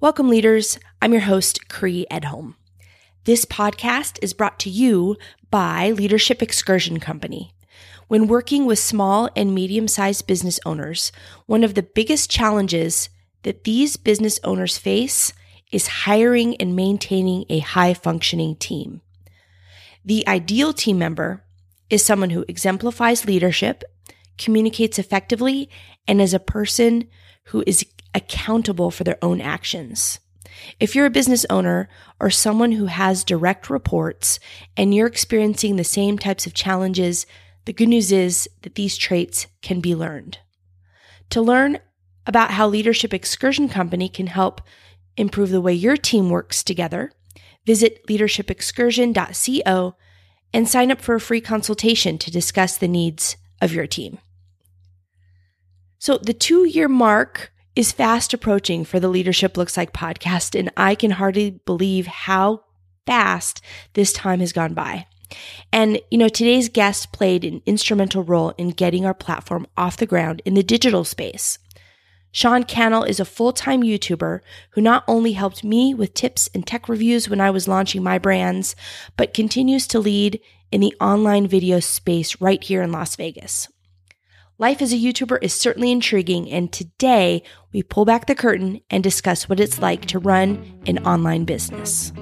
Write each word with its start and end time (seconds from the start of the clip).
Welcome, 0.00 0.28
leaders. 0.28 0.78
I'm 1.02 1.10
your 1.10 1.22
host, 1.22 1.68
Cree 1.68 2.06
Edholm. 2.08 2.54
This 3.24 3.44
podcast 3.44 4.16
is 4.22 4.32
brought 4.32 4.60
to 4.60 4.70
you 4.70 5.16
by 5.50 5.90
Leadership 5.90 6.40
Excursion 6.40 7.00
Company. 7.00 7.52
When 8.06 8.28
working 8.28 8.64
with 8.64 8.78
small 8.78 9.28
and 9.34 9.52
medium 9.52 9.88
sized 9.88 10.28
business 10.28 10.60
owners, 10.64 11.10
one 11.46 11.64
of 11.64 11.74
the 11.74 11.82
biggest 11.82 12.30
challenges 12.30 13.08
that 13.42 13.64
these 13.64 13.96
business 13.96 14.38
owners 14.44 14.78
face 14.78 15.32
is 15.72 15.88
hiring 15.88 16.54
and 16.58 16.76
maintaining 16.76 17.44
a 17.48 17.58
high 17.58 17.92
functioning 17.92 18.54
team. 18.54 19.00
The 20.04 20.22
ideal 20.28 20.72
team 20.72 21.00
member 21.00 21.42
is 21.90 22.04
someone 22.04 22.30
who 22.30 22.44
exemplifies 22.46 23.26
leadership, 23.26 23.82
communicates 24.38 25.00
effectively, 25.00 25.68
and 26.06 26.20
is 26.20 26.34
a 26.34 26.38
person 26.38 27.08
who 27.46 27.64
is 27.66 27.84
accountable 28.18 28.90
for 28.90 29.04
their 29.04 29.18
own 29.22 29.40
actions. 29.40 30.20
If 30.80 30.94
you're 30.94 31.06
a 31.06 31.10
business 31.10 31.46
owner 31.48 31.88
or 32.20 32.30
someone 32.30 32.72
who 32.72 32.86
has 32.86 33.24
direct 33.24 33.70
reports 33.70 34.38
and 34.76 34.94
you're 34.94 35.06
experiencing 35.06 35.76
the 35.76 35.84
same 35.84 36.18
types 36.18 36.46
of 36.46 36.54
challenges, 36.54 37.26
the 37.64 37.72
good 37.72 37.88
news 37.88 38.12
is 38.12 38.48
that 38.62 38.74
these 38.74 38.96
traits 38.96 39.46
can 39.62 39.80
be 39.80 39.94
learned. 39.94 40.38
To 41.30 41.40
learn 41.40 41.78
about 42.26 42.52
how 42.52 42.66
Leadership 42.66 43.14
Excursion 43.14 43.68
Company 43.68 44.08
can 44.08 44.26
help 44.26 44.60
improve 45.16 45.50
the 45.50 45.60
way 45.60 45.72
your 45.72 45.96
team 45.96 46.30
works 46.30 46.62
together, 46.62 47.12
visit 47.66 48.06
leadershipexcursion.co 48.06 49.94
and 50.52 50.68
sign 50.68 50.90
up 50.90 51.00
for 51.00 51.14
a 51.14 51.20
free 51.20 51.40
consultation 51.40 52.18
to 52.18 52.30
discuss 52.30 52.76
the 52.76 52.88
needs 52.88 53.36
of 53.60 53.72
your 53.72 53.86
team. 53.86 54.18
So, 55.98 56.16
the 56.16 56.32
two 56.32 56.64
year 56.64 56.88
mark 56.88 57.52
is 57.78 57.92
fast 57.92 58.34
approaching 58.34 58.84
for 58.84 58.98
the 58.98 59.06
Leadership 59.06 59.56
Looks 59.56 59.76
Like 59.76 59.92
podcast, 59.92 60.58
and 60.58 60.68
I 60.76 60.96
can 60.96 61.12
hardly 61.12 61.60
believe 61.64 62.08
how 62.08 62.64
fast 63.06 63.62
this 63.92 64.12
time 64.12 64.40
has 64.40 64.52
gone 64.52 64.74
by. 64.74 65.06
And, 65.72 66.00
you 66.10 66.18
know, 66.18 66.28
today's 66.28 66.68
guest 66.68 67.12
played 67.12 67.44
an 67.44 67.62
instrumental 67.66 68.24
role 68.24 68.50
in 68.58 68.70
getting 68.70 69.06
our 69.06 69.14
platform 69.14 69.64
off 69.76 69.96
the 69.96 70.06
ground 70.06 70.42
in 70.44 70.54
the 70.54 70.64
digital 70.64 71.04
space. 71.04 71.60
Sean 72.32 72.64
Cannell 72.64 73.04
is 73.04 73.20
a 73.20 73.24
full 73.24 73.52
time 73.52 73.84
YouTuber 73.84 74.40
who 74.70 74.80
not 74.80 75.04
only 75.06 75.34
helped 75.34 75.62
me 75.62 75.94
with 75.94 76.14
tips 76.14 76.50
and 76.52 76.66
tech 76.66 76.88
reviews 76.88 77.28
when 77.28 77.40
I 77.40 77.52
was 77.52 77.68
launching 77.68 78.02
my 78.02 78.18
brands, 78.18 78.74
but 79.16 79.32
continues 79.32 79.86
to 79.86 80.00
lead 80.00 80.40
in 80.72 80.80
the 80.80 80.96
online 81.00 81.46
video 81.46 81.78
space 81.78 82.40
right 82.40 82.60
here 82.60 82.82
in 82.82 82.90
Las 82.90 83.14
Vegas. 83.14 83.68
Life 84.60 84.82
as 84.82 84.92
a 84.92 84.96
YouTuber 84.96 85.38
is 85.40 85.54
certainly 85.54 85.92
intriguing, 85.92 86.50
and 86.50 86.72
today 86.72 87.44
we 87.72 87.84
pull 87.84 88.04
back 88.04 88.26
the 88.26 88.34
curtain 88.34 88.80
and 88.90 89.04
discuss 89.04 89.48
what 89.48 89.60
it's 89.60 89.78
like 89.78 90.06
to 90.06 90.18
run 90.18 90.80
an 90.84 90.98
online 91.06 91.44
business. 91.44 92.12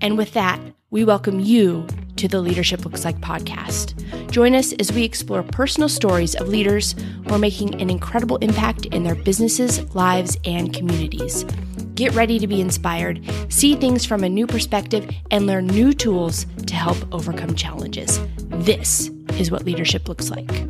And 0.00 0.16
with 0.16 0.34
that, 0.34 0.60
we 0.90 1.02
welcome 1.02 1.40
you 1.40 1.84
to 2.14 2.28
the 2.28 2.40
Leadership 2.40 2.84
Looks 2.84 3.04
Like 3.04 3.18
podcast. 3.18 4.30
Join 4.30 4.54
us 4.54 4.72
as 4.74 4.92
we 4.92 5.02
explore 5.02 5.42
personal 5.42 5.88
stories 5.88 6.36
of 6.36 6.46
leaders 6.46 6.94
who 7.26 7.34
are 7.34 7.40
making 7.40 7.80
an 7.82 7.90
incredible 7.90 8.36
impact 8.36 8.86
in 8.86 9.02
their 9.02 9.16
businesses, 9.16 9.92
lives, 9.96 10.36
and 10.44 10.72
communities. 10.72 11.42
Get 11.96 12.14
ready 12.14 12.38
to 12.38 12.46
be 12.46 12.60
inspired, 12.60 13.20
see 13.48 13.74
things 13.74 14.04
from 14.04 14.22
a 14.22 14.28
new 14.28 14.46
perspective, 14.46 15.10
and 15.32 15.48
learn 15.48 15.66
new 15.66 15.92
tools 15.92 16.46
to 16.66 16.74
help 16.76 16.98
overcome 17.12 17.56
challenges. 17.56 18.20
This 18.46 19.08
is 19.40 19.50
what 19.50 19.64
leadership 19.64 20.08
looks 20.08 20.30
like. 20.30 20.68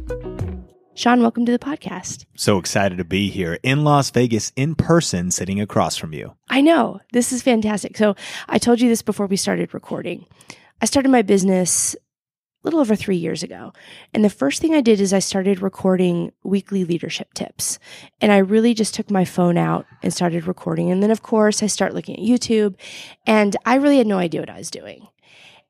Sean, 0.97 1.23
welcome 1.23 1.45
to 1.45 1.51
the 1.51 1.59
podcast. 1.59 2.25
So 2.37 2.57
excited 2.57 2.99
to 2.99 3.05
be 3.05 3.29
here 3.29 3.59
in 3.65 3.83
Las 3.83 4.11
Vegas 4.11 4.53
in 4.55 4.77
person, 4.77 5.33
sitting 5.33 5.61
across 5.61 5.97
from 5.97 6.13
you. 6.13 6.37
I 6.49 6.61
know. 6.61 7.01
This 7.13 7.33
is 7.33 7.43
fantastic. 7.43 7.97
So, 7.97 8.15
I 8.49 8.59
told 8.59 8.81
you 8.81 8.89
this 8.89 9.03
before 9.03 9.27
we 9.27 9.37
started 9.37 9.75
recording. 9.75 10.25
I 10.81 10.87
started 10.87 11.09
my 11.09 11.23
business 11.23 11.95
a 11.95 11.99
little 12.63 12.79
over 12.79 12.95
three 12.95 13.17
years 13.17 13.43
ago. 13.43 13.73
And 14.13 14.25
the 14.25 14.31
first 14.31 14.61
thing 14.61 14.73
I 14.73 14.81
did 14.81 15.01
is 15.01 15.13
I 15.13 15.19
started 15.19 15.61
recording 15.61 16.31
weekly 16.45 16.85
leadership 16.85 17.35
tips. 17.35 17.81
And 18.21 18.31
I 18.31 18.39
really 18.39 18.73
just 18.73 18.95
took 18.95 19.11
my 19.11 19.25
phone 19.25 19.59
out 19.59 19.87
and 20.01 20.15
started 20.15 20.47
recording. 20.47 20.93
And 20.93 21.03
then, 21.03 21.11
of 21.11 21.23
course, 21.23 21.61
I 21.61 21.67
start 21.67 21.95
looking 21.95 22.15
at 22.15 22.23
YouTube 22.23 22.77
and 23.27 23.57
I 23.67 23.75
really 23.75 23.99
had 23.99 24.07
no 24.07 24.19
idea 24.19 24.43
what 24.43 24.51
I 24.51 24.59
was 24.59 24.71
doing. 24.71 25.09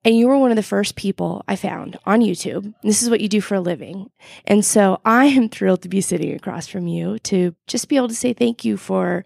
And 0.04 0.16
you 0.16 0.28
were 0.28 0.36
one 0.36 0.50
of 0.50 0.56
the 0.56 0.62
first 0.62 0.96
people 0.96 1.42
I 1.48 1.56
found 1.56 1.98
on 2.04 2.20
YouTube. 2.20 2.74
This 2.82 3.02
is 3.02 3.08
what 3.08 3.20
you 3.20 3.28
do 3.28 3.40
for 3.40 3.54
a 3.54 3.60
living. 3.60 4.10
And 4.46 4.64
so 4.64 5.00
I 5.04 5.26
am 5.26 5.48
thrilled 5.48 5.82
to 5.82 5.88
be 5.88 6.02
sitting 6.02 6.34
across 6.34 6.66
from 6.66 6.86
you 6.86 7.18
to 7.20 7.54
just 7.66 7.88
be 7.88 7.96
able 7.96 8.08
to 8.08 8.14
say 8.14 8.32
thank 8.34 8.64
you 8.64 8.76
for 8.76 9.24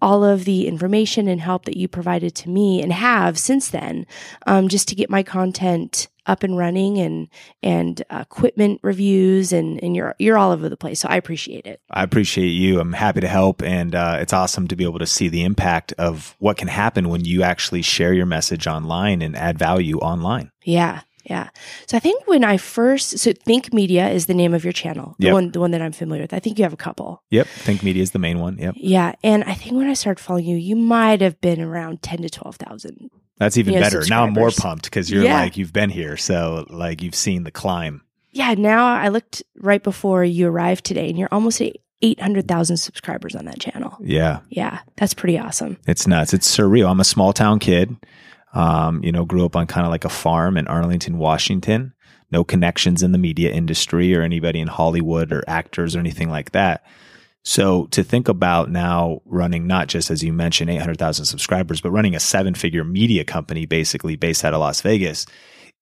all 0.00 0.24
of 0.24 0.44
the 0.44 0.66
information 0.66 1.28
and 1.28 1.40
help 1.40 1.64
that 1.64 1.76
you 1.76 1.88
provided 1.88 2.34
to 2.36 2.50
me 2.50 2.82
and 2.82 2.92
have 2.92 3.38
since 3.38 3.68
then, 3.68 4.06
um, 4.46 4.68
just 4.68 4.88
to 4.88 4.94
get 4.94 5.10
my 5.10 5.22
content 5.22 6.08
up 6.28 6.42
and 6.42 6.56
running 6.58 6.98
and 6.98 7.28
and 7.62 8.02
uh, 8.10 8.18
equipment 8.20 8.78
reviews 8.82 9.52
and 9.52 9.82
and 9.82 9.96
you're 9.96 10.14
you're 10.18 10.38
all 10.38 10.52
over 10.52 10.68
the 10.68 10.76
place. 10.76 11.00
So 11.00 11.08
I 11.08 11.16
appreciate 11.16 11.66
it. 11.66 11.80
I 11.90 12.02
appreciate 12.02 12.50
you. 12.50 12.78
I'm 12.80 12.92
happy 12.92 13.20
to 13.20 13.28
help, 13.28 13.62
and 13.62 13.94
uh, 13.94 14.18
it's 14.20 14.32
awesome 14.32 14.68
to 14.68 14.76
be 14.76 14.84
able 14.84 14.98
to 15.00 15.06
see 15.06 15.28
the 15.28 15.42
impact 15.42 15.92
of 15.98 16.36
what 16.38 16.58
can 16.58 16.68
happen 16.68 17.08
when 17.08 17.24
you 17.24 17.42
actually 17.42 17.82
share 17.82 18.12
your 18.12 18.26
message 18.26 18.66
online 18.66 19.22
and 19.22 19.34
add 19.34 19.58
value 19.58 19.98
online. 19.98 20.52
Yeah. 20.64 21.00
Yeah. 21.28 21.48
So 21.86 21.96
I 21.96 22.00
think 22.00 22.26
when 22.26 22.42
I 22.44 22.56
first 22.56 23.18
so 23.18 23.32
Think 23.44 23.72
Media 23.72 24.08
is 24.08 24.26
the 24.26 24.34
name 24.34 24.54
of 24.54 24.64
your 24.64 24.72
channel. 24.72 25.14
The 25.18 25.26
Yep. 25.26 25.32
one 25.34 25.50
the 25.52 25.60
one 25.60 25.70
that 25.72 25.82
I'm 25.82 25.92
familiar 25.92 26.22
with. 26.24 26.32
I 26.34 26.38
think 26.40 26.58
you 26.58 26.64
have 26.64 26.72
a 26.72 26.76
couple. 26.76 27.22
Yep, 27.30 27.46
Think 27.46 27.82
Media 27.82 28.02
is 28.02 28.12
the 28.12 28.18
main 28.18 28.38
one. 28.40 28.56
Yep, 28.58 28.74
Yeah. 28.76 29.12
And 29.22 29.44
I 29.44 29.54
think 29.54 29.76
when 29.76 29.88
I 29.88 29.94
started 29.94 30.22
following 30.22 30.46
you, 30.46 30.56
you 30.56 30.76
might 30.76 31.20
have 31.20 31.40
been 31.40 31.60
around 31.60 32.02
ten 32.02 32.22
to 32.22 32.30
twelve 32.30 32.56
thousand. 32.56 33.10
that's 33.38 33.56
even 33.56 33.74
Yeah, 33.74 33.80
better. 33.80 34.02
Now 34.08 34.24
I'm 34.24 34.32
more 34.32 34.50
pumped 34.50 34.84
because 34.84 35.10
you're 35.10 35.22
Yeah. 35.24 35.40
like 35.40 35.56
you've 35.56 35.72
been 35.72 35.90
here, 35.90 36.16
so 36.16 36.66
like 36.70 37.02
you've 37.02 37.14
seen 37.14 37.44
the 37.44 37.52
climb. 37.52 38.02
Yeah, 38.32 38.54
now 38.54 38.86
I 38.86 39.08
looked 39.08 39.42
right 39.60 39.82
before 39.82 40.24
you 40.24 40.48
arrived 40.48 40.84
today 40.84 41.08
and 41.08 41.18
you're 41.18 41.28
almost 41.32 41.60
at 41.60 41.72
eight 42.02 42.20
hundred 42.20 42.46
thousand 42.48 42.76
subscribers 42.78 43.34
on 43.36 43.44
that 43.46 43.58
channel. 43.60 43.96
Yeah, 44.00 44.40
Yeah, 44.50 44.80
that's 44.96 45.14
pretty 45.14 45.38
awesome. 45.38 45.76
it's 45.86 46.06
nuts. 46.06 46.32
It's 46.34 46.48
surreal. 46.56 46.90
I'm 46.90 47.00
a 47.00 47.04
small 47.04 47.32
town 47.32 47.58
kid. 47.58 47.96
Um, 48.54 49.02
you 49.04 49.12
know, 49.12 49.24
grew 49.24 49.44
up 49.44 49.56
on 49.56 49.66
kind 49.66 49.86
of 49.86 49.90
like 49.90 50.04
a 50.04 50.10
farm 50.10 50.56
in 50.56 50.66
Arlington, 50.66 51.18
Washington. 51.18 51.92
No 52.30 52.44
connections 52.44 53.02
in 53.02 53.12
the 53.12 53.18
media 53.18 53.50
industry 53.50 54.14
or 54.14 54.22
anybody 54.22 54.60
in 54.60 54.68
Hollywood 54.68 55.32
or 55.32 55.44
actors 55.46 55.96
or 55.96 55.98
anything 55.98 56.30
like 56.30 56.52
that. 56.52 56.84
So 57.44 57.86
to 57.86 58.02
think 58.02 58.28
about 58.28 58.70
now 58.70 59.22
running 59.24 59.66
not 59.66 59.88
just 59.88 60.10
as 60.10 60.22
you 60.22 60.32
mentioned 60.32 60.68
800,000 60.70 61.24
subscribers, 61.24 61.80
but 61.80 61.90
running 61.90 62.14
a 62.14 62.20
seven-figure 62.20 62.84
media 62.84 63.24
company 63.24 63.64
basically 63.64 64.16
based 64.16 64.44
out 64.44 64.52
of 64.52 64.60
Las 64.60 64.82
Vegas. 64.82 65.24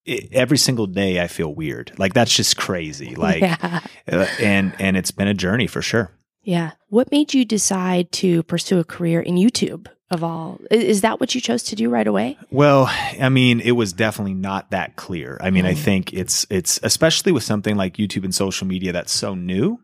i 0.06 0.28
every 0.30 0.58
single 0.58 0.86
day 0.86 1.20
I 1.20 1.26
feel 1.26 1.52
weird. 1.52 1.92
Like 1.98 2.14
that's 2.14 2.34
just 2.34 2.56
crazy. 2.56 3.14
Like 3.16 3.42
yeah. 3.42 3.80
uh, 4.10 4.26
and 4.40 4.74
and 4.78 4.96
it's 4.96 5.10
been 5.10 5.28
a 5.28 5.34
journey 5.34 5.66
for 5.66 5.82
sure. 5.82 6.12
Yeah. 6.42 6.72
What 6.88 7.10
made 7.10 7.34
you 7.34 7.44
decide 7.44 8.12
to 8.12 8.44
pursue 8.44 8.78
a 8.78 8.84
career 8.84 9.20
in 9.20 9.34
YouTube 9.34 9.88
of 10.10 10.22
all? 10.22 10.60
Is 10.70 11.00
that 11.00 11.18
what 11.20 11.34
you 11.34 11.40
chose 11.40 11.62
to 11.64 11.76
do 11.76 11.88
right 11.90 12.06
away? 12.06 12.38
Well, 12.50 12.86
I 13.20 13.28
mean, 13.28 13.60
it 13.60 13.72
was 13.72 13.92
definitely 13.92 14.34
not 14.34 14.70
that 14.70 14.96
clear. 14.96 15.38
I 15.40 15.50
mean, 15.50 15.66
I 15.66 15.74
Mm. 15.74 15.78
think 15.78 16.12
it's 16.12 16.46
it's 16.50 16.78
especially 16.82 17.32
with 17.32 17.42
something 17.42 17.76
like 17.76 17.96
YouTube 17.96 18.24
and 18.24 18.34
social 18.34 18.66
media 18.66 18.92
that's 18.92 19.12
so 19.12 19.34
new. 19.34 19.80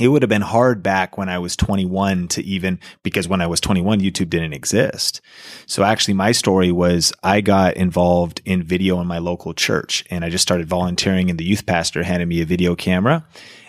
It 0.00 0.08
would 0.08 0.22
have 0.22 0.28
been 0.28 0.42
hard 0.42 0.82
back 0.82 1.16
when 1.16 1.28
I 1.28 1.38
was 1.38 1.54
21 1.54 2.26
to 2.28 2.42
even 2.42 2.80
because 3.04 3.28
when 3.28 3.40
I 3.40 3.46
was 3.46 3.60
21 3.60 4.00
YouTube 4.00 4.28
didn't 4.28 4.52
exist. 4.52 5.20
So 5.66 5.84
actually 5.84 6.14
my 6.14 6.32
story 6.32 6.72
was 6.72 7.12
I 7.22 7.40
got 7.40 7.76
involved 7.76 8.42
in 8.44 8.64
video 8.64 9.00
in 9.00 9.06
my 9.06 9.18
local 9.18 9.54
church 9.54 10.04
and 10.10 10.24
I 10.24 10.30
just 10.30 10.42
started 10.42 10.68
volunteering 10.68 11.30
and 11.30 11.38
the 11.38 11.44
youth 11.44 11.64
pastor 11.64 12.02
handed 12.02 12.26
me 12.26 12.40
a 12.40 12.44
video 12.44 12.74
camera 12.74 13.24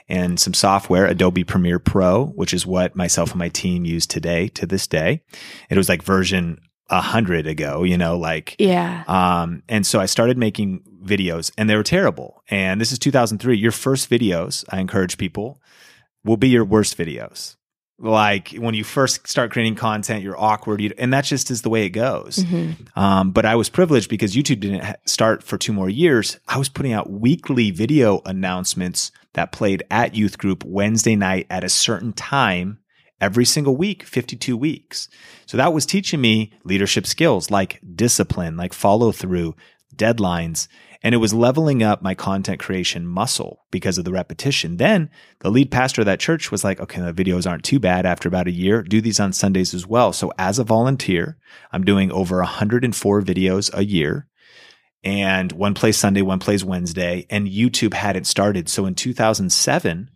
and 0.07 0.39
some 0.39 0.53
software, 0.53 1.05
Adobe 1.05 1.43
Premiere 1.43 1.79
Pro, 1.79 2.25
which 2.27 2.53
is 2.53 2.65
what 2.65 2.95
myself 2.95 3.31
and 3.31 3.39
my 3.39 3.49
team 3.49 3.85
use 3.85 4.05
today 4.05 4.47
to 4.49 4.65
this 4.65 4.87
day. 4.87 5.21
It 5.69 5.77
was 5.77 5.89
like 5.89 6.03
version 6.03 6.59
a 6.89 7.01
hundred 7.01 7.47
ago, 7.47 7.81
you 7.83 7.97
know, 7.97 8.15
like, 8.17 8.55
Yeah. 8.59 9.03
um, 9.07 9.63
and 9.67 9.85
so 9.87 9.99
I 9.99 10.05
started 10.05 10.37
making 10.37 10.81
videos 11.03 11.51
and 11.57 11.67
they 11.67 11.75
were 11.75 11.81
terrible. 11.83 12.43
And 12.49 12.79
this 12.79 12.91
is 12.91 12.99
2003. 12.99 13.57
Your 13.57 13.71
first 13.71 14.07
videos, 14.09 14.63
I 14.69 14.79
encourage 14.79 15.17
people, 15.17 15.59
will 16.23 16.37
be 16.37 16.49
your 16.49 16.63
worst 16.65 16.95
videos. 16.97 17.55
Like 17.97 18.49
when 18.51 18.75
you 18.75 18.83
first 18.83 19.25
start 19.27 19.51
creating 19.51 19.75
content, 19.75 20.21
you're 20.21 20.39
awkward, 20.39 20.81
you, 20.81 20.91
and 20.97 21.13
that 21.13 21.23
just 21.25 21.49
is 21.49 21.61
the 21.63 21.69
way 21.69 21.85
it 21.85 21.89
goes. 21.91 22.39
Mhm. 22.43 22.75
Um, 22.97 23.31
but 23.31 23.45
I 23.45 23.55
was 23.55 23.69
privileged 23.69 24.09
because 24.09 24.35
YouTube 24.35 24.59
didn't 24.59 24.83
ha- 24.83 24.93
start 25.05 25.41
for 25.43 25.57
two 25.57 25.71
more 25.73 25.89
years. 25.89 26.37
I 26.47 26.57
was 26.57 26.67
putting 26.69 26.91
out 26.93 27.09
weekly 27.09 27.71
video 27.71 28.21
announcements 28.25 29.11
that 29.35 29.51
played 29.51 29.83
at 29.89 30.15
youth 30.15 30.37
group 30.37 30.63
Wednesday 30.65 31.15
night 31.15 31.47
at 31.49 31.63
a 31.63 31.69
certain 31.69 32.11
time 32.11 32.79
every 33.21 33.45
single 33.45 33.77
week, 33.77 34.03
52 34.03 34.57
weeks. 34.57 35.07
So 35.45 35.57
that 35.57 35.73
was 35.73 35.85
teaching 35.85 36.19
me 36.19 36.53
leadership 36.63 37.05
skills 37.05 37.49
like 37.49 37.79
discipline, 37.95 38.57
like 38.57 38.73
follow 38.73 39.11
through, 39.11 39.55
deadlines. 39.95 40.67
And 41.01 41.13
it 41.13 41.19
was 41.19 41.33
leveling 41.33 41.83
up 41.83 42.01
my 42.01 42.15
content 42.15 42.59
creation 42.59 43.05
muscle 43.05 43.65
because 43.69 43.97
of 43.97 44.05
the 44.05 44.11
repetition. 44.11 44.77
Then 44.77 45.11
the 45.39 45.51
lead 45.51 45.69
pastor 45.69 46.01
of 46.01 46.05
that 46.07 46.19
church 46.19 46.51
was 46.51 46.63
like, 46.63 46.79
okay, 46.79 46.99
the 46.99 47.13
videos 47.13 47.47
aren't 47.47 47.63
too 47.63 47.79
bad 47.79 48.05
after 48.05 48.27
about 48.27 48.47
a 48.47 48.51
year. 48.51 48.81
Do 48.81 49.01
these 49.01 49.19
on 49.19 49.31
Sundays 49.31 49.73
as 49.73 49.85
well. 49.85 50.13
So 50.13 50.31
as 50.39 50.57
a 50.57 50.63
volunteer, 50.63 51.37
I'm 51.71 51.83
doing 51.83 52.11
over 52.11 52.37
104 52.37 53.21
videos 53.21 53.69
a 53.73 53.85
year 53.85 54.27
and 55.05 55.51
one 55.51 55.75
plays 55.75 55.95
Sunday, 55.97 56.23
one 56.23 56.39
plays 56.39 56.65
Wednesday, 56.65 57.27
and 57.29 57.47
YouTube 57.47 57.93
hadn't 57.93 58.25
started. 58.25 58.67
So 58.67 58.85
in 58.87 58.95
2007, 58.95 60.09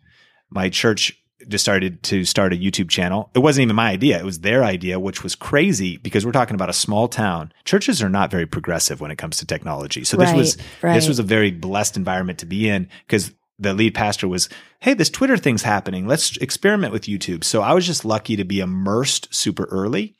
my 0.50 0.70
church 0.70 1.16
decided 1.48 2.04
to 2.04 2.26
start 2.26 2.52
a 2.54 2.58
YouTube 2.58 2.90
channel. 2.90 3.32
It 3.34 3.40
wasn't 3.40 3.64
even 3.64 3.76
my 3.76 3.90
idea. 3.92 4.20
It 4.20 4.26
was 4.26 4.40
their 4.42 4.64
idea, 4.64 5.00
which 5.00 5.24
was 5.24 5.36
crazy 5.36 5.98
because 5.98 6.26
we're 6.26 6.32
talking 6.34 6.56
about 6.56 6.70
a 6.70 6.74
small 6.74 7.08
town. 7.08 7.54
Churches 7.64 8.04
are 8.04 8.10
not 8.10 8.30
very 8.30 8.46
progressive 8.46 9.00
when 9.00 9.10
it 9.12 9.18
comes 9.18 9.38
to 9.38 9.46
technology. 9.46 10.04
So 10.04 10.18
this 10.18 10.30
Right, 10.30 10.36
was 10.38 10.58
right. 10.82 10.94
this 10.96 11.08
was 11.08 11.20
a 11.20 11.24
very 11.24 11.52
blessed 11.52 11.96
environment 11.96 12.40
to 12.40 12.46
be 12.46 12.68
in 12.68 12.90
because 13.08 13.32
the 13.58 13.74
lead 13.74 13.94
pastor 13.94 14.28
was, 14.28 14.50
"Hey, 14.80 14.94
this 14.94 15.10
Twitter 15.10 15.38
thing's 15.38 15.64
happening. 15.64 16.08
Let's 16.08 16.36
experiment 16.38 16.94
with 16.94 17.04
YouTube." 17.04 17.44
So 17.44 17.62
I 17.62 17.74
was 17.74 17.86
just 17.86 18.06
lucky 18.06 18.36
to 18.36 18.44
be 18.44 18.60
immersed 18.60 19.34
super 19.34 19.66
early. 19.66 20.16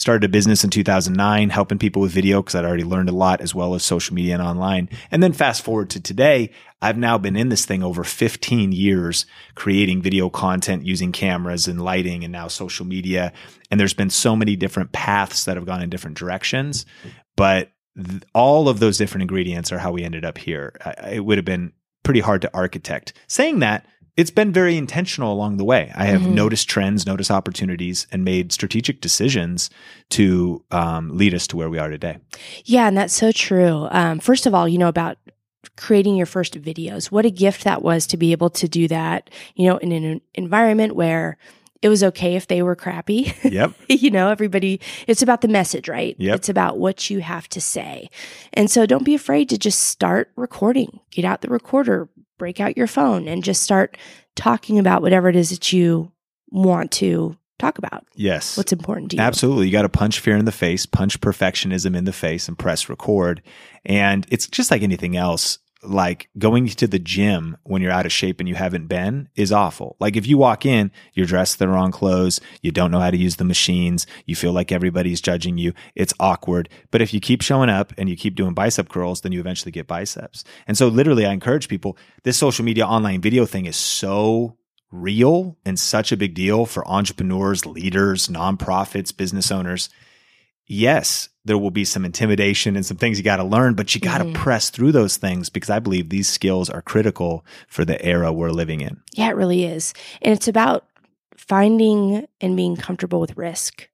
Started 0.00 0.24
a 0.24 0.28
business 0.30 0.64
in 0.64 0.70
2009 0.70 1.50
helping 1.50 1.76
people 1.78 2.00
with 2.00 2.10
video 2.10 2.40
because 2.40 2.54
I'd 2.54 2.64
already 2.64 2.84
learned 2.84 3.10
a 3.10 3.14
lot 3.14 3.42
as 3.42 3.54
well 3.54 3.74
as 3.74 3.84
social 3.84 4.14
media 4.14 4.32
and 4.32 4.42
online. 4.42 4.88
And 5.10 5.22
then 5.22 5.34
fast 5.34 5.60
forward 5.60 5.90
to 5.90 6.00
today, 6.00 6.52
I've 6.80 6.96
now 6.96 7.18
been 7.18 7.36
in 7.36 7.50
this 7.50 7.66
thing 7.66 7.82
over 7.82 8.02
15 8.02 8.72
years 8.72 9.26
creating 9.56 10.00
video 10.00 10.30
content 10.30 10.86
using 10.86 11.12
cameras 11.12 11.68
and 11.68 11.82
lighting 11.82 12.24
and 12.24 12.32
now 12.32 12.48
social 12.48 12.86
media. 12.86 13.34
And 13.70 13.78
there's 13.78 13.92
been 13.92 14.08
so 14.08 14.34
many 14.34 14.56
different 14.56 14.92
paths 14.92 15.44
that 15.44 15.58
have 15.58 15.66
gone 15.66 15.82
in 15.82 15.90
different 15.90 16.16
directions, 16.16 16.86
but 17.36 17.70
th- 17.94 18.22
all 18.34 18.70
of 18.70 18.80
those 18.80 18.96
different 18.96 19.20
ingredients 19.20 19.70
are 19.70 19.78
how 19.80 19.92
we 19.92 20.02
ended 20.02 20.24
up 20.24 20.38
here. 20.38 20.72
I- 20.82 21.10
It 21.16 21.26
would 21.26 21.36
have 21.36 21.44
been 21.44 21.74
pretty 22.04 22.20
hard 22.20 22.40
to 22.40 22.50
architect. 22.54 23.12
Saying 23.26 23.58
that, 23.58 23.84
it's 24.20 24.30
been 24.30 24.52
very 24.52 24.76
intentional 24.76 25.32
along 25.32 25.56
the 25.56 25.64
way. 25.64 25.90
I 25.94 26.04
have 26.04 26.20
Mhm. 26.22 26.32
noticed 26.34 26.68
trends, 26.68 27.06
noticed 27.06 27.30
opportunities, 27.30 28.06
and 28.12 28.22
made 28.24 28.52
strategic 28.52 29.00
decisions 29.00 29.70
to 30.10 30.62
um, 30.70 31.16
lead 31.16 31.32
us 31.34 31.46
to 31.48 31.56
where 31.56 31.70
we 31.70 31.78
are 31.78 31.88
today. 31.88 32.18
Yeah, 32.64 32.86
and 32.88 32.96
that's 32.96 33.14
so 33.14 33.32
true. 33.32 33.88
Um, 33.90 34.18
first 34.18 34.44
of 34.46 34.54
all, 34.54 34.68
you 34.68 34.78
know, 34.78 34.88
about 34.88 35.16
creating 35.76 36.16
your 36.16 36.26
first 36.26 36.60
videos. 36.60 37.06
What 37.10 37.24
a 37.24 37.30
gift 37.30 37.64
that 37.64 37.82
was 37.82 38.06
to 38.08 38.16
be 38.16 38.32
able 38.32 38.50
to 38.50 38.68
do 38.68 38.86
that, 38.88 39.30
you 39.54 39.66
know, 39.66 39.78
in 39.78 39.92
an 39.92 40.20
environment 40.34 40.94
where 40.94 41.38
it 41.82 41.88
was 41.88 42.04
okay 42.04 42.34
if 42.36 42.46
they 42.46 42.62
were 42.62 42.76
crappy. 42.76 43.32
Yep. 43.42 43.72
you 43.88 44.10
know, 44.10 44.28
everybody, 44.28 44.80
it's 45.06 45.22
about 45.22 45.40
the 45.40 45.48
message, 45.48 45.88
right? 45.88 46.14
Yep. 46.18 46.36
It's 46.36 46.48
about 46.50 46.76
what 46.78 47.08
you 47.08 47.20
have 47.20 47.48
to 47.50 47.60
say. 47.60 48.10
And 48.52 48.70
so 48.70 48.84
don't 48.84 49.04
be 49.04 49.14
afraid 49.14 49.48
to 49.48 49.56
just 49.56 49.80
start 49.80 50.30
recording. 50.36 51.00
Get 51.10 51.24
out 51.24 51.40
the 51.40 51.48
recorder, 51.48 52.08
break 52.40 52.58
out 52.58 52.76
your 52.76 52.88
phone, 52.88 53.28
and 53.28 53.44
just 53.44 53.62
start 53.62 53.96
talking 54.34 54.78
about 54.78 55.02
whatever 55.02 55.28
it 55.28 55.36
is 55.36 55.50
that 55.50 55.72
you 55.72 56.10
want 56.50 56.90
to 56.90 57.36
talk 57.58 57.76
about. 57.76 58.06
yes. 58.16 58.56
What's 58.56 58.72
important 58.72 59.10
to 59.10 59.18
you. 59.18 59.22
Absolutely. 59.22 59.66
You 59.66 59.72
got 59.72 59.82
to 59.82 59.90
punch 59.90 60.18
fear 60.18 60.36
in 60.36 60.46
the 60.46 60.50
face, 60.50 60.86
punch 60.86 61.20
perfectionism 61.20 61.94
in 61.94 62.04
the 62.04 62.12
face, 62.12 62.48
and 62.48 62.58
press 62.58 62.88
record. 62.88 63.42
And 63.84 64.26
it's 64.30 64.46
just 64.46 64.70
like 64.70 64.82
anything 64.82 65.14
else. 65.14 65.58
Like 65.82 66.28
going 66.36 66.66
to 66.68 66.86
the 66.86 66.98
gym 66.98 67.56
when 67.62 67.80
you're 67.80 67.90
out 67.90 68.04
of 68.04 68.12
shape 68.12 68.38
and 68.38 68.48
you 68.48 68.54
haven't 68.54 68.86
been 68.86 69.30
is 69.34 69.50
awful. 69.50 69.96
Like 69.98 70.14
if 70.14 70.26
you 70.26 70.36
walk 70.36 70.66
in, 70.66 70.90
you're 71.14 71.26
dressed 71.26 71.58
the 71.58 71.68
wrong 71.68 71.90
clothes, 71.90 72.38
you 72.60 72.70
don't 72.70 72.90
know 72.90 73.00
how 73.00 73.10
to 73.10 73.16
use 73.16 73.36
the 73.36 73.44
machines, 73.44 74.06
you 74.26 74.36
feel 74.36 74.52
like 74.52 74.72
everybody's 74.72 75.22
judging 75.22 75.56
you, 75.56 75.72
it's 75.94 76.12
awkward. 76.20 76.68
But 76.90 77.00
if 77.00 77.14
you 77.14 77.20
keep 77.20 77.40
showing 77.40 77.70
up 77.70 77.94
and 77.96 78.10
you 78.10 78.16
keep 78.16 78.34
doing 78.34 78.52
bicep 78.52 78.90
curls, 78.90 79.22
then 79.22 79.32
you 79.32 79.40
eventually 79.40 79.72
get 79.72 79.86
biceps. 79.86 80.44
And 80.66 80.76
so 80.76 80.88
literally 80.88 81.24
I 81.24 81.32
encourage 81.32 81.68
people, 81.68 81.96
this 82.24 82.36
social 82.36 82.64
media 82.64 82.86
online 82.86 83.22
video 83.22 83.46
thing 83.46 83.64
is 83.64 83.76
so 83.76 84.58
real 84.90 85.56
and 85.64 85.78
such 85.78 86.12
a 86.12 86.16
big 86.16 86.34
deal 86.34 86.66
for 86.66 86.86
entrepreneurs, 86.86 87.64
leaders, 87.64 88.28
nonprofits, 88.28 89.16
business 89.16 89.50
owners. 89.50 89.88
Yes, 90.72 91.28
there 91.44 91.58
will 91.58 91.72
be 91.72 91.84
some 91.84 92.04
intimidation 92.04 92.76
and 92.76 92.86
some 92.86 92.96
things 92.96 93.18
you 93.18 93.24
got 93.24 93.38
to 93.38 93.44
learn, 93.44 93.74
but 93.74 93.92
you 93.92 94.00
got 94.00 94.18
to 94.18 94.24
Mhm. 94.24 94.34
press 94.34 94.70
through 94.70 94.92
those 94.92 95.16
things 95.16 95.50
because 95.50 95.68
I 95.68 95.80
believe 95.80 96.10
these 96.10 96.28
skills 96.28 96.70
are 96.70 96.80
critical 96.80 97.44
for 97.66 97.84
the 97.84 98.00
era 98.04 98.32
we're 98.32 98.52
living 98.52 98.80
in. 98.80 98.98
Yeah, 99.14 99.30
it 99.30 99.34
really 99.36 99.64
is. 99.64 99.92
And 100.22 100.32
it's 100.32 100.46
about 100.46 100.84
finding 101.36 102.24
and 102.40 102.54
being 102.54 102.76
comfortable 102.76 103.18
with 103.18 103.36
risk. 103.36 103.88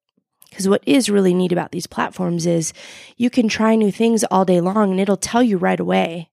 Because 0.51 0.69
what 0.69 0.83
is 0.87 1.09
really 1.09 1.33
neat 1.33 1.51
about 1.51 1.73
these 1.73 1.87
platforms 1.87 2.45
is 2.45 2.75
you 3.17 3.31
can 3.31 3.49
try 3.49 3.75
new 3.75 3.91
things 3.91 4.23
all 4.25 4.45
day 4.45 4.61
long 4.61 4.91
and 4.91 5.01
it'll 5.01 5.17
tell 5.17 5.43
you 5.43 5.57
right 5.57 5.81
away 5.81 6.29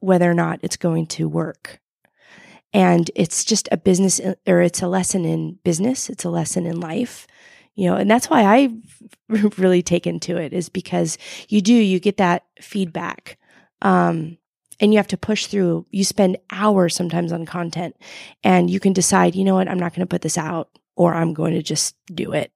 whether 0.00 0.30
or 0.30 0.34
not 0.34 0.60
it's 0.62 0.76
going 0.76 1.06
to 1.06 1.26
work. 1.26 1.80
And 2.74 3.10
it's 3.14 3.46
just 3.46 3.66
a 3.72 3.78
business 3.78 4.20
or 4.46 4.60
it's 4.60 4.82
a 4.82 4.88
lesson 4.88 5.24
in 5.24 5.58
business, 5.64 6.10
it's 6.10 6.24
a 6.24 6.30
lesson 6.30 6.66
in 6.66 6.80
life. 6.80 7.26
You 7.80 7.88
know, 7.88 7.96
and 7.96 8.10
that's 8.10 8.28
why 8.28 8.42
I 8.42 8.68
really 9.56 9.82
taken 9.82 10.20
to 10.20 10.36
it 10.36 10.52
is 10.52 10.68
because 10.68 11.16
you 11.48 11.62
do, 11.62 11.72
you 11.72 11.98
get 11.98 12.18
that 12.18 12.44
feedback. 12.60 13.38
Um, 13.80 14.36
and 14.80 14.92
you 14.92 14.98
have 14.98 15.08
to 15.08 15.16
push 15.16 15.46
through. 15.46 15.86
You 15.90 16.04
spend 16.04 16.36
hours 16.50 16.94
sometimes 16.94 17.32
on 17.32 17.46
content 17.46 17.96
and 18.44 18.68
you 18.68 18.80
can 18.80 18.92
decide, 18.92 19.34
you 19.34 19.44
know 19.44 19.54
what, 19.54 19.66
I'm 19.66 19.78
not 19.78 19.94
going 19.94 20.06
to 20.06 20.10
put 20.10 20.20
this 20.20 20.36
out 20.36 20.68
or 20.94 21.14
I'm 21.14 21.32
going 21.32 21.54
to 21.54 21.62
just 21.62 21.96
do 22.14 22.32
it. 22.32 22.52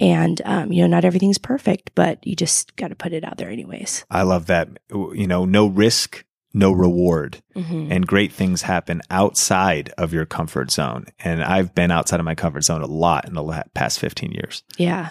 And, 0.00 0.40
um, 0.44 0.72
you 0.72 0.82
know, 0.82 0.88
not 0.88 1.04
everything's 1.04 1.38
perfect, 1.38 1.90
but 1.96 2.24
you 2.24 2.36
just 2.36 2.76
got 2.76 2.88
to 2.88 2.94
put 2.94 3.12
it 3.12 3.24
out 3.24 3.38
there 3.38 3.50
anyways. 3.50 4.04
I 4.10 4.22
love 4.22 4.46
that. 4.46 4.68
You 4.90 5.26
know, 5.26 5.44
no 5.44 5.66
risk, 5.66 6.24
no 6.54 6.72
reward. 6.72 7.42
Mm-hmm. 7.56 7.92
And 7.92 8.06
great 8.06 8.32
things 8.32 8.62
happen 8.62 9.02
outside 9.10 9.92
of 9.98 10.12
your 10.12 10.26
comfort 10.26 10.70
zone. 10.70 11.06
And 11.18 11.42
I've 11.42 11.74
been 11.74 11.90
outside 11.90 12.20
of 12.20 12.26
my 12.26 12.34
comfort 12.34 12.62
zone 12.62 12.82
a 12.82 12.86
lot 12.86 13.26
in 13.26 13.34
the 13.34 13.64
past 13.74 13.98
15 13.98 14.32
years. 14.32 14.62
Yeah. 14.76 15.10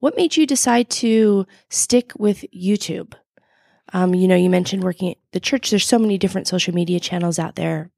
What 0.00 0.16
made 0.16 0.36
you 0.36 0.46
decide 0.46 0.90
to 0.90 1.46
stick 1.70 2.12
with 2.18 2.44
YouTube? 2.54 3.14
Um, 3.92 4.14
you 4.14 4.28
know, 4.28 4.36
you 4.36 4.50
mentioned 4.50 4.84
working 4.84 5.12
at 5.12 5.16
the 5.32 5.40
church. 5.40 5.70
There's 5.70 5.86
so 5.86 5.98
many 5.98 6.18
different 6.18 6.48
social 6.48 6.74
media 6.74 7.00
channels 7.00 7.38
out 7.38 7.54
there. 7.56 7.90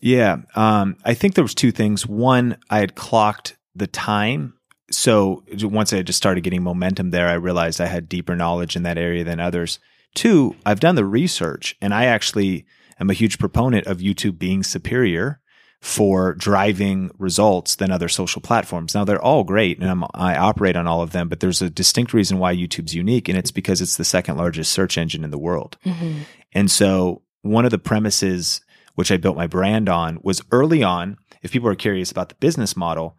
Yeah. 0.00 0.38
Um, 0.54 0.96
I 1.04 1.14
think 1.14 1.34
there 1.34 1.44
was 1.44 1.54
two 1.54 1.72
things. 1.72 2.06
One, 2.06 2.58
I 2.68 2.80
had 2.80 2.94
clocked 2.94 3.56
the 3.74 3.86
time. 3.86 4.54
So 4.90 5.44
once 5.62 5.92
I 5.92 6.02
just 6.02 6.16
started 6.16 6.42
getting 6.42 6.62
momentum 6.62 7.10
there, 7.10 7.28
I 7.28 7.34
realized 7.34 7.80
I 7.80 7.86
had 7.86 8.08
deeper 8.08 8.36
knowledge 8.36 8.76
in 8.76 8.84
that 8.84 8.98
area 8.98 9.24
than 9.24 9.40
others. 9.40 9.78
Two, 10.16 10.56
I've 10.64 10.80
done 10.80 10.94
the 10.94 11.04
research 11.04 11.76
and 11.80 11.92
I 11.94 12.06
actually 12.06 12.64
am 12.98 13.10
a 13.10 13.14
huge 13.14 13.38
proponent 13.38 13.86
of 13.86 13.98
YouTube 13.98 14.38
being 14.38 14.62
superior 14.62 15.40
for 15.82 16.32
driving 16.32 17.10
results 17.18 17.76
than 17.76 17.92
other 17.92 18.08
social 18.08 18.40
platforms. 18.40 18.94
Now 18.94 19.04
they're 19.04 19.22
all 19.22 19.44
great 19.44 19.78
and 19.78 19.90
I'm, 19.90 20.04
I 20.14 20.36
operate 20.36 20.74
on 20.74 20.86
all 20.86 21.02
of 21.02 21.12
them, 21.12 21.28
but 21.28 21.40
there's 21.40 21.60
a 21.60 21.68
distinct 21.68 22.14
reason 22.14 22.38
why 22.38 22.56
YouTube's 22.56 22.94
unique 22.94 23.28
and 23.28 23.36
it's 23.36 23.50
because 23.50 23.82
it's 23.82 23.98
the 23.98 24.04
second 24.04 24.38
largest 24.38 24.72
search 24.72 24.96
engine 24.96 25.22
in 25.22 25.30
the 25.30 25.38
world. 25.38 25.76
Mm-hmm. 25.84 26.20
And 26.54 26.70
so 26.70 27.20
one 27.42 27.66
of 27.66 27.70
the 27.70 27.78
premises 27.78 28.62
which 28.94 29.12
I 29.12 29.18
built 29.18 29.36
my 29.36 29.46
brand 29.46 29.90
on 29.90 30.18
was 30.22 30.40
early 30.50 30.82
on, 30.82 31.18
if 31.42 31.52
people 31.52 31.68
are 31.68 31.74
curious 31.74 32.10
about 32.10 32.30
the 32.30 32.34
business 32.36 32.74
model, 32.74 33.18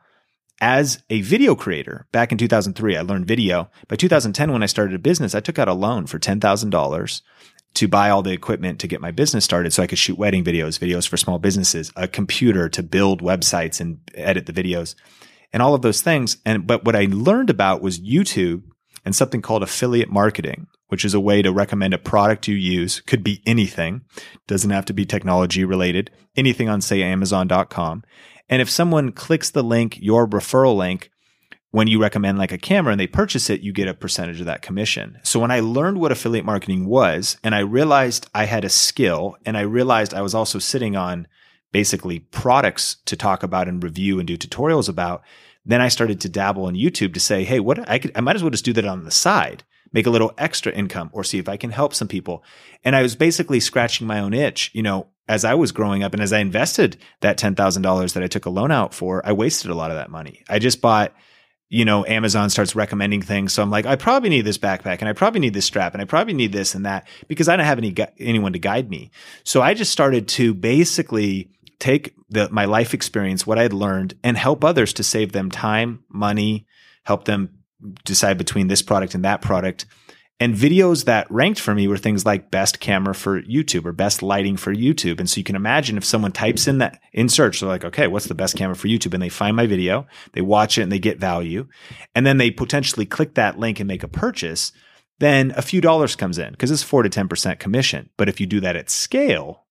as 0.60 1.04
a 1.10 1.22
video 1.22 1.56
creator 1.56 2.08
back 2.12 2.32
in 2.32 2.38
2003, 2.38 2.98
I 2.98 3.02
learned 3.02 3.28
video. 3.28 3.70
By 3.88 3.96
2010, 3.96 4.52
when 4.52 4.64
I 4.64 4.68
started 4.68 4.96
a 4.96 5.00
business, 5.00 5.36
I 5.36 5.40
took 5.40 5.60
out 5.60 5.68
a 5.68 5.74
loan 5.74 6.08
for 6.08 6.20
$10,000 6.20 7.22
to 7.76 7.88
buy 7.88 8.10
all 8.10 8.24
the 8.24 8.32
equipment 8.32 8.80
to 8.80 8.88
get 8.88 9.02
my 9.02 9.12
business 9.12 9.46
started 9.46 9.72
so 9.72 9.84
I 9.84 9.88
could 9.88 10.00
shoot 10.00 10.18
wedding 10.18 10.44
videos, 10.44 10.80
videos 10.80 11.08
for 11.08 11.18
small 11.18 11.38
businesses, 11.38 11.92
a 11.96 12.08
computer 12.08 12.70
to 12.70 12.82
build 12.82 13.22
websites 13.22 13.80
and 13.80 14.00
edit 14.16 14.48
the 14.48 14.54
videos 14.54 14.96
and 15.54 15.62
all 15.62 15.76
of 15.76 15.82
those 15.82 16.02
things. 16.02 16.38
And, 16.46 16.66
but 16.66 16.86
what 16.86 16.96
I 16.96 17.08
learned 17.10 17.50
about 17.50 17.82
was 17.82 18.00
YouTube 18.00 18.64
and 19.06 19.16
something 19.16 19.42
called 19.42 19.64
affiliate 19.64 20.10
marketing, 20.10 20.68
which 20.88 21.06
is 21.06 21.14
a 21.14 21.20
way 21.20 21.42
to 21.42 21.52
recommend 21.52 21.94
a 21.94 22.00
product 22.00 22.48
you 22.48 22.56
use. 22.56 23.00
Could 23.02 23.24
be 23.24 23.42
anything. 23.46 24.02
Doesn't 24.48 24.72
have 24.72 24.86
to 24.86 24.94
be 24.94 25.06
technology 25.06 25.64
related. 25.64 26.12
Anything 26.36 26.70
on 26.70 26.82
say 26.82 27.04
Amazon.com. 27.04 28.04
And 28.50 28.62
if 28.62 28.70
someone 28.70 29.12
clicks 29.12 29.50
the 29.50 29.64
link, 29.64 29.98
your 30.02 30.28
referral 30.28 30.76
link, 30.76 31.12
when 31.72 31.88
you 31.88 32.02
recommend 32.02 32.38
like 32.38 32.52
a 32.52 32.58
camera 32.58 32.92
and 32.92 33.00
they 33.00 33.08
purchase 33.08 33.50
it, 33.50 33.62
you 33.62 33.74
get 33.74 33.88
a 33.88 33.94
percentage 33.94 34.40
of 34.40 34.46
that 34.46 34.62
commission. 34.62 35.20
So 35.24 35.40
when 35.40 35.52
I 35.52 35.60
learned 35.60 36.00
what 36.00 36.12
affiliate 36.12 36.46
marketing 36.46 36.88
was 36.88 37.38
and 37.44 37.54
I 37.54 37.60
realized 37.60 38.30
I 38.34 38.46
had 38.46 38.64
a 38.64 38.70
skill 38.70 39.36
and 39.46 39.58
I 39.58 39.62
realized 39.62 40.14
I 40.14 40.22
was 40.22 40.34
also 40.34 40.60
sitting 40.60 40.96
on 40.96 41.28
basically 41.72 42.20
products 42.20 42.98
to 43.06 43.18
talk 43.18 43.44
about 43.44 43.68
and 43.68 43.84
review 43.84 44.18
and 44.20 44.28
do 44.28 44.38
tutorials 44.38 44.88
about, 44.88 45.22
then 45.66 45.82
I 45.82 45.90
started 45.90 46.22
to 46.22 46.30
dabble 46.30 46.70
in 46.70 46.76
YouTube 46.76 47.14
to 47.14 47.20
say, 47.20 47.44
Hey, 47.44 47.60
what 47.60 47.88
I 47.90 48.00
could, 48.00 48.12
I 48.16 48.22
might 48.22 48.38
as 48.38 48.42
well 48.42 48.50
just 48.50 48.66
do 48.66 48.74
that 48.74 48.86
on 48.86 49.04
the 49.04 49.12
side, 49.12 49.64
make 49.92 50.08
a 50.08 50.10
little 50.10 50.34
extra 50.38 50.72
income 50.72 51.10
or 51.12 51.26
see 51.26 51.38
if 51.38 51.50
I 51.50 51.58
can 51.58 51.72
help 51.72 51.94
some 51.94 52.08
people. 52.08 52.44
And 52.86 52.96
I 52.96 53.02
was 53.02 53.16
basically 53.16 53.60
scratching 53.60 54.08
my 54.08 54.20
own 54.20 54.34
itch, 54.34 54.72
you 54.74 54.82
know, 54.82 55.08
as 55.28 55.46
I 55.46 55.56
was 55.56 55.72
growing 55.72 56.04
up 56.04 56.14
and 56.14 56.22
as 56.22 56.34
I 56.34 56.40
invested 56.40 56.98
that 57.22 57.38
$10,000 57.38 58.14
that 58.14 58.24
I 58.24 58.28
took 58.28 58.46
a 58.46 58.50
loan 58.50 58.72
out 58.72 58.94
for, 58.94 59.26
I 59.26 59.34
wasted 59.34 59.72
a 59.72 59.76
lot 59.76 59.92
of 59.92 59.98
that 59.98 60.10
money. 60.10 60.44
I 60.50 60.60
just 60.60 60.82
bought 60.82 61.14
you 61.70 61.84
know, 61.84 62.06
Amazon 62.06 62.50
starts 62.50 62.76
recommending 62.76 63.22
things. 63.22 63.52
So 63.52 63.62
I'm 63.62 63.70
like, 63.70 63.86
I 63.86 63.98
probably 63.98 64.30
need 64.30 64.46
this 64.46 64.58
backpack 64.58 65.00
and 65.00 65.10
I 65.10 65.14
probably 65.14 65.42
need 65.42 65.54
this 65.54 65.66
strap 65.66 65.94
and 65.94 66.02
I 66.02 66.06
probably 66.06 66.34
need 66.34 66.54
this 66.54 66.76
and 66.76 66.86
that 66.86 67.08
because 67.28 67.50
I 67.50 67.58
don't 67.58 67.66
have 67.66 67.78
any 67.78 67.92
gu- 67.92 68.06
anyone 68.20 68.54
to 68.54 68.60
guide 68.60 68.90
me. 68.90 69.12
So 69.44 69.62
I 69.62 69.74
just 69.74 69.92
started 69.92 70.30
to 70.30 70.54
basically 70.54 71.52
take 71.80 72.16
the, 72.30 72.50
my 72.52 72.66
life 72.66 72.94
experience, 72.94 73.46
what 73.46 73.60
I 73.60 73.64
had 73.64 73.74
learned 73.74 74.14
and 74.24 74.38
help 74.38 74.64
others 74.64 74.94
to 74.94 75.04
save 75.04 75.34
them 75.34 75.52
time, 75.52 76.04
money, 76.10 76.66
help 77.04 77.26
them 77.26 77.50
decide 78.06 78.38
between 78.38 78.68
this 78.68 78.82
product 78.82 79.14
and 79.14 79.26
that 79.26 79.42
product. 79.42 79.86
And 80.40 80.54
videos 80.54 81.06
that 81.06 81.30
ranked 81.32 81.60
for 81.60 81.74
me 81.74 81.88
were 81.88 81.98
things 81.98 82.26
like 82.26 82.52
best 82.52 82.80
camera 82.80 83.16
for 83.16 83.42
YouTube 83.42 83.86
or 83.86 83.92
best 83.92 84.22
lighting 84.22 84.56
for 84.56 84.74
YouTube. 84.74 85.20
And 85.20 85.28
so 85.28 85.40
you 85.40 85.44
can 85.44 85.56
imagine 85.56 85.98
if 85.98 86.06
someone 86.06 86.32
types 86.32 86.68
in 86.68 86.78
that 86.78 87.02
in 87.12 87.28
search, 87.28 87.60
they're 87.60 87.70
like, 87.70 87.86
okay, 87.86 88.06
what's 88.08 88.28
the 88.28 88.36
best 88.36 88.56
camera 88.56 88.76
for 88.76 88.88
YouTube? 88.88 89.16
And 89.16 89.24
they 89.24 89.30
find 89.30 89.56
my 89.56 89.66
video, 89.66 90.06
they 90.34 90.42
watch 90.42 90.78
it 90.78 90.84
and 90.84 90.92
they 90.92 91.00
get 91.00 91.20
value. 91.20 91.68
And 92.14 92.24
then 92.26 92.38
they 92.38 92.52
potentially 92.52 93.06
click 93.06 93.34
that 93.34 93.58
link 93.58 93.80
and 93.80 93.88
make 93.88 94.04
a 94.04 94.08
purchase. 94.08 94.72
Then 95.20 95.54
a 95.56 95.64
few 95.64 95.82
dollars 95.82 96.16
comes 96.16 96.38
in 96.38 96.52
because 96.52 96.70
it's 96.70 96.84
four 96.84 97.02
to 97.02 97.10
10% 97.10 97.58
commission. 97.58 98.12
But 98.16 98.30
if 98.30 98.40
you 98.40 98.46
do 98.46 98.60
that 98.60 98.76
at 98.76 98.92
scale, 98.92 99.66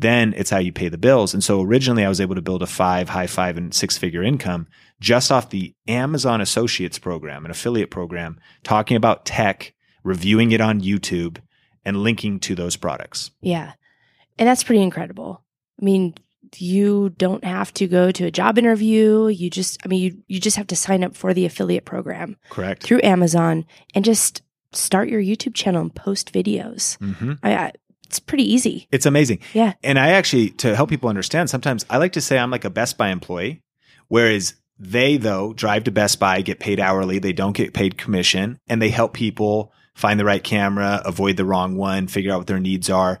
then 0.00 0.34
it's 0.36 0.50
how 0.50 0.58
you 0.58 0.72
pay 0.72 0.88
the 0.88 0.98
bills. 0.98 1.32
And 1.32 1.44
so 1.44 1.62
originally 1.62 2.04
I 2.04 2.08
was 2.08 2.20
able 2.20 2.34
to 2.34 2.42
build 2.42 2.62
a 2.62 2.66
five, 2.66 3.08
high 3.08 3.28
five 3.28 3.56
and 3.56 3.72
six 3.72 3.96
figure 3.96 4.24
income 4.24 4.66
just 5.00 5.30
off 5.30 5.50
the 5.50 5.74
Amazon 5.86 6.40
Associates 6.40 6.98
program, 6.98 7.44
an 7.44 7.52
affiliate 7.52 7.90
program, 7.90 8.40
talking 8.64 8.96
about 8.96 9.24
tech 9.24 9.74
reviewing 10.08 10.52
it 10.52 10.60
on 10.60 10.80
YouTube, 10.80 11.38
and 11.84 12.02
linking 12.02 12.40
to 12.40 12.54
those 12.54 12.76
products. 12.76 13.30
Yeah. 13.40 13.72
And 14.38 14.48
that's 14.48 14.64
pretty 14.64 14.82
incredible. 14.82 15.44
I 15.80 15.84
mean, 15.84 16.14
you 16.56 17.10
don't 17.10 17.44
have 17.44 17.72
to 17.74 17.86
go 17.86 18.10
to 18.10 18.24
a 18.24 18.30
job 18.30 18.58
interview. 18.58 19.28
You 19.28 19.48
just, 19.50 19.78
I 19.84 19.88
mean, 19.88 20.02
you, 20.02 20.22
you 20.26 20.40
just 20.40 20.56
have 20.56 20.66
to 20.68 20.76
sign 20.76 21.04
up 21.04 21.14
for 21.14 21.32
the 21.32 21.46
affiliate 21.46 21.84
program. 21.84 22.36
Correct. 22.50 22.82
Through 22.82 23.00
Amazon 23.04 23.64
and 23.94 24.04
just 24.04 24.42
start 24.72 25.08
your 25.08 25.20
YouTube 25.20 25.54
channel 25.54 25.80
and 25.80 25.94
post 25.94 26.32
videos. 26.32 26.98
Mm-hmm. 26.98 27.32
I, 27.42 27.54
I, 27.54 27.72
it's 28.06 28.20
pretty 28.20 28.52
easy. 28.52 28.88
It's 28.90 29.06
amazing. 29.06 29.40
Yeah. 29.52 29.74
And 29.82 29.98
I 29.98 30.10
actually, 30.10 30.50
to 30.50 30.74
help 30.74 30.90
people 30.90 31.08
understand, 31.08 31.50
sometimes 31.50 31.84
I 31.88 31.98
like 31.98 32.12
to 32.12 32.20
say 32.20 32.38
I'm 32.38 32.50
like 32.50 32.64
a 32.64 32.70
Best 32.70 32.98
Buy 32.98 33.08
employee, 33.10 33.62
whereas 34.08 34.54
they, 34.78 35.16
though, 35.16 35.52
drive 35.52 35.84
to 35.84 35.90
Best 35.90 36.20
Buy, 36.20 36.40
get 36.42 36.60
paid 36.60 36.80
hourly, 36.80 37.18
they 37.18 37.32
don't 37.32 37.56
get 37.56 37.74
paid 37.74 37.98
commission, 37.98 38.58
and 38.66 38.80
they 38.80 38.90
help 38.90 39.12
people 39.12 39.72
find 39.98 40.18
the 40.18 40.24
right 40.24 40.44
camera, 40.44 41.02
avoid 41.04 41.36
the 41.36 41.44
wrong 41.44 41.76
one, 41.76 42.06
figure 42.06 42.32
out 42.32 42.38
what 42.38 42.46
their 42.46 42.60
needs 42.60 42.88
are. 42.88 43.18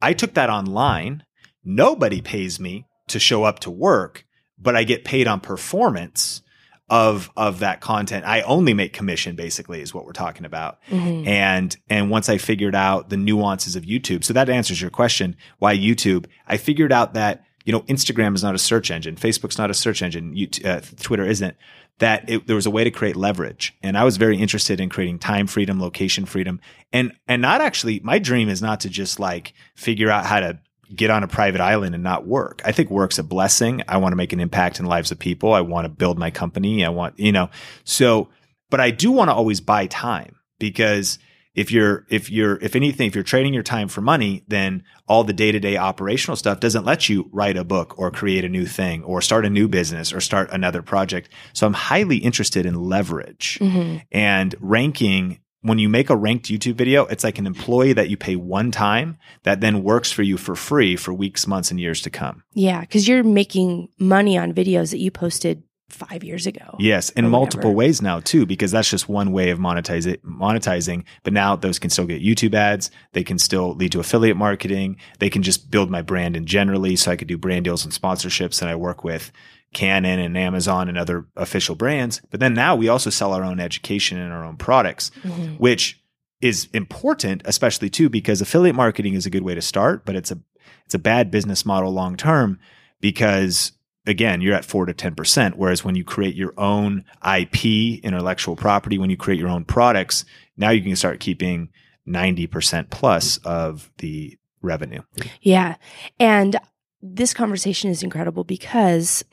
I 0.00 0.12
took 0.12 0.34
that 0.34 0.48
online. 0.48 1.24
Nobody 1.64 2.20
pays 2.20 2.60
me 2.60 2.86
to 3.08 3.18
show 3.18 3.42
up 3.42 3.58
to 3.60 3.70
work, 3.70 4.24
but 4.56 4.76
I 4.76 4.84
get 4.84 5.04
paid 5.04 5.26
on 5.26 5.40
performance 5.40 6.42
of 6.88 7.32
of 7.36 7.58
that 7.58 7.80
content. 7.80 8.24
I 8.26 8.42
only 8.42 8.74
make 8.74 8.92
commission 8.92 9.34
basically 9.34 9.80
is 9.82 9.92
what 9.92 10.04
we're 10.04 10.12
talking 10.12 10.44
about. 10.44 10.78
Mm-hmm. 10.88 11.26
And 11.26 11.76
and 11.88 12.10
once 12.10 12.28
I 12.28 12.38
figured 12.38 12.76
out 12.76 13.10
the 13.10 13.16
nuances 13.16 13.74
of 13.74 13.82
YouTube, 13.82 14.22
so 14.22 14.32
that 14.32 14.48
answers 14.48 14.80
your 14.80 14.90
question, 14.90 15.36
why 15.58 15.76
YouTube? 15.76 16.26
I 16.46 16.58
figured 16.58 16.92
out 16.92 17.14
that 17.14 17.44
you 17.64 17.72
know 17.72 17.80
Instagram 17.82 18.36
is 18.36 18.44
not 18.44 18.54
a 18.54 18.58
search 18.58 18.92
engine, 18.92 19.16
Facebook's 19.16 19.58
not 19.58 19.68
a 19.68 19.74
search 19.74 20.00
engine, 20.00 20.32
YouTube, 20.36 20.64
uh, 20.64 20.80
Twitter 21.02 21.24
isn't 21.24 21.56
that 22.00 22.28
it, 22.28 22.46
there 22.46 22.56
was 22.56 22.66
a 22.66 22.70
way 22.70 22.82
to 22.82 22.90
create 22.90 23.14
leverage. 23.14 23.74
And 23.82 23.96
I 23.96 24.04
was 24.04 24.16
very 24.16 24.38
interested 24.38 24.80
in 24.80 24.88
creating 24.88 25.18
time 25.18 25.46
freedom, 25.46 25.80
location 25.80 26.26
freedom, 26.26 26.60
and 26.92 27.12
and 27.28 27.40
not 27.40 27.60
actually. 27.60 28.00
My 28.00 28.18
dream 28.18 28.48
is 28.48 28.60
not 28.60 28.80
to 28.80 28.88
just 28.88 29.20
like 29.20 29.54
figure 29.76 30.10
out 30.10 30.26
how 30.26 30.40
to 30.40 30.58
get 30.94 31.10
on 31.10 31.22
a 31.22 31.28
private 31.28 31.60
island 31.60 31.94
and 31.94 32.02
not 32.02 32.26
work. 32.26 32.60
I 32.64 32.72
think 32.72 32.90
work's 32.90 33.18
a 33.18 33.22
blessing. 33.22 33.82
I 33.86 33.98
want 33.98 34.12
to 34.12 34.16
make 34.16 34.32
an 34.32 34.40
impact 34.40 34.80
in 34.80 34.86
lives 34.86 35.12
of 35.12 35.18
people. 35.18 35.52
I 35.52 35.60
want 35.60 35.84
to 35.84 35.88
build 35.88 36.18
my 36.18 36.30
company. 36.30 36.84
I 36.84 36.88
want 36.88 37.18
you 37.18 37.32
know 37.32 37.50
so, 37.84 38.28
but 38.70 38.80
I 38.80 38.90
do 38.90 39.10
want 39.10 39.28
to 39.28 39.34
always 39.34 39.60
buy 39.60 39.86
time 39.86 40.36
because 40.58 41.18
if 41.54 41.70
you're 41.72 42.06
if 42.08 42.30
you're 42.30 42.56
if 42.56 42.76
anything 42.76 43.06
if 43.06 43.14
you're 43.14 43.24
trading 43.24 43.52
your 43.52 43.62
time 43.62 43.88
for 43.88 44.00
money 44.00 44.44
then 44.48 44.82
all 45.08 45.24
the 45.24 45.32
day-to-day 45.32 45.76
operational 45.76 46.36
stuff 46.36 46.60
doesn't 46.60 46.84
let 46.84 47.08
you 47.08 47.28
write 47.32 47.56
a 47.56 47.64
book 47.64 47.98
or 47.98 48.10
create 48.10 48.44
a 48.44 48.48
new 48.48 48.66
thing 48.66 49.02
or 49.04 49.20
start 49.20 49.44
a 49.44 49.50
new 49.50 49.68
business 49.68 50.12
or 50.12 50.20
start 50.20 50.48
another 50.52 50.82
project 50.82 51.28
so 51.52 51.66
i'm 51.66 51.72
highly 51.72 52.18
interested 52.18 52.66
in 52.66 52.74
leverage 52.74 53.58
mm-hmm. 53.60 53.98
and 54.12 54.54
ranking 54.60 55.40
when 55.62 55.78
you 55.78 55.88
make 55.88 56.08
a 56.08 56.16
ranked 56.16 56.46
YouTube 56.46 56.76
video, 56.76 57.04
it's 57.06 57.24
like 57.24 57.38
an 57.38 57.46
employee 57.46 57.92
that 57.92 58.08
you 58.08 58.16
pay 58.16 58.36
one 58.36 58.70
time 58.70 59.18
that 59.42 59.60
then 59.60 59.82
works 59.82 60.10
for 60.10 60.22
you 60.22 60.36
for 60.36 60.56
free 60.56 60.96
for 60.96 61.12
weeks, 61.12 61.46
months, 61.46 61.70
and 61.70 61.78
years 61.78 62.00
to 62.02 62.10
come. 62.10 62.42
Yeah, 62.54 62.80
because 62.80 63.06
you're 63.06 63.22
making 63.22 63.88
money 63.98 64.38
on 64.38 64.54
videos 64.54 64.90
that 64.90 64.98
you 64.98 65.10
posted 65.10 65.62
five 65.90 66.24
years 66.24 66.46
ago. 66.46 66.76
Yes, 66.78 67.10
in 67.10 67.28
multiple 67.28 67.74
ways 67.74 68.00
now 68.00 68.20
too, 68.20 68.46
because 68.46 68.70
that's 68.70 68.90
just 68.90 69.08
one 69.08 69.32
way 69.32 69.50
of 69.50 69.58
monetizing. 69.58 70.18
Monetizing, 70.22 71.04
but 71.22 71.32
now 71.32 71.56
those 71.56 71.78
can 71.78 71.90
still 71.90 72.06
get 72.06 72.22
YouTube 72.22 72.54
ads. 72.54 72.90
They 73.12 73.24
can 73.24 73.38
still 73.38 73.74
lead 73.74 73.92
to 73.92 74.00
affiliate 74.00 74.36
marketing. 74.36 74.96
They 75.18 75.30
can 75.30 75.42
just 75.42 75.70
build 75.70 75.90
my 75.90 76.02
brand 76.02 76.36
in 76.36 76.46
generally, 76.46 76.96
so 76.96 77.10
I 77.10 77.16
could 77.16 77.28
do 77.28 77.38
brand 77.38 77.64
deals 77.64 77.84
and 77.84 77.92
sponsorships. 77.92 78.60
And 78.60 78.70
I 78.70 78.76
work 78.76 79.04
with 79.04 79.32
Canon 79.72 80.18
and 80.18 80.36
Amazon 80.36 80.88
and 80.88 80.98
other 80.98 81.26
official 81.36 81.74
brands. 81.74 82.20
But 82.30 82.40
then 82.40 82.54
now 82.54 82.74
we 82.74 82.88
also 82.88 83.10
sell 83.10 83.32
our 83.32 83.44
own 83.44 83.60
education 83.60 84.18
and 84.18 84.32
our 84.32 84.44
own 84.44 84.56
products, 84.56 85.10
mm-hmm. 85.22 85.54
which 85.54 86.02
is 86.40 86.68
important, 86.72 87.42
especially 87.44 87.90
too, 87.90 88.08
because 88.08 88.40
affiliate 88.40 88.74
marketing 88.74 89.14
is 89.14 89.26
a 89.26 89.30
good 89.30 89.42
way 89.42 89.54
to 89.54 89.62
start, 89.62 90.04
but 90.04 90.16
it's 90.16 90.30
a 90.30 90.38
it's 90.84 90.94
a 90.94 90.98
bad 90.98 91.30
business 91.30 91.64
model 91.64 91.92
long 91.92 92.16
term 92.16 92.58
because 93.00 93.72
again, 94.06 94.40
you're 94.40 94.54
at 94.54 94.64
four 94.64 94.86
to 94.86 94.94
10%. 94.94 95.54
Whereas 95.54 95.84
when 95.84 95.94
you 95.94 96.04
create 96.04 96.34
your 96.34 96.54
own 96.56 97.04
IP, 97.24 98.02
intellectual 98.02 98.56
property, 98.56 98.98
when 98.98 99.10
you 99.10 99.16
create 99.16 99.40
your 99.40 99.48
own 99.48 99.64
products, 99.64 100.24
now 100.56 100.70
you 100.70 100.82
can 100.82 100.96
start 100.96 101.20
keeping 101.20 101.70
90% 102.06 102.90
plus 102.90 103.38
of 103.38 103.90
the 103.98 104.36
revenue. 104.62 105.02
Yeah. 105.40 105.76
And 106.18 106.56
this 107.02 107.32
conversation 107.32 107.90
is 107.90 108.02
incredible 108.02 108.44
because 108.44 109.24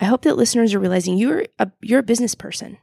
I 0.00 0.04
hope 0.04 0.22
that 0.22 0.36
listeners 0.36 0.74
are 0.74 0.78
realizing 0.78 1.16
you're 1.16 1.46
a, 1.58 1.70
you're 1.80 2.00
a 2.00 2.04
business 2.04 2.34
person. 2.34 2.78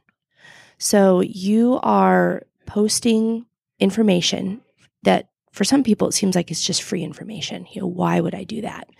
So 0.78 1.20
you 1.20 1.80
are 1.82 2.42
posting 2.66 3.46
information 3.78 4.60
that 5.04 5.28
for 5.56 5.64
some 5.64 5.82
people, 5.82 6.08
it 6.08 6.12
seems 6.12 6.36
like 6.36 6.50
it's 6.50 6.62
just 6.62 6.82
free 6.82 7.02
information. 7.02 7.66
You 7.72 7.80
know, 7.80 7.86
why 7.86 8.20
would 8.20 8.34
I 8.34 8.44
do 8.44 8.60
that? 8.60 8.90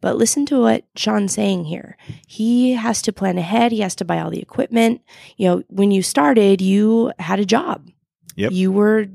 But 0.00 0.16
listen 0.16 0.44
to 0.46 0.60
what 0.62 0.84
Sean's 0.96 1.32
saying 1.32 1.66
here. 1.66 1.96
He 2.26 2.72
has 2.72 3.00
to 3.02 3.12
plan 3.12 3.38
ahead. 3.38 3.70
He 3.70 3.78
has 3.82 3.94
to 3.94 4.04
buy 4.04 4.18
all 4.18 4.28
the 4.28 4.42
equipment. 4.42 5.02
You 5.36 5.48
know, 5.48 5.62
when 5.68 5.92
you 5.92 6.02
started, 6.02 6.60
you 6.60 7.12
had 7.20 7.38
a 7.38 7.44
job. 7.44 7.88
Yep. 8.34 8.50
You 8.50 8.72
were 8.72 9.06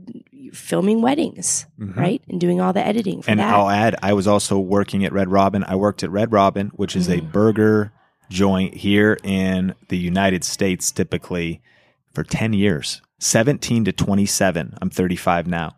filming 0.53 1.01
weddings, 1.01 1.65
mm-hmm. 1.77 1.99
right? 1.99 2.21
And 2.29 2.39
doing 2.39 2.61
all 2.61 2.71
the 2.71 2.85
editing 2.85 3.21
for 3.21 3.31
and 3.31 3.41
that. 3.41 3.53
I'll 3.53 3.69
add, 3.69 3.97
I 4.01 4.13
was 4.13 4.25
also 4.25 4.57
working 4.57 5.03
at 5.03 5.11
Red 5.11 5.29
Robin. 5.29 5.65
I 5.67 5.75
worked 5.75 6.01
at 6.01 6.09
Red 6.11 6.31
Robin, 6.31 6.69
which 6.75 6.95
is 6.95 7.09
mm-hmm. 7.09 7.27
a 7.27 7.29
burger 7.29 7.91
joint 8.29 8.73
here 8.73 9.17
in 9.21 9.75
the 9.89 9.97
United 9.97 10.45
States, 10.45 10.93
typically 10.93 11.61
for 12.13 12.23
10 12.23 12.53
years, 12.53 13.01
17 13.19 13.83
to 13.83 13.91
27. 13.91 14.77
I'm 14.81 14.89
35 14.89 15.45
now 15.47 15.75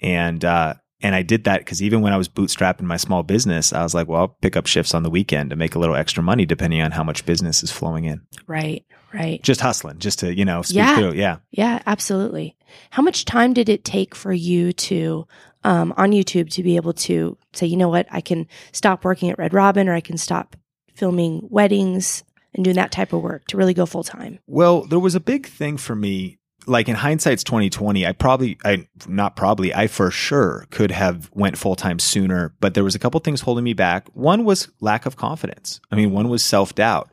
and 0.00 0.44
uh, 0.44 0.74
and 1.00 1.14
I 1.14 1.22
did 1.22 1.44
that 1.44 1.60
because 1.60 1.82
even 1.82 2.00
when 2.00 2.12
I 2.12 2.16
was 2.16 2.28
bootstrapping 2.28 2.82
my 2.82 2.96
small 2.96 3.22
business, 3.22 3.72
I 3.72 3.82
was 3.82 3.94
like, 3.94 4.08
well, 4.08 4.20
I'll 4.20 4.28
pick 4.28 4.56
up 4.56 4.66
shifts 4.66 4.94
on 4.94 5.02
the 5.02 5.10
weekend 5.10 5.50
to 5.50 5.56
make 5.56 5.74
a 5.74 5.78
little 5.78 5.94
extra 5.94 6.22
money, 6.22 6.44
depending 6.44 6.80
on 6.82 6.90
how 6.90 7.04
much 7.04 7.24
business 7.24 7.62
is 7.62 7.70
flowing 7.70 8.04
in. 8.04 8.20
Right, 8.46 8.84
right. 9.12 9.42
Just 9.42 9.60
hustling, 9.60 9.98
just 9.98 10.18
to 10.20 10.34
you 10.34 10.44
know 10.44 10.62
speak 10.62 10.76
yeah. 10.76 10.96
through. 10.96 11.12
Yeah, 11.12 11.38
yeah, 11.50 11.82
absolutely. 11.86 12.56
How 12.90 13.02
much 13.02 13.24
time 13.24 13.52
did 13.54 13.68
it 13.68 13.84
take 13.84 14.14
for 14.14 14.32
you 14.32 14.72
to 14.72 15.26
um, 15.64 15.94
on 15.96 16.10
YouTube 16.10 16.50
to 16.50 16.62
be 16.62 16.76
able 16.76 16.92
to 16.94 17.36
say, 17.52 17.66
you 17.66 17.76
know 17.76 17.88
what, 17.88 18.06
I 18.10 18.20
can 18.20 18.46
stop 18.72 19.04
working 19.04 19.30
at 19.30 19.38
Red 19.38 19.54
Robin, 19.54 19.88
or 19.88 19.94
I 19.94 20.00
can 20.00 20.18
stop 20.18 20.56
filming 20.94 21.46
weddings 21.48 22.24
and 22.54 22.64
doing 22.64 22.76
that 22.76 22.90
type 22.90 23.12
of 23.12 23.22
work 23.22 23.46
to 23.46 23.56
really 23.56 23.74
go 23.74 23.86
full 23.86 24.04
time? 24.04 24.38
Well, 24.46 24.84
there 24.84 24.98
was 24.98 25.14
a 25.14 25.20
big 25.20 25.46
thing 25.46 25.76
for 25.76 25.94
me 25.94 26.37
like 26.68 26.88
in 26.88 26.94
hindsight's 26.94 27.42
2020 27.44 28.06
i 28.06 28.12
probably 28.12 28.58
i 28.64 28.86
not 29.06 29.36
probably 29.36 29.74
i 29.74 29.86
for 29.86 30.10
sure 30.10 30.66
could 30.70 30.90
have 30.90 31.30
went 31.32 31.56
full-time 31.56 31.98
sooner 31.98 32.54
but 32.60 32.74
there 32.74 32.84
was 32.84 32.94
a 32.94 32.98
couple 32.98 33.18
things 33.20 33.40
holding 33.40 33.64
me 33.64 33.72
back. 33.72 34.08
One 34.14 34.44
was 34.44 34.68
lack 34.80 35.06
of 35.06 35.16
confidence. 35.16 35.80
I 35.90 35.96
mean 35.96 36.12
one 36.12 36.28
was 36.28 36.44
self-doubt. 36.44 37.10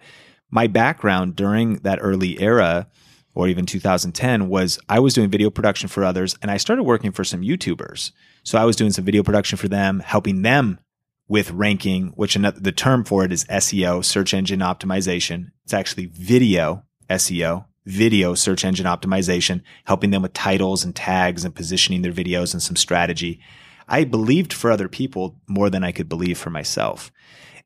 My 0.50 0.68
background 0.68 1.36
during 1.36 1.78
that 1.78 2.00
early 2.02 2.40
era 2.40 2.88
or 3.34 3.48
even 3.48 3.66
2010 3.66 4.50
was 4.50 4.80
i 4.90 5.00
was 5.00 5.14
doing 5.14 5.30
video 5.30 5.50
production 5.50 5.90
for 5.90 6.04
others 6.04 6.38
and 6.42 6.52
i 6.52 6.58
started 6.58 6.84
working 6.84 7.12
for 7.12 7.24
some 7.24 7.42
youtubers. 7.42 8.12
So 8.44 8.58
i 8.58 8.66
was 8.66 8.76
doing 8.76 8.92
some 8.92 9.06
video 9.06 9.24
production 9.24 9.58
for 9.58 9.68
them 9.68 10.00
helping 10.00 10.42
them 10.42 10.80
with 11.28 11.50
ranking 11.52 12.10
which 12.16 12.36
another, 12.36 12.60
the 12.60 12.72
term 12.72 13.04
for 13.04 13.24
it 13.26 13.32
is 13.32 13.46
seo 13.46 14.04
search 14.04 14.34
engine 14.34 14.60
optimization. 14.60 15.52
It's 15.64 15.74
actually 15.74 16.08
video 16.08 16.84
seo 17.10 17.66
video 17.86 18.34
search 18.34 18.66
engine 18.66 18.86
optimization, 18.86 19.62
helping 19.86 20.12
them 20.12 20.22
with 20.22 20.34
titles 20.34 20.84
and 20.84 20.96
tags 20.96 21.46
and 21.46 21.54
positioning 21.54 22.02
their 22.02 22.12
videos 22.12 22.54
and 22.54 22.62
some 22.62 22.76
strategy. 22.76 23.40
I 23.88 24.04
believed 24.04 24.54
for 24.54 24.72
other 24.72 24.88
people 24.88 25.40
more 25.48 25.70
than 25.70 25.84
I 25.84 25.92
could 25.92 26.10
believe 26.10 26.38
for 26.38 26.50
myself. 26.50 27.12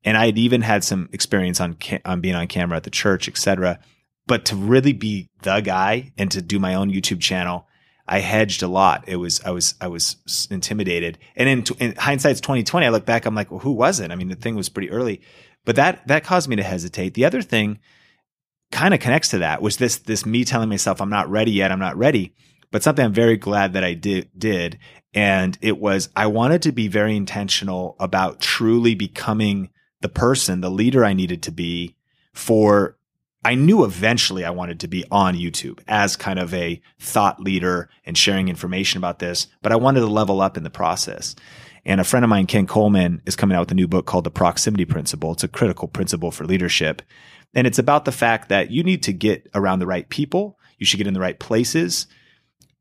And 0.04 0.18
I 0.18 0.28
had 0.28 0.38
even 0.38 0.62
had 0.62 0.84
some 0.84 1.10
experience 1.12 1.60
on, 1.60 1.76
ca- 1.76 2.02
on 2.06 2.22
being 2.22 2.36
on 2.36 2.48
camera 2.48 2.78
at 2.78 2.84
the 2.84 2.90
church, 2.90 3.28
etc. 3.28 3.80
but 4.28 4.46
to 4.46 4.56
really 4.56 4.94
be 4.94 5.30
the 5.42 5.60
guy 5.62 6.12
and 6.18 6.30
to 6.32 6.42
do 6.42 6.60
my 6.60 6.76
own 6.76 6.92
YouTube 6.92 7.22
channel, 7.22 7.68
I 8.08 8.20
hedged 8.20 8.64
a 8.64 8.68
lot. 8.68 9.04
It 9.08 9.18
was, 9.18 9.40
I 9.46 9.52
was, 9.52 9.76
I 9.80 9.88
was 9.88 10.48
intimidated. 10.50 11.18
And 11.36 11.48
in, 11.48 11.64
in 11.80 11.96
hindsight's 11.96 12.42
2020, 12.42 12.86
I 12.86 12.90
look 12.90 13.06
back, 13.06 13.26
I'm 13.26 13.36
like, 13.36 13.52
well, 13.52 13.60
who 13.60 13.72
was 13.72 14.00
it? 14.00 14.12
I 14.12 14.16
mean, 14.16 14.30
the 14.30 14.36
thing 14.36 14.56
was 14.56 14.68
pretty 14.68 14.90
early, 14.90 15.22
but 15.64 15.76
that, 15.76 16.08
that 16.08 16.24
caused 16.24 16.50
me 16.50 16.56
to 16.56 16.64
hesitate. 16.64 17.14
The 17.14 17.26
other 17.26 17.42
thing 17.42 17.80
kind 18.72 18.94
of 18.94 19.00
connects 19.00 19.30
to 19.30 19.40
that 19.40 19.62
was 19.62 19.78
this, 19.78 19.98
this 19.98 20.26
me 20.26 20.46
telling 20.46 20.70
myself, 20.70 21.02
I'm 21.02 21.10
not 21.10 21.30
ready 21.30 21.52
yet. 21.52 21.72
I'm 21.72 21.80
not 21.80 21.98
ready, 21.98 22.34
but 22.72 22.84
something 22.84 23.04
I'm 23.04 23.14
very 23.14 23.38
glad 23.38 23.74
that 23.74 23.84
I 23.84 23.94
did, 23.94 24.30
did. 24.38 24.80
And 25.14 25.58
it 25.62 25.80
was, 25.80 26.10
I 26.16 26.28
wanted 26.28 26.62
to 26.64 26.72
be 26.72 26.88
very 26.88 27.16
intentional 27.16 27.96
about 28.00 28.40
truly 28.40 28.96
becoming 28.96 29.70
the 30.02 30.10
person, 30.10 30.62
the 30.62 30.70
leader 30.70 31.04
I 31.04 31.14
needed 31.14 31.44
to 31.44 31.52
be 31.52 31.96
for 32.34 32.98
I 33.44 33.56
knew 33.56 33.86
eventually 33.86 34.44
I 34.44 34.50
wanted 34.50 34.82
to 34.82 34.88
be 34.88 35.06
on 35.12 35.36
YouTube 35.36 35.80
as 35.88 36.18
kind 36.18 36.40
of 36.40 36.54
a 36.54 36.82
thought 37.00 37.40
leader 37.40 37.90
and 38.06 38.18
sharing 38.18 38.50
information 38.50 38.98
about 38.98 39.20
this, 39.20 39.48
but 39.62 39.72
I 39.72 39.78
wanted 39.78 40.02
to 40.02 40.08
level 40.08 40.42
up 40.42 40.58
in 40.58 40.64
the 40.64 40.70
process. 40.70 41.36
And 41.86 42.02
a 42.02 42.04
friend 42.04 42.26
of 42.26 42.30
mine, 42.30 42.48
Ken 42.48 42.68
Coleman, 42.68 43.22
is 43.26 43.38
coming 43.38 43.56
out 43.56 43.62
with 43.62 43.72
a 43.72 43.76
new 43.76 43.88
book 43.88 44.06
called 44.06 44.26
The 44.26 44.32
Proximity 44.32 44.84
Principle. 44.84 45.32
It's 45.32 45.46
a 45.46 45.48
critical 45.48 45.88
principle 45.88 46.32
for 46.32 46.46
leadership. 46.46 47.02
And 47.54 47.66
it's 47.66 47.80
about 47.80 48.06
the 48.06 48.12
fact 48.12 48.50
that 48.50 48.72
you 48.72 48.84
need 48.84 49.04
to 49.04 49.14
get 49.14 49.48
around 49.56 49.80
the 49.80 49.88
right 49.88 50.08
people. 50.08 50.60
You 50.78 50.86
should 50.86 50.98
get 50.98 51.08
in 51.08 51.14
the 51.14 51.20
right 51.20 51.40
places 51.40 52.08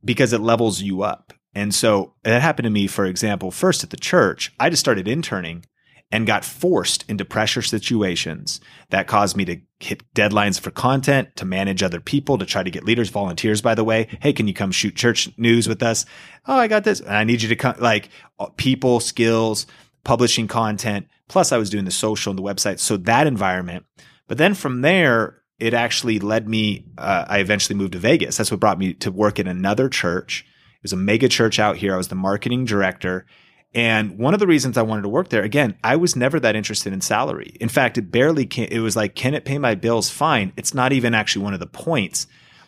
because 0.04 0.32
it 0.32 0.40
levels 0.40 0.80
you 0.82 1.02
up. 1.02 1.32
And 1.54 1.74
so 1.74 2.14
that 2.22 2.42
happened 2.42 2.64
to 2.64 2.70
me, 2.70 2.86
for 2.86 3.04
example, 3.04 3.50
first 3.50 3.82
at 3.82 3.90
the 3.90 3.96
church. 3.96 4.52
I 4.60 4.70
just 4.70 4.80
started 4.80 5.08
interning 5.08 5.64
and 6.10 6.26
got 6.26 6.44
forced 6.44 7.04
into 7.08 7.24
pressure 7.24 7.60
situations 7.60 8.60
that 8.90 9.06
caused 9.06 9.36
me 9.36 9.44
to 9.44 9.60
hit 9.80 10.02
deadlines 10.14 10.58
for 10.58 10.70
content, 10.70 11.36
to 11.36 11.44
manage 11.44 11.82
other 11.82 12.00
people, 12.00 12.38
to 12.38 12.46
try 12.46 12.62
to 12.62 12.70
get 12.70 12.84
leaders, 12.84 13.10
volunteers, 13.10 13.60
by 13.60 13.74
the 13.74 13.84
way. 13.84 14.08
Hey, 14.22 14.32
can 14.32 14.48
you 14.48 14.54
come 14.54 14.70
shoot 14.70 14.96
church 14.96 15.28
news 15.36 15.68
with 15.68 15.82
us? 15.82 16.06
Oh, 16.46 16.56
I 16.56 16.68
got 16.68 16.84
this. 16.84 17.00
And 17.00 17.14
I 17.14 17.24
need 17.24 17.42
you 17.42 17.48
to 17.48 17.56
come, 17.56 17.74
like 17.78 18.08
uh, 18.38 18.46
people, 18.56 19.00
skills, 19.00 19.66
publishing 20.04 20.48
content. 20.48 21.08
Plus 21.28 21.52
I 21.52 21.58
was 21.58 21.68
doing 21.68 21.84
the 21.84 21.90
social 21.90 22.30
and 22.30 22.38
the 22.38 22.42
website. 22.42 22.78
So 22.78 22.96
that 22.98 23.26
environment. 23.26 23.84
But 24.28 24.38
then 24.38 24.54
from 24.54 24.82
there, 24.82 25.42
it 25.58 25.74
actually 25.74 26.20
led 26.20 26.48
me, 26.48 26.86
uh, 26.96 27.24
I 27.28 27.40
eventually 27.40 27.76
moved 27.76 27.92
to 27.94 27.98
Vegas. 27.98 28.36
That's 28.36 28.52
what 28.52 28.60
brought 28.60 28.78
me 28.78 28.94
to 28.94 29.10
work 29.10 29.40
in 29.40 29.48
another 29.48 29.88
church. 29.88 30.46
It 30.76 30.84
was 30.84 30.92
a 30.92 30.96
mega 30.96 31.28
church 31.28 31.58
out 31.58 31.76
here. 31.78 31.94
I 31.94 31.96
was 31.96 32.08
the 32.08 32.14
marketing 32.14 32.64
director 32.64 33.26
and 33.74 34.18
one 34.18 34.32
of 34.32 34.40
the 34.40 34.46
reasons 34.46 34.78
I 34.78 34.82
wanted 34.82 35.02
to 35.02 35.08
work 35.08 35.28
there, 35.28 35.42
again, 35.42 35.76
I 35.84 35.96
was 35.96 36.16
never 36.16 36.40
that 36.40 36.56
interested 36.56 36.92
in 36.92 37.00
salary. 37.00 37.54
In 37.60 37.68
fact, 37.68 37.98
it 37.98 38.10
barely 38.10 38.44
it 38.44 38.80
was 38.80 38.96
like, 38.96 39.14
can 39.14 39.34
it 39.34 39.44
pay 39.44 39.58
my 39.58 39.74
bills? 39.74 40.10
Fine. 40.10 40.52
It's 40.56 40.72
not 40.72 40.92
even 40.92 41.14
actually 41.14 41.44
one 41.44 41.54
of 41.54 41.60
the 41.60 41.66
points. 41.66 42.26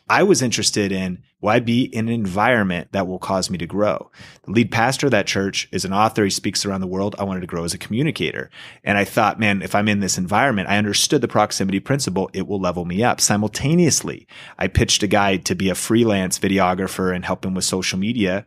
I 0.09 0.25
was 0.25 0.43
interested 0.43 0.93
in, 0.93 1.23
I 1.49 1.61
be 1.61 1.85
in 1.85 2.09
an 2.09 2.15
environment 2.15 2.93
that 2.93 3.07
will 3.07 3.19
cause 3.19 3.51
me 3.51 3.59
to 3.59 3.67
grow? 3.67 4.11
The 4.43 4.53
lead 4.53 4.71
pastor 4.71 5.07
of 5.07 5.13
that 5.13 5.27
church 5.27 5.69
is 5.73 5.85
an 5.85 5.93
author. 5.93 6.25
He 6.25 6.31
speaks 6.31 6.67
around 6.67 6.81
the 6.81 6.87
world. 6.87 7.17
I 7.19 7.25
wanted 7.25 7.41
to 7.41 7.47
grow 7.47 7.65
as 7.65 7.75
a 7.75 7.79
communicator. 7.79 8.51
And 8.85 8.99
I 8.99 9.05
thought, 9.05 9.41
man, 9.41 9.63
if 9.63 9.75
I'm 9.75 9.89
in 9.89 10.01
this 10.01 10.19
environment, 10.19 10.69
I 10.69 10.79
understood 10.79 11.21
the 11.21 11.29
proximity 11.29 11.81
principle. 11.81 12.31
It 12.33 12.47
will 12.47 12.61
level 12.61 12.85
me 12.85 13.03
up. 13.03 13.21
Simultaneously, 13.21 14.27
I 14.59 14.69
pitched 14.69 15.03
a 15.03 15.07
guy 15.07 15.39
to 15.39 15.55
be 15.55 15.71
a 15.71 15.75
freelance 15.75 16.39
videographer 16.39 17.15
and 17.15 17.25
help 17.25 17.45
him 17.45 17.55
with 17.55 17.65
social 17.65 17.99
media 17.99 18.47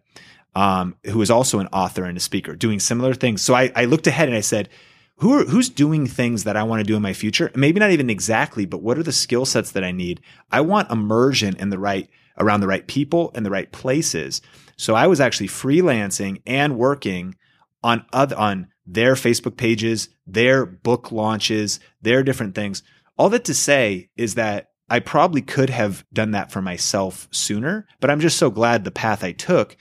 um, 0.55 0.95
who 1.05 1.21
is 1.21 1.31
also 1.31 1.59
an 1.59 1.67
author 1.67 2.03
and 2.03 2.17
a 2.17 2.21
speaker, 2.21 2.55
doing 2.55 2.79
similar 2.79 3.13
things. 3.13 3.41
So 3.41 3.53
I, 3.53 3.71
I 3.75 3.85
looked 3.85 4.07
ahead 4.07 4.27
and 4.27 4.37
I 4.37 4.41
said, 4.41 4.69
who 5.17 5.39
are, 5.39 5.45
who's 5.45 5.69
doing 5.69 6.07
things 6.07 6.43
that 6.43 6.57
I 6.57 6.63
want 6.63 6.79
to 6.79 6.83
do 6.83 6.95
in 6.95 7.01
my 7.01 7.13
future? 7.13 7.51
Maybe 7.55 7.79
not 7.79 7.91
even 7.91 8.09
exactly, 8.09 8.65
but 8.65 8.81
what 8.81 8.97
are 8.97 9.03
the 9.03 9.11
skill 9.11 9.45
sets 9.45 9.71
that 9.71 9.83
I 9.83 9.91
need? 9.91 10.21
I 10.51 10.61
want 10.61 10.91
immersion 10.91 11.55
in 11.57 11.69
the 11.69 11.79
right, 11.79 12.09
around 12.37 12.61
the 12.61 12.67
right 12.67 12.87
people 12.87 13.31
and 13.35 13.45
the 13.45 13.51
right 13.51 13.71
places. 13.71 14.41
So 14.77 14.95
I 14.95 15.07
was 15.07 15.21
actually 15.21 15.47
freelancing 15.47 16.41
and 16.45 16.77
working 16.77 17.35
on 17.83 18.05
other, 18.11 18.37
on 18.37 18.67
their 18.85 19.13
Facebook 19.15 19.57
pages, 19.57 20.09
their 20.25 20.65
book 20.65 21.11
launches, 21.11 21.79
their 22.01 22.23
different 22.23 22.55
things. 22.55 22.83
All 23.17 23.29
that 23.29 23.45
to 23.45 23.53
say 23.53 24.09
is 24.17 24.35
that 24.35 24.69
I 24.89 24.99
probably 24.99 25.41
could 25.41 25.69
have 25.69 26.05
done 26.11 26.31
that 26.31 26.51
for 26.51 26.61
myself 26.61 27.27
sooner, 27.31 27.87
but 27.99 28.09
I'm 28.09 28.19
just 28.19 28.37
so 28.37 28.49
glad 28.49 28.83
the 28.83 28.91
path 28.91 29.23
I 29.23 29.31
took 29.31 29.77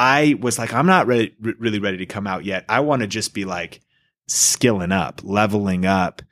I 0.00 0.38
was 0.40 0.58
like, 0.58 0.72
I'm 0.72 0.86
not 0.86 1.06
ready, 1.06 1.36
really 1.40 1.78
ready 1.78 1.98
to 1.98 2.06
come 2.06 2.26
out 2.26 2.46
yet. 2.46 2.64
I 2.70 2.80
want 2.80 3.02
to 3.02 3.06
just 3.06 3.34
be 3.34 3.44
like 3.44 3.82
skilling 4.28 4.92
up, 4.92 5.20
leveling 5.22 5.84
up, 5.84 6.22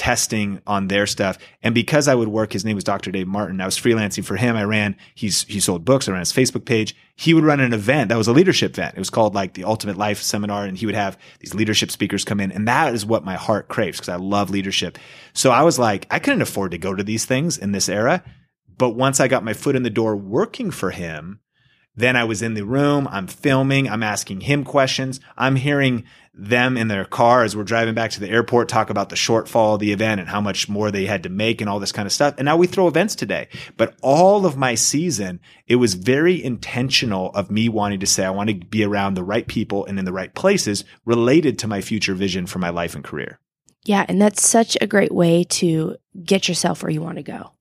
testing 0.00 0.62
on 0.66 0.88
their 0.88 1.06
stuff. 1.06 1.36
And 1.62 1.74
because 1.74 2.08
I 2.08 2.14
would 2.14 2.28
work, 2.28 2.54
his 2.54 2.64
name 2.64 2.74
was 2.74 2.84
Dr. 2.84 3.10
Dave 3.10 3.26
Martin. 3.26 3.60
I 3.60 3.66
was 3.66 3.76
freelancing 3.76 4.24
for 4.24 4.34
him. 4.34 4.56
I 4.56 4.64
ran, 4.64 4.96
he's, 5.14 5.42
he 5.42 5.60
sold 5.60 5.84
books. 5.84 6.08
I 6.08 6.12
ran 6.12 6.20
his 6.20 6.32
Facebook 6.32 6.64
page. 6.64 6.96
He 7.16 7.34
would 7.34 7.44
run 7.44 7.60
an 7.60 7.74
event 7.74 8.08
that 8.08 8.16
was 8.16 8.26
a 8.26 8.32
leadership 8.32 8.70
event. 8.72 8.94
It 8.96 8.98
was 8.98 9.10
called 9.10 9.34
like 9.34 9.52
the 9.52 9.64
Ultimate 9.64 9.98
Life 9.98 10.22
Seminar. 10.22 10.64
And 10.64 10.78
he 10.78 10.86
would 10.86 10.94
have 10.94 11.18
these 11.40 11.54
leadership 11.54 11.90
speakers 11.90 12.24
come 12.24 12.40
in. 12.40 12.50
And 12.50 12.66
that 12.66 12.94
is 12.94 13.04
what 13.04 13.26
my 13.26 13.34
heart 13.34 13.68
craves 13.68 13.98
because 13.98 14.08
I 14.08 14.16
love 14.16 14.48
leadership. 14.48 14.96
So 15.34 15.50
I 15.50 15.64
was 15.64 15.78
like, 15.78 16.06
I 16.10 16.18
couldn't 16.18 16.40
afford 16.40 16.70
to 16.70 16.78
go 16.78 16.94
to 16.94 17.04
these 17.04 17.26
things 17.26 17.58
in 17.58 17.72
this 17.72 17.90
era. 17.90 18.24
But 18.78 18.92
once 18.92 19.20
I 19.20 19.28
got 19.28 19.44
my 19.44 19.52
foot 19.52 19.76
in 19.76 19.82
the 19.82 19.90
door 19.90 20.16
working 20.16 20.70
for 20.70 20.92
him, 20.92 21.40
then 21.94 22.16
I 22.16 22.24
was 22.24 22.40
in 22.40 22.54
the 22.54 22.64
room. 22.64 23.06
I'm 23.10 23.26
filming. 23.26 23.86
I'm 23.86 24.02
asking 24.02 24.40
him 24.40 24.64
questions. 24.64 25.20
I'm 25.36 25.56
hearing 25.56 26.04
them 26.40 26.76
in 26.76 26.88
their 26.88 27.04
car 27.04 27.44
as 27.44 27.54
we're 27.54 27.64
driving 27.64 27.94
back 27.94 28.10
to 28.12 28.20
the 28.20 28.28
airport 28.28 28.68
talk 28.68 28.88
about 28.88 29.10
the 29.10 29.16
shortfall 29.16 29.74
of 29.74 29.80
the 29.80 29.92
event 29.92 30.20
and 30.20 30.28
how 30.28 30.40
much 30.40 30.68
more 30.68 30.90
they 30.90 31.04
had 31.04 31.22
to 31.22 31.28
make 31.28 31.60
and 31.60 31.68
all 31.68 31.78
this 31.78 31.92
kind 31.92 32.06
of 32.06 32.12
stuff. 32.12 32.34
And 32.38 32.46
now 32.46 32.56
we 32.56 32.66
throw 32.66 32.88
events 32.88 33.14
today. 33.14 33.48
But 33.76 33.94
all 34.00 34.46
of 34.46 34.56
my 34.56 34.74
season, 34.74 35.40
it 35.66 35.76
was 35.76 35.94
very 35.94 36.42
intentional 36.42 37.30
of 37.30 37.50
me 37.50 37.68
wanting 37.68 38.00
to 38.00 38.06
say, 38.06 38.24
I 38.24 38.30
want 38.30 38.48
to 38.48 38.54
be 38.54 38.82
around 38.82 39.14
the 39.14 39.24
right 39.24 39.46
people 39.46 39.84
and 39.84 39.98
in 39.98 40.06
the 40.06 40.12
right 40.12 40.34
places 40.34 40.84
related 41.04 41.58
to 41.58 41.68
my 41.68 41.82
future 41.82 42.14
vision 42.14 42.46
for 42.46 42.58
my 42.58 42.70
life 42.70 42.94
and 42.94 43.04
career. 43.04 43.38
Yeah. 43.84 44.06
And 44.08 44.20
that's 44.20 44.46
such 44.46 44.78
a 44.80 44.86
great 44.86 45.12
way 45.12 45.44
to 45.44 45.96
get 46.24 46.48
yourself 46.48 46.82
where 46.82 46.90
you 46.90 47.02
want 47.02 47.16
to 47.16 47.22
go. 47.22 47.52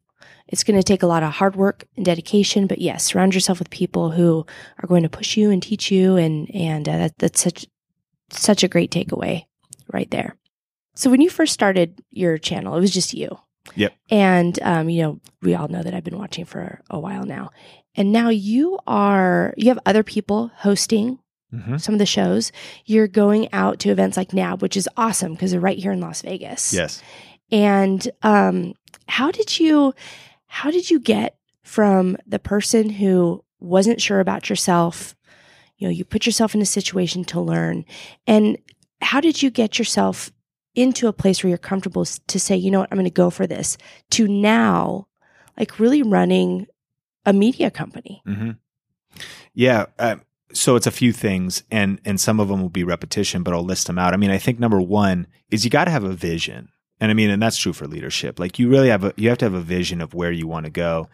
It's 0.48 0.64
going 0.64 0.80
to 0.80 0.84
take 0.84 1.04
a 1.04 1.08
lot 1.08 1.22
of 1.22 1.34
hard 1.34 1.56
work 1.56 1.86
and 1.96 2.06
dedication, 2.06 2.66
but 2.66 2.80
yes, 2.80 3.04
surround 3.04 3.36
yourself 3.36 3.60
with 3.60 3.70
people 3.70 4.10
who 4.10 4.46
are 4.82 4.88
going 4.88 5.04
to 5.04 5.10
push 5.10 5.38
you 5.38 5.52
and 5.52 5.62
teach 5.62 5.92
you, 5.92 6.16
and 6.16 6.50
and 6.56 6.90
uh, 6.90 6.98
that, 6.98 7.18
that's 7.20 7.40
such 7.40 7.68
such 8.32 8.64
a 8.64 8.68
great 8.68 8.92
takeaway 8.92 9.46
right 9.92 10.10
there. 10.12 10.36
So 10.96 11.10
when 11.10 11.22
you 11.22 11.30
first 11.30 11.54
started 11.54 12.02
your 12.12 12.38
channel, 12.38 12.76
it 12.76 12.82
was 12.82 12.92
just 12.92 13.14
you. 13.14 13.38
Yep. 13.76 13.94
And 14.10 14.60
um, 14.64 14.90
you 14.90 15.02
know, 15.04 15.20
we 15.42 15.56
all 15.56 15.68
know 15.68 15.84
that 15.84 15.94
I've 15.94 16.04
been 16.04 16.18
watching 16.18 16.46
for 16.46 16.82
a 16.90 17.00
while 17.00 17.24
now, 17.26 17.52
and 17.96 18.12
now 18.12 18.30
you 18.30 18.80
are 18.88 19.54
you 19.58 19.70
have 19.70 19.80
other 19.86 20.04
people 20.04 20.52
hosting 20.58 21.20
Mm-hmm. 21.52 21.78
some 21.78 21.96
of 21.96 22.00
the 22.00 22.06
shows. 22.06 22.52
You're 22.86 23.08
going 23.08 23.52
out 23.54 23.80
to 23.80 23.90
events 23.90 24.18
like 24.18 24.34
NAB, 24.34 24.62
which 24.62 24.78
is 24.78 24.88
awesome 24.96 25.34
because 25.34 25.50
they're 25.50 25.60
right 25.60 25.80
here 25.80 25.92
in 25.92 26.00
Las 26.00 26.22
Vegas. 26.22 26.72
Yes. 26.74 27.02
And 27.52 28.08
um, 28.22 28.76
how 29.08 29.32
did 29.32 29.60
you 29.60 29.96
how 30.46 30.70
did 30.70 30.92
you 30.92 31.00
get 31.00 31.38
from 31.64 32.18
the 32.28 32.38
person 32.38 32.90
who 32.92 33.44
wasn't 33.60 34.00
sure 34.00 34.20
about 34.20 34.48
yourself? 34.48 35.16
You 35.80 35.88
know, 35.88 35.92
you 35.92 36.06
put 36.06 36.26
yourself 36.26 36.54
in 36.54 36.62
a 36.62 36.66
situation 36.66 37.24
to 37.26 37.42
learn. 37.42 37.86
And 38.28 38.58
how 39.02 39.20
did 39.20 39.42
you 39.42 39.50
get 39.50 39.80
yourself 39.80 40.32
into 40.76 41.08
a 41.08 41.14
place 41.14 41.44
where 41.44 41.50
you're 41.50 41.58
comfortable 41.58 42.06
to 42.06 42.40
say, 42.40 42.56
you 42.56 42.70
know 42.70 42.82
what, 42.82 42.90
I'm 42.92 42.98
going 42.98 43.06
to 43.06 43.12
go 43.12 43.30
for 43.30 43.48
this, 43.48 43.78
to 44.12 44.28
now, 44.28 45.08
like 45.58 45.80
really 45.80 46.04
running 46.04 46.68
a 47.26 47.34
media 47.34 47.72
company? 47.72 48.22
Mm-hmm. 48.28 48.52
Yeah. 49.54 49.88
Uh, 49.98 50.18
so 50.54 50.76
it's 50.76 50.88
a 50.88 50.92
few 50.92 51.14
things 51.14 51.64
and 51.70 52.02
and 52.06 52.20
some 52.20 52.40
of 52.40 52.48
them 52.48 52.60
will 52.60 52.70
be 52.70 52.84
repetition 52.84 53.44
but 53.44 53.54
i'll 53.54 53.64
list 53.64 53.86
them 53.86 54.00
out 54.00 54.16
i 54.16 54.18
mean 54.18 54.32
i 54.32 54.40
think 54.40 54.60
number 54.60 54.82
one 54.82 55.28
is 55.52 55.64
you 55.64 55.70
got 55.70 55.86
to 55.86 55.92
have 55.92 56.04
a 56.04 56.12
vision 56.12 56.70
and 57.00 57.12
I 57.12 57.14
mean, 57.14 57.30
and 57.30 57.42
that's 57.42 57.58
true 57.58 57.74
for 57.74 57.88
leadership. 57.88 58.40
Like 58.40 58.60
you 58.60 58.70
really 58.70 58.90
have 58.90 59.04
a, 59.04 59.14
you 59.16 59.30
have 59.30 59.38
to 59.40 59.46
have 59.46 59.54
a 59.54 59.62
vision 59.62 60.02
of 60.02 60.14
where 60.14 60.32
you 60.32 60.48
want 60.48 60.66
to 60.66 60.70
go. 60.70 61.10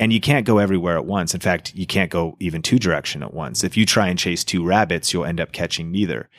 And 0.00 0.14
you 0.14 0.20
can't 0.20 0.46
go 0.46 0.56
everywhere 0.56 0.96
at 0.96 1.04
once. 1.04 1.34
In 1.34 1.40
fact, 1.40 1.74
you 1.74 1.86
can't 1.86 2.10
go 2.10 2.34
even 2.40 2.62
two 2.62 2.78
direction 2.78 3.22
at 3.22 3.34
once. 3.34 3.62
If 3.62 3.76
you 3.76 3.84
try 3.84 4.08
and 4.08 4.18
chase 4.18 4.42
two 4.42 4.64
rabbits, 4.64 5.12
you'll 5.12 5.26
end 5.26 5.40
up 5.40 5.52
catching 5.52 5.92
neither. 5.92 6.30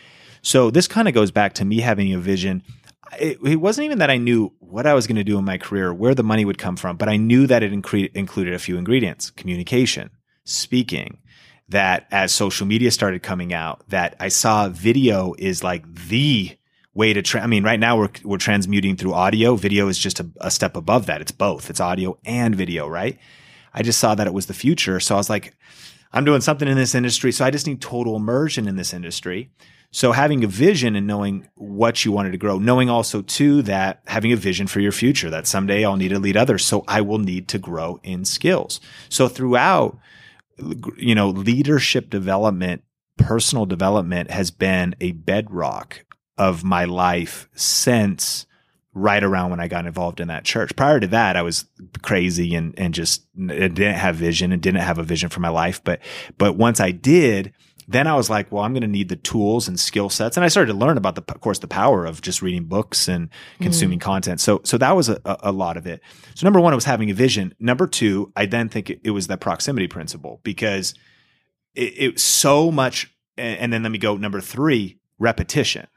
So 0.42 0.72
this 0.72 0.88
kind 0.88 1.08
of 1.08 1.14
goes 1.14 1.30
back 1.30 1.54
to 1.54 1.66
me 1.66 1.80
having 1.80 2.12
a 2.12 2.18
vision. 2.18 2.64
It, 3.20 3.38
it 3.46 3.58
wasn't 3.58 3.86
even 3.86 4.00
that 4.00 4.10
I 4.10 4.18
knew 4.18 4.52
what 4.60 4.88
I 4.88 4.96
was 4.96 5.06
going 5.06 5.18
to 5.18 5.24
do 5.24 5.38
in 5.38 5.46
my 5.46 5.60
career, 5.60 5.94
where 5.94 6.16
the 6.16 6.24
money 6.24 6.44
would 6.44 6.58
come 6.58 6.76
from, 6.76 6.98
but 6.98 7.08
I 7.08 7.18
knew 7.18 7.46
that 7.46 7.62
it 7.62 7.72
incre- 7.72 8.12
included 8.16 8.56
a 8.56 8.60
few 8.60 8.78
ingredients, 8.78 9.30
communication, 9.30 10.10
speaking, 10.44 11.20
that 11.70 12.08
as 12.10 12.34
social 12.34 12.66
media 12.66 12.90
started 12.90 13.22
coming 13.22 13.54
out, 13.54 13.88
that 13.90 14.16
I 14.20 14.30
saw 14.30 14.70
video 14.70 15.36
is 15.38 15.64
like 15.64 15.86
the 15.94 16.58
way 16.96 17.14
to 17.14 17.22
tra- 17.22 17.42
I 17.42 17.48
mean, 17.48 17.64
right 17.64 17.80
now 17.80 17.98
we're 17.98 18.10
we're 18.24 18.38
transmuting 18.38 18.96
through 18.98 19.14
audio. 19.14 19.56
Video 19.56 19.88
is 19.88 20.00
just 20.00 20.20
a, 20.20 20.30
a, 20.42 20.52
step 20.52 20.76
above 20.76 21.06
that. 21.06 21.22
It's 21.22 21.32
both. 21.32 21.70
It's 21.70 21.80
audio 21.80 22.18
and 22.26 22.56
video, 22.56 22.88
right? 22.88 23.20
I 23.74 23.84
just 23.84 24.00
saw 24.00 24.16
that 24.16 24.28
it 24.28 24.34
was 24.34 24.48
the 24.48 24.54
future. 24.54 25.00
So 25.00 25.16
I 25.16 25.18
was 25.18 25.30
like, 25.30 25.56
I'm 26.14 26.26
doing 26.26 26.42
something 26.42 26.68
in 26.68 26.78
this 26.78 26.96
industry. 26.96 27.32
So 27.32 27.46
I 27.46 27.52
just 27.52 27.68
need 27.68 27.82
total 27.82 28.16
immersion 28.16 28.68
in 28.68 28.76
this 28.76 28.94
industry. 28.94 29.52
So 29.92 30.14
having 30.14 30.44
a 30.44 30.48
vision 30.48 30.96
and 30.96 31.06
knowing 31.06 31.50
what 31.56 32.06
you 32.06 32.12
wanted 32.14 32.32
to 32.32 32.38
grow, 32.38 32.58
knowing 32.58 32.90
also 32.90 33.22
too 33.22 33.62
that 33.64 34.02
having 34.08 34.32
a 34.32 34.38
vision 34.38 34.68
for 34.68 34.80
your 34.80 34.94
future 34.94 35.30
that 35.30 35.48
someday 35.48 35.84
I'll 35.84 35.98
need 35.98 36.10
to 36.10 36.20
lead 36.20 36.38
others. 36.38 36.64
So 36.64 36.86
I 36.88 37.02
will 37.02 37.20
need 37.20 37.50
to 37.50 37.60
grow 37.60 38.00
in 38.04 38.24
skills. 38.24 38.80
So 39.10 39.28
throughout, 39.28 39.98
you 40.98 41.14
know, 41.14 41.30
leadership 41.30 42.10
development, 42.10 42.84
personal 43.18 43.66
development 43.66 44.32
has 44.32 44.50
been 44.50 44.96
a 45.02 45.12
bedrock 45.12 46.06
of 46.38 46.64
my 46.64 46.86
life 46.86 47.50
since 47.54 48.46
right 48.94 49.24
around 49.24 49.52
when 49.52 49.60
I 49.60 49.68
got 49.68 49.86
involved 49.86 50.20
in 50.20 50.28
that 50.28 50.44
church. 50.44 50.76
Prior 50.76 51.00
to 51.00 51.08
that, 51.08 51.38
I 51.38 51.42
was 51.42 51.66
crazy 52.02 52.56
and, 52.56 52.78
and 52.78 52.94
just 52.94 53.26
didn't 53.36 53.96
have 53.96 54.16
vision 54.18 54.52
and 54.52 54.62
didn't 54.62 54.82
have 54.82 54.98
a 54.98 55.04
vision 55.04 55.30
for 55.30 55.40
my 55.40 55.50
life. 55.50 55.82
But, 55.84 56.02
but 56.38 56.58
once 56.58 56.80
I 56.82 56.92
did, 56.92 57.54
then 57.88 58.06
I 58.08 58.16
was 58.16 58.30
like, 58.30 58.52
well, 58.52 58.64
I'm 58.64 58.74
going 58.74 58.82
to 58.82 58.88
need 58.88 59.10
the 59.10 59.16
tools 59.16 59.68
and 59.68 59.80
skill 59.80 60.10
sets. 60.10 60.38
And 60.38 60.44
I 60.44 60.50
started 60.50 60.74
to 60.74 60.78
learn 60.78 60.98
about 60.98 61.16
the, 61.16 61.24
of 61.28 61.42
course, 61.42 61.60
the 61.60 61.68
power 61.68 62.06
of 62.06 62.22
just 62.22 62.42
reading 62.42 62.66
books 62.66 63.08
and 63.08 63.30
consuming 63.60 64.00
mm. 64.00 64.04
content. 64.04 64.40
So, 64.40 64.62
so 64.64 64.78
that 64.78 64.96
was 64.96 65.10
a, 65.10 65.20
a 65.26 65.52
lot 65.52 65.78
of 65.78 65.88
it. 65.88 66.02
So 66.36 66.46
number 66.46 66.60
one, 66.60 66.74
it 66.74 66.78
was 66.78 66.86
having 66.86 67.10
a 67.12 67.14
vision. 67.14 67.54
Number 67.60 67.88
two, 67.88 68.32
I 68.36 68.46
then 68.46 68.70
think 68.70 68.90
it, 68.90 69.02
it 69.04 69.12
was 69.12 69.28
that 69.28 69.40
proximity 69.40 69.88
principle 69.88 70.42
because 70.44 70.94
it, 71.76 71.94
it 71.98 72.20
so 72.20 72.72
much. 72.72 73.14
And, 73.38 73.60
and 73.60 73.74
then 73.74 73.84
let 73.84 73.92
me 73.92 73.98
go 73.98 74.18
number 74.18 74.42
three, 74.42 75.00
repetition. 75.18 75.88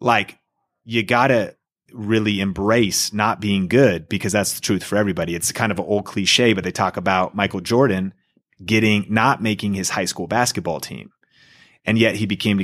Like 0.00 0.38
you 0.84 1.02
gotta 1.02 1.56
really 1.92 2.40
embrace 2.40 3.12
not 3.12 3.40
being 3.40 3.68
good 3.68 4.08
because 4.08 4.32
that's 4.32 4.54
the 4.54 4.60
truth 4.60 4.84
for 4.84 4.96
everybody. 4.96 5.34
It's 5.34 5.52
kind 5.52 5.72
of 5.72 5.78
an 5.78 5.84
old 5.86 6.04
cliche, 6.04 6.52
but 6.52 6.64
they 6.64 6.72
talk 6.72 6.96
about 6.96 7.34
Michael 7.34 7.60
Jordan 7.60 8.14
getting 8.64 9.06
not 9.08 9.42
making 9.42 9.74
his 9.74 9.90
high 9.90 10.04
school 10.04 10.26
basketball 10.26 10.80
team. 10.80 11.10
And 11.86 11.98
yet 11.98 12.16
he 12.16 12.26
became 12.26 12.58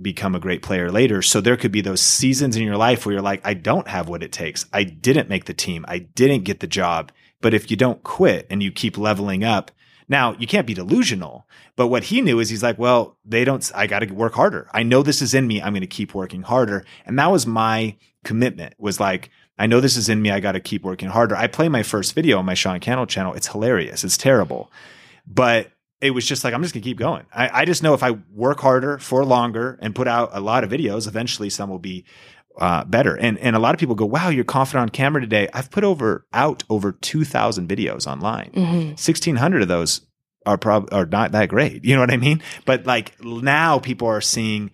become 0.00 0.34
a 0.34 0.40
great 0.40 0.62
player 0.62 0.92
later. 0.92 1.22
So 1.22 1.40
there 1.40 1.56
could 1.56 1.72
be 1.72 1.80
those 1.80 2.00
seasons 2.00 2.56
in 2.56 2.62
your 2.62 2.76
life 2.76 3.04
where 3.04 3.12
you're 3.12 3.22
like, 3.22 3.40
I 3.44 3.54
don't 3.54 3.88
have 3.88 4.08
what 4.08 4.22
it 4.22 4.30
takes. 4.30 4.64
I 4.72 4.84
didn't 4.84 5.28
make 5.28 5.46
the 5.46 5.54
team. 5.54 5.84
I 5.88 5.98
didn't 5.98 6.44
get 6.44 6.60
the 6.60 6.68
job. 6.68 7.10
But 7.40 7.52
if 7.52 7.70
you 7.70 7.76
don't 7.76 8.02
quit 8.04 8.46
and 8.48 8.62
you 8.62 8.70
keep 8.70 8.96
leveling 8.96 9.42
up, 9.42 9.72
now 10.08 10.34
you 10.38 10.46
can't 10.46 10.66
be 10.66 10.74
delusional. 10.74 11.48
But 11.76 11.88
what 11.88 12.04
he 12.04 12.20
knew 12.20 12.38
is 12.38 12.48
he's 12.48 12.62
like, 12.62 12.78
well, 12.78 13.16
they 13.24 13.44
don't, 13.44 13.68
I 13.74 13.86
got 13.86 14.00
to 14.00 14.12
work 14.12 14.34
harder. 14.34 14.68
I 14.72 14.82
know 14.82 15.02
this 15.02 15.22
is 15.22 15.34
in 15.34 15.46
me. 15.46 15.62
I'm 15.62 15.72
going 15.72 15.80
to 15.82 15.86
keep 15.86 16.14
working 16.14 16.42
harder. 16.42 16.84
And 17.06 17.18
that 17.18 17.30
was 17.30 17.46
my 17.46 17.96
commitment 18.24 18.74
was 18.78 19.00
like, 19.00 19.30
I 19.58 19.66
know 19.66 19.80
this 19.80 19.96
is 19.96 20.08
in 20.08 20.22
me. 20.22 20.30
I 20.30 20.40
got 20.40 20.52
to 20.52 20.60
keep 20.60 20.82
working 20.82 21.08
harder. 21.08 21.36
I 21.36 21.46
play 21.46 21.68
my 21.68 21.82
first 21.82 22.14
video 22.14 22.38
on 22.38 22.46
my 22.46 22.54
Sean 22.54 22.80
Cannell 22.80 23.06
channel. 23.06 23.34
It's 23.34 23.48
hilarious. 23.48 24.04
It's 24.04 24.16
terrible. 24.16 24.70
But 25.26 25.72
it 26.00 26.12
was 26.12 26.26
just 26.26 26.44
like, 26.44 26.54
I'm 26.54 26.62
just 26.62 26.74
gonna 26.74 26.82
keep 26.82 26.98
going. 26.98 27.26
I, 27.32 27.60
I, 27.60 27.64
just 27.64 27.82
know 27.82 27.92
if 27.92 28.02
I 28.02 28.12
work 28.32 28.60
harder 28.60 28.98
for 28.98 29.24
longer 29.24 29.78
and 29.82 29.94
put 29.94 30.08
out 30.08 30.30
a 30.32 30.40
lot 30.40 30.64
of 30.64 30.70
videos, 30.70 31.06
eventually 31.06 31.50
some 31.50 31.68
will 31.68 31.78
be 31.78 32.04
uh, 32.58 32.84
better. 32.84 33.16
And 33.16 33.38
and 33.38 33.54
a 33.54 33.58
lot 33.58 33.74
of 33.74 33.80
people 33.80 33.94
go, 33.94 34.06
wow, 34.06 34.28
you're 34.28 34.44
confident 34.44 34.82
on 34.82 34.88
camera 34.88 35.20
today. 35.20 35.48
I've 35.52 35.70
put 35.70 35.84
over 35.84 36.26
out 36.32 36.64
over 36.70 36.92
2,000 36.92 37.68
videos 37.68 38.06
online. 38.06 38.50
Mm-hmm. 38.52 38.88
1,600 38.90 39.62
of 39.62 39.68
those 39.68 40.02
are 40.46 40.56
probably 40.58 40.96
are 40.96 41.06
not 41.06 41.32
that 41.32 41.48
great. 41.48 41.84
You 41.84 41.94
know 41.94 42.00
what 42.00 42.10
I 42.10 42.16
mean? 42.16 42.42
But 42.64 42.86
like 42.86 43.22
now 43.22 43.78
people 43.78 44.08
are 44.08 44.20
seeing 44.20 44.70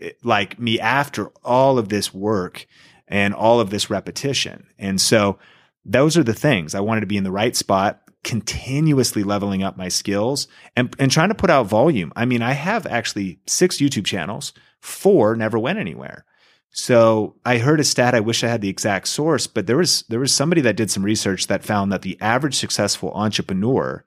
eh, 0.00 0.12
like 0.22 0.58
me 0.58 0.80
after 0.80 1.28
all 1.44 1.78
of 1.78 1.88
this 1.88 2.12
work 2.14 2.66
and 3.10 3.34
all 3.34 3.60
of 3.60 3.70
this 3.70 3.90
repetition. 3.90 4.66
And 4.78 5.00
so 5.00 5.38
those 5.84 6.16
are 6.16 6.22
the 6.22 6.32
things 6.34 6.74
I 6.74 6.80
wanted 6.80 7.00
to 7.00 7.06
be 7.06 7.16
in 7.16 7.24
the 7.24 7.32
right 7.32 7.54
spot 7.54 8.00
continuously 8.22 9.22
leveling 9.22 9.62
up 9.62 9.76
my 9.76 9.88
skills 9.88 10.46
and, 10.76 10.94
and 10.98 11.10
trying 11.10 11.30
to 11.30 11.34
put 11.34 11.50
out 11.50 11.66
volume. 11.66 12.12
I 12.16 12.26
mean, 12.26 12.42
I 12.42 12.52
have 12.52 12.86
actually 12.86 13.40
six 13.46 13.78
YouTube 13.78 14.04
channels, 14.04 14.52
four 14.80 15.36
never 15.36 15.58
went 15.58 15.78
anywhere. 15.78 16.24
So 16.72 17.36
I 17.44 17.58
heard 17.58 17.80
a 17.80 17.84
stat. 17.84 18.14
I 18.14 18.20
wish 18.20 18.44
I 18.44 18.48
had 18.48 18.60
the 18.60 18.68
exact 18.68 19.08
source, 19.08 19.46
but 19.46 19.66
there 19.66 19.78
was 19.78 20.04
there 20.08 20.20
was 20.20 20.32
somebody 20.32 20.60
that 20.60 20.76
did 20.76 20.90
some 20.90 21.02
research 21.02 21.48
that 21.48 21.64
found 21.64 21.90
that 21.90 22.02
the 22.02 22.16
average 22.20 22.54
successful 22.54 23.10
entrepreneur 23.12 24.04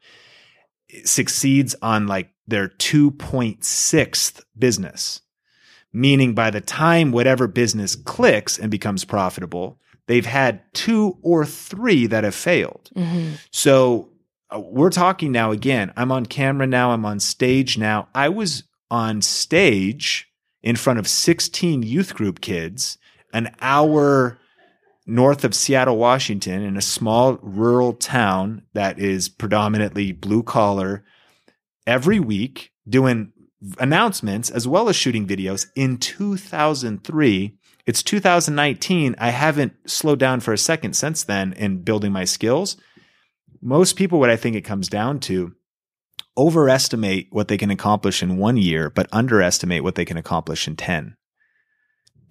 succeeds 1.04 1.76
on 1.82 2.08
like 2.08 2.30
their 2.48 2.70
2.6th 2.70 4.44
business. 4.58 5.22
Meaning 5.94 6.34
by 6.34 6.50
the 6.50 6.62
time 6.62 7.12
whatever 7.12 7.48
business 7.48 7.96
clicks 7.96 8.58
and 8.58 8.72
becomes 8.72 9.06
profitable, 9.06 9.80
they've 10.08 10.26
had 10.26 10.62
two 10.74 11.18
or 11.22 11.46
three 11.46 12.08
that 12.08 12.24
have 12.24 12.36
failed. 12.36 12.90
Mm-hmm. 12.96 13.36
So 13.52 14.10
uh, 14.50 14.60
we're 14.60 14.90
talking 14.90 15.32
now 15.32 15.52
again. 15.52 15.94
I'm 15.96 16.12
on 16.12 16.26
camera 16.26 16.66
now. 16.66 16.92
I'm 16.92 17.06
on 17.06 17.20
stage 17.20 17.78
now. 17.78 18.08
I 18.16 18.30
was 18.30 18.64
on 18.90 19.22
stage 19.22 20.30
in 20.64 20.76
front 20.76 21.00
of 21.00 21.08
16 21.08 21.84
youth 21.84 22.16
group 22.16 22.42
kids 22.42 22.98
an 23.34 23.54
hour 23.62 24.38
north 25.06 25.44
of 25.44 25.54
Seattle, 25.54 25.98
Washington, 25.98 26.62
in 26.62 26.78
a 26.78 26.82
small 26.82 27.38
rural 27.42 27.94
town 27.94 28.62
that 28.74 29.00
is 29.00 29.28
predominantly 29.28 30.12
blue 30.12 30.44
collar 30.44 31.04
every 31.86 32.20
week 32.20 32.72
doing 32.88 33.33
announcements 33.80 34.50
as 34.50 34.68
well 34.68 34.90
as 34.90 34.96
shooting 34.96 35.28
videos 35.28 35.68
in 35.76 35.98
2003 35.98 37.58
it's 37.86 38.04
2019. 38.04 39.16
I 39.18 39.30
haven't 39.30 39.74
slowed 39.86 40.20
down 40.20 40.40
for 40.40 40.54
a 40.54 40.58
second 40.58 40.94
since 40.94 41.24
then 41.24 41.54
in 41.54 41.84
building 41.84 42.12
my 42.12 42.24
skills. 42.24 42.78
Most 43.62 43.96
people, 43.96 44.20
what 44.20 44.30
I 44.30 44.36
think 44.36 44.56
it 44.56 44.62
comes 44.62 44.88
down 44.90 45.20
to, 45.22 45.54
overestimate 46.36 47.28
what 47.30 47.48
they 47.48 47.58
can 47.58 47.70
accomplish 47.70 48.24
in 48.24 48.38
one 48.38 48.58
year, 48.58 48.90
but 48.90 49.08
underestimate 49.12 49.84
what 49.84 49.96
they 49.96 50.06
can 50.06 50.18
accomplish 50.18 50.68
in 50.68 50.76
10. 50.76 51.16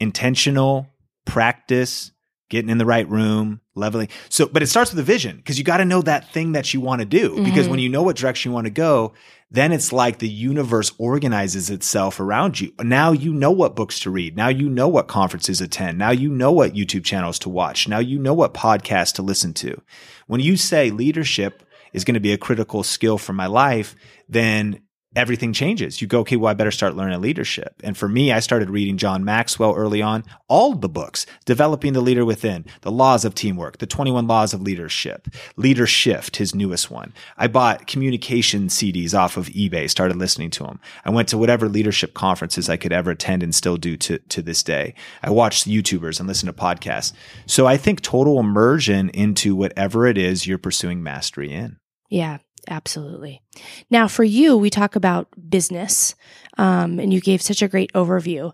Intentional 0.01 0.89
practice, 1.25 2.11
getting 2.51 2.71
in 2.71 2.79
the 2.79 2.87
right 2.87 3.09
room, 3.09 3.61
leveling. 3.75 4.09
So, 4.29 4.47
but 4.47 4.63
it 4.63 4.67
starts 4.67 4.91
with 4.91 4.99
a 4.99 5.05
vision 5.05 5.37
because 5.37 5.57
you 5.57 5.65
got 5.65 5.77
to 5.77 5.85
know 5.85 6.03
that 6.03 6.33
thing 6.33 6.53
that 6.53 6.75
you 6.75 6.81
want 6.81 7.01
to 7.01 7.07
do. 7.07 7.31
Mm-hmm. 7.31 7.45
Because 7.45 7.69
when 7.69 7.79
you 7.79 7.89
know 7.89 8.03
what 8.03 8.17
direction 8.17 8.51
you 8.51 8.55
want 8.55 8.67
to 8.67 8.73
go, 8.73 9.13
then 9.53 9.71
it's 9.71 9.93
like 9.93 10.19
the 10.19 10.29
universe 10.29 10.93
organizes 10.97 11.69
itself 11.69 12.19
around 12.19 12.59
you. 12.59 12.73
Now 12.81 13.13
you 13.13 13.35
know 13.35 13.51
what 13.51 13.77
books 13.77 14.01
to 14.01 14.11
read. 14.11 14.35
Now 14.35 14.49
you 14.49 14.71
know 14.71 14.89
what 14.89 15.09
conferences 15.09 15.61
attend. 15.61 15.99
Now 15.99 16.11
you 16.11 16.31
know 16.31 16.51
what 16.53 16.73
YouTube 16.73 17.05
channels 17.05 17.39
to 17.41 17.51
watch. 17.51 17.87
Now 17.87 17.99
you 17.99 18.19
know 18.19 18.33
what 18.33 18.55
podcasts 18.55 19.13
to 19.15 19.23
listen 19.23 19.53
to. 19.55 19.81
When 20.27 20.41
you 20.41 20.57
say 20.57 20.91
leadership 20.91 21.63
is 21.93 22.05
going 22.05 22.15
to 22.15 22.21
be 22.21 22.33
a 22.33 22.39
critical 22.39 22.83
skill 22.83 23.19
for 23.19 23.35
my 23.35 23.47
life, 23.47 23.95
then 24.27 24.81
everything 25.15 25.53
changes. 25.53 26.01
You 26.01 26.07
go, 26.07 26.21
okay, 26.21 26.37
well, 26.37 26.51
I 26.51 26.55
better 26.55 26.71
start 26.71 26.97
learning 26.97 27.21
leadership. 27.21 27.81
And 27.85 27.97
for 27.97 28.09
me, 28.09 28.33
I 28.33 28.41
started 28.41 28.71
reading 28.71 28.97
John 28.97 29.25
Maxwell 29.25 29.75
early 29.75 30.03
on, 30.03 30.25
all 30.49 30.75
the 30.75 30.89
books, 30.89 31.27
Developing 31.45 31.93
the 31.93 32.01
Leader 32.01 32.25
Within, 32.25 32.65
The 32.83 32.91
Laws 32.91 33.25
of 33.25 33.35
Teamwork, 33.35 33.79
The 33.79 33.87
21 33.87 34.27
Laws 34.27 34.55
of 34.55 34.63
Leadership, 34.63 35.29
Leadershift, 35.57 36.37
his 36.37 36.55
newest 36.55 36.91
one. 36.91 37.13
I 37.37 37.47
bought 37.47 37.87
communication 37.87 38.69
CDs 38.69 39.15
off 39.19 39.37
of 39.37 39.49
eBay, 39.49 39.89
started 39.89 40.17
listening 40.17 40.51
to 40.51 40.65
them. 40.65 40.81
I 41.05 41.11
went 41.11 41.29
to 41.29 41.39
whatever 41.39 41.69
leadership 41.69 42.15
conferences 42.15 42.69
I 42.69 42.77
could 42.77 42.93
ever 42.93 43.11
attend 43.11 43.43
and 43.43 43.55
still 43.55 43.77
do 43.77 43.97
to, 43.99 44.19
to 44.19 44.43
this 44.43 44.63
day. 44.63 44.95
I 45.23 45.31
watched 45.31 45.69
YouTubers 45.69 46.19
and 46.19 46.29
listened 46.29 46.55
to 46.55 46.63
podcasts. 46.63 47.13
So 47.47 47.67
I 47.67 47.77
think 47.77 48.01
total 48.01 48.41
immersion 48.41 49.11
into 49.11 49.55
whatever 49.55 50.07
it 50.07 50.19
is 50.19 50.47
you're 50.47 50.59
pursuing 50.59 51.03
mastery 51.03 51.53
in. 51.53 51.77
Yeah, 52.09 52.39
Absolutely. 52.69 53.43
Now, 53.91 54.09
for 54.09 54.25
you, 54.25 54.57
we 54.57 54.71
talk 54.71 54.95
about 54.97 55.29
business, 55.51 56.15
um, 56.59 56.99
and 57.01 57.13
you 57.13 57.21
gave 57.21 57.43
such 57.43 57.63
a 57.63 57.69
great 57.69 57.93
overview. 57.93 58.53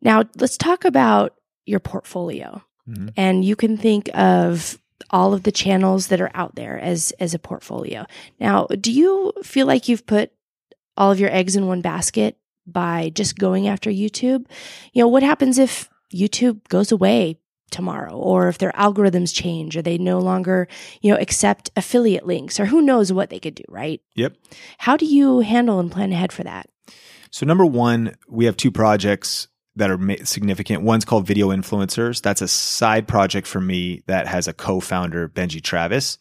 Now, 0.00 0.24
let's 0.36 0.56
talk 0.56 0.84
about 0.84 1.34
your 1.66 1.80
portfolio. 1.80 2.62
Mm-hmm. 2.88 3.08
And 3.16 3.44
you 3.44 3.56
can 3.56 3.76
think 3.76 4.08
of 4.14 4.78
all 5.10 5.34
of 5.34 5.42
the 5.42 5.52
channels 5.52 6.08
that 6.08 6.20
are 6.20 6.30
out 6.34 6.54
there 6.54 6.78
as 6.78 7.12
as 7.18 7.34
a 7.34 7.38
portfolio. 7.38 8.06
Now, 8.38 8.66
do 8.66 8.92
you 8.92 9.32
feel 9.42 9.66
like 9.66 9.88
you've 9.88 10.06
put 10.06 10.32
all 10.96 11.10
of 11.10 11.20
your 11.20 11.32
eggs 11.32 11.56
in 11.56 11.66
one 11.66 11.80
basket 11.80 12.36
by 12.66 13.10
just 13.14 13.38
going 13.38 13.66
after 13.66 13.90
YouTube? 13.90 14.46
You 14.92 15.02
know, 15.02 15.08
what 15.08 15.22
happens 15.22 15.58
if 15.58 15.88
YouTube 16.14 16.66
goes 16.68 16.92
away 16.92 17.38
tomorrow 17.70 18.12
or 18.12 18.48
if 18.48 18.58
their 18.58 18.72
algorithms 18.72 19.34
change 19.34 19.76
or 19.76 19.82
they 19.82 19.98
no 19.98 20.18
longer 20.18 20.68
you 21.00 21.10
know 21.10 21.18
accept 21.18 21.70
affiliate 21.76 22.26
links 22.26 22.58
or 22.58 22.66
who 22.66 22.82
knows 22.82 23.12
what 23.12 23.30
they 23.30 23.38
could 23.38 23.54
do 23.54 23.64
right? 23.68 24.00
Yep. 24.14 24.36
How 24.78 24.96
do 24.96 25.06
you 25.06 25.40
handle 25.40 25.80
and 25.80 25.90
plan 25.90 26.12
ahead 26.12 26.32
for 26.32 26.44
that? 26.44 26.68
So 27.30 27.46
number 27.46 27.66
one 27.66 28.16
we 28.28 28.44
have 28.46 28.56
two 28.56 28.70
projects 28.70 29.48
that 29.76 29.90
are 29.90 30.24
significant. 30.24 30.82
One's 30.82 31.04
called 31.04 31.26
video 31.26 31.48
influencers. 31.48 32.20
That's 32.20 32.42
a 32.42 32.48
side 32.48 33.06
project 33.06 33.46
for 33.46 33.60
me 33.60 34.02
that 34.06 34.26
has 34.26 34.48
a 34.48 34.52
co-founder 34.52 35.28
benji 35.28 35.62
travis. 35.62 36.18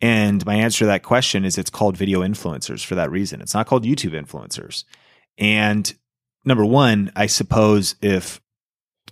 And 0.00 0.44
my 0.46 0.54
answer 0.54 0.80
to 0.80 0.86
that 0.86 1.02
question 1.02 1.44
is 1.44 1.58
it's 1.58 1.70
called 1.70 1.96
video 1.96 2.20
influencers 2.20 2.84
for 2.84 2.94
that 2.94 3.10
reason. 3.10 3.40
It's 3.40 3.54
not 3.54 3.66
called 3.66 3.84
youtube 3.84 4.12
influencers. 4.12 4.84
And 5.38 5.92
number 6.44 6.64
one 6.64 7.10
i 7.16 7.26
suppose 7.26 7.96
if 8.00 8.40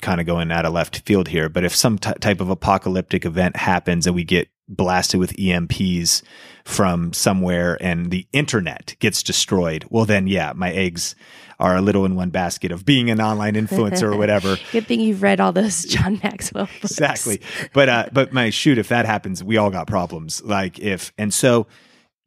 kind 0.00 0.20
of 0.20 0.26
going 0.26 0.50
out 0.52 0.66
of 0.66 0.72
left 0.72 1.00
field 1.00 1.28
here, 1.28 1.48
but 1.48 1.64
if 1.64 1.74
some 1.74 1.98
t- 1.98 2.12
type 2.20 2.40
of 2.40 2.50
apocalyptic 2.50 3.24
event 3.24 3.56
happens 3.56 4.06
and 4.06 4.14
we 4.14 4.24
get 4.24 4.48
blasted 4.68 5.20
with 5.20 5.36
EMPs 5.36 6.22
from 6.64 7.12
somewhere 7.12 7.76
and 7.80 8.10
the 8.10 8.26
internet 8.32 8.96
gets 8.98 9.22
destroyed, 9.22 9.84
well, 9.90 10.04
then, 10.04 10.26
yeah, 10.26 10.52
my 10.54 10.72
eggs 10.72 11.14
are 11.60 11.76
a 11.76 11.80
little 11.80 12.04
in 12.04 12.16
one 12.16 12.30
basket 12.30 12.72
of 12.72 12.84
being 12.84 13.10
an 13.10 13.20
online 13.20 13.54
influencer 13.54 14.12
or 14.12 14.16
whatever. 14.16 14.56
Good 14.72 14.86
thing 14.86 15.00
you've 15.00 15.22
read 15.22 15.40
all 15.40 15.52
those 15.52 15.84
John 15.84 16.20
Maxwell 16.22 16.66
books. 16.80 16.92
exactly. 16.92 17.40
But, 17.72 17.88
uh, 17.88 18.06
but 18.12 18.32
my 18.32 18.50
shoot, 18.50 18.78
if 18.78 18.88
that 18.88 19.06
happens, 19.06 19.44
we 19.44 19.56
all 19.56 19.70
got 19.70 19.86
problems. 19.86 20.42
Like 20.42 20.78
if, 20.78 21.12
and 21.16 21.32
so, 21.32 21.66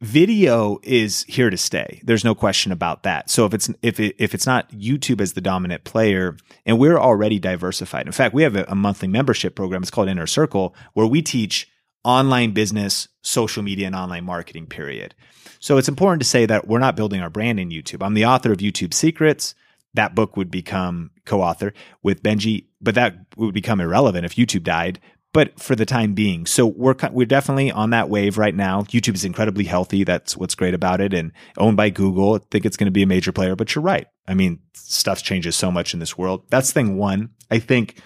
video 0.02 0.80
is 0.84 1.24
here 1.24 1.50
to 1.50 1.58
stay. 1.58 2.02
There's 2.04 2.24
no 2.24 2.36
question 2.36 2.72
about 2.72 3.04
that. 3.04 3.30
So 3.30 3.46
if 3.46 3.54
it's 3.54 3.70
if 3.82 4.00
it, 4.00 4.16
if 4.20 4.34
it's 4.34 4.46
not 4.46 4.70
YouTube 4.72 5.22
as 5.22 5.34
the 5.34 5.42
dominant 5.42 5.84
player, 5.84 6.38
and 6.66 6.80
we're 6.80 7.00
already 7.00 7.40
diversified. 7.40 8.06
In 8.06 8.12
fact, 8.12 8.34
we 8.34 8.44
have 8.44 8.56
a, 8.56 8.66
a 8.68 8.76
monthly 8.76 9.08
membership 9.08 9.56
program. 9.56 9.82
It's 9.82 9.92
called 9.92 10.10
Inner 10.10 10.28
Circle, 10.28 10.76
where 10.94 11.08
we 11.08 11.22
teach 11.22 11.68
online 12.04 12.52
business, 12.52 13.08
social 13.22 13.64
media, 13.64 13.88
and 13.88 13.96
online 13.96 14.24
marketing. 14.24 14.68
Period. 14.68 15.16
So 15.60 15.78
it's 15.78 15.90
important 15.90 16.22
to 16.22 16.30
say 16.30 16.46
that 16.46 16.68
we're 16.68 16.80
not 16.80 16.96
building 16.96 17.22
our 17.22 17.32
brand 17.32 17.60
in 17.60 17.70
YouTube. 17.70 18.06
I'm 18.06 18.14
the 18.14 18.26
author 18.26 18.52
of 18.52 18.60
YouTube 18.60 18.94
Secrets. 18.94 19.56
That 19.96 20.14
book 20.14 20.38
would 20.38 20.52
become 20.52 21.10
co-author 21.26 21.74
with 22.04 22.22
Benji, 22.22 22.66
but 22.80 22.94
that 22.96 23.18
would 23.36 23.56
become 23.56 23.82
irrelevant 23.82 24.26
if 24.26 24.36
YouTube 24.36 24.62
died 24.62 25.00
but 25.38 25.60
for 25.60 25.76
the 25.76 25.86
time 25.86 26.16
being. 26.16 26.48
So 26.48 26.66
we're 26.66 26.96
we're 27.12 27.28
definitely 27.28 27.70
on 27.72 27.92
that 27.92 28.10
wave 28.10 28.40
right 28.40 28.56
now. 28.56 28.82
YouTube 28.86 29.14
is 29.14 29.24
incredibly 29.24 29.66
healthy. 29.66 30.04
That's 30.04 30.36
what's 30.36 30.56
great 30.56 30.74
about 30.74 31.00
it, 31.00 31.14
and 31.14 31.32
owned 31.60 31.78
by 31.78 31.92
Google. 31.92 32.34
I 32.34 32.40
think 32.50 32.66
it's 32.66 32.76
going 32.76 32.88
to 32.88 32.92
be 32.92 33.04
a 33.04 33.06
major 33.08 33.32
player. 33.32 33.56
But 33.56 33.76
you're 33.76 33.84
right. 33.84 34.08
I 34.28 34.34
mean, 34.34 34.62
stuff 34.74 35.22
changes 35.22 35.56
so 35.56 35.70
much 35.70 35.94
in 35.94 36.00
this 36.00 36.18
world. 36.18 36.46
That's 36.50 36.72
thing 36.72 36.98
one. 36.98 37.30
I 37.52 37.60
think 37.60 38.02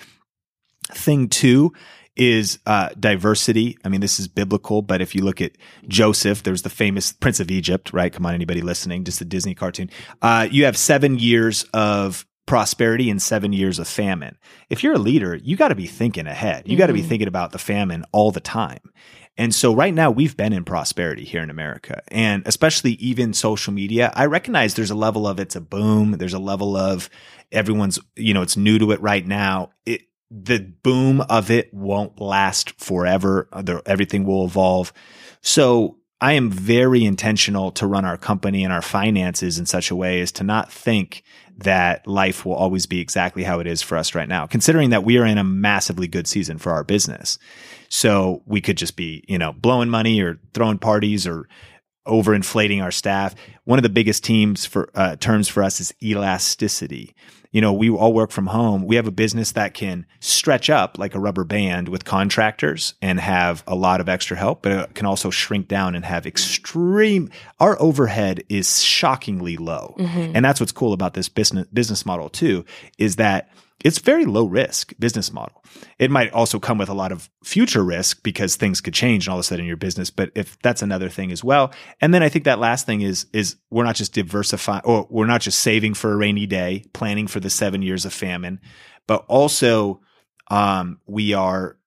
thing 0.89 1.29
two 1.29 1.71
is 2.17 2.59
uh, 2.65 2.89
diversity. 2.99 3.77
I 3.85 3.87
mean, 3.87 4.01
this 4.01 4.19
is 4.19 4.27
biblical, 4.27 4.81
but 4.81 4.99
if 4.99 5.15
you 5.15 5.23
look 5.23 5.39
at 5.39 5.53
Joseph, 5.87 6.43
there's 6.43 6.63
the 6.63 6.69
famous 6.69 7.13
Prince 7.13 7.39
of 7.39 7.49
Egypt, 7.49 7.93
right? 7.93 8.11
Come 8.11 8.25
on, 8.25 8.33
anybody 8.33 8.59
listening? 8.59 9.05
Just 9.05 9.21
a 9.21 9.25
Disney 9.25 9.55
cartoon. 9.55 9.89
Uh, 10.21 10.49
you 10.51 10.65
have 10.65 10.75
seven 10.75 11.17
years 11.17 11.63
of 11.73 12.25
prosperity 12.45 13.09
and 13.09 13.21
seven 13.21 13.53
years 13.53 13.79
of 13.79 13.87
famine. 13.87 14.37
If 14.69 14.83
you're 14.83 14.95
a 14.95 14.99
leader, 14.99 15.35
you 15.35 15.55
got 15.55 15.69
to 15.69 15.75
be 15.75 15.87
thinking 15.87 16.27
ahead. 16.27 16.63
You 16.65 16.73
mm-hmm. 16.73 16.79
got 16.79 16.87
to 16.87 16.93
be 16.93 17.01
thinking 17.01 17.27
about 17.27 17.51
the 17.51 17.59
famine 17.59 18.03
all 18.11 18.31
the 18.31 18.39
time. 18.39 18.91
And 19.37 19.55
so 19.55 19.73
right 19.73 19.93
now 19.93 20.11
we've 20.11 20.35
been 20.35 20.53
in 20.53 20.65
prosperity 20.65 21.23
here 21.23 21.41
in 21.41 21.49
America 21.49 22.01
and 22.09 22.43
especially 22.45 22.93
even 22.93 23.33
social 23.33 23.73
media. 23.73 24.11
I 24.13 24.25
recognize 24.25 24.73
there's 24.73 24.91
a 24.91 24.95
level 24.95 25.25
of 25.25 25.39
it's 25.39 25.55
a 25.55 25.61
boom. 25.61 26.11
There's 26.11 26.33
a 26.33 26.39
level 26.39 26.75
of 26.75 27.09
everyone's, 27.51 27.97
you 28.15 28.33
know, 28.33 28.41
it's 28.41 28.57
new 28.57 28.77
to 28.79 28.91
it 28.91 29.01
right 29.01 29.25
now. 29.25 29.71
It, 29.85 30.01
the 30.29 30.59
boom 30.59 31.21
of 31.21 31.49
it 31.49 31.73
won't 31.73 32.19
last 32.19 32.79
forever. 32.79 33.49
everything 33.85 34.25
will 34.25 34.45
evolve. 34.45 34.93
So 35.41 35.97
I 36.23 36.33
am 36.33 36.51
very 36.51 37.03
intentional 37.03 37.71
to 37.71 37.87
run 37.87 38.05
our 38.05 38.17
company 38.17 38.63
and 38.63 38.71
our 38.71 38.83
finances 38.83 39.57
in 39.57 39.65
such 39.65 39.89
a 39.89 39.95
way 39.95 40.21
as 40.21 40.31
to 40.33 40.43
not 40.43 40.71
think 40.71 41.23
that 41.57 42.05
life 42.05 42.45
will 42.45 42.53
always 42.53 42.85
be 42.85 42.99
exactly 42.99 43.43
how 43.43 43.59
it 43.59 43.65
is 43.65 43.81
for 43.81 43.97
us 43.97 44.13
right 44.13 44.29
now, 44.29 44.45
considering 44.45 44.91
that 44.91 45.03
we 45.03 45.17
are 45.17 45.25
in 45.25 45.39
a 45.39 45.43
massively 45.43 46.07
good 46.07 46.27
season 46.27 46.59
for 46.59 46.71
our 46.71 46.83
business. 46.83 47.39
So 47.89 48.43
we 48.45 48.61
could 48.61 48.77
just 48.77 48.95
be, 48.95 49.23
you 49.27 49.39
know, 49.39 49.51
blowing 49.51 49.89
money 49.89 50.21
or 50.21 50.39
throwing 50.53 50.77
parties 50.77 51.25
or 51.25 51.49
overinflating 52.07 52.83
our 52.83 52.91
staff. 52.91 53.33
One 53.63 53.79
of 53.79 53.83
the 53.83 53.89
biggest 53.89 54.23
teams 54.23 54.65
for 54.65 54.91
uh, 54.93 55.15
terms 55.15 55.47
for 55.47 55.63
us 55.63 55.79
is 55.79 55.93
elasticity 56.03 57.15
you 57.51 57.59
know, 57.59 57.73
we 57.73 57.89
all 57.89 58.13
work 58.13 58.31
from 58.31 58.47
home. 58.47 58.85
We 58.85 58.95
have 58.95 59.07
a 59.07 59.11
business 59.11 59.51
that 59.53 59.73
can 59.73 60.05
stretch 60.19 60.69
up 60.69 60.97
like 60.97 61.15
a 61.15 61.19
rubber 61.19 61.43
band 61.43 61.89
with 61.89 62.05
contractors 62.05 62.93
and 63.01 63.19
have 63.19 63.63
a 63.67 63.75
lot 63.75 63.99
of 63.99 64.07
extra 64.07 64.37
help, 64.37 64.61
but 64.61 64.71
it 64.71 64.95
can 64.95 65.05
also 65.05 65.29
shrink 65.29 65.67
down 65.67 65.95
and 65.95 66.05
have 66.05 66.25
extreme. 66.25 67.29
Our 67.59 67.79
overhead 67.81 68.43
is 68.47 68.81
shockingly 68.81 69.57
low. 69.57 69.95
Mm-hmm. 69.99 70.31
And 70.35 70.45
that's 70.45 70.59
what's 70.59 70.71
cool 70.71 70.93
about 70.93 71.13
this 71.13 71.27
business, 71.27 71.67
business 71.73 72.05
model 72.05 72.29
too, 72.29 72.63
is 72.97 73.17
that 73.17 73.49
it's 73.83 73.99
very 73.99 74.25
low 74.25 74.45
risk 74.45 74.93
business 74.99 75.31
model. 75.31 75.63
It 75.97 76.11
might 76.11 76.31
also 76.33 76.59
come 76.59 76.77
with 76.77 76.89
a 76.89 76.93
lot 76.93 77.11
of 77.11 77.29
future 77.43 77.83
risk 77.83 78.23
because 78.23 78.55
things 78.55 78.81
could 78.81 78.93
change 78.93 79.27
and 79.27 79.31
all 79.31 79.39
of 79.39 79.41
a 79.41 79.43
sudden 79.43 79.65
your 79.65 79.77
business. 79.77 80.09
But 80.09 80.31
if 80.35 80.59
that's 80.61 80.81
another 80.81 81.09
thing 81.09 81.31
as 81.31 81.43
well. 81.43 81.71
And 81.99 82.13
then 82.13 82.23
I 82.23 82.29
think 82.29 82.45
that 82.45 82.59
last 82.59 82.85
thing 82.85 83.01
is, 83.01 83.25
is 83.33 83.55
we're 83.69 83.83
not 83.83 83.95
just 83.95 84.13
diversifying 84.13 84.83
or 84.85 85.07
we're 85.09 85.25
not 85.25 85.41
just 85.41 85.59
saving 85.59 85.93
for 85.93 86.11
a 86.11 86.17
rainy 86.17 86.45
day, 86.45 86.85
planning 86.93 87.27
for 87.27 87.39
the 87.39 87.49
seven 87.49 87.81
years 87.81 88.05
of 88.05 88.13
famine, 88.13 88.59
but 89.07 89.25
also, 89.27 90.01
um, 90.49 90.99
we 91.05 91.33
are 91.33 91.77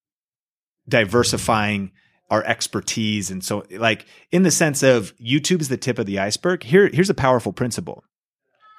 diversifying 0.89 1.93
our 2.31 2.43
expertise. 2.45 3.31
And 3.31 3.45
so 3.45 3.65
like 3.71 4.07
in 4.33 4.43
the 4.43 4.51
sense 4.51 4.83
of 4.83 5.15
YouTube 5.19 5.61
is 5.61 5.69
the 5.69 5.77
tip 5.77 5.99
of 5.99 6.07
the 6.07 6.19
iceberg. 6.19 6.63
Here, 6.63 6.89
here's 6.93 7.11
a 7.11 7.15
powerful 7.15 7.53
principle 7.53 8.05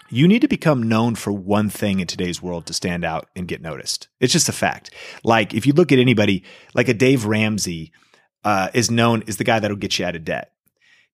you 0.09 0.27
need 0.27 0.41
to 0.41 0.47
become 0.47 0.83
known 0.83 1.15
for 1.15 1.31
one 1.31 1.69
thing 1.69 1.99
in 1.99 2.07
today's 2.07 2.41
world 2.41 2.65
to 2.67 2.73
stand 2.73 3.03
out 3.03 3.27
and 3.35 3.47
get 3.47 3.61
noticed. 3.61 4.07
It's 4.19 4.33
just 4.33 4.49
a 4.49 4.53
fact. 4.53 4.91
Like 5.23 5.53
if 5.53 5.65
you 5.65 5.73
look 5.73 5.91
at 5.91 5.99
anybody, 5.99 6.43
like 6.73 6.89
a 6.89 6.93
Dave 6.93 7.25
Ramsey 7.25 7.91
uh, 8.43 8.69
is 8.73 8.91
known 8.91 9.23
is 9.23 9.37
the 9.37 9.43
guy 9.43 9.59
that'll 9.59 9.77
get 9.77 9.97
you 9.97 10.05
out 10.05 10.15
of 10.15 10.23
debt. 10.23 10.51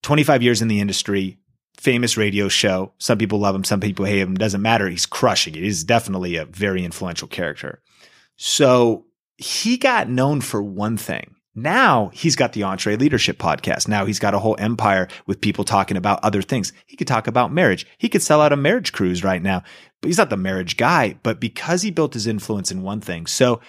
25 0.04 0.42
years 0.44 0.62
in 0.62 0.68
the 0.68 0.80
industry, 0.80 1.40
famous 1.78 2.18
radio 2.18 2.48
show. 2.48 2.92
Some 2.98 3.18
people 3.18 3.40
love 3.40 3.56
him, 3.56 3.64
some 3.64 3.80
people 3.80 4.06
hate 4.06 4.20
him. 4.20 4.36
Doesn't 4.36 4.62
matter. 4.62 4.90
He's 4.90 5.06
crushing 5.06 5.56
it. 5.56 5.64
He's 5.64 5.84
definitely 5.84 6.36
a 6.36 6.46
very 6.46 6.84
influential 6.84 7.28
character. 7.28 7.82
So 8.36 9.06
he 9.38 9.78
got 9.78 10.10
known 10.10 10.42
for 10.42 10.62
one 10.62 10.98
thing. 10.98 11.36
Now 11.54 12.12
he's 12.14 12.38
got 12.38 12.54
the 12.54 12.62
EntreLeadership 12.62 13.34
podcast. 13.34 13.88
Now 13.88 14.06
he's 14.06 14.20
got 14.20 14.34
a 14.34 14.40
whole 14.40 14.56
empire 14.58 15.10
with 15.26 15.42
people 15.42 15.66
talking 15.66 15.98
about 15.98 16.24
other 16.24 16.42
things. 16.42 16.72
He 16.86 16.96
could 16.96 17.08
talk 17.08 17.28
about 17.28 17.52
marriage. 17.52 17.86
He 17.98 18.08
could 18.08 18.22
sell 18.22 18.42
out 18.42 18.54
a 18.54 18.58
marriage 18.58 18.94
cruise 18.94 19.24
right 19.24 19.42
now, 19.42 19.64
but 20.00 20.08
he's 20.08 20.18
not 20.18 20.30
the 20.30 20.38
marriage 20.38 20.78
guy. 20.78 21.18
But 21.24 21.42
because 21.42 21.82
he 21.82 21.92
built 21.92 22.14
his 22.14 22.26
influence 22.28 22.72
in 22.72 22.84
one 22.84 23.02
thing, 23.02 23.26
so 23.26 23.60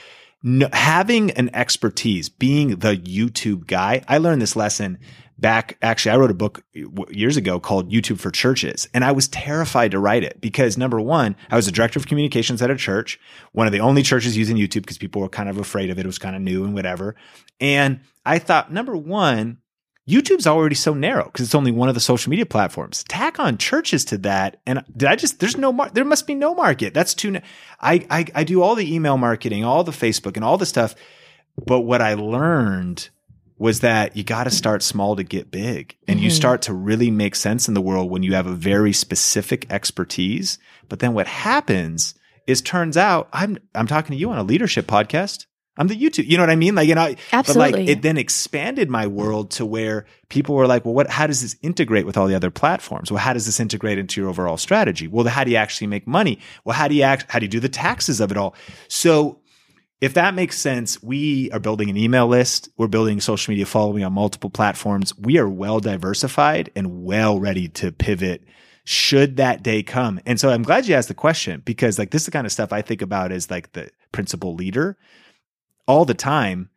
no, 0.44 0.68
having 0.72 1.32
an 1.32 1.50
expertise, 1.54 2.28
being 2.28 2.76
the 2.76 2.96
YouTube 2.96 3.66
guy, 3.66 4.04
I 4.08 4.18
learned 4.18 4.42
this 4.42 4.56
lesson 4.56 4.98
back 5.42 5.76
actually 5.82 6.12
I 6.12 6.16
wrote 6.16 6.30
a 6.30 6.34
book 6.34 6.62
uh, 6.76 7.04
years 7.10 7.36
ago 7.36 7.58
called 7.58 7.90
YouTube 7.90 8.20
for 8.20 8.30
Churches 8.30 8.88
and 8.94 9.04
I 9.04 9.12
was 9.12 9.28
terrified 9.28 9.90
to 9.90 9.98
write 9.98 10.22
it 10.22 10.40
because 10.40 10.78
number 10.78 11.00
1 11.00 11.36
I 11.50 11.56
was 11.56 11.66
a 11.66 11.72
director 11.72 11.98
of 11.98 12.06
communications 12.06 12.62
at 12.62 12.70
a 12.70 12.76
church 12.76 13.18
one 13.50 13.66
of 13.66 13.72
the 13.72 13.80
only 13.80 14.02
churches 14.02 14.36
using 14.36 14.56
YouTube 14.56 14.82
because 14.82 14.98
people 14.98 15.20
were 15.20 15.28
kind 15.28 15.48
of 15.48 15.58
afraid 15.58 15.90
of 15.90 15.98
it 15.98 16.02
it 16.02 16.06
was 16.06 16.18
kind 16.18 16.36
of 16.36 16.42
new 16.42 16.64
and 16.64 16.74
whatever 16.74 17.16
and 17.62 18.00
I 18.26 18.38
thought 18.38 18.70
number 18.70 18.94
1 18.94 19.58
YouTube's 20.08 20.48
already 20.48 20.74
so 20.74 20.94
narrow 20.94 21.26
because 21.26 21.46
it's 21.46 21.54
only 21.54 21.70
one 21.70 21.88
of 21.88 21.94
the 21.94 22.00
social 22.00 22.28
media 22.28 22.44
platforms. 22.44 23.04
Tack 23.04 23.38
on 23.38 23.56
churches 23.56 24.04
to 24.06 24.18
that, 24.18 24.60
and 24.66 24.82
did 24.96 25.08
I 25.08 25.14
just? 25.14 25.38
There's 25.38 25.56
no 25.56 25.72
mar- 25.72 25.90
There 25.90 26.04
must 26.04 26.26
be 26.26 26.34
no 26.34 26.56
market. 26.56 26.92
That's 26.92 27.14
too. 27.14 27.30
Na- 27.30 27.40
I, 27.80 28.04
I 28.10 28.26
I 28.34 28.44
do 28.44 28.62
all 28.62 28.74
the 28.74 28.92
email 28.92 29.16
marketing, 29.16 29.64
all 29.64 29.84
the 29.84 29.92
Facebook, 29.92 30.34
and 30.34 30.44
all 30.44 30.58
the 30.58 30.66
stuff. 30.66 30.96
But 31.64 31.82
what 31.82 32.02
I 32.02 32.14
learned 32.14 33.10
was 33.58 33.78
that 33.78 34.16
you 34.16 34.24
got 34.24 34.44
to 34.44 34.50
start 34.50 34.82
small 34.82 35.14
to 35.14 35.22
get 35.22 35.52
big 35.52 35.96
and 36.08 36.16
mm-hmm. 36.16 36.24
you 36.24 36.30
start 36.30 36.62
to 36.62 36.74
really 36.74 37.12
make 37.12 37.36
sense 37.36 37.68
in 37.68 37.74
the 37.74 37.80
world 37.80 38.10
when 38.10 38.24
you 38.24 38.34
have 38.34 38.48
a 38.48 38.54
very 38.54 38.92
specific 38.92 39.70
expertise. 39.70 40.58
But 40.88 40.98
then 40.98 41.14
what 41.14 41.28
happens 41.28 42.14
is 42.48 42.60
turns 42.60 42.96
out 42.96 43.28
I'm, 43.32 43.58
I'm 43.72 43.86
talking 43.86 44.14
to 44.14 44.20
you 44.20 44.30
on 44.30 44.38
a 44.38 44.42
leadership 44.42 44.86
podcast. 44.88 45.46
I'm 45.82 45.88
the 45.88 45.96
YouTube, 45.96 46.28
you 46.28 46.36
know 46.36 46.44
what 46.44 46.50
I 46.50 46.54
mean? 46.54 46.76
Like, 46.76 46.86
you 46.86 46.94
know, 46.94 47.12
Absolutely. 47.32 47.70
but 47.72 47.78
like 47.80 47.88
it 47.88 48.02
then 48.02 48.16
expanded 48.16 48.88
my 48.88 49.08
world 49.08 49.50
to 49.52 49.66
where 49.66 50.06
people 50.28 50.54
were 50.54 50.68
like, 50.68 50.84
well, 50.84 50.94
what, 50.94 51.10
how 51.10 51.26
does 51.26 51.42
this 51.42 51.56
integrate 51.60 52.06
with 52.06 52.16
all 52.16 52.28
the 52.28 52.36
other 52.36 52.52
platforms? 52.52 53.10
Well, 53.10 53.18
how 53.18 53.32
does 53.32 53.46
this 53.46 53.58
integrate 53.58 53.98
into 53.98 54.20
your 54.20 54.30
overall 54.30 54.56
strategy? 54.56 55.08
Well, 55.08 55.26
how 55.26 55.42
do 55.42 55.50
you 55.50 55.56
actually 55.56 55.88
make 55.88 56.06
money? 56.06 56.38
Well, 56.64 56.76
how 56.76 56.86
do 56.86 56.94
you 56.94 57.02
act, 57.02 57.26
how 57.28 57.40
do 57.40 57.46
you 57.46 57.50
do 57.50 57.58
the 57.58 57.68
taxes 57.68 58.20
of 58.20 58.30
it 58.30 58.36
all? 58.36 58.54
So 58.86 59.40
if 60.00 60.14
that 60.14 60.34
makes 60.34 60.56
sense, 60.56 61.02
we 61.02 61.50
are 61.50 61.58
building 61.58 61.90
an 61.90 61.96
email 61.96 62.28
list. 62.28 62.68
We're 62.76 62.86
building 62.86 63.20
social 63.20 63.50
media 63.50 63.66
following 63.66 64.04
on 64.04 64.12
multiple 64.12 64.50
platforms. 64.50 65.18
We 65.18 65.36
are 65.38 65.48
well 65.48 65.80
diversified 65.80 66.70
and 66.76 67.02
well 67.02 67.40
ready 67.40 67.66
to 67.70 67.90
pivot 67.90 68.44
should 68.84 69.36
that 69.36 69.64
day 69.64 69.82
come. 69.82 70.20
And 70.26 70.38
so 70.38 70.50
I'm 70.50 70.62
glad 70.62 70.86
you 70.86 70.94
asked 70.94 71.08
the 71.08 71.14
question 71.14 71.60
because 71.64 71.98
like 71.98 72.10
this 72.10 72.22
is 72.22 72.26
the 72.26 72.32
kind 72.32 72.46
of 72.46 72.52
stuff 72.52 72.72
I 72.72 72.82
think 72.82 73.02
about 73.02 73.32
as 73.32 73.50
like 73.50 73.72
the 73.72 73.90
principal 74.12 74.54
leader 74.54 74.96
all 75.86 76.04
the 76.04 76.14
time. 76.14 76.70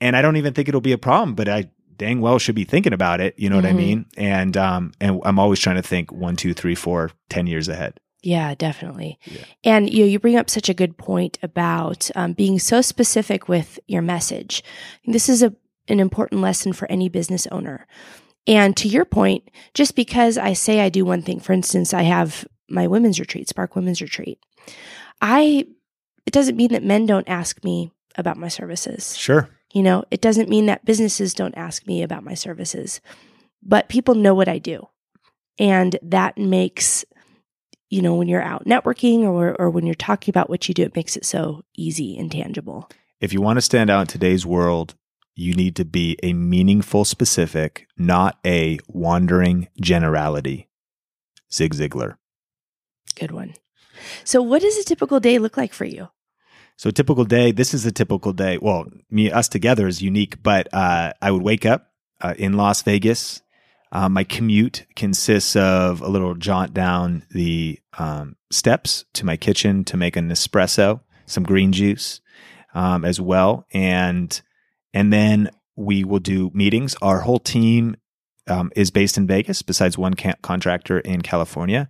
And 0.00 0.16
I 0.16 0.22
don't 0.22 0.36
even 0.36 0.54
think 0.54 0.68
it'll 0.68 0.80
be 0.80 0.92
a 0.92 0.98
problem, 0.98 1.34
but 1.34 1.48
I 1.48 1.70
dang 1.96 2.20
well 2.20 2.38
should 2.38 2.54
be 2.54 2.64
thinking 2.64 2.92
about 2.92 3.20
it. 3.20 3.34
You 3.38 3.48
know 3.48 3.56
mm-hmm. 3.56 3.64
what 3.64 3.68
I 3.68 3.72
mm-hmm. 3.72 3.78
mean? 3.78 4.06
And, 4.16 4.56
um, 4.56 4.92
and 5.00 5.20
I'm 5.24 5.38
always 5.38 5.60
trying 5.60 5.76
to 5.76 5.82
think 5.82 6.12
one, 6.12 6.36
two, 6.36 6.54
three, 6.54 6.74
four, 6.74 7.10
ten 7.28 7.46
years 7.46 7.68
ahead. 7.68 7.98
Yeah, 8.24 8.54
definitely. 8.54 9.18
Yeah. 9.26 9.44
And 9.64 9.92
you 9.92 10.00
know, 10.00 10.06
you 10.06 10.18
bring 10.18 10.36
up 10.36 10.48
such 10.48 10.70
a 10.70 10.74
good 10.74 10.96
point 10.96 11.38
about 11.42 12.10
um, 12.14 12.32
being 12.32 12.58
so 12.58 12.80
specific 12.80 13.48
with 13.48 13.78
your 13.86 14.00
message. 14.00 14.64
This 15.06 15.28
is 15.28 15.42
a 15.42 15.54
an 15.88 16.00
important 16.00 16.40
lesson 16.40 16.72
for 16.72 16.90
any 16.90 17.10
business 17.10 17.46
owner. 17.48 17.86
And 18.46 18.74
to 18.78 18.88
your 18.88 19.04
point, 19.04 19.50
just 19.74 19.94
because 19.94 20.38
I 20.38 20.54
say 20.54 20.80
I 20.80 20.88
do 20.88 21.04
one 21.04 21.20
thing, 21.20 21.38
for 21.38 21.52
instance, 21.52 21.92
I 21.92 22.02
have 22.02 22.46
my 22.68 22.86
women's 22.86 23.20
retreat, 23.20 23.48
Spark 23.48 23.76
Women's 23.76 24.00
Retreat. 24.00 24.38
I 25.20 25.66
it 26.26 26.32
doesn't 26.32 26.56
mean 26.56 26.72
that 26.72 26.82
men 26.82 27.04
don't 27.04 27.28
ask 27.28 27.62
me 27.62 27.92
about 28.16 28.36
my 28.36 28.48
services. 28.48 29.16
Sure. 29.16 29.48
You 29.72 29.82
know, 29.82 30.04
it 30.10 30.20
doesn't 30.20 30.48
mean 30.48 30.66
that 30.66 30.84
businesses 30.84 31.34
don't 31.34 31.56
ask 31.56 31.86
me 31.86 32.02
about 32.02 32.24
my 32.24 32.34
services, 32.34 33.00
but 33.62 33.88
people 33.88 34.14
know 34.14 34.34
what 34.34 34.48
I 34.48 34.58
do. 34.58 34.88
And 35.58 35.98
that 36.02 36.38
makes, 36.38 37.04
you 37.90 38.02
know, 38.02 38.14
when 38.14 38.28
you're 38.28 38.42
out 38.42 38.66
networking 38.66 39.22
or, 39.22 39.54
or 39.60 39.70
when 39.70 39.86
you're 39.86 39.94
talking 39.94 40.32
about 40.32 40.48
what 40.48 40.68
you 40.68 40.74
do, 40.74 40.82
it 40.82 40.96
makes 40.96 41.16
it 41.16 41.24
so 41.24 41.62
easy 41.76 42.16
and 42.16 42.30
tangible. 42.30 42.88
If 43.20 43.32
you 43.32 43.40
want 43.40 43.56
to 43.56 43.62
stand 43.62 43.90
out 43.90 44.02
in 44.02 44.06
today's 44.06 44.44
world, 44.44 44.94
you 45.34 45.54
need 45.54 45.74
to 45.76 45.84
be 45.84 46.16
a 46.22 46.32
meaningful 46.32 47.04
specific, 47.04 47.86
not 47.96 48.38
a 48.46 48.78
wandering 48.86 49.68
generality. 49.80 50.68
Zig 51.52 51.74
Ziglar. 51.74 52.16
Good 53.16 53.30
one. 53.30 53.54
So, 54.24 54.42
what 54.42 54.62
does 54.62 54.76
a 54.76 54.84
typical 54.84 55.20
day 55.20 55.38
look 55.38 55.56
like 55.56 55.72
for 55.72 55.84
you? 55.84 56.08
So, 56.76 56.90
typical 56.90 57.24
day, 57.24 57.52
this 57.52 57.72
is 57.72 57.86
a 57.86 57.92
typical 57.92 58.32
day. 58.32 58.58
Well, 58.60 58.86
me, 59.10 59.30
us 59.30 59.48
together 59.48 59.86
is 59.86 60.02
unique, 60.02 60.42
but 60.42 60.68
uh, 60.72 61.12
I 61.22 61.30
would 61.30 61.42
wake 61.42 61.64
up 61.64 61.92
uh, 62.20 62.34
in 62.36 62.54
Las 62.54 62.82
Vegas. 62.82 63.42
Uh, 63.92 64.08
my 64.08 64.24
commute 64.24 64.86
consists 64.96 65.54
of 65.54 66.00
a 66.00 66.08
little 66.08 66.34
jaunt 66.34 66.74
down 66.74 67.24
the 67.30 67.78
um, 67.96 68.34
steps 68.50 69.04
to 69.12 69.24
my 69.24 69.36
kitchen 69.36 69.84
to 69.84 69.96
make 69.96 70.16
an 70.16 70.30
espresso, 70.30 71.00
some 71.26 71.44
green 71.44 71.70
juice 71.70 72.20
um, 72.74 73.04
as 73.04 73.20
well, 73.20 73.66
and 73.72 74.42
and 74.92 75.12
then 75.12 75.50
we 75.76 76.02
will 76.02 76.18
do 76.18 76.50
meetings. 76.54 76.96
Our 77.00 77.20
whole 77.20 77.38
team 77.38 77.96
um, 78.48 78.72
is 78.74 78.90
based 78.90 79.16
in 79.16 79.28
Vegas, 79.28 79.62
besides 79.62 79.96
one 79.96 80.14
contractor 80.14 80.98
in 80.98 81.22
California, 81.22 81.88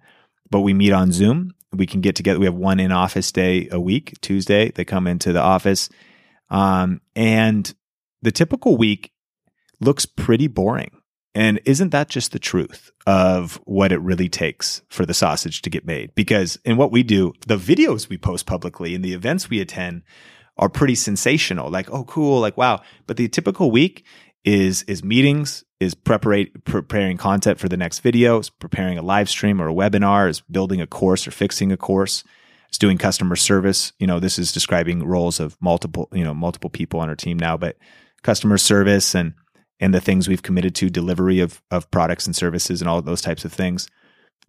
but 0.50 0.60
we 0.60 0.74
meet 0.74 0.92
on 0.92 1.10
Zoom. 1.10 1.54
We 1.74 1.86
can 1.86 2.00
get 2.00 2.16
together. 2.16 2.38
We 2.38 2.46
have 2.46 2.54
one 2.54 2.80
in 2.80 2.92
office 2.92 3.32
day 3.32 3.68
a 3.70 3.80
week, 3.80 4.14
Tuesday. 4.20 4.70
They 4.70 4.84
come 4.84 5.06
into 5.06 5.32
the 5.32 5.40
office, 5.40 5.88
um, 6.50 7.00
and 7.16 7.72
the 8.22 8.32
typical 8.32 8.76
week 8.76 9.12
looks 9.80 10.06
pretty 10.06 10.46
boring. 10.46 10.90
And 11.34 11.60
isn't 11.64 11.90
that 11.90 12.08
just 12.08 12.30
the 12.30 12.38
truth 12.38 12.92
of 13.06 13.60
what 13.64 13.90
it 13.90 14.00
really 14.00 14.28
takes 14.28 14.82
for 14.88 15.04
the 15.04 15.14
sausage 15.14 15.62
to 15.62 15.70
get 15.70 15.84
made? 15.84 16.14
Because 16.14 16.58
in 16.64 16.76
what 16.76 16.92
we 16.92 17.02
do, 17.02 17.32
the 17.46 17.56
videos 17.56 18.08
we 18.08 18.16
post 18.16 18.46
publicly 18.46 18.94
and 18.94 19.04
the 19.04 19.14
events 19.14 19.50
we 19.50 19.60
attend 19.60 20.02
are 20.56 20.68
pretty 20.68 20.94
sensational. 20.94 21.70
Like, 21.70 21.90
oh, 21.90 22.04
cool. 22.04 22.40
Like, 22.40 22.56
wow. 22.56 22.82
But 23.08 23.16
the 23.16 23.28
typical 23.28 23.72
week 23.72 24.04
is, 24.44 24.84
is 24.84 25.02
meetings, 25.02 25.64
is 25.80 25.94
prepara- 25.94 26.50
preparing 26.64 27.16
content 27.16 27.58
for 27.58 27.68
the 27.68 27.76
next 27.76 28.00
video, 28.00 28.38
is 28.38 28.50
preparing 28.50 28.98
a 28.98 29.02
live 29.02 29.28
stream 29.28 29.60
or 29.60 29.68
a 29.68 29.74
webinar, 29.74 30.28
is 30.28 30.40
building 30.42 30.80
a 30.80 30.86
course 30.86 31.26
or 31.26 31.30
fixing 31.30 31.72
a 31.72 31.76
course, 31.76 32.24
is 32.70 32.78
doing 32.78 32.98
customer 32.98 33.36
service. 33.36 33.92
You 33.98 34.06
know, 34.06 34.20
this 34.20 34.38
is 34.38 34.52
describing 34.52 35.04
roles 35.04 35.40
of 35.40 35.56
multiple, 35.60 36.08
you 36.12 36.24
know, 36.24 36.34
multiple 36.34 36.70
people 36.70 37.00
on 37.00 37.08
our 37.08 37.16
team 37.16 37.38
now, 37.38 37.56
but 37.56 37.76
customer 38.22 38.58
service 38.58 39.14
and, 39.14 39.34
and 39.80 39.92
the 39.92 40.00
things 40.00 40.28
we've 40.28 40.42
committed 40.42 40.74
to 40.76 40.88
delivery 40.88 41.40
of, 41.40 41.62
of 41.70 41.90
products 41.90 42.26
and 42.26 42.34
services 42.34 42.80
and 42.80 42.88
all 42.88 43.02
those 43.02 43.20
types 43.20 43.44
of 43.44 43.52
things. 43.52 43.88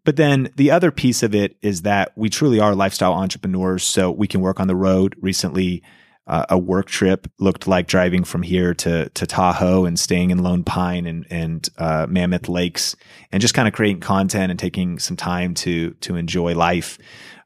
But 0.06 0.18
then 0.18 0.50
the 0.56 0.70
other 0.70 0.92
piece 0.92 1.24
of 1.24 1.34
it 1.34 1.58
is 1.64 1.82
that 1.82 2.12
we 2.16 2.30
truly 2.30 2.60
are 2.60 2.76
lifestyle 2.76 3.14
entrepreneurs. 3.14 3.84
So 3.84 4.12
we 4.12 4.28
can 4.28 4.40
work 4.40 4.60
on 4.60 4.68
the 4.68 4.76
road. 4.76 5.16
Recently, 5.20 5.82
uh, 6.28 6.46
a 6.50 6.58
work 6.58 6.88
trip 6.88 7.28
looked 7.40 7.68
like 7.68 7.88
driving 7.88 8.24
from 8.24 8.42
here 8.42 8.74
to 8.74 9.10
to 9.10 9.26
Tahoe 9.26 9.86
and 9.86 10.00
staying 10.00 10.32
in 10.32 10.44
Lone 10.44 10.64
Pine 10.64 11.06
and 11.06 11.26
and 11.30 11.70
uh, 11.78 12.08
Mammoth 12.10 12.50
Lakes, 12.50 12.96
and 13.32 13.42
just 13.42 13.54
kind 13.54 13.68
of 13.68 13.74
creating 13.74 14.02
content 14.02 14.50
and 14.50 14.60
taking 14.60 15.00
some 15.00 15.18
time 15.18 15.54
to 15.56 15.92
to 16.02 16.16
enjoy 16.16 16.56
life 16.56 16.98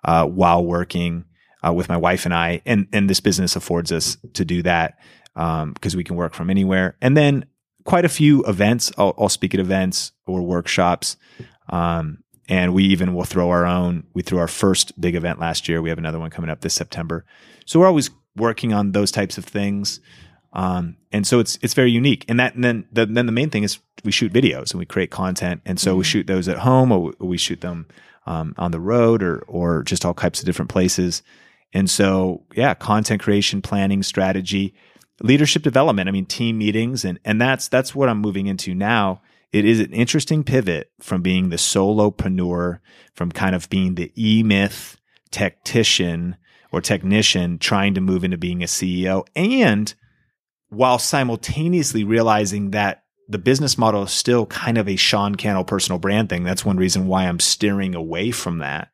uh, 0.04 0.26
while 0.26 0.64
working 0.64 1.26
uh, 1.66 1.74
with 1.74 1.90
my 1.90 1.98
wife 1.98 2.26
and 2.26 2.34
I. 2.34 2.62
And 2.66 2.88
and 2.94 3.10
this 3.10 3.20
business 3.20 3.56
affords 3.56 3.92
us 3.92 4.18
to 4.34 4.46
do 4.46 4.62
that 4.64 4.98
because 5.34 5.94
um, 5.94 5.98
we 5.98 6.04
can 6.04 6.16
work 6.16 6.34
from 6.34 6.50
anywhere. 6.50 6.98
And 7.02 7.16
then 7.16 7.46
quite 7.86 8.06
a 8.06 8.10
few 8.10 8.44
events. 8.46 8.92
I'll, 8.98 9.16
I'll 9.18 9.30
speak 9.30 9.54
at 9.54 9.60
events 9.60 10.12
or 10.28 10.42
workshops. 10.42 11.18
Um, 11.70 12.20
and 12.48 12.74
we 12.74 12.84
even 12.86 13.14
will 13.14 13.26
throw 13.26 13.50
our 13.50 13.66
own. 13.66 14.06
We 14.14 14.22
threw 14.22 14.40
our 14.40 14.48
first 14.48 15.00
big 15.00 15.16
event 15.16 15.40
last 15.40 15.70
year. 15.70 15.82
We 15.82 15.90
have 15.90 15.98
another 15.98 16.20
one 16.20 16.32
coming 16.32 16.50
up 16.50 16.62
this 16.62 16.74
September. 16.74 17.26
So 17.66 17.80
we're 17.80 17.88
always 17.88 18.10
working 18.36 18.74
on 18.74 18.92
those 18.92 19.12
types 19.12 19.38
of 19.38 19.46
things. 19.46 20.00
Um, 20.54 20.98
and 21.12 21.28
so 21.28 21.40
it's 21.40 21.60
it's 21.62 21.74
very 21.74 21.92
unique. 21.92 22.26
And 22.28 22.40
that 22.40 22.56
and 22.56 22.64
then 22.64 22.86
the, 22.92 23.06
then 23.06 23.26
the 23.26 23.32
main 23.32 23.50
thing 23.50 23.64
is 23.64 23.80
we 24.04 24.12
shoot 24.12 24.34
videos 24.34 24.72
and 24.72 24.80
we 24.80 24.86
create 24.86 25.12
content. 25.12 25.62
And 25.66 25.80
so 25.80 25.92
mm-hmm. 25.92 25.98
we 26.00 26.04
shoot 26.04 26.28
those 26.28 26.48
at 26.48 26.60
home 26.60 26.92
or 26.92 27.14
we 27.20 27.38
shoot 27.38 27.62
them 27.62 27.88
um, 28.26 28.56
on 28.58 28.72
the 28.72 28.80
road 28.80 29.22
or 29.22 29.40
or 29.48 29.84
just 29.84 30.06
all 30.06 30.14
types 30.14 30.40
of 30.40 30.46
different 30.46 30.70
places. 30.70 31.22
And 31.74 31.90
so 31.90 32.44
yeah, 32.56 32.74
content 32.74 33.22
creation, 33.22 33.62
planning, 33.62 34.02
strategy, 34.02 34.74
leadership 35.22 35.62
development. 35.62 36.10
I 36.10 36.12
mean, 36.12 36.26
team 36.26 36.58
meetings, 36.58 37.06
and 37.06 37.20
and 37.24 37.40
that's 37.40 37.68
that's 37.68 37.94
what 37.94 38.10
I'm 38.10 38.20
moving 38.20 38.48
into 38.48 38.74
now 38.74 39.22
it 39.52 39.66
is 39.66 39.80
an 39.80 39.92
interesting 39.94 40.44
pivot 40.44 40.92
from 41.00 41.22
being 41.22 41.50
the 41.50 41.56
solopreneur, 41.56 42.80
from 43.14 43.32
kind 43.32 43.56
of 43.56 43.70
being 43.70 43.96
the 43.96 44.12
e 44.16 44.44
myth 44.44 44.98
tactician 45.32 46.38
or 46.72 46.82
technician 46.82 47.58
trying 47.58 47.94
to 47.96 48.02
move 48.02 48.24
into 48.24 48.38
being 48.38 48.62
a 48.64 48.68
CEO. 48.68 49.26
And 49.36 49.94
while 50.70 51.00
simultaneously 51.00 52.04
realizing 52.04 52.72
that 52.72 53.04
the 53.30 53.38
business 53.38 53.78
model 53.78 54.04
is 54.04 54.12
still 54.12 54.48
kind 54.48 54.78
of 54.78 54.90
a 54.90 54.96
Sean 54.96 55.36
Cannell 55.36 55.64
personal 55.64 56.00
brand 56.00 56.30
thing. 56.30 56.44
That's 56.44 56.66
one 56.66 56.78
reason 56.78 57.08
why 57.08 57.26
I'm 57.26 57.40
steering 57.40 57.94
away 57.94 58.32
from 58.32 58.58
that 58.58 58.90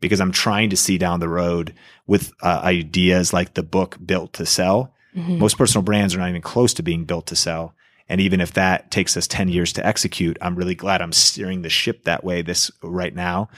because 0.00 0.20
I'm 0.20 0.30
trying 0.30 0.70
to 0.70 0.76
see 0.76 0.98
down 0.98 1.20
the 1.20 1.28
road 1.28 1.74
with 2.06 2.32
uh, 2.42 2.60
ideas 2.62 3.32
like 3.32 3.54
the 3.54 3.62
book 3.62 3.96
Built 4.04 4.34
to 4.34 4.46
Sell. 4.46 4.94
Mm-hmm. 5.16 5.38
Most 5.38 5.56
personal 5.56 5.82
brands 5.82 6.14
are 6.14 6.18
not 6.18 6.28
even 6.28 6.42
close 6.42 6.74
to 6.74 6.82
being 6.82 7.04
built 7.04 7.26
to 7.28 7.36
sell. 7.36 7.74
And 8.10 8.20
even 8.20 8.40
if 8.40 8.52
that 8.54 8.90
takes 8.90 9.16
us 9.16 9.26
10 9.26 9.48
years 9.48 9.72
to 9.74 9.86
execute, 9.86 10.38
I'm 10.40 10.54
really 10.54 10.74
glad 10.74 11.02
I'm 11.02 11.12
steering 11.12 11.62
the 11.62 11.70
ship 11.70 12.04
that 12.04 12.24
way 12.24 12.42
this 12.42 12.70
right 12.82 13.14
now. 13.14 13.48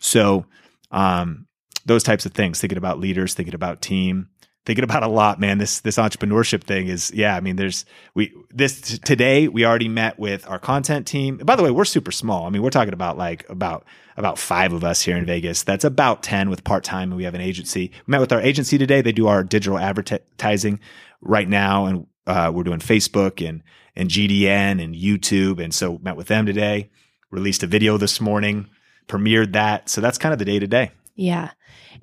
So, 0.00 0.46
um, 0.90 1.46
those 1.86 2.02
types 2.02 2.26
of 2.26 2.32
things, 2.32 2.60
thinking 2.60 2.78
about 2.78 2.98
leaders, 2.98 3.34
thinking 3.34 3.54
about 3.54 3.80
team, 3.80 4.28
thinking 4.64 4.84
about 4.84 5.02
a 5.02 5.08
lot, 5.08 5.38
man. 5.38 5.58
This, 5.58 5.80
this 5.80 5.96
entrepreneurship 5.96 6.64
thing 6.64 6.88
is, 6.88 7.10
yeah, 7.14 7.36
I 7.36 7.40
mean, 7.40 7.56
there's, 7.56 7.84
we, 8.14 8.32
this 8.50 8.80
t- 8.80 8.98
today 8.98 9.48
we 9.48 9.64
already 9.64 9.88
met 9.88 10.18
with 10.18 10.48
our 10.48 10.58
content 10.58 11.06
team. 11.06 11.36
By 11.38 11.56
the 11.56 11.62
way, 11.62 11.70
we're 11.70 11.84
super 11.84 12.12
small. 12.12 12.46
I 12.46 12.50
mean, 12.50 12.62
we're 12.62 12.70
talking 12.70 12.94
about 12.94 13.18
like 13.18 13.48
about, 13.48 13.84
about 14.16 14.38
five 14.38 14.72
of 14.72 14.84
us 14.84 15.02
here 15.02 15.16
in 15.16 15.26
Vegas. 15.26 15.62
That's 15.62 15.84
about 15.84 16.22
10 16.22 16.48
with 16.48 16.64
part 16.64 16.84
time. 16.84 17.10
And 17.10 17.16
we 17.16 17.24
have 17.24 17.34
an 17.34 17.40
agency. 17.40 17.90
We 18.06 18.12
met 18.12 18.20
with 18.20 18.32
our 18.32 18.40
agency 18.40 18.78
today. 18.78 19.02
They 19.02 19.12
do 19.12 19.26
our 19.26 19.44
digital 19.44 19.78
advertising 19.78 20.80
right 21.20 21.48
now. 21.48 21.86
And, 21.86 22.06
uh, 22.26 22.50
we're 22.54 22.62
doing 22.62 22.78
Facebook 22.78 23.46
and, 23.46 23.62
and 23.94 24.08
GDN 24.08 24.82
and 24.82 24.94
YouTube. 24.94 25.62
And 25.62 25.74
so 25.74 25.98
met 25.98 26.16
with 26.16 26.28
them 26.28 26.46
today, 26.46 26.90
released 27.30 27.62
a 27.62 27.66
video 27.66 27.98
this 27.98 28.18
morning, 28.20 28.70
premiered 29.08 29.52
that. 29.52 29.90
So 29.90 30.00
that's 30.00 30.16
kind 30.16 30.32
of 30.32 30.38
the 30.38 30.46
day 30.46 30.58
to 30.58 30.66
day. 30.66 30.92
Yeah. 31.16 31.50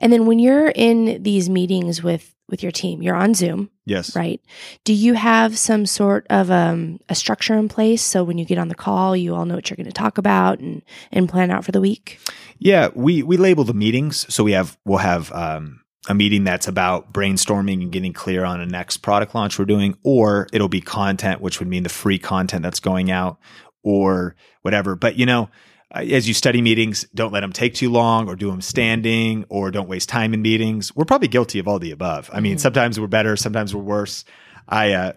And 0.02 0.12
then 0.12 0.26
when 0.26 0.40
you're 0.40 0.70
in 0.70 1.24
these 1.24 1.50
meetings 1.50 2.04
with 2.04 2.36
with 2.50 2.62
your 2.62 2.72
team, 2.72 3.02
you're 3.02 3.16
on 3.16 3.34
Zoom. 3.34 3.70
Yes. 3.86 4.14
Right. 4.14 4.42
Do 4.84 4.94
you 4.94 5.14
have 5.14 5.58
some 5.58 5.86
sort 5.86 6.28
of 6.30 6.52
um, 6.52 7.00
a 7.08 7.16
structure 7.16 7.56
in 7.56 7.70
place 7.70 8.02
so 8.02 8.26
when 8.26 8.38
you 8.38 8.44
get 8.44 8.58
on 8.58 8.68
the 8.68 8.76
call, 8.76 9.16
you 9.16 9.34
all 9.34 9.46
know 9.46 9.56
what 9.56 9.70
you're 9.70 9.78
going 9.78 9.86
to 9.86 9.94
talk 9.94 10.18
about 10.18 10.60
and 10.60 10.82
and 11.12 11.30
plan 11.30 11.50
out 11.50 11.64
for 11.64 11.72
the 11.72 11.80
week? 11.80 12.20
Yeah, 12.60 12.90
we 12.94 13.24
we 13.24 13.38
label 13.38 13.64
the 13.64 13.74
meetings. 13.74 14.32
So 14.34 14.44
we 14.44 14.52
have 14.52 14.78
we'll 14.84 14.98
have 14.98 15.32
um, 15.32 15.82
a 16.10 16.14
meeting 16.14 16.44
that's 16.44 16.68
about 16.68 17.14
brainstorming 17.14 17.82
and 17.82 17.92
getting 17.92 18.12
clear 18.12 18.44
on 18.44 18.60
a 18.60 18.66
next 18.66 18.98
product 18.98 19.34
launch 19.34 19.58
we're 19.58 19.66
doing, 19.66 19.98
or 20.04 20.48
it'll 20.52 20.68
be 20.68 20.82
content, 20.82 21.42
which 21.42 21.60
would 21.60 21.70
mean 21.70 21.84
the 21.84 21.90
free 21.90 22.20
content 22.20 22.64
that's 22.64 22.80
going 22.80 23.10
out 23.10 23.40
or 23.84 24.36
whatever. 24.62 24.96
But 24.96 25.16
you 25.16 25.26
know, 25.26 25.50
as 25.94 26.28
you 26.28 26.34
study 26.34 26.62
meetings, 26.62 27.06
don't 27.14 27.34
let 27.34 27.42
them 27.42 27.52
take 27.52 27.74
too 27.74 27.90
long 27.90 28.28
or 28.28 28.36
do 28.36 28.50
them 28.50 28.62
standing 28.62 29.46
or 29.50 29.72
don't 29.72 29.90
waste 29.90 30.10
time 30.10 30.34
in 30.34 30.42
meetings. 30.42 30.96
We're 30.96 31.06
probably 31.06 31.28
guilty 31.28 31.60
of 31.60 31.68
all 31.68 31.80
the 31.80 31.92
above. 31.92 32.30
I 32.32 32.40
mean, 32.40 32.54
mm-hmm. 32.54 32.60
sometimes 32.60 33.00
we're 33.00 33.08
better, 33.08 33.36
sometimes 33.36 33.76
we're 33.76 33.82
worse. 33.82 34.24
I, 34.68 34.94
uh, 34.94 35.14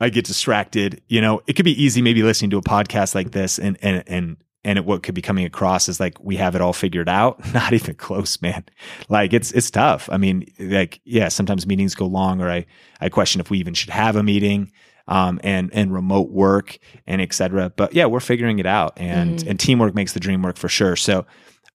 I 0.00 0.10
get 0.10 0.26
distracted. 0.26 1.02
You 1.08 1.20
know, 1.20 1.42
it 1.46 1.54
could 1.54 1.64
be 1.64 1.82
easy 1.82 2.02
maybe 2.02 2.22
listening 2.22 2.50
to 2.50 2.58
a 2.58 2.62
podcast 2.62 3.14
like 3.14 3.32
this 3.32 3.58
and, 3.58 3.78
and, 3.82 4.04
and 4.06 4.36
and 4.66 4.78
it, 4.78 4.84
what 4.84 5.04
could 5.04 5.14
be 5.14 5.22
coming 5.22 5.46
across 5.46 5.88
is 5.88 6.00
like 6.00 6.18
we 6.20 6.34
have 6.36 6.56
it 6.56 6.60
all 6.60 6.72
figured 6.72 7.08
out. 7.08 7.40
Not 7.54 7.72
even 7.72 7.94
close, 7.94 8.42
man. 8.42 8.64
Like 9.08 9.32
it's 9.32 9.52
it's 9.52 9.70
tough. 9.70 10.08
I 10.10 10.18
mean, 10.18 10.52
like 10.58 11.00
yeah, 11.04 11.28
sometimes 11.28 11.66
meetings 11.68 11.94
go 11.94 12.04
long, 12.04 12.42
or 12.42 12.50
I 12.50 12.66
I 13.00 13.08
question 13.08 13.40
if 13.40 13.48
we 13.48 13.58
even 13.58 13.74
should 13.74 13.90
have 13.90 14.16
a 14.16 14.24
meeting. 14.24 14.72
Um, 15.08 15.38
and 15.44 15.70
and 15.72 15.94
remote 15.94 16.30
work 16.30 16.78
and 17.06 17.20
etc. 17.20 17.70
But 17.76 17.94
yeah, 17.94 18.06
we're 18.06 18.18
figuring 18.18 18.58
it 18.58 18.66
out, 18.66 18.94
and 18.96 19.38
mm-hmm. 19.38 19.48
and 19.48 19.60
teamwork 19.60 19.94
makes 19.94 20.14
the 20.14 20.20
dream 20.20 20.42
work 20.42 20.56
for 20.56 20.68
sure. 20.68 20.96
So, 20.96 21.26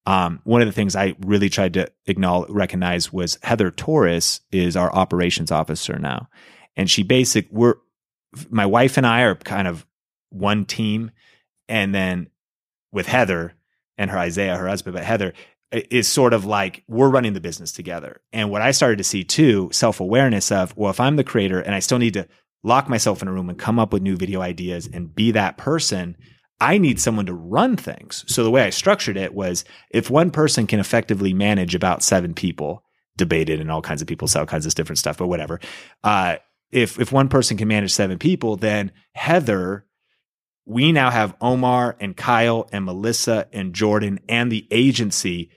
um, 0.06 0.42
one 0.44 0.62
of 0.62 0.68
the 0.68 0.74
things 0.74 0.98
I 0.98 1.16
really 1.22 1.48
tried 1.48 1.76
to 1.76 1.90
acknowledge, 2.08 2.50
recognize 2.50 3.14
was 3.14 3.38
Heather 3.42 3.72
Torres 3.72 4.42
is 4.52 4.76
our 4.76 4.94
operations 4.94 5.50
officer 5.50 5.98
now, 5.98 6.28
and 6.76 6.90
she 6.90 7.04
basic 7.04 7.48
we're 7.52 7.76
my 8.50 8.66
wife 8.66 8.98
and 8.98 9.08
I 9.08 9.22
are 9.22 9.36
kind 9.36 9.68
of 9.68 9.86
one 10.30 10.66
team, 10.66 11.12
and 11.70 11.96
then 11.96 12.28
with 12.92 13.08
Heather 13.08 13.54
and 13.98 14.12
her 14.12 14.18
Isaiah, 14.18 14.58
her 14.58 14.68
husband, 14.68 14.96
but 14.96 15.04
Heather 15.04 15.34
is 15.72 16.08
sort 16.08 16.34
of 16.34 16.46
like 16.46 16.84
we're 16.88 17.10
running 17.10 17.34
the 17.34 17.40
business 17.40 17.72
together. 17.72 18.20
And 18.34 18.50
what 18.52 18.62
I 18.62 18.72
started 18.72 18.98
to 18.98 19.04
see 19.04 19.24
too, 19.24 19.70
self 19.72 20.00
awareness 20.00 20.52
of, 20.52 20.76
well, 20.76 20.92
if 20.92 21.00
I'm 21.00 21.16
the 21.16 21.24
creator 21.24 21.60
and 21.60 21.74
I 21.74 21.80
still 21.80 21.98
need 21.98 22.14
to 22.16 22.28
lock 22.64 22.90
myself 22.90 23.22
in 23.22 23.28
a 23.28 23.32
room 23.32 23.50
and 23.50 23.58
come 23.58 23.80
up 23.80 23.94
with 23.94 24.02
new 24.02 24.16
video 24.16 24.42
ideas 24.42 24.88
and 24.92 25.14
be 25.14 25.32
that 25.32 25.58
person. 25.58 26.16
I 26.60 26.78
need 26.78 27.00
someone 27.00 27.26
to 27.26 27.34
run 27.34 27.76
things. 27.76 28.24
So 28.28 28.44
the 28.44 28.52
way 28.52 28.64
I 28.64 28.70
structured 28.70 29.18
it 29.18 29.34
was 29.34 29.66
if 29.90 30.10
one 30.10 30.30
person 30.30 30.68
can 30.68 30.80
effectively 30.80 31.34
manage 31.34 31.74
about 31.74 32.04
seven 32.04 32.36
people, 32.36 32.84
debated 33.18 33.60
and 33.60 33.72
all 33.72 33.82
kinds 33.82 34.02
of 34.02 34.08
people 34.08 34.28
say 34.28 34.40
all 34.40 34.46
kinds 34.46 34.66
of 34.66 34.76
different 34.76 35.00
stuff, 35.00 35.18
but 35.18 35.28
whatever. 35.28 35.60
Uh, 36.04 36.38
if 36.72 37.00
if 37.00 37.12
one 37.12 37.30
person 37.30 37.58
can 37.58 37.68
manage 37.68 37.92
seven 37.92 38.18
people, 38.18 38.56
then 38.56 38.92
Heather, 39.14 39.86
we 40.66 40.92
now 40.92 41.10
have 41.10 41.36
Omar 41.42 41.98
and 42.00 42.16
Kyle 42.16 42.68
and 42.72 42.86
Melissa 42.86 43.48
and 43.52 43.74
Jordan 43.74 44.20
and 44.30 44.52
the 44.52 44.68
agency. 44.72 45.52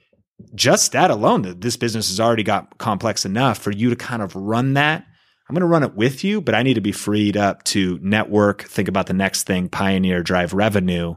Just 0.54 0.92
that 0.92 1.10
alone, 1.10 1.60
this 1.60 1.76
business 1.76 2.08
has 2.08 2.18
already 2.18 2.42
got 2.42 2.78
complex 2.78 3.24
enough 3.24 3.58
for 3.58 3.70
you 3.70 3.90
to 3.90 3.96
kind 3.96 4.22
of 4.22 4.34
run 4.34 4.74
that. 4.74 5.06
I'm 5.54 5.60
going 5.60 5.68
to 5.68 5.72
run 5.72 5.84
it 5.84 5.94
with 5.94 6.24
you, 6.24 6.40
but 6.40 6.56
I 6.56 6.64
need 6.64 6.74
to 6.74 6.80
be 6.80 6.90
freed 6.90 7.36
up 7.36 7.62
to 7.64 8.00
network, 8.02 8.64
think 8.64 8.88
about 8.88 9.06
the 9.06 9.12
next 9.12 9.44
thing, 9.44 9.68
pioneer, 9.68 10.20
drive 10.20 10.52
revenue, 10.52 11.14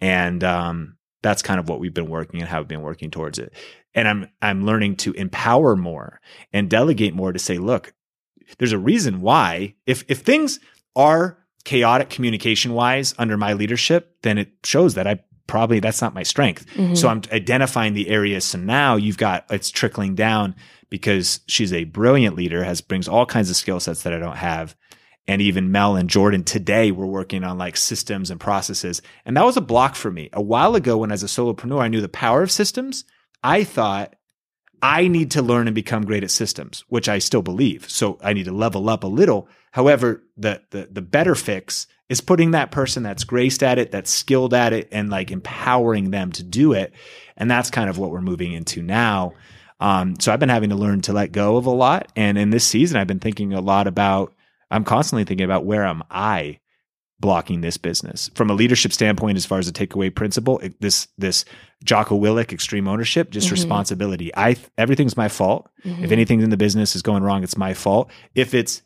and 0.00 0.44
um, 0.44 0.96
that's 1.22 1.42
kind 1.42 1.58
of 1.58 1.68
what 1.68 1.80
we've 1.80 1.92
been 1.92 2.08
working 2.08 2.38
and 2.38 2.48
have 2.48 2.68
been 2.68 2.82
working 2.82 3.10
towards 3.10 3.40
it. 3.40 3.52
And 3.92 4.06
I'm 4.06 4.28
I'm 4.40 4.64
learning 4.64 4.94
to 4.98 5.12
empower 5.14 5.74
more 5.74 6.20
and 6.52 6.70
delegate 6.70 7.14
more 7.14 7.32
to 7.32 7.40
say, 7.40 7.58
look, 7.58 7.92
there's 8.58 8.70
a 8.70 8.78
reason 8.78 9.22
why 9.22 9.74
if 9.86 10.04
if 10.06 10.20
things 10.20 10.60
are 10.94 11.38
chaotic 11.64 12.10
communication 12.10 12.74
wise 12.74 13.12
under 13.18 13.36
my 13.36 13.54
leadership, 13.54 14.18
then 14.22 14.38
it 14.38 14.52
shows 14.62 14.94
that 14.94 15.08
I 15.08 15.18
probably 15.48 15.80
that's 15.80 16.00
not 16.00 16.14
my 16.14 16.22
strength. 16.22 16.64
Mm-hmm. 16.76 16.94
So 16.94 17.08
I'm 17.08 17.22
identifying 17.32 17.94
the 17.94 18.08
areas. 18.08 18.44
So 18.44 18.58
now 18.58 18.94
you've 18.94 19.18
got 19.18 19.46
it's 19.50 19.68
trickling 19.68 20.14
down 20.14 20.54
because 20.90 21.40
she's 21.46 21.72
a 21.72 21.84
brilliant 21.84 22.36
leader, 22.36 22.64
has 22.64 22.80
brings 22.80 23.08
all 23.08 23.24
kinds 23.24 23.48
of 23.48 23.56
skill 23.56 23.80
sets 23.80 24.02
that 24.02 24.12
I 24.12 24.18
don't 24.18 24.36
have. 24.36 24.76
And 25.26 25.40
even 25.40 25.70
Mel 25.70 25.96
and 25.96 26.10
Jordan 26.10 26.42
today 26.42 26.90
we're 26.90 27.06
working 27.06 27.44
on 27.44 27.56
like 27.56 27.76
systems 27.76 28.30
and 28.30 28.40
processes. 28.40 29.00
And 29.24 29.36
that 29.36 29.44
was 29.44 29.56
a 29.56 29.62
block 29.62 29.94
for 29.94 30.10
me. 30.10 30.28
A 30.32 30.42
while 30.42 30.74
ago 30.74 30.98
when 30.98 31.12
as 31.12 31.22
a 31.22 31.26
solopreneur 31.26 31.80
I 31.80 31.88
knew 31.88 32.00
the 32.00 32.08
power 32.08 32.42
of 32.42 32.50
systems, 32.50 33.04
I 33.42 33.64
thought 33.64 34.16
I 34.82 35.08
need 35.08 35.30
to 35.32 35.42
learn 35.42 35.68
and 35.68 35.74
become 35.74 36.04
great 36.04 36.24
at 36.24 36.30
systems, 36.30 36.84
which 36.88 37.08
I 37.08 37.18
still 37.18 37.42
believe. 37.42 37.88
So 37.88 38.18
I 38.22 38.32
need 38.32 38.46
to 38.46 38.52
level 38.52 38.88
up 38.88 39.04
a 39.04 39.08
little. 39.08 39.48
However, 39.72 40.24
the, 40.36 40.62
the, 40.70 40.88
the 40.90 41.02
better 41.02 41.34
fix 41.34 41.86
is 42.08 42.20
putting 42.20 42.50
that 42.50 42.72
person 42.72 43.02
that's 43.02 43.24
graced 43.24 43.62
at 43.62 43.78
it, 43.78 43.92
that's 43.92 44.10
skilled 44.10 44.52
at 44.52 44.72
it, 44.72 44.88
and 44.90 45.10
like 45.10 45.30
empowering 45.30 46.10
them 46.10 46.32
to 46.32 46.42
do 46.42 46.72
it. 46.72 46.92
And 47.36 47.50
that's 47.50 47.70
kind 47.70 47.88
of 47.88 47.98
what 47.98 48.10
we're 48.10 48.20
moving 48.20 48.52
into 48.52 48.82
now. 48.82 49.34
Um, 49.80 50.20
so 50.20 50.32
I've 50.32 50.40
been 50.40 50.48
having 50.48 50.70
to 50.70 50.76
learn 50.76 51.00
to 51.02 51.12
let 51.12 51.32
go 51.32 51.56
of 51.56 51.66
a 51.66 51.70
lot. 51.70 52.12
And 52.14 52.36
in 52.36 52.50
this 52.50 52.64
season, 52.64 52.98
I've 52.98 53.06
been 53.06 53.18
thinking 53.18 53.52
a 53.52 53.60
lot 53.60 53.86
about, 53.86 54.34
I'm 54.70 54.84
constantly 54.84 55.24
thinking 55.24 55.44
about 55.44 55.64
where 55.64 55.84
am 55.84 56.02
I 56.10 56.60
blocking 57.20 57.60
this 57.60 57.76
business 57.76 58.30
from 58.34 58.48
a 58.48 58.54
leadership 58.54 58.92
standpoint 58.92 59.36
as 59.36 59.44
far 59.44 59.58
as 59.58 59.68
a 59.68 59.72
takeaway 59.72 60.12
principle 60.12 60.60
this 60.80 61.06
this 61.18 61.44
Jocko 61.84 62.18
Willink 62.18 62.50
extreme 62.50 62.88
ownership 62.88 63.30
just 63.30 63.48
mm-hmm. 63.48 63.56
responsibility 63.56 64.34
i 64.34 64.56
everything's 64.78 65.18
my 65.18 65.28
fault 65.28 65.68
mm-hmm. 65.84 66.02
if 66.02 66.12
anything 66.12 66.40
in 66.40 66.48
the 66.48 66.56
business 66.56 66.96
is 66.96 67.02
going 67.02 67.22
wrong 67.22 67.42
it's 67.42 67.58
my 67.58 67.74
fault 67.74 68.10
if 68.34 68.54
it's 68.54 68.80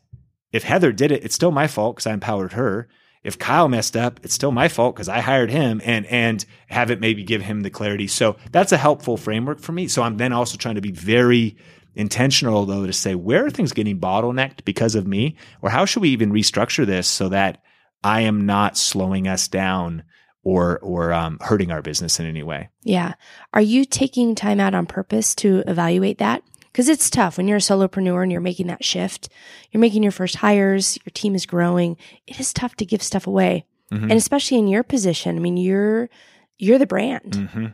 if 0.53 0.64
heather 0.64 0.90
did 0.90 1.12
it 1.12 1.24
it's 1.24 1.34
still 1.36 1.53
my 1.53 1.68
fault 1.68 1.95
because 1.95 2.09
i 2.09 2.12
empowered 2.12 2.55
her 2.55 2.88
if 3.25 3.39
kyle 3.39 3.68
messed 3.68 3.97
up 3.97 4.20
it's 4.22 4.35
still 4.35 4.53
my 4.53 4.68
fault 4.68 4.95
because 4.95 5.09
i 5.09 5.20
hired 5.20 5.51
him 5.51 5.81
and 5.85 6.07
and 6.07 6.45
have 6.68 6.91
it 6.91 7.01
maybe 7.01 7.25
give 7.25 7.43
him 7.43 7.62
the 7.62 7.70
clarity 7.70 8.07
so 8.07 8.37
that's 8.53 8.72
a 8.72 8.77
helpful 8.77 9.16
framework 9.16 9.59
for 9.59 9.72
me 9.72 9.89
so 9.89 10.03
i'm 10.03 10.16
then 10.18 10.33
also 10.33 10.57
trying 10.57 10.77
to 10.77 10.81
be 10.81 10.93
very 10.93 11.57
intentional 11.97 12.66
though 12.66 12.87
to 12.87 12.93
say 12.93 13.14
where 13.14 13.47
are 13.47 13.51
things 13.51 13.72
getting 13.72 13.99
bottlenecked 13.99 14.64
because 14.64 14.95
of 14.95 15.07
me 15.07 15.37
or 15.62 15.70
how 15.70 15.85
should 15.85 16.03
we 16.03 16.11
even 16.11 16.33
restructure 16.33 16.87
this 16.87 17.09
so 17.09 17.29
that 17.29 17.62
I 18.05 18.20
am 18.20 18.45
not 18.45 18.77
slowing 18.77 19.27
us 19.27 19.49
down 19.49 20.05
or 20.45 20.79
or 20.81 21.12
um, 21.12 21.39
hurting 21.41 21.72
our 21.72 21.81
business 21.81 22.20
in 22.20 22.27
any 22.27 22.43
way. 22.43 22.68
Yeah. 22.83 23.14
Are 23.55 23.62
you 23.62 23.87
taking 23.87 24.35
time 24.35 24.61
out 24.61 24.75
on 24.75 24.85
purpose 24.85 25.35
to 25.37 25.64
evaluate 25.66 26.18
that? 26.18 26.43
Because 26.75 26.89
it's 26.89 27.09
tough 27.09 27.37
when 27.37 27.47
you're 27.47 27.59
a 27.59 27.61
solopreneur 27.61 28.25
and 28.25 28.33
you're 28.33 28.41
making 28.41 28.66
that 28.66 28.85
shift. 28.85 29.29
You're 29.70 29.81
making 29.81 30.03
your 30.03 30.11
first 30.11 30.35
hires. 30.35 30.99
Your 31.07 31.12
team 31.14 31.37
is 31.37 31.47
growing. 31.47 31.97
It 32.27 32.41
is 32.41 32.53
tough 32.53 32.75
to 32.77 32.85
give 32.85 33.01
stuff 33.01 33.29
away, 33.29 33.64
mm-hmm. 33.93 34.03
and 34.03 34.14
especially 34.14 34.59
in 34.59 34.66
your 34.66 34.83
position. 34.83 35.37
I 35.37 35.39
mean, 35.39 35.57
you're 35.57 36.11
you're 36.59 36.79
the 36.79 36.87
brand. 36.87 37.31
Mm-hmm. 37.31 37.66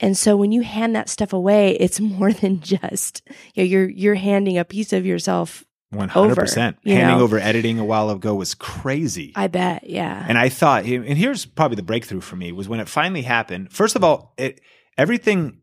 And 0.00 0.18
so 0.18 0.36
when 0.36 0.50
you 0.50 0.62
hand 0.62 0.96
that 0.96 1.08
stuff 1.08 1.32
away, 1.32 1.76
it's 1.76 2.00
more 2.00 2.32
than 2.32 2.60
just 2.60 3.22
you 3.54 3.62
know, 3.62 3.68
you're 3.68 3.88
you're 3.88 4.14
handing 4.16 4.58
a 4.58 4.64
piece 4.64 4.92
of 4.92 5.06
yourself 5.06 5.64
one 5.90 6.08
hundred 6.08 6.34
percent. 6.34 6.78
Handing 6.84 7.18
know? 7.18 7.22
over 7.22 7.38
editing 7.38 7.78
a 7.78 7.84
while 7.84 8.10
ago 8.10 8.34
was 8.34 8.56
crazy. 8.56 9.34
I 9.36 9.46
bet, 9.46 9.88
yeah. 9.88 10.26
And 10.28 10.36
I 10.36 10.48
thought, 10.48 10.84
and 10.84 11.16
here's 11.16 11.46
probably 11.46 11.76
the 11.76 11.84
breakthrough 11.84 12.20
for 12.20 12.34
me 12.34 12.50
was 12.50 12.68
when 12.68 12.80
it 12.80 12.88
finally 12.88 13.22
happened. 13.22 13.72
First 13.72 13.94
of 13.94 14.02
all, 14.02 14.34
it 14.36 14.60
everything 14.98 15.58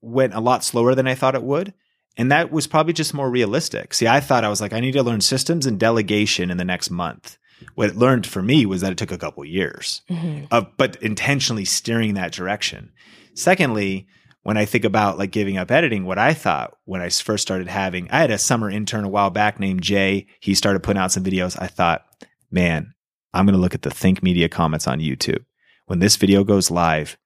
went 0.00 0.34
a 0.34 0.40
lot 0.40 0.64
slower 0.64 0.96
than 0.96 1.06
I 1.06 1.14
thought 1.14 1.36
it 1.36 1.44
would, 1.44 1.74
and 2.18 2.32
that 2.32 2.50
was 2.50 2.66
probably 2.66 2.92
just 2.92 3.14
more 3.14 3.30
realistic. 3.30 3.94
See, 3.94 4.08
I 4.08 4.18
thought 4.20 4.44
I 4.44 4.48
was 4.48 4.60
like, 4.60 4.72
I 4.72 4.80
need 4.80 4.92
to 4.92 5.02
learn 5.02 5.20
systems 5.20 5.64
and 5.64 5.78
delegation 5.78 6.50
in 6.50 6.56
the 6.56 6.64
next 6.64 6.90
month. 6.90 7.38
What 7.76 7.90
it 7.90 7.96
learned 7.96 8.26
for 8.26 8.42
me 8.42 8.66
was 8.66 8.80
that 8.82 8.92
it 8.92 8.98
took 8.98 9.12
a 9.12 9.18
couple 9.18 9.44
years 9.44 10.02
mm-hmm. 10.10 10.44
of, 10.50 10.76
but 10.76 10.96
intentionally 11.02 11.64
steering 11.64 12.14
that 12.14 12.32
direction. 12.32 12.92
Secondly, 13.34 14.08
when 14.42 14.56
I 14.56 14.64
think 14.64 14.84
about 14.84 15.18
like 15.18 15.30
giving 15.30 15.58
up 15.58 15.70
editing, 15.70 16.04
what 16.04 16.18
I 16.18 16.34
thought 16.34 16.76
when 16.84 17.00
I 17.00 17.08
first 17.08 17.42
started 17.42 17.68
having, 17.68 18.10
I 18.10 18.20
had 18.20 18.30
a 18.30 18.38
summer 18.38 18.70
intern 18.70 19.04
a 19.04 19.08
while 19.08 19.30
back 19.30 19.60
named 19.60 19.82
Jay. 19.82 20.26
He 20.40 20.54
started 20.54 20.82
putting 20.82 21.00
out 21.00 21.12
some 21.12 21.24
videos. 21.24 21.56
I 21.60 21.68
thought, 21.68 22.02
man, 22.50 22.94
I'm 23.32 23.46
going 23.46 23.54
to 23.54 23.60
look 23.60 23.74
at 23.74 23.82
the 23.82 23.90
Think 23.90 24.22
Media 24.22 24.48
comments 24.48 24.88
on 24.88 25.00
YouTube. 25.00 25.44
When 25.86 26.00
this 26.00 26.16
video 26.16 26.44
goes 26.44 26.70
live, 26.70 27.16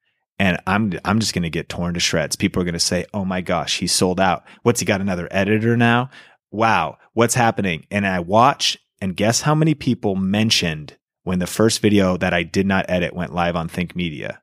and 0.43 0.61
I'm 0.67 0.93
I'm 1.05 1.21
just 1.21 1.35
going 1.35 1.45
to 1.45 1.51
get 1.51 1.69
torn 1.69 1.95
to 1.95 2.01
shreds. 2.01 2.35
People 2.35 2.61
are 2.61 2.65
going 2.65 2.73
to 2.73 2.81
say, 2.81 3.07
"Oh 3.15 3.25
my 3.25 3.43
gosh, 3.43 3.79
he 3.79 3.87
sold 3.87 4.19
out. 4.19 4.43
What's 4.65 4.81
he 4.81 4.87
got 4.87 5.01
another 5.01 5.29
editor 5.31 5.77
now? 5.77 6.11
Wow, 6.51 6.99
what's 7.13 7.37
happening?" 7.37 7.87
And 7.93 8.05
I 8.05 8.19
watch 8.19 8.77
and 9.01 9.17
guess 9.17 9.43
how 9.43 9.55
many 9.55 9.75
people 9.75 10.17
mentioned 10.17 10.97
when 11.23 11.39
the 11.39 11.47
first 11.47 11.81
video 11.81 12.17
that 12.17 12.35
I 12.35 12.43
did 12.43 12.67
not 12.67 12.87
edit 12.89 13.15
went 13.15 13.33
live 13.33 13.55
on 13.55 13.69
Think 13.69 13.95
Media? 13.95 14.43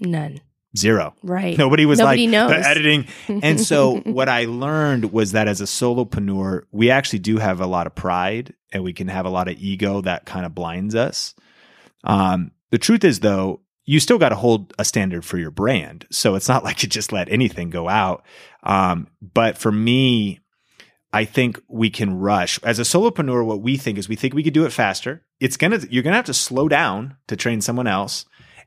None. 0.00 0.40
Zero. 0.76 1.16
Right. 1.24 1.58
Nobody 1.58 1.84
was 1.84 1.98
Nobody 1.98 2.28
like 2.28 2.30
knows. 2.30 2.50
the 2.50 2.68
editing. 2.68 3.06
And 3.28 3.60
so 3.60 3.96
what 4.04 4.28
I 4.28 4.44
learned 4.44 5.12
was 5.12 5.32
that 5.32 5.48
as 5.48 5.60
a 5.60 5.64
solopreneur, 5.64 6.62
we 6.70 6.88
actually 6.88 7.18
do 7.18 7.38
have 7.38 7.60
a 7.60 7.66
lot 7.66 7.88
of 7.88 7.96
pride 7.96 8.54
and 8.72 8.84
we 8.84 8.92
can 8.92 9.08
have 9.08 9.26
a 9.26 9.30
lot 9.30 9.48
of 9.48 9.58
ego 9.58 10.00
that 10.02 10.24
kind 10.24 10.46
of 10.46 10.54
blinds 10.54 10.94
us. 10.94 11.34
Um, 12.04 12.52
the 12.70 12.78
truth 12.78 13.04
is 13.04 13.20
though, 13.20 13.60
you 13.92 14.00
still 14.00 14.16
got 14.16 14.30
to 14.30 14.36
hold 14.36 14.72
a 14.78 14.86
standard 14.86 15.22
for 15.22 15.36
your 15.36 15.50
brand. 15.50 16.06
So 16.10 16.34
it's 16.34 16.48
not 16.48 16.64
like 16.68 16.82
you 16.82 16.88
just 16.88 17.12
let 17.12 17.28
anything 17.28 17.68
go 17.68 17.90
out. 17.90 18.24
Um, 18.62 19.08
but 19.20 19.58
for 19.58 19.70
me, 19.70 20.40
I 21.12 21.26
think 21.26 21.60
we 21.68 21.90
can 21.90 22.18
rush 22.18 22.58
as 22.62 22.78
a 22.78 22.82
solopreneur. 22.82 23.44
What 23.44 23.60
we 23.60 23.76
think 23.76 23.98
is 23.98 24.08
we 24.08 24.16
think 24.16 24.32
we 24.32 24.42
could 24.42 24.54
do 24.54 24.64
it 24.64 24.72
faster. 24.72 25.26
It's 25.40 25.58
gonna, 25.58 25.80
you're 25.90 26.02
gonna 26.02 26.16
have 26.16 26.24
to 26.24 26.34
slow 26.34 26.68
down 26.68 27.16
to 27.26 27.36
train 27.36 27.60
someone 27.60 27.86
else. 27.86 28.24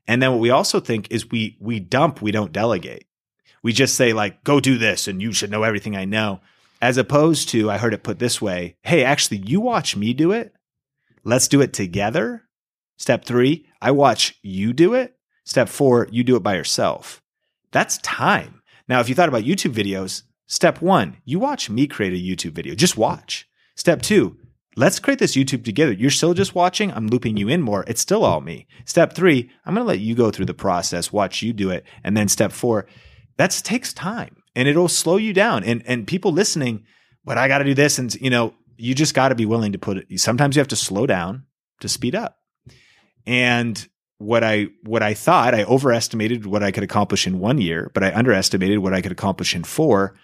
And 0.07 0.21
then 0.21 0.31
what 0.31 0.41
we 0.41 0.51
also 0.51 0.79
think 0.79 1.09
is 1.09 1.31
we 1.31 1.57
we 1.59 1.79
dump, 1.79 2.21
we 2.21 2.31
don't 2.31 2.51
delegate. 2.51 3.07
We 3.63 3.73
just 3.73 3.95
say 3.95 4.13
like, 4.13 4.43
go 4.43 4.59
do 4.59 4.77
this 4.77 5.07
and 5.07 5.19
you 5.23 5.33
should 5.33 5.49
know 5.49 5.63
everything 5.63 5.95
I 5.95 6.05
know. 6.05 6.41
As 6.83 6.97
opposed 6.97 7.49
to, 7.49 7.71
I 7.71 7.79
heard 7.79 7.95
it 7.95 8.03
put 8.03 8.19
this 8.19 8.39
way, 8.39 8.77
hey, 8.83 9.03
actually, 9.03 9.37
you 9.37 9.59
watch 9.59 9.95
me 9.95 10.13
do 10.13 10.31
it. 10.31 10.53
Let's 11.23 11.47
do 11.47 11.61
it 11.61 11.73
together. 11.73 12.43
Step 12.97 13.25
three, 13.25 13.65
I 13.81 13.89
watch 13.89 14.37
you 14.43 14.71
do 14.71 14.93
it. 14.93 15.14
Step 15.45 15.69
four, 15.69 16.07
you 16.11 16.23
do 16.23 16.35
it 16.35 16.43
by 16.43 16.55
yourself. 16.55 17.21
That's 17.71 17.97
time. 17.99 18.61
Now, 18.87 18.99
if 18.99 19.09
you 19.09 19.15
thought 19.15 19.29
about 19.29 19.43
YouTube 19.43 19.73
videos, 19.73 20.23
step 20.47 20.81
one, 20.81 21.17
you 21.23 21.39
watch 21.39 21.69
me 21.69 21.87
create 21.87 22.13
a 22.13 22.15
YouTube 22.15 22.53
video. 22.53 22.75
Just 22.75 22.97
watch. 22.97 23.47
Step 23.75 24.01
two, 24.01 24.37
Let's 24.77 24.99
create 24.99 25.19
this 25.19 25.35
YouTube 25.35 25.63
together. 25.63 25.93
You're 25.93 26.09
still 26.09 26.33
just 26.33 26.53
watching. 26.53 26.91
I'm 26.91 27.07
looping 27.07 27.37
you 27.37 27.47
in 27.47 27.61
more. 27.61 27.85
It's 27.87 28.01
still 28.01 28.25
all 28.25 28.41
me. 28.41 28.67
Step 28.83 29.13
three, 29.13 29.49
I'm 29.65 29.73
going 29.73 29.85
to 29.85 29.87
let 29.87 30.01
you 30.01 30.15
go 30.15 30.31
through 30.31 30.47
the 30.47 30.53
process, 30.53 31.13
watch 31.13 31.41
you 31.41 31.53
do 31.53 31.69
it. 31.69 31.85
And 32.03 32.15
then 32.17 32.27
step 32.27 32.51
four, 32.51 32.85
that 33.37 33.51
takes 33.63 33.93
time 33.93 34.43
and 34.53 34.67
it'll 34.67 34.89
slow 34.89 35.15
you 35.15 35.33
down. 35.33 35.63
And, 35.63 35.81
and 35.85 36.05
people 36.05 36.33
listening, 36.33 36.83
but 37.23 37.37
I 37.37 37.47
got 37.47 37.59
to 37.59 37.63
do 37.63 37.73
this. 37.73 37.97
And, 37.99 38.13
you 38.15 38.29
know, 38.29 38.53
you 38.75 38.93
just 38.93 39.13
got 39.13 39.29
to 39.29 39.35
be 39.35 39.45
willing 39.45 39.71
to 39.71 39.79
put 39.79 39.97
it. 39.97 40.19
Sometimes 40.19 40.57
you 40.57 40.59
have 40.59 40.67
to 40.67 40.75
slow 40.75 41.07
down 41.07 41.45
to 41.79 41.87
speed 41.87 42.13
up. 42.13 42.37
And 43.25 43.87
what 44.17 44.43
I, 44.43 44.67
what 44.83 45.03
I 45.03 45.13
thought, 45.13 45.53
I 45.53 45.63
overestimated 45.63 46.45
what 46.45 46.63
I 46.63 46.71
could 46.71 46.83
accomplish 46.83 47.27
in 47.27 47.39
one 47.39 47.59
year, 47.59 47.91
but 47.93 48.03
I 48.03 48.13
underestimated 48.13 48.79
what 48.79 48.93
I 48.93 49.01
could 49.01 49.11
accomplish 49.11 49.55
in 49.55 49.63
four. 49.63 50.15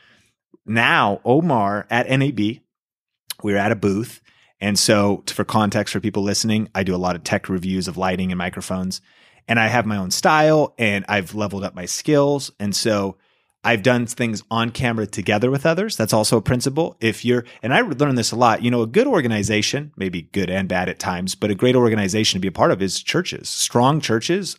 Now, 0.65 1.21
Omar 1.25 1.87
at 1.89 2.09
NAB, 2.09 2.39
we 2.39 2.61
were 3.43 3.57
at 3.57 3.71
a 3.71 3.75
booth 3.75 4.21
and 4.61 4.77
so, 4.77 5.23
for 5.27 5.43
context 5.43 5.91
for 5.91 5.99
people 5.99 6.21
listening, 6.21 6.69
I 6.75 6.83
do 6.83 6.95
a 6.95 6.97
lot 6.97 7.15
of 7.15 7.23
tech 7.23 7.49
reviews 7.49 7.87
of 7.87 7.97
lighting 7.97 8.31
and 8.31 8.37
microphones, 8.37 9.01
and 9.47 9.59
I 9.59 9.67
have 9.67 9.87
my 9.87 9.97
own 9.97 10.11
style 10.11 10.75
and 10.77 11.03
I've 11.09 11.33
leveled 11.33 11.63
up 11.63 11.73
my 11.73 11.87
skills. 11.87 12.51
And 12.59 12.75
so, 12.75 13.17
I've 13.63 13.83
done 13.83 14.07
things 14.07 14.43
on 14.49 14.71
camera 14.71 15.05
together 15.05 15.51
with 15.51 15.65
others. 15.67 15.95
That's 15.95 16.13
also 16.13 16.37
a 16.37 16.41
principle. 16.41 16.97
If 16.99 17.23
you're, 17.23 17.45
and 17.61 17.73
I 17.73 17.81
learned 17.81 18.17
this 18.17 18.31
a 18.31 18.35
lot, 18.35 18.63
you 18.63 18.71
know, 18.71 18.81
a 18.81 18.87
good 18.87 19.05
organization, 19.05 19.91
maybe 19.95 20.23
good 20.23 20.49
and 20.49 20.67
bad 20.67 20.89
at 20.89 20.97
times, 20.97 21.35
but 21.35 21.51
a 21.51 21.55
great 21.55 21.75
organization 21.75 22.37
to 22.37 22.41
be 22.41 22.47
a 22.47 22.51
part 22.51 22.71
of 22.71 22.81
is 22.81 23.03
churches. 23.03 23.49
Strong 23.49 24.01
churches 24.01 24.57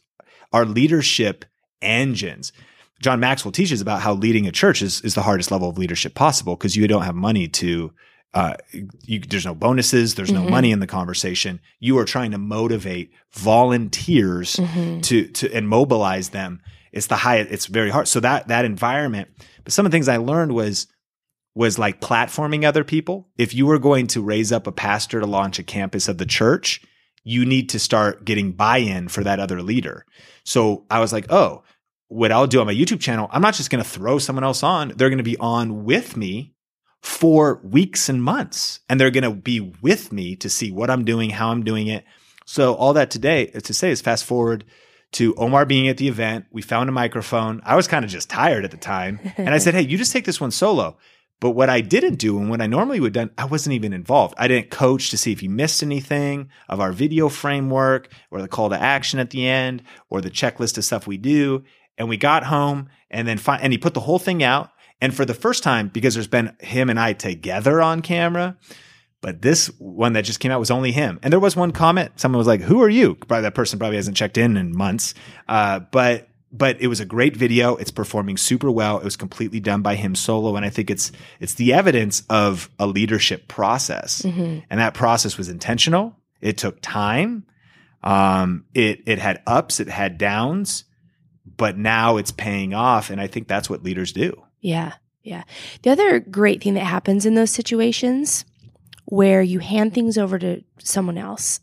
are 0.53 0.65
leadership 0.65 1.45
engines. 1.81 2.53
John 3.01 3.19
Maxwell 3.19 3.51
teaches 3.51 3.81
about 3.81 4.03
how 4.03 4.15
leading 4.15 4.47
a 4.47 4.53
church 4.53 4.83
is, 4.83 5.01
is 5.01 5.17
the 5.17 5.23
hardest 5.23 5.51
level 5.51 5.69
of 5.69 5.79
leadership 5.79 6.15
possible 6.15 6.55
because 6.55 6.77
you 6.77 6.87
don't 6.87 7.03
have 7.03 7.17
money 7.17 7.49
to, 7.49 7.93
uh, 8.35 8.55
you, 9.03 9.19
there's 9.19 9.45
no 9.45 9.57
bonuses, 9.57 10.15
there's 10.15 10.31
no 10.31 10.43
Mhm. 10.45 10.51
money 10.51 10.71
in 10.71 10.79
the 10.79 10.87
conversation. 10.87 11.59
You 11.81 11.99
are 11.99 12.05
trying 12.05 12.31
to 12.31 12.39
motivate 12.39 13.11
volunteers 13.33 14.57
Mhm. 14.57 15.03
to 15.03 15.27
to 15.27 15.53
and 15.53 15.69
mobilize 15.69 16.29
them. 16.29 16.61
It's 16.93 17.07
the 17.07 17.16
high. 17.16 17.38
It's 17.38 17.66
very 17.66 17.90
hard. 17.90 18.09
So 18.09 18.20
that 18.20 18.49
that 18.49 18.64
environment. 18.64 19.28
But 19.64 19.72
some 19.72 19.86
of 19.86 19.93
the 19.93 19.97
things 19.97 20.09
I 20.09 20.18
learned 20.18 20.53
was 20.53 20.86
was 21.55 21.78
like 21.78 22.01
platforming 22.01 22.64
other 22.64 22.84
people. 22.84 23.28
If 23.36 23.55
you 23.55 23.66
were 23.66 23.78
going 23.78 24.07
to 24.09 24.22
raise 24.22 24.53
up 24.53 24.66
a 24.66 24.72
pastor 24.72 25.20
to 25.20 25.26
launch 25.26 25.59
a 25.59 25.62
campus 25.62 26.09
of 26.09 26.18
the 26.18 26.26
church, 26.26 26.82
you 27.24 27.45
need 27.45 27.68
to 27.70 27.78
start 27.78 28.24
getting 28.24 28.53
buy-in 28.53 29.09
for 29.09 29.22
that 29.24 29.38
other 29.38 29.62
leader. 29.62 30.07
So 30.45 30.86
I 30.90 31.01
was 31.01 31.12
like, 31.12 31.30
oh, 31.30 31.62
what 32.09 32.32
I'll 32.32 32.47
do 32.47 32.61
on 32.61 32.66
my 32.66 32.74
YouTube 32.74 33.01
channel, 33.01 33.28
I'm 33.30 33.43
not 33.43 33.55
just 33.55 33.70
going 33.70 33.82
to 33.82 33.88
throw 33.88 34.18
someone 34.18 34.45
else 34.45 34.62
on. 34.62 34.93
They're 34.97 35.11
going 35.11 35.18
to 35.18 35.24
be 35.24 35.36
on 35.38 35.84
with 35.84 36.16
me 36.16 36.55
for 37.03 37.61
weeks 37.64 38.09
and 38.09 38.22
months, 38.22 38.80
and 38.88 38.99
they're 38.99 39.11
going 39.11 39.24
to 39.24 39.30
be 39.30 39.61
with 39.61 40.12
me 40.12 40.36
to 40.36 40.49
see 40.49 40.70
what 40.70 40.88
I'm 40.88 41.05
doing, 41.05 41.30
how 41.30 41.51
I'm 41.51 41.64
doing 41.64 41.86
it. 41.86 42.05
So 42.47 42.74
all 42.74 42.95
that 42.95 43.11
today 43.11 43.47
to 43.47 43.74
say 43.74 43.90
is 43.90 44.01
fast 44.01 44.24
forward 44.24 44.64
to 45.13 45.35
Omar 45.35 45.67
being 45.67 45.89
at 45.89 45.97
the 45.99 46.09
event. 46.09 46.47
We 46.51 46.63
found 46.63 46.89
a 46.89 46.93
microphone. 46.93 47.61
I 47.65 47.77
was 47.77 47.87
kind 47.87 48.05
of 48.05 48.11
just 48.11 48.31
tired 48.31 48.65
at 48.65 48.71
the 48.71 48.77
time. 48.77 49.21
And 49.37 49.51
I 49.51 49.59
said, 49.59 49.75
Hey, 49.75 49.83
you 49.83 49.99
just 49.99 50.13
take 50.13 50.25
this 50.25 50.41
one 50.41 50.51
solo. 50.51 50.97
But 51.41 51.51
what 51.51 51.69
I 51.69 51.81
didn't 51.81 52.17
do 52.17 52.39
and 52.39 52.49
what 52.49 52.61
I 52.61 52.69
normally 52.69 53.01
would 53.01 53.17
have 53.17 53.29
done, 53.29 53.35
I 53.37 53.47
wasn't 53.47 53.75
even 53.75 53.93
involved. 53.93 54.35
I 54.39 54.47
didn't 54.47 54.71
coach 54.71 55.11
to 55.11 55.19
see 55.19 55.33
if 55.33 55.41
he 55.41 55.49
missed 55.49 55.83
anything 55.83 56.51
of 56.69 56.79
our 56.81 56.93
video 56.93 57.29
framework 57.29 58.13
or 58.31 58.41
the 58.41 58.47
call 58.47 58.71
to 58.71 58.81
action 58.81 59.19
at 59.19 59.31
the 59.31 59.49
end 59.49 59.83
or 60.09 60.21
the 60.21 60.31
checklist 60.31 60.79
of 60.79 60.85
stuff 60.85 61.09
we 61.09 61.17
do. 61.17 61.65
And 61.99 62.09
we 62.09 62.17
got 62.17 62.45
home 62.45 62.89
and 63.11 63.27
then 63.27 63.39
fi- 63.39 63.57
and 63.57 63.73
he 63.73 63.79
put 63.79 63.95
the 63.95 64.01
whole 64.01 64.21
thing 64.21 64.43
out. 64.45 64.71
And 65.01 65.13
for 65.13 65.25
the 65.25 65.35
first 65.35 65.65
time, 65.65 65.89
because 65.89 66.15
there's 66.15 66.29
been 66.29 66.57
him 66.61 66.89
and 66.89 67.01
I 67.01 67.13
together 67.13 67.83
on 67.83 68.03
camera, 68.03 68.57
but 69.23 69.41
this 69.41 69.68
one 69.79 70.12
that 70.12 70.25
just 70.27 70.41
came 70.41 70.51
out 70.51 70.61
was 70.61 70.70
only 70.70 70.93
him. 70.93 71.18
And 71.23 71.33
there 71.33 71.41
was 71.41 71.57
one 71.57 71.70
comment. 71.70 72.11
Someone 72.20 72.37
was 72.39 72.47
like, 72.47 72.61
"Who 72.61 72.83
are 72.83 72.89
you?" 72.89 73.14
Probably 73.14 73.43
that 73.43 73.55
person 73.55 73.79
probably 73.79 73.97
hasn't 73.97 74.16
checked 74.16 74.37
in 74.37 74.59
in 74.59 74.77
months. 74.77 75.14
Uh, 75.49 75.79
but 75.79 76.29
but 76.55 76.79
it 76.83 76.89
was 76.89 77.01
a 77.01 77.07
great 77.07 77.35
video. 77.35 77.77
It's 77.77 77.91
performing 77.91 78.37
super 78.37 78.70
well. 78.70 78.99
It 78.99 79.05
was 79.05 79.16
completely 79.16 79.59
done 79.59 79.81
by 79.81 79.95
him 79.95 80.14
solo, 80.14 80.57
and 80.57 80.66
I 80.66 80.70
think 80.70 80.91
it's 80.91 81.11
it's 81.41 81.55
the 81.55 81.73
evidence 81.73 82.25
of 82.29 82.68
a 82.79 82.87
leadership 82.87 83.49
process. 83.49 84.20
Mhm. 84.23 84.64
And 84.68 84.81
that 84.81 84.93
process 84.93 85.39
was 85.39 85.49
intentional. 85.49 86.14
It 86.43 86.59
took 86.59 86.79
time. 86.83 87.45
Um, 88.03 88.64
it 88.75 89.03
it 89.07 89.18
had 89.20 89.41
ups, 89.47 89.79
it 89.81 89.89
had 89.89 90.18
downs, 90.18 90.85
but 91.57 91.79
now 91.79 92.16
it's 92.16 92.33
paying 92.33 92.75
off. 92.75 93.09
And 93.09 93.20
I 93.20 93.29
think 93.29 93.47
that's 93.49 93.70
what 93.70 93.85
leaders 93.85 94.12
do. 94.12 94.43
Yeah. 94.61 94.95
Yeah. 95.23 95.45
The 95.83 95.91
other 95.91 96.18
great 96.18 96.62
thing 96.62 96.75
that 96.75 96.85
happens 96.85 97.25
in 97.25 97.37
those 97.37 97.53
situations 97.53 98.45
where 99.13 99.43
you 99.43 99.59
hand 99.59 99.93
things 99.93 100.17
over 100.17 100.39
to 100.39 100.63
someone 100.79 101.19
else, 101.19 101.61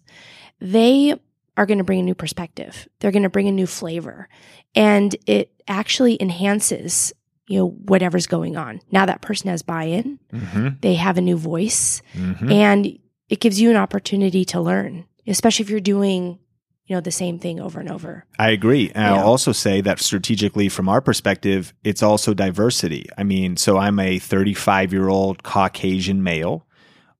they 0.61 1.15
are 1.57 1.65
going 1.65 1.79
to 1.79 1.83
bring 1.83 1.99
a 1.99 2.03
new 2.03 2.13
perspective. 2.13 2.87
They're 2.99 3.11
going 3.11 3.23
to 3.23 3.29
bring 3.29 3.47
a 3.47 3.51
new 3.51 3.65
flavor 3.65 4.29
and 4.75 5.15
it 5.25 5.51
actually 5.67 6.15
enhances, 6.21 7.11
you 7.47 7.57
know, 7.57 7.69
whatever's 7.69 8.27
going 8.27 8.55
on. 8.55 8.81
Now 8.91 9.07
that 9.07 9.21
person 9.21 9.49
has 9.49 9.63
buy-in, 9.63 10.19
Mm-hmm. 10.31 10.67
they 10.81 10.93
have 10.93 11.17
a 11.17 11.21
new 11.21 11.37
voice 11.37 12.03
Mm-hmm. 12.13 12.51
and 12.51 12.99
it 13.29 13.39
gives 13.39 13.59
you 13.59 13.71
an 13.71 13.77
opportunity 13.77 14.45
to 14.45 14.61
learn, 14.61 15.05
especially 15.25 15.63
if 15.63 15.69
you're 15.71 15.79
doing, 15.79 16.37
you 16.85 16.95
know, 16.95 17.01
the 17.01 17.11
same 17.11 17.39
thing 17.39 17.59
over 17.59 17.79
and 17.79 17.89
over. 17.89 18.25
I 18.37 18.49
agree. 18.51 18.91
And 18.93 19.15
Yeah. 19.15 19.21
I'll 19.21 19.27
also 19.27 19.51
say 19.53 19.81
that 19.81 19.99
strategically, 19.99 20.69
from 20.69 20.87
our 20.87 21.01
perspective, 21.01 21.73
it's 21.83 22.03
also 22.03 22.35
diversity. 22.35 23.07
I 23.17 23.23
mean, 23.23 23.57
so 23.57 23.77
I'm 23.79 23.99
a 23.99 24.19
35 24.19 24.93
year 24.93 25.09
old 25.09 25.41
Caucasian 25.41 26.21
male. 26.23 26.67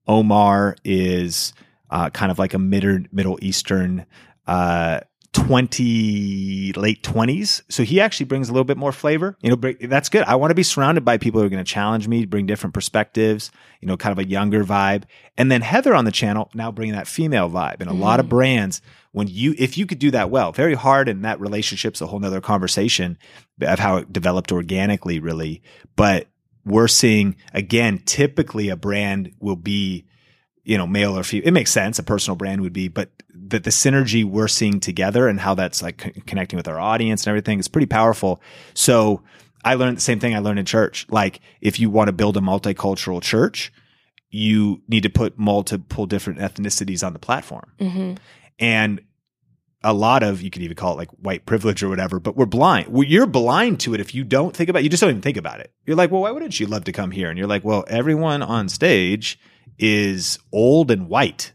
Omar 0.06 0.76
is 0.84 1.52
uh, 1.90 2.10
kind 2.10 2.30
of 2.30 2.38
like 2.38 2.54
a 2.54 2.58
mid- 2.58 3.12
Middle 3.12 3.38
Eastern, 3.42 4.06
uh, 4.46 5.00
20, 5.32 6.72
late 6.72 7.04
20s. 7.04 7.62
So 7.68 7.84
he 7.84 8.00
actually 8.00 8.26
brings 8.26 8.48
a 8.48 8.52
little 8.52 8.64
bit 8.64 8.76
more 8.76 8.90
flavor. 8.90 9.36
You 9.42 9.54
know, 9.54 9.72
that's 9.82 10.08
good. 10.08 10.24
I 10.24 10.34
want 10.34 10.50
to 10.50 10.56
be 10.56 10.64
surrounded 10.64 11.04
by 11.04 11.18
people 11.18 11.40
who 11.40 11.46
are 11.46 11.50
going 11.50 11.64
to 11.64 11.72
challenge 11.72 12.08
me, 12.08 12.24
bring 12.24 12.46
different 12.46 12.74
perspectives, 12.74 13.52
you 13.80 13.86
know, 13.86 13.96
kind 13.96 14.12
of 14.12 14.18
a 14.18 14.28
younger 14.28 14.64
vibe. 14.64 15.04
And 15.38 15.50
then 15.50 15.60
Heather 15.60 15.94
on 15.94 16.04
the 16.04 16.10
channel 16.10 16.50
now 16.54 16.72
bringing 16.72 16.94
that 16.94 17.06
female 17.06 17.48
vibe. 17.48 17.80
And 17.80 17.88
a 17.88 17.94
lot 17.94 18.18
of 18.18 18.28
brands, 18.28 18.82
when 19.12 19.28
you, 19.28 19.54
if 19.56 19.78
you 19.78 19.86
could 19.86 20.00
do 20.00 20.10
that 20.10 20.30
well, 20.30 20.50
very 20.50 20.74
hard. 20.74 21.08
And 21.08 21.24
that 21.24 21.38
relationship's 21.38 22.00
a 22.00 22.06
whole 22.06 22.18
nother 22.18 22.40
conversation 22.40 23.16
of 23.60 23.78
how 23.78 23.98
it 23.98 24.12
developed 24.12 24.50
organically, 24.50 25.20
really. 25.20 25.62
But 25.94 26.26
we're 26.64 26.88
seeing 26.88 27.36
again, 27.54 28.02
typically 28.04 28.68
a 28.68 28.76
brand 28.76 29.32
will 29.40 29.56
be, 29.56 30.06
you 30.62 30.76
know, 30.76 30.86
male 30.86 31.18
or 31.18 31.22
female. 31.22 31.48
It 31.48 31.52
makes 31.52 31.70
sense. 31.70 31.98
A 31.98 32.02
personal 32.02 32.36
brand 32.36 32.60
would 32.60 32.72
be, 32.72 32.88
but 32.88 33.10
that 33.48 33.64
the 33.64 33.70
synergy 33.70 34.24
we're 34.24 34.48
seeing 34.48 34.80
together 34.80 35.26
and 35.28 35.40
how 35.40 35.54
that's 35.54 35.82
like 35.82 35.98
con- 35.98 36.12
connecting 36.26 36.56
with 36.56 36.68
our 36.68 36.78
audience 36.78 37.22
and 37.22 37.28
everything 37.28 37.58
is 37.58 37.68
pretty 37.68 37.86
powerful. 37.86 38.40
So 38.74 39.22
I 39.64 39.74
learned 39.74 39.96
the 39.96 40.02
same 40.02 40.20
thing 40.20 40.34
I 40.34 40.38
learned 40.38 40.58
in 40.58 40.66
church. 40.66 41.06
Like 41.10 41.40
if 41.60 41.80
you 41.80 41.90
want 41.90 42.08
to 42.08 42.12
build 42.12 42.36
a 42.36 42.40
multicultural 42.40 43.22
church, 43.22 43.72
you 44.30 44.82
need 44.88 45.02
to 45.02 45.10
put 45.10 45.38
multiple 45.38 46.06
different 46.06 46.38
ethnicities 46.38 47.04
on 47.04 47.12
the 47.12 47.18
platform. 47.18 47.72
Mm-hmm. 47.80 48.14
And 48.58 49.00
a 49.82 49.92
lot 49.94 50.22
of, 50.22 50.42
you 50.42 50.50
could 50.50 50.62
even 50.62 50.76
call 50.76 50.92
it 50.94 50.96
like 50.98 51.08
white 51.12 51.46
privilege 51.46 51.82
or 51.82 51.88
whatever, 51.88 52.20
but 52.20 52.36
we're 52.36 52.46
blind. 52.46 52.88
Well, 52.88 53.04
You're 53.04 53.26
blind 53.26 53.80
to 53.80 53.94
it 53.94 54.00
if 54.00 54.14
you 54.14 54.24
don't 54.24 54.54
think 54.54 54.68
about 54.68 54.80
it. 54.80 54.84
You 54.84 54.90
just 54.90 55.00
don't 55.00 55.10
even 55.10 55.22
think 55.22 55.38
about 55.38 55.60
it. 55.60 55.72
You're 55.86 55.96
like, 55.96 56.10
well, 56.10 56.22
why 56.22 56.30
wouldn't 56.30 56.52
she 56.52 56.66
love 56.66 56.84
to 56.84 56.92
come 56.92 57.10
here? 57.10 57.30
And 57.30 57.38
you're 57.38 57.48
like, 57.48 57.64
well, 57.64 57.84
everyone 57.88 58.42
on 58.42 58.68
stage 58.68 59.38
is 59.78 60.38
old 60.52 60.90
and 60.90 61.08
white. 61.08 61.52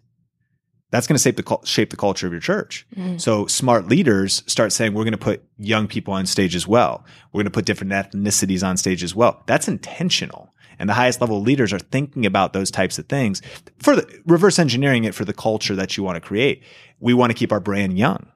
That's 0.91 1.07
going 1.07 1.17
to 1.17 1.21
shape 1.21 1.35
the 1.35 1.59
shape 1.65 1.89
the 1.89 1.97
culture 1.97 2.25
of 2.25 2.31
your 2.33 2.39
church. 2.39 2.87
Mhm. 2.95 3.19
So 3.19 3.47
smart 3.47 3.87
leaders 3.87 4.43
start 4.47 4.71
saying 4.71 4.93
we're 4.93 5.03
going 5.03 5.11
to 5.11 5.17
put 5.17 5.43
young 5.57 5.87
people 5.87 6.13
on 6.13 6.25
stage 6.25 6.55
as 6.55 6.67
well. 6.67 7.03
We're 7.33 7.39
going 7.39 7.51
to 7.51 7.51
put 7.51 7.65
different 7.65 7.91
ethnicities 7.91 8.65
on 8.65 8.77
stage 8.77 9.03
as 9.03 9.13
well. 9.13 9.43
That's 9.45 9.67
intentional. 9.67 10.53
And 10.79 10.89
the 10.89 10.93
highest 10.93 11.21
level 11.21 11.41
leaders 11.41 11.71
are 11.73 11.79
thinking 11.79 12.25
about 12.25 12.53
those 12.53 12.69
types 12.71 12.97
of 12.99 13.07
things 13.07 13.41
for 13.79 13.95
the 13.95 14.21
reverse 14.25 14.59
engineering 14.59 15.03
it 15.05 15.15
for 15.15 15.23
the 15.25 15.33
culture 15.33 15.75
that 15.75 15.95
you 15.97 16.03
want 16.03 16.15
to 16.17 16.21
create. 16.21 16.63
We 16.99 17.13
want 17.13 17.31
to 17.31 17.33
keep 17.33 17.51
our 17.51 17.59
brand 17.59 17.97
young. 17.97 18.31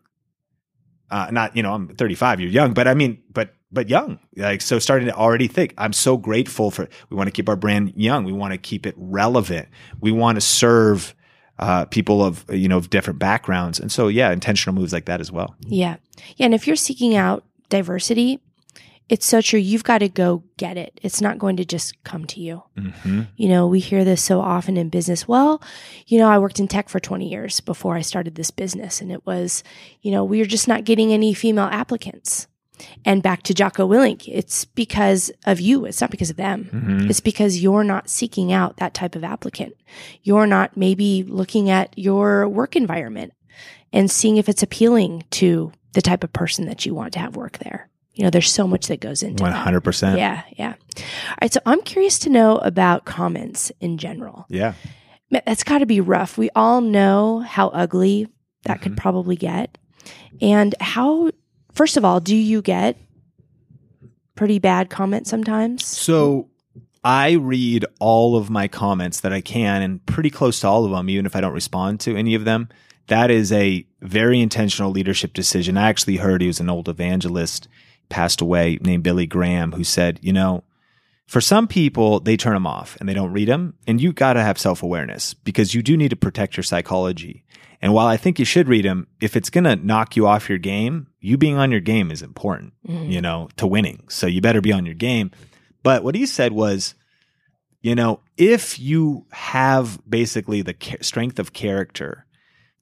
Uh, 1.12 1.30
not, 1.32 1.56
you 1.56 1.64
know, 1.64 1.74
I'm 1.74 1.88
35, 1.96 2.40
you're 2.40 2.50
young, 2.50 2.74
but 2.74 2.88
I 2.88 2.94
mean, 2.94 3.22
but, 3.32 3.56
but 3.72 3.90
young. 3.90 4.20
Like, 4.36 4.62
so 4.62 4.78
starting 4.78 5.08
to 5.08 5.16
already 5.16 5.48
think, 5.48 5.74
I'm 5.78 5.94
so 5.94 6.18
grateful 6.18 6.70
for, 6.70 6.88
we 7.10 7.18
want 7.18 7.28
to 7.28 7.32
keep 7.32 7.50
our 7.50 7.56
brand 7.56 7.94
young. 7.96 8.26
We 8.26 8.32
want 8.32 8.52
to 8.54 8.60
keep 8.60 8.86
it 8.86 8.94
relevant. 8.98 9.70
We 10.00 10.12
want 10.12 10.36
to 10.36 10.42
serve, 10.42 11.16
uh, 11.58 11.86
people 11.86 12.24
of, 12.24 12.46
you 12.50 12.68
know, 12.68 12.78
of 12.78 12.90
different 12.90 13.20
backgrounds. 13.20 13.80
And 13.80 13.92
so, 13.92 14.08
yeah, 14.08 14.32
intentional 14.32 14.76
moves 14.76 14.94
like 14.94 15.06
that 15.06 15.20
as 15.20 15.32
well. 15.32 15.56
Yeah. 15.62 15.98
Yeah. 16.36 16.46
And 16.46 16.54
if 16.54 16.68
you're 16.68 16.76
seeking 16.76 17.16
out 17.16 17.44
diversity, 17.70 18.40
it's 19.10 19.26
so 19.26 19.42
true. 19.42 19.60
You've 19.60 19.84
got 19.84 19.98
to 19.98 20.08
go 20.08 20.44
get 20.58 20.78
it. 20.78 21.00
It's 21.02 21.20
not 21.20 21.40
going 21.40 21.58
to 21.58 21.66
just 21.66 22.02
come 22.04 22.26
to 22.28 22.40
you. 22.40 22.64
Mm-hmm. 22.78 23.24
You 23.36 23.50
know, 23.50 23.68
we 23.68 23.80
hear 23.80 24.06
this 24.06 24.22
so 24.22 24.40
often 24.40 24.78
in 24.78 24.90
business. 24.90 25.28
Well, 25.28 25.62
you 26.06 26.20
know, 26.20 26.30
I 26.30 26.38
worked 26.38 26.60
in 26.60 26.68
tech 26.68 26.90
for 26.90 27.00
20 27.00 27.28
years 27.28 27.60
before 27.60 27.96
I 27.96 28.02
started 28.02 28.36
this 28.36 28.52
business, 28.52 29.02
and 29.02 29.12
it 29.12 29.26
was, 29.26 29.64
you 30.02 30.12
know, 30.12 30.24
we 30.24 30.40
were 30.40 30.46
just 30.46 30.68
not 30.68 30.84
getting 30.84 31.12
any 31.12 31.34
female 31.34 31.66
applicants. 31.66 32.48
And 33.04 33.22
back 33.22 33.44
to 33.44 33.54
Jocko 33.54 33.90
Willink, 33.90 34.24
it's 34.28 34.64
because 34.64 35.32
of 35.46 35.60
you. 35.60 35.86
It's 35.86 36.00
not 36.00 36.12
because 36.12 36.30
of 36.30 36.38
them. 36.38 36.70
Mm-hmm. 36.72 37.10
It's 37.10 37.20
because 37.20 37.62
you're 37.62 37.84
not 37.84 38.10
seeking 38.10 38.54
out 38.54 38.78
that 38.78 38.94
type 38.94 39.16
of 39.16 39.24
applicant. 39.24 39.76
You're 40.24 40.48
not 40.48 40.78
maybe 40.78 41.24
looking 41.24 41.70
at 41.70 41.98
your 41.98 42.48
work 42.48 42.78
environment 42.78 43.34
and 43.92 44.10
seeing 44.10 44.38
if 44.38 44.48
it's 44.48 44.64
appealing 44.64 45.26
to 45.32 45.74
the 45.94 46.02
type 46.02 46.24
of 46.24 46.32
person 46.32 46.68
that 46.68 46.86
you 46.86 46.94
want 46.94 47.14
to 47.14 47.20
have 47.20 47.36
work 47.36 47.58
there. 47.58 47.89
You 48.14 48.24
know, 48.24 48.30
there's 48.30 48.52
so 48.52 48.68
much 48.68 48.88
that 48.88 49.00
goes 49.00 49.24
into 49.24 49.44
that. 49.44 49.54
hundred 49.54 49.82
percent. 49.82 50.18
Yeah, 50.18 50.44
yeah. 50.58 50.74
All 50.98 51.04
right, 51.42 51.54
so 51.54 51.60
I'm 51.66 51.82
curious 51.84 52.20
to 52.20 52.30
know 52.30 52.58
about 52.58 53.06
comments 53.06 53.72
in 53.80 53.98
general. 53.98 54.46
Yeah. 54.50 54.74
That's 55.32 55.64
got 55.64 55.78
to 55.80 55.86
be 55.86 56.02
rough. 56.02 56.38
We 56.38 56.50
all 56.56 56.82
know 56.82 57.40
how 57.40 57.68
ugly 57.70 58.28
that 58.66 58.82
could 58.82 58.94
Mhm. 58.94 58.98
probably 58.98 59.36
get. 59.36 59.78
And 60.42 60.76
how, 60.82 61.30
first 61.72 61.98
of 61.98 62.04
all, 62.04 62.20
do 62.20 62.36
you 62.36 62.62
get 62.62 62.98
pretty 64.36 64.60
bad 64.60 64.90
comments 64.90 65.30
sometimes? 65.30 65.86
So 65.86 66.50
I 67.04 67.34
read 67.34 67.86
all 68.00 68.36
of 68.36 68.50
my 68.50 68.68
comments 68.68 69.20
that 69.22 69.32
I 69.32 69.42
can, 69.42 69.82
and 69.82 70.06
pretty 70.06 70.30
close 70.30 70.60
to 70.62 70.68
all 70.68 70.84
of 70.86 70.92
them, 70.92 71.10
even 71.10 71.26
if 71.26 71.36
I 71.36 71.42
don't 71.42 71.54
respond 71.54 72.00
to 72.02 72.16
any 72.18 72.36
of 72.36 72.46
them. 72.46 72.68
That 73.08 73.32
is 73.32 73.52
a 73.52 73.86
very 74.02 74.40
intentional 74.40 74.92
leadership 74.92 75.34
decision. 75.34 75.78
I 75.78 75.90
actually 75.90 76.18
heard 76.18 76.42
he 76.42 76.48
was 76.48 76.60
an 76.60 76.70
old 76.70 76.88
evangelist. 76.90 77.68
Passed 78.10 78.42
away 78.42 78.78
named 78.82 79.04
Billy 79.04 79.26
Graham 79.26 79.72
who 79.72 79.84
said, 79.84 80.20
you 80.22 80.34
know, 80.34 80.64
for 81.28 81.42
some 81.42 81.68
people, 81.68 82.20
they 82.20 82.36
turn 82.36 82.56
them 82.56 82.66
off 82.66 82.98
and 83.00 83.08
they 83.08 83.14
don't 83.14 83.32
read 83.32 83.48
them. 83.48 83.76
And 83.86 84.02
you 84.02 84.12
got 84.12 84.34
to 84.34 84.42
have 84.42 84.58
self 84.58 84.82
awareness 84.82 85.36
because 85.36 85.76
you 85.76 85.84
do 85.84 85.96
need 85.96 86.10
to 86.10 86.16
protect 86.16 86.58
your 86.58 86.64
psychology. 86.64 87.44
And 87.82 87.94
while 87.94 88.08
I 88.08 88.18
think 88.18 88.40
you 88.40 88.46
should 88.46 88.68
read 88.68 88.84
them, 88.84 89.08
if 89.22 89.38
it's 89.38 89.50
going 89.50 89.64
to 89.64 89.76
knock 89.76 90.16
you 90.16 90.28
off 90.28 90.50
your 90.50 90.58
game, 90.58 91.08
you 91.22 91.38
being 91.38 91.58
on 91.58 91.72
your 91.72 91.80
game 91.80 92.12
is 92.12 92.22
important, 92.22 92.74
mm-hmm. 92.86 93.10
you 93.10 93.22
know, 93.22 93.48
to 93.58 93.68
winning. 93.68 94.04
So 94.10 94.28
you 94.28 94.42
better 94.42 94.60
be 94.60 94.74
on 94.74 94.86
your 94.86 94.96
game. 94.96 95.32
But 95.84 96.04
what 96.04 96.16
he 96.16 96.26
said 96.26 96.52
was, 96.52 96.96
you 97.82 97.96
know, 97.96 98.20
if 98.36 98.80
you 98.80 99.26
have 99.32 100.00
basically 100.10 100.62
the 100.62 100.76
strength 101.02 101.40
of 101.40 101.54
character 101.54 102.26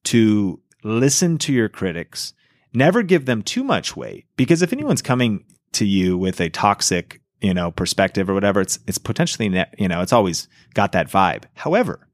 to 0.06 0.60
listen 0.84 1.38
to 1.40 1.54
your 1.54 1.70
critics, 1.70 2.34
never 2.78 3.04
give 3.04 3.26
them 3.26 3.42
too 3.42 3.64
much 3.64 3.96
weight 3.96 4.26
because 4.38 4.62
if 4.62 4.72
anyone's 4.72 5.02
coming 5.02 5.44
to 5.74 5.86
you 5.86 6.18
with 6.18 6.40
a 6.40 6.50
toxic 6.50 7.22
you 7.42 7.54
know, 7.54 7.72
perspective 7.72 8.30
or 8.30 8.34
whatever, 8.34 8.62
it's 8.62 8.80
it's 8.88 8.98
potentially 8.98 9.46
you 9.78 9.88
know, 9.88 10.02
it's 10.02 10.14
always 10.14 10.48
got 10.74 10.94
that 10.94 11.10
vibe. 11.10 11.44
However, 11.54 12.08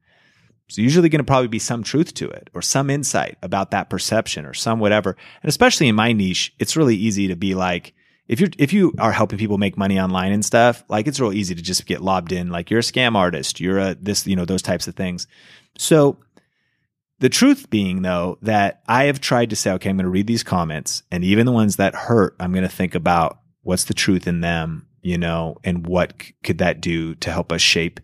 there's 0.68 0.78
usually 0.78 1.08
going 1.08 1.20
to 1.20 1.24
probably 1.24 1.48
be 1.48 1.58
some 1.58 1.82
truth 1.82 2.14
to 2.14 2.28
it 2.28 2.50
or 2.54 2.62
some 2.62 2.90
insight 2.90 3.36
about 3.42 3.70
that 3.70 3.90
perception 3.90 4.46
or 4.46 4.54
some 4.54 4.80
whatever. 4.80 5.16
And 5.42 5.48
especially 5.48 5.88
in 5.88 5.94
my 5.94 6.12
niche, 6.12 6.54
it's 6.58 6.76
really 6.76 6.96
easy 6.96 7.28
to 7.28 7.36
be 7.36 7.54
like, 7.54 7.94
if 8.28 8.40
you're 8.40 8.50
if 8.58 8.72
you 8.72 8.94
are 8.98 9.12
helping 9.12 9.38
people 9.38 9.58
make 9.58 9.76
money 9.76 10.00
online 10.00 10.32
and 10.32 10.44
stuff, 10.44 10.84
like 10.88 11.06
it's 11.06 11.20
real 11.20 11.32
easy 11.32 11.54
to 11.54 11.62
just 11.62 11.86
get 11.86 12.02
lobbed 12.02 12.32
in, 12.32 12.50
like 12.50 12.70
you're 12.70 12.80
a 12.80 12.82
scam 12.82 13.16
artist, 13.16 13.60
you're 13.60 13.78
a 13.78 13.94
this, 13.94 14.26
you 14.26 14.36
know, 14.36 14.44
those 14.44 14.62
types 14.62 14.88
of 14.88 14.94
things. 14.94 15.26
So 15.76 16.18
the 17.20 17.28
truth 17.28 17.70
being 17.70 18.02
though, 18.02 18.38
that 18.42 18.82
I 18.86 19.04
have 19.04 19.20
tried 19.20 19.50
to 19.50 19.56
say, 19.56 19.72
okay, 19.72 19.90
I'm 19.90 19.96
going 19.96 20.04
to 20.04 20.10
read 20.10 20.26
these 20.26 20.42
comments 20.42 21.02
and 21.10 21.24
even 21.24 21.46
the 21.46 21.52
ones 21.52 21.76
that 21.76 21.94
hurt, 21.94 22.36
I'm 22.40 22.52
going 22.52 22.62
to 22.62 22.68
think 22.68 22.94
about 22.94 23.38
what's 23.62 23.84
the 23.84 23.94
truth 23.94 24.26
in 24.26 24.40
them 24.40 24.88
you 25.04 25.18
know, 25.18 25.58
and 25.62 25.86
what 25.86 26.14
c- 26.20 26.34
could 26.42 26.58
that 26.58 26.80
do 26.80 27.14
to 27.16 27.30
help 27.30 27.52
us 27.52 27.60
shape 27.60 28.00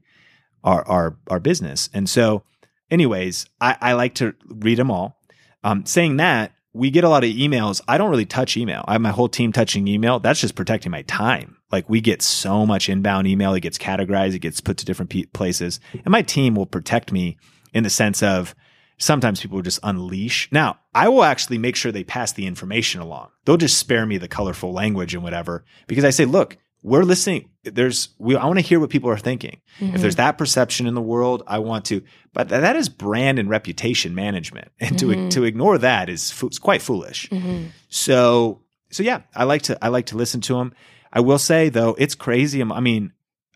our 0.63 0.87
our 0.87 1.17
our 1.29 1.41
business? 1.41 1.89
And 1.93 2.09
so, 2.09 2.45
anyways, 2.91 3.47
I, 3.61 3.77
I 3.81 3.93
like 3.95 4.15
to 4.17 4.35
read 4.47 4.79
them 4.79 4.91
all. 4.91 5.17
Um, 5.65 5.87
saying 5.87 6.19
that, 6.19 6.53
we 6.75 6.91
get 6.91 7.05
a 7.05 7.09
lot 7.09 7.25
of 7.25 7.31
emails. 7.31 7.81
I 7.89 7.97
don't 7.99 8.11
really 8.11 8.27
touch 8.27 8.57
email. 8.57 8.85
I 8.87 8.93
have 8.93 9.01
my 9.01 9.11
whole 9.11 9.31
team 9.31 9.51
touching 9.51 9.89
email. 9.89 10.21
That's 10.21 10.41
just 10.41 10.55
protecting 10.55 10.93
my 10.93 11.03
time. 11.03 11.57
Like 11.73 11.89
we 11.89 12.03
get 12.03 12.21
so 12.21 12.67
much 12.67 12.91
inbound 12.91 13.27
email. 13.27 13.55
It 13.55 13.61
gets 13.61 13.79
categorized. 13.79 14.35
It 14.35 14.41
gets 14.41 14.61
put 14.61 14.77
to 14.77 14.85
different 14.85 15.11
pe- 15.11 15.25
places, 15.25 15.81
and 15.95 16.13
my 16.13 16.23
team 16.23 16.55
will 16.55 16.67
protect 16.67 17.13
me 17.13 17.39
in 17.73 17.83
the 17.83 17.91
sense 17.91 18.23
of 18.23 18.55
sometimes 19.01 19.41
people 19.41 19.61
just 19.63 19.81
unleash. 19.83 20.49
Now, 20.53 20.79
I 20.95 21.09
will 21.09 21.25
actually 21.25 21.59
make 21.59 21.75
sure 21.75 21.91
they 21.91 22.05
pass 22.05 22.33
the 22.33 22.47
information 22.47 23.01
along. 23.01 23.31
They'll 23.45 23.57
just 23.57 23.79
spare 23.79 24.07
me 24.07 24.19
the 24.19 24.29
colorful 24.29 24.73
language 24.73 25.15
and 25.15 25.25
whatever 25.25 25.65
because 25.89 26.05
I 26.05 26.11
say, 26.11 26.27
look, 26.27 26.59
we're 26.83 27.03
listening. 27.03 27.51
There's, 27.65 28.11
we, 28.19 28.37
I 28.37 28.47
want 28.47 28.59
to 28.59 28.65
hear 28.65 28.79
what 28.79 28.91
people 28.91 29.11
are 29.11 29.19
thinking. 29.19 29.61
Mm-hmm. 29.81 29.95
If 29.95 30.03
there's 30.03 30.17
that 30.17 30.39
perception 30.39 30.87
in 30.87 30.95
the 30.95 31.01
world, 31.01 31.43
I 31.47 31.59
want 31.59 31.87
to, 31.87 32.03
but 32.33 32.51
that 32.51 32.77
is 32.77 32.89
brand 32.89 33.39
and 33.39 33.51
reputation 33.51 34.15
management. 34.15 34.71
And 34.81 34.97
mm-hmm. 34.97 35.29
to, 35.29 35.41
to 35.41 35.45
ignore 35.45 35.79
that 35.79 36.09
is 36.09 36.31
fo- 36.31 36.51
quite 36.61 36.83
foolish. 36.83 37.29
Mm-hmm. 37.31 37.69
So, 37.89 38.63
so 38.91 39.03
yeah, 39.03 39.23
I 39.35 39.45
like 39.45 39.63
to, 39.63 39.83
I 39.83 39.89
like 39.89 40.07
to 40.07 40.17
listen 40.17 40.41
to 40.43 40.55
them. 40.55 40.75
I 41.13 41.21
will 41.21 41.39
say 41.39 41.71
though, 41.71 41.97
it's 41.99 42.15
crazy. 42.15 42.63
I 42.63 42.81
mean, 42.81 43.13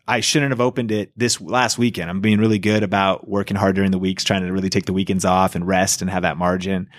I 0.07 0.19
shouldn't 0.19 0.51
have 0.51 0.61
opened 0.61 0.91
it 0.91 1.11
this 1.17 1.41
last 1.41 1.77
weekend. 1.77 2.09
I'm 2.09 2.21
being 2.21 2.39
really 2.39 2.59
good 2.59 2.83
about 2.83 3.27
working 3.27 3.57
hard 3.57 3.75
during 3.75 3.91
the 3.91 3.97
weeks, 3.97 4.23
trying 4.23 4.43
to 4.43 4.51
really 4.51 4.69
take 4.69 4.85
the 4.85 4.93
weekends 4.93 5.25
off 5.25 5.55
and 5.55 5.67
rest 5.67 6.01
and 6.01 6.11
have 6.11 6.23
that 6.23 6.37
margin. 6.37 6.89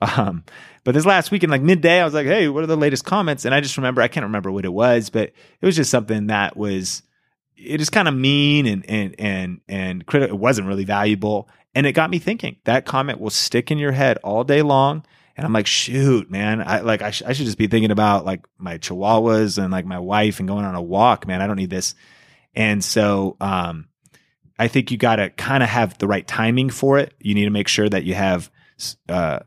Um, 0.00 0.44
but 0.82 0.94
this 0.94 1.06
last 1.06 1.30
weekend, 1.30 1.52
like 1.52 1.62
midday, 1.62 2.00
I 2.00 2.04
was 2.04 2.14
like, 2.14 2.26
hey, 2.26 2.48
what 2.48 2.64
are 2.64 2.66
the 2.66 2.76
latest 2.76 3.04
comments? 3.04 3.44
And 3.44 3.54
I 3.54 3.60
just 3.60 3.76
remember, 3.76 4.02
I 4.02 4.08
can't 4.08 4.24
remember 4.24 4.50
what 4.50 4.64
it 4.64 4.72
was, 4.72 5.10
but 5.10 5.32
it 5.60 5.66
was 5.66 5.76
just 5.76 5.90
something 5.90 6.28
that 6.28 6.56
was, 6.56 7.02
it 7.56 7.80
is 7.80 7.90
kind 7.90 8.08
of 8.08 8.14
mean 8.14 8.66
and, 8.66 8.88
and, 8.88 9.14
and, 9.18 9.60
and 9.68 10.06
critical. 10.06 10.34
It 10.34 10.40
wasn't 10.40 10.68
really 10.68 10.86
valuable. 10.86 11.48
And 11.74 11.86
it 11.86 11.92
got 11.92 12.10
me 12.10 12.18
thinking 12.18 12.56
that 12.64 12.86
comment 12.86 13.20
will 13.20 13.30
stick 13.30 13.70
in 13.70 13.78
your 13.78 13.92
head 13.92 14.18
all 14.24 14.42
day 14.42 14.62
long. 14.62 15.04
And 15.36 15.46
I'm 15.46 15.52
like, 15.52 15.66
shoot, 15.66 16.30
man, 16.30 16.60
I 16.66 16.80
like, 16.80 17.00
I, 17.00 17.12
sh- 17.12 17.22
I 17.24 17.32
should 17.32 17.46
just 17.46 17.58
be 17.58 17.66
thinking 17.68 17.90
about 17.90 18.24
like 18.24 18.44
my 18.58 18.78
chihuahuas 18.78 19.62
and 19.62 19.70
like 19.70 19.86
my 19.86 19.98
wife 19.98 20.38
and 20.38 20.48
going 20.48 20.64
on 20.64 20.74
a 20.74 20.82
walk, 20.82 21.26
man. 21.26 21.40
I 21.40 21.46
don't 21.46 21.56
need 21.56 21.70
this. 21.70 21.94
And 22.54 22.82
so, 22.82 23.36
um, 23.40 23.88
I 24.58 24.68
think 24.68 24.90
you 24.90 24.98
got 24.98 25.16
to 25.16 25.30
kind 25.30 25.62
of 25.62 25.70
have 25.70 25.96
the 25.96 26.06
right 26.06 26.26
timing 26.26 26.68
for 26.68 26.98
it. 26.98 27.14
You 27.18 27.34
need 27.34 27.46
to 27.46 27.50
make 27.50 27.66
sure 27.66 27.88
that 27.88 28.04
you 28.04 28.12
have, 28.12 28.50
uh, 29.08 29.40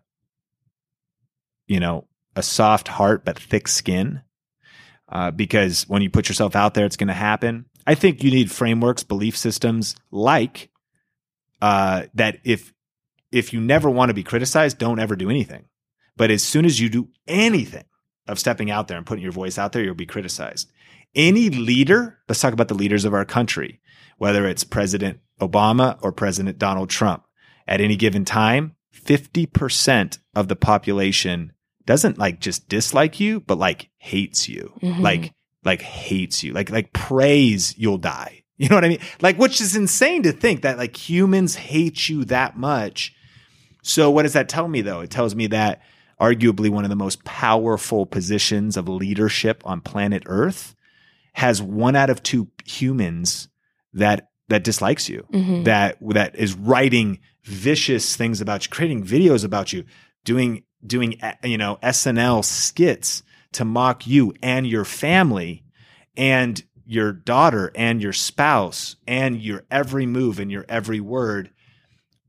you 1.68 1.80
know, 1.80 2.08
a 2.36 2.42
soft 2.42 2.88
heart 2.88 3.24
but 3.24 3.38
thick 3.38 3.68
skin. 3.68 4.22
Uh, 5.08 5.30
because 5.30 5.84
when 5.84 6.02
you 6.02 6.10
put 6.10 6.30
yourself 6.30 6.56
out 6.56 6.74
there, 6.74 6.88
it's 6.88 6.98
going 6.98 7.10
to 7.10 7.14
happen. 7.14 7.68
I 7.86 7.94
think 7.94 8.24
you 8.24 8.32
need 8.32 8.50
frameworks, 8.50 9.04
belief 9.04 9.38
systems 9.38 9.96
like 10.10 10.72
uh, 11.62 12.06
that. 12.16 12.40
If 12.44 12.74
if 13.32 13.54
you 13.54 13.62
never 13.62 13.92
want 13.92 14.10
to 14.10 14.16
be 14.16 14.24
criticized, 14.24 14.80
don't 14.80 15.00
ever 15.00 15.16
do 15.16 15.30
anything. 15.30 15.66
But 16.18 16.32
as 16.32 16.42
soon 16.42 16.66
as 16.66 16.80
you 16.80 16.90
do 16.90 17.10
anything 17.28 17.86
of 18.28 18.40
stepping 18.40 18.72
out 18.72 18.88
there 18.88 18.98
and 18.98 19.06
putting 19.06 19.24
your 19.24 19.32
voice 19.32 19.60
out 19.60 19.74
there, 19.74 19.84
you'll 19.84 19.94
be 19.94 20.08
criticized. 20.08 20.72
Any 21.16 21.50
leader, 21.50 22.20
let's 22.28 22.42
talk 22.42 22.54
about 22.54 22.68
the 22.68 22.74
leaders 22.74 23.06
of 23.06 23.14
our 23.14 23.26
country, 23.26 23.80
whether 24.18 24.48
it's 24.48 24.64
President 24.64 25.20
Obama 25.40 25.98
or 26.02 26.12
President 26.12 26.58
Donald 26.58 26.90
Trump, 26.90 27.24
at 27.68 27.82
any 27.82 27.96
given 27.96 28.26
time, 28.26 28.76
50% 28.94 30.20
of 30.36 30.48
the 30.48 30.56
population 30.56 31.54
doesn't 31.86 32.18
like 32.18 32.40
just 32.40 32.70
dislike 32.70 33.20
you, 33.20 33.42
but 33.42 33.58
like 33.58 33.90
hates 33.98 34.48
you. 34.48 34.74
Mm-hmm. 34.82 35.02
Like, 35.02 35.34
like 35.64 35.82
hates 35.82 36.44
you. 36.44 36.54
Like, 36.54 36.70
like 36.70 36.94
prays 36.94 37.78
you'll 37.78 37.98
die. 37.98 38.40
You 38.56 38.70
know 38.70 38.76
what 38.76 38.86
I 38.86 38.90
mean? 38.90 39.00
Like, 39.20 39.40
which 39.40 39.60
is 39.60 39.76
insane 39.76 40.24
to 40.24 40.32
think 40.32 40.62
that 40.62 40.78
like 40.78 40.96
humans 40.96 41.56
hate 41.56 42.08
you 42.08 42.24
that 42.26 42.56
much. 42.56 43.14
So 43.82 44.12
what 44.12 44.24
does 44.24 44.34
that 44.34 44.48
tell 44.48 44.68
me 44.68 44.82
though? 44.82 45.02
It 45.02 45.10
tells 45.10 45.34
me 45.34 45.48
that 45.48 45.82
arguably 46.22 46.70
one 46.70 46.86
of 46.86 46.92
the 46.92 46.96
most 46.96 47.26
powerful 47.26 48.06
positions 48.06 48.78
of 48.78 48.88
leadership 48.88 49.64
on 49.66 49.82
planet 49.82 50.24
Earth 50.28 50.73
has 51.34 51.62
one 51.62 51.96
out 51.96 52.10
of 52.10 52.24
two 52.24 52.50
humans 52.66 53.50
that 53.94 54.30
that 54.50 54.64
dislikes 54.64 55.10
you, 55.10 55.26
mm-hmm. 55.32 55.64
that 55.64 55.98
that 56.02 56.36
is 56.36 56.54
writing 56.54 57.20
vicious 57.44 58.16
things 58.16 58.42
about 58.42 58.66
you, 58.66 58.72
creating 58.72 59.04
videos 59.04 59.44
about 59.44 59.74
you, 59.74 59.84
doing 60.24 60.64
doing 60.86 61.20
you 61.44 61.58
know 61.58 61.78
SNL 61.84 62.44
skits 62.44 63.24
to 63.54 63.66
mock 63.66 64.08
you 64.08 64.34
and 64.42 64.68
your 64.68 64.86
family 64.86 65.64
and 66.18 66.64
your 66.86 67.14
daughter 67.14 67.72
and 67.76 68.02
your 68.02 68.14
spouse 68.14 68.96
and 69.08 69.42
your 69.42 69.64
every 69.72 70.06
move 70.06 70.40
and 70.40 70.52
your 70.52 70.66
every 70.68 71.00
word. 71.00 71.50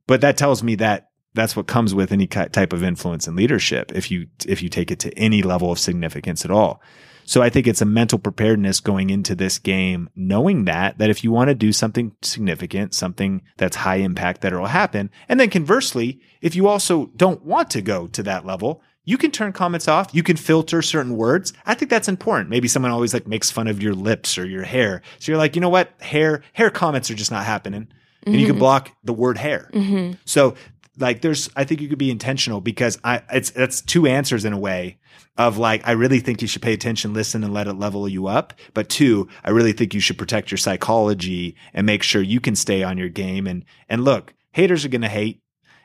But 0.06 0.20
that 0.20 0.36
tells 0.36 0.62
me 0.62 0.76
that 0.76 1.08
that's 1.34 1.56
what 1.56 1.66
comes 1.66 1.94
with 1.94 2.12
any 2.12 2.26
type 2.26 2.72
of 2.72 2.84
influence 2.84 3.26
and 3.26 3.36
leadership 3.36 3.92
if 3.94 4.10
you 4.10 4.28
if 4.46 4.62
you 4.62 4.68
take 4.68 4.90
it 4.90 5.00
to 5.00 5.18
any 5.18 5.42
level 5.42 5.72
of 5.72 5.78
significance 5.78 6.44
at 6.44 6.50
all. 6.50 6.80
So 7.24 7.42
I 7.42 7.50
think 7.50 7.66
it's 7.66 7.82
a 7.82 7.86
mental 7.86 8.18
preparedness 8.18 8.80
going 8.80 9.10
into 9.10 9.34
this 9.34 9.58
game, 9.58 10.10
knowing 10.14 10.64
that, 10.66 10.98
that 10.98 11.10
if 11.10 11.24
you 11.24 11.32
want 11.32 11.48
to 11.48 11.54
do 11.54 11.72
something 11.72 12.12
significant, 12.22 12.94
something 12.94 13.42
that's 13.56 13.76
high 13.76 13.96
impact, 13.96 14.40
that 14.42 14.52
it'll 14.52 14.66
happen. 14.66 15.10
And 15.28 15.40
then 15.40 15.50
conversely, 15.50 16.20
if 16.40 16.54
you 16.54 16.68
also 16.68 17.06
don't 17.16 17.44
want 17.44 17.70
to 17.70 17.82
go 17.82 18.06
to 18.08 18.22
that 18.24 18.44
level, 18.46 18.82
you 19.04 19.18
can 19.18 19.30
turn 19.30 19.52
comments 19.52 19.86
off. 19.86 20.14
You 20.14 20.22
can 20.22 20.36
filter 20.36 20.80
certain 20.80 21.16
words. 21.16 21.52
I 21.66 21.74
think 21.74 21.90
that's 21.90 22.08
important. 22.08 22.50
Maybe 22.50 22.68
someone 22.68 22.92
always 22.92 23.12
like 23.12 23.26
makes 23.26 23.50
fun 23.50 23.68
of 23.68 23.82
your 23.82 23.94
lips 23.94 24.38
or 24.38 24.46
your 24.46 24.62
hair. 24.62 25.02
So 25.18 25.30
you're 25.30 25.38
like, 25.38 25.54
you 25.54 25.60
know 25.60 25.68
what? 25.68 25.92
Hair, 26.00 26.42
hair 26.54 26.70
comments 26.70 27.10
are 27.10 27.14
just 27.14 27.30
not 27.30 27.44
happening. 27.44 27.82
Mm-hmm. 27.82 28.30
And 28.30 28.40
you 28.40 28.46
can 28.46 28.54
mm-hmm. 28.54 28.60
block 28.60 28.90
the 29.04 29.12
word 29.12 29.36
hair. 29.36 29.68
Mm-hmm. 29.74 30.14
So 30.24 30.54
like 30.98 31.22
there's, 31.22 31.50
I 31.56 31.64
think 31.64 31.80
you 31.80 31.88
could 31.88 31.98
be 31.98 32.10
intentional 32.10 32.60
because 32.60 32.98
I, 33.02 33.22
it's, 33.32 33.50
that's 33.50 33.80
two 33.80 34.06
answers 34.06 34.44
in 34.44 34.52
a 34.52 34.58
way 34.58 34.98
of 35.36 35.58
like, 35.58 35.86
I 35.86 35.92
really 35.92 36.20
think 36.20 36.40
you 36.40 36.48
should 36.48 36.62
pay 36.62 36.72
attention, 36.72 37.12
listen 37.12 37.42
and 37.42 37.52
let 37.52 37.66
it 37.66 37.74
level 37.74 38.08
you 38.08 38.26
up. 38.26 38.54
But 38.72 38.88
two, 38.88 39.28
I 39.44 39.50
really 39.50 39.72
think 39.72 39.94
you 39.94 40.00
should 40.00 40.18
protect 40.18 40.50
your 40.50 40.58
psychology 40.58 41.56
and 41.72 41.86
make 41.86 42.02
sure 42.02 42.22
you 42.22 42.40
can 42.40 42.54
stay 42.54 42.82
on 42.82 42.98
your 42.98 43.08
game. 43.08 43.46
And, 43.46 43.64
and 43.88 44.04
look, 44.04 44.34
haters 44.52 44.84
are 44.84 44.88
going 44.88 45.02
to 45.02 45.08
hate, 45.08 45.40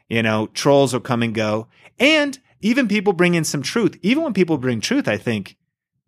you 0.07 0.22
know, 0.22 0.47
trolls 0.47 0.93
will 0.93 0.99
come 0.99 1.24
and 1.24 1.34
go. 1.34 1.68
And 1.99 2.38
even 2.62 2.88
people 2.88 3.14
bring 3.14 3.36
in 3.36 3.43
some 3.43 3.62
truth. 3.62 3.97
Even 4.01 4.24
when 4.24 4.34
people 4.34 4.57
bring 4.57 4.82
truth, 4.82 5.07
I 5.07 5.18
think, 5.18 5.57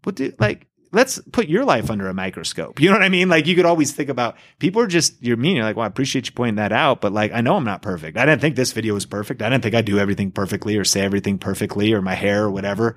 what 0.03 0.15
do, 0.15 0.33
like, 0.39 0.67
let's 0.91 1.19
put 1.31 1.47
your 1.47 1.65
life 1.65 1.89
under 1.89 2.09
a 2.09 2.13
microscope. 2.13 2.79
You 2.79 2.89
know 2.89 2.95
what 2.95 3.03
I 3.03 3.09
mean? 3.09 3.29
Like 3.29 3.47
you 3.47 3.55
could 3.55 3.65
always 3.65 3.91
think 3.91 4.09
about 4.09 4.35
people 4.59 4.81
are 4.81 4.87
just 4.87 5.21
you're 5.21 5.37
mean. 5.37 5.55
You're 5.55 5.65
like, 5.65 5.75
well, 5.75 5.83
I 5.83 5.87
appreciate 5.87 6.27
you 6.27 6.33
pointing 6.33 6.55
that 6.55 6.71
out, 6.71 7.01
but 7.01 7.13
like 7.13 7.31
I 7.31 7.41
know 7.41 7.55
I'm 7.55 7.63
not 7.63 7.81
perfect. 7.81 8.17
I 8.17 8.25
didn't 8.25 8.41
think 8.41 8.55
this 8.55 8.73
video 8.73 8.93
was 8.93 9.05
perfect. 9.05 9.41
I 9.41 9.49
didn't 9.49 9.63
think 9.63 9.75
I 9.75 9.81
do 9.81 9.99
everything 9.99 10.31
perfectly 10.31 10.77
or 10.77 10.83
say 10.83 11.01
everything 11.01 11.37
perfectly 11.37 11.93
or 11.93 12.01
my 12.01 12.15
hair 12.15 12.43
or 12.43 12.51
whatever. 12.51 12.95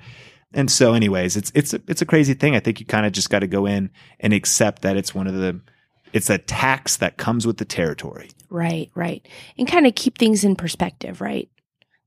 And 0.53 0.70
so, 0.70 0.95
anyways, 0.95 1.36
it's 1.36 1.53
it's 1.55 1.74
a, 1.74 1.82
it's 1.88 2.03
a 2.03 2.07
crazy 2.07 2.34
thing. 2.34 2.55
I 2.55 2.61
think 2.61 2.80
you 2.80 2.86
kind 2.86 3.05
of 3.05 3.12
just 3.12 3.28
got 3.28 3.40
to 3.40 3.47
go 3.47 3.66
in 3.66 3.90
and 4.20 4.32
accept 4.32 4.82
that 4.82 4.97
it's 4.97 5.14
one 5.14 5.26
of 5.26 5.34
the 5.34 5.61
it's 6.12 6.30
a 6.30 6.38
tax 6.38 6.97
that 6.99 7.16
comes 7.16 7.47
with 7.47 7.59
the 7.59 7.64
territory. 7.64 8.30
Right, 8.49 8.90
right, 8.95 9.26
and 9.59 9.66
kind 9.66 9.86
of 9.86 9.97
keep 9.97 10.16
things 10.16 10.45
in 10.45 10.55
perspective. 10.55 11.20
Right, 11.20 11.51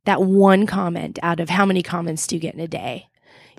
that 0.05 0.21
one 0.21 0.65
comment 0.65 1.19
out 1.21 1.41
of 1.41 1.49
how 1.49 1.65
many 1.65 1.83
comments 1.83 2.25
do 2.25 2.37
you 2.37 2.39
get 2.39 2.53
in 2.53 2.61
a 2.61 2.67
day? 2.69 3.09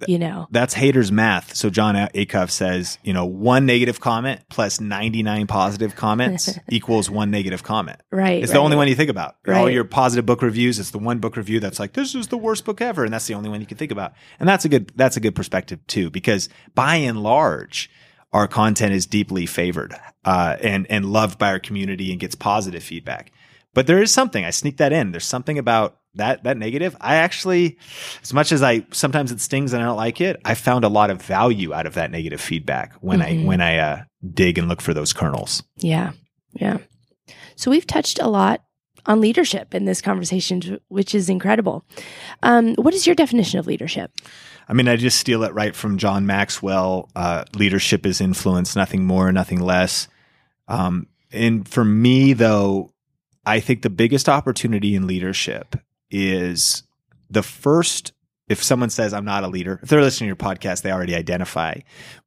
You 0.07 0.19
know. 0.19 0.47
That's 0.51 0.75
haters 0.75 1.11
math. 1.11 1.55
So 1.57 1.71
Jon 1.71 1.95
Acuff 1.95 2.51
says, 2.51 2.99
you 3.03 3.13
know, 3.13 3.25
one 3.27 3.67
negative 3.67 4.01
comment 4.01 4.43
plus 4.51 4.81
99 4.81 5.47
positive 5.47 5.97
comments 5.97 6.59
equals 6.71 7.11
one 7.11 7.31
negative 7.31 7.63
comment. 7.63 8.01
Right. 8.11 8.43
It's 8.43 8.51
right. 8.51 8.55
the 8.55 8.61
only 8.61 8.77
one 8.77 8.89
you 8.89 8.95
think 8.95 9.11
about. 9.11 9.37
right. 9.47 9.59
all 9.59 9.71
your 9.71 9.85
positive 9.85 10.27
book 10.27 10.43
reviews, 10.43 10.79
it's 10.79 10.91
the 10.91 10.99
one 10.99 11.19
book 11.19 11.37
review 11.37 11.61
that's 11.61 11.81
like, 11.81 11.95
this 11.95 12.15
is 12.15 12.29
the 12.29 12.37
worst 12.37 12.65
book 12.65 12.81
ever. 12.81 13.05
And 13.05 13.13
that's 13.13 13.27
the 13.27 13.35
only 13.35 13.49
one 13.49 13.61
you 13.61 13.67
can 13.67 13.77
think 13.79 13.93
about. 13.93 14.13
And 14.39 14.49
that's 14.49 14.65
a 14.65 14.69
good, 14.69 14.93
that's 14.95 15.17
a 15.17 15.21
good 15.21 15.35
perspective 15.35 15.85
too, 15.87 16.11
because 16.11 16.49
by 16.75 16.97
and 16.97 17.23
large, 17.23 17.91
our 18.33 18.47
content 18.47 18.93
is 18.93 19.07
deeply 19.07 19.47
favored, 19.47 19.95
uh, 20.25 20.57
and, 20.61 20.87
and 20.91 21.07
loved 21.07 21.39
by 21.39 21.49
our 21.49 21.59
community 21.59 22.11
and 22.11 22.21
gets 22.21 22.35
positive 22.35 22.83
feedback. 22.83 23.33
But 23.75 23.87
there 23.87 24.03
is 24.03 24.13
something, 24.13 24.45
I 24.45 24.51
sneak 24.51 24.77
that 24.79 24.93
in. 24.93 25.13
There's 25.13 25.25
something 25.25 25.59
about 25.59 25.98
that, 26.15 26.43
that 26.45 26.57
negative. 26.57 26.97
I 27.01 27.17
actually, 27.17 27.79
as 28.23 28.33
much 28.33 28.51
as 28.53 28.63
I, 28.63 28.85
sometimes 28.93 29.31
it 29.33 29.41
stings 29.41 29.73
and 29.73 29.83
I 29.83 29.87
don't 29.87 29.97
like 29.97 30.21
it, 30.21 30.41
I 30.45 30.55
found 30.55 30.85
a 30.85 30.89
lot 30.89 31.11
of 31.11 31.23
value 31.23 31.73
out 31.75 31.87
of 31.87 31.95
that 31.95 32.11
negative 32.11 32.41
feedback 32.41 32.95
when 33.01 33.21
Mhm. 33.21 33.43
I, 33.43 33.47
when 33.47 33.61
I, 33.61 33.79
uh, 33.79 34.03
dig 34.35 34.59
and 34.59 34.69
look 34.69 34.81
for 34.81 34.93
those 34.95 35.13
kernels. 35.13 35.63
Yeah. 35.77 36.13
Yeah. 36.55 36.79
So 37.57 37.71
we've 37.71 37.87
touched 37.87 38.19
a 38.19 38.27
lot 38.29 38.63
on 39.07 39.21
leadership 39.21 39.75
in 39.75 39.85
this 39.85 40.03
conversation, 40.03 40.79
which 40.89 41.15
is 41.15 41.29
incredible. 41.29 41.85
Um, 42.43 42.75
what 42.75 42.95
is 42.95 43.07
your 43.07 43.15
definition 43.15 43.59
of 43.61 43.67
leadership? 43.67 44.11
I 44.69 44.73
mean, 44.75 44.89
I 44.89 44.97
just 44.97 45.19
steal 45.19 45.45
it 45.45 45.55
right 45.55 45.75
from 45.75 45.97
John 45.99 46.27
Maxwell. 46.27 47.09
Uh, 47.17 47.45
leadership 47.55 48.05
is 48.05 48.21
influence, 48.21 48.77
nothing 48.77 49.05
more, 49.07 49.31
nothing 49.33 49.61
less. 49.61 50.09
Um, 50.67 51.07
and 51.33 51.67
for 51.67 51.85
me, 51.85 52.33
though, 52.35 52.93
I 53.47 53.61
think 53.61 53.81
the 53.83 53.89
biggest 53.91 54.29
opportunity 54.29 54.95
in 54.95 55.07
leadership 55.07 55.77
is 56.11 56.83
the 57.31 57.43
first. 57.43 58.13
If 58.49 58.63
someone 58.63 58.89
says 58.89 59.13
I'm 59.13 59.27
not 59.27 59.45
a 59.45 59.49
leader, 59.49 59.79
if 59.83 59.91
they're 59.91 60.01
listening 60.01 60.27
to 60.27 60.29
your 60.29 60.55
podcast, 60.55 60.81
they 60.81 60.91
already 60.91 61.15
identify. 61.15 61.81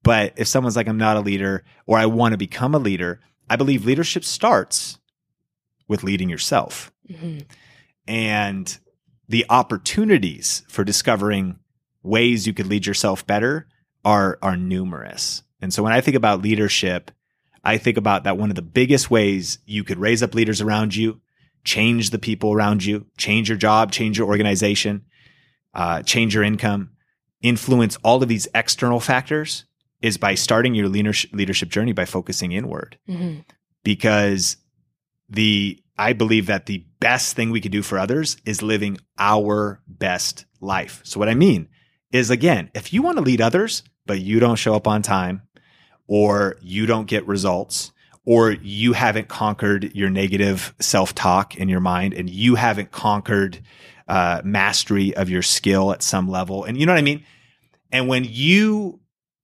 But 0.04 0.34
if 0.38 0.48
someone's 0.48 0.76
like 0.76 0.88
I'm 0.88 0.98
not 0.98 1.18
a 1.18 1.22
leader 1.22 1.64
or 1.88 1.98
I 1.98 2.06
want 2.06 2.34
to 2.34 2.38
become 2.38 2.76
a 2.76 2.80
leader, 2.80 3.20
I 3.50 3.56
believe 3.56 3.86
leadership 3.86 4.24
starts 4.24 5.00
with 5.88 6.04
leading 6.04 6.30
yourself 6.30 6.92
mm-hmm. 7.10 7.40
and 8.08 8.78
the 9.28 9.46
opportunities 9.50 10.64
for 10.68 10.84
discovering 10.84 11.58
ways 12.04 12.46
you 12.46 12.54
could 12.54 12.68
lead 12.68 12.86
yourself 12.86 13.26
better 13.26 13.68
are 14.04 14.38
are 14.42 14.58
numerous. 14.58 15.44
And 15.62 15.74
so 15.74 15.84
when 15.84 15.94
I 15.94 16.02
think 16.02 16.16
about 16.16 16.42
leadership, 16.42 17.12
I 17.64 17.78
think 17.78 17.98
about 17.98 18.24
that 18.24 18.38
one 18.38 18.50
of 18.50 18.56
the 18.56 18.62
biggest 18.62 19.12
ways 19.12 19.60
you 19.66 19.84
could 19.84 20.00
raise 20.00 20.24
up 20.24 20.34
leaders 20.34 20.62
around 20.62 20.96
you, 20.96 21.21
change 21.64 22.10
the 22.10 22.20
people 22.20 22.54
around 22.54 22.84
you, 22.84 23.06
change 23.18 23.50
your 23.50 23.58
job, 23.58 23.92
change 23.92 24.18
your 24.18 24.28
organization, 24.28 25.06
uh, 25.74 26.02
change 26.04 26.34
your 26.36 26.44
income, 26.44 26.92
influence 27.42 27.98
all 28.04 28.22
of 28.22 28.30
these 28.30 28.48
external 28.54 29.00
factors 29.00 29.66
is 30.02 30.18
by 30.18 30.34
starting 30.36 30.74
your 30.76 30.88
leadership 30.88 31.70
journey 31.70 31.92
by 31.94 32.06
focusing 32.06 32.52
inward 32.52 32.98
Mhm. 33.08 33.44
because 33.84 34.58
the 35.30 35.78
I 35.98 36.14
believe 36.14 36.48
that 36.48 36.66
the 36.66 36.84
best 37.00 37.36
thing 37.36 37.52
we 37.52 37.62
could 37.62 37.72
do 37.72 37.84
for 37.84 38.00
others 38.00 38.38
is 38.44 38.64
living 38.64 38.98
our 39.20 39.82
best 39.88 40.46
life. 40.60 41.00
So 41.04 41.20
what 41.20 41.30
I 41.30 41.36
mean 41.36 41.68
is 42.12 42.32
again, 42.32 42.72
if 42.74 42.92
you 42.92 43.04
want 43.04 43.18
to 43.18 43.24
lead 43.24 43.42
others 43.42 43.84
but 44.08 44.20
you 44.20 44.40
don't 44.40 44.56
show 44.56 44.74
up 44.76 44.88
on 44.88 45.04
time 45.04 45.44
or 46.08 46.58
you 46.62 46.86
don't 46.88 47.08
get 47.08 47.26
results 47.28 47.92
or 48.26 48.52
you 48.52 48.94
haven't 48.94 49.28
conquered 49.28 49.96
your 49.96 50.10
negative 50.10 50.74
self-talk 50.80 51.56
in 51.56 51.70
your 51.70 51.80
mind 51.80 52.14
and 52.14 52.30
you 52.30 52.56
haven't 52.56 52.92
conquered 52.92 53.60
uh, 54.08 54.42
mastery 54.44 55.16
of 55.16 55.30
your 55.30 55.42
skill 55.42 55.92
at 55.92 56.04
some 56.04 56.30
level 56.30 56.64
and 56.64 56.78
you 56.78 56.86
know 56.86 56.92
what 56.92 57.00
I 57.00 57.04
mean? 57.04 57.24
And 57.92 58.08
when 58.08 58.26
you 58.26 59.00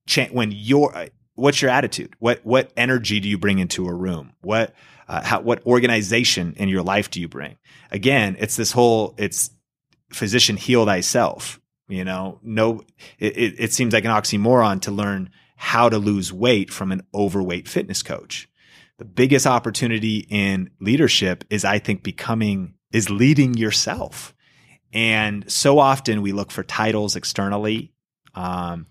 cha- 0.07 0.28
when 0.28 0.51
your 0.51 1.07
what's 1.36 1.61
your 1.61 1.71
attitude? 1.71 2.13
What 2.19 2.41
what 2.43 2.71
energy 2.75 3.19
do 3.19 3.30
you 3.30 3.38
bring 3.38 3.59
into 3.59 3.88
a 3.88 3.93
room? 3.93 4.34
What 4.41 4.73
uh, 5.07 5.23
how, 5.23 5.41
what 5.41 5.65
organization 5.65 6.53
in 6.57 6.67
your 6.67 6.84
life 6.84 7.09
do 7.09 7.21
you 7.21 7.30
bring? 7.30 7.57
Again, 7.91 8.36
it's 8.39 8.55
this 8.57 8.71
whole 8.71 9.15
it's 9.17 9.51
physician 10.11 10.57
heal 10.57 10.86
thyself. 10.86 11.61
You 11.88 12.03
know, 12.03 12.39
no, 12.43 12.82
it, 13.17 13.38
it, 13.38 13.55
it 13.59 13.73
seems 13.73 13.93
like 13.93 14.03
an 14.03 14.11
oxymoron 14.11 14.82
to 14.82 14.91
learn 14.91 15.30
how 15.55 15.88
to 15.88 15.97
lose 15.97 16.34
weight 16.34 16.69
from 16.69 16.91
an 16.91 17.01
overweight 17.13 17.67
fitness 17.69 18.03
coach. 18.03 18.49
The 18.97 19.05
biggest 19.05 19.45
opportunity 19.45 20.25
in 20.29 20.71
leadership 20.79 21.43
is, 21.49 21.63
I 21.63 21.79
think, 21.79 22.03
becoming 22.03 22.73
is 22.91 23.09
leading 23.09 23.53
yourself. 23.55 24.33
And 24.93 25.49
so 25.51 25.79
often 25.79 26.21
we 26.21 26.31
look 26.31 26.49
for 26.51 26.63
titles 26.63 27.15
externally, 27.15 27.91
um, 28.33 28.87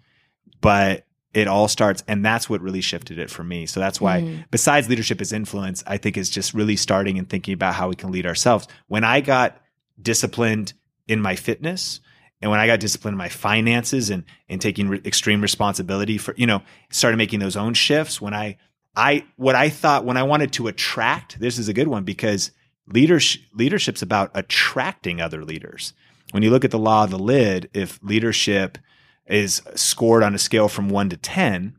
but 0.61 1.07
it 1.35 1.49
all 1.49 1.69
starts, 1.69 2.05
and 2.07 2.25
that's 2.25 2.49
what 2.49 2.61
really 2.61 2.81
shifted 2.81 3.19
it 3.19 3.31
for 3.31 3.43
me. 3.43 3.67
So 3.67 3.81
that's 3.81 4.01
why, 4.01 4.23
Mhm. 4.23 4.45
besides 4.51 4.89
leadership 4.89 5.21
is 5.21 5.33
influence, 5.33 5.83
I 5.87 5.97
think 5.99 6.17
is 6.17 6.31
just 6.31 6.55
really 6.55 6.77
starting 6.77 7.19
and 7.19 7.29
thinking 7.29 7.53
about 7.55 7.75
how 7.75 7.89
we 7.89 7.95
can 7.95 8.11
lead 8.11 8.27
ourselves. 8.27 8.69
When 8.87 9.05
I 9.05 9.21
got 9.21 9.61
disciplined 10.01 10.73
in 11.09 11.21
my 11.21 11.37
fitness, 11.37 12.01
and 12.41 12.51
when 12.51 12.61
I 12.61 12.67
got 12.67 12.81
disciplined 12.81 13.15
in 13.15 13.19
my 13.19 13.29
finances 13.29 14.11
and 14.11 14.25
and 14.49 14.61
taking 14.61 14.89
re- 14.89 15.01
extreme 15.05 15.41
responsibility 15.41 16.19
for, 16.19 16.35
you 16.37 16.47
know, 16.47 16.63
started 16.91 17.17
making 17.17 17.41
those 17.41 17.57
own 17.57 17.75
shifts. 17.75 18.21
When 18.21 18.35
I, 18.35 18.57
I, 18.97 19.27
what 19.37 19.55
I 19.55 19.69
thought 19.69 20.05
when 20.05 20.17
I 20.17 20.23
wanted 20.23 20.53
to 20.55 20.69
attract, 20.69 21.39
this 21.39 21.59
is 21.59 21.69
a 21.69 21.75
good 21.75 21.89
one 21.89 22.05
because 22.05 22.51
leadership 22.89 23.43
leadership's 23.55 24.03
about 24.03 24.31
attracting 24.35 25.21
other 25.21 25.45
leaders. 25.45 25.93
When 26.33 26.43
you 26.43 26.51
look 26.51 26.65
at 26.65 26.71
the 26.71 26.79
law 26.79 27.05
of 27.05 27.11
the 27.11 27.19
lid, 27.19 27.71
if 27.73 28.01
leadership 28.03 28.79
is 29.27 29.63
scored 29.75 30.23
on 30.23 30.35
a 30.35 30.39
scale 30.39 30.69
from 30.69 30.89
one 30.89 31.09
to 31.11 31.17
10, 31.17 31.77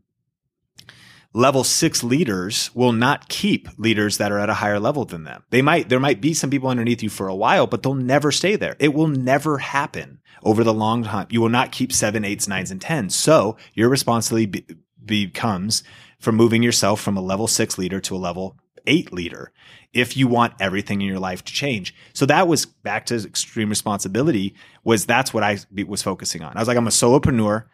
level 1.33 1.63
six 1.63 2.03
leaders 2.03 2.71
will 2.73 2.91
not 2.91 3.29
keep 3.29 3.67
leaders 3.77 4.17
that 4.17 4.31
are 4.31 4.39
at 4.39 4.49
a 4.49 4.55
higher 4.55 4.79
level 4.79 5.05
than 5.05 5.23
them. 5.23 5.43
They 5.49 5.61
might, 5.61 5.89
there 5.89 5.99
might 5.99 6.21
be 6.21 6.33
some 6.33 6.49
people 6.49 6.69
underneath 6.69 7.03
you 7.03 7.09
for 7.09 7.27
a 7.27 7.35
while, 7.35 7.67
but 7.67 7.83
they'll 7.83 7.93
never 7.93 8.31
stay 8.31 8.55
there. 8.55 8.75
It 8.79 8.93
will 8.93 9.07
never 9.07 9.57
happen 9.59 10.19
over 10.43 10.63
the 10.63 10.73
long 10.73 11.03
time. 11.03 11.27
You 11.29 11.41
will 11.41 11.49
not 11.49 11.71
keep 11.71 11.91
seven, 11.91 12.23
eights, 12.23 12.47
nines, 12.47 12.71
and 12.71 12.81
tens. 12.81 13.15
So 13.15 13.57
your 13.73 13.89
responsibility 13.89 14.45
be, 14.45 14.65
becomes 15.03 15.83
from 16.19 16.35
moving 16.35 16.63
yourself 16.63 17.01
from 17.01 17.17
a 17.17 17.21
level 17.21 17.47
six 17.47 17.77
leader 17.77 17.99
to 18.01 18.15
a 18.15 18.17
level 18.17 18.57
eight 18.85 19.11
leader 19.11 19.51
if 19.93 20.15
you 20.15 20.27
want 20.27 20.53
everything 20.59 21.01
in 21.01 21.07
your 21.07 21.19
life 21.19 21.43
to 21.43 21.53
change. 21.53 21.93
So 22.13 22.25
that 22.27 22.47
was 22.47 22.65
back 22.65 23.05
to 23.07 23.15
extreme 23.15 23.69
responsibility 23.69 24.55
was 24.83 25.05
that's 25.05 25.33
what 25.33 25.43
I 25.43 25.57
was 25.85 26.01
focusing 26.01 26.41
on. 26.41 26.55
I 26.55 26.59
was 26.59 26.67
like, 26.67 26.77
I'm 26.77 26.87
a 26.87 26.91
solopreneur. 26.91 27.65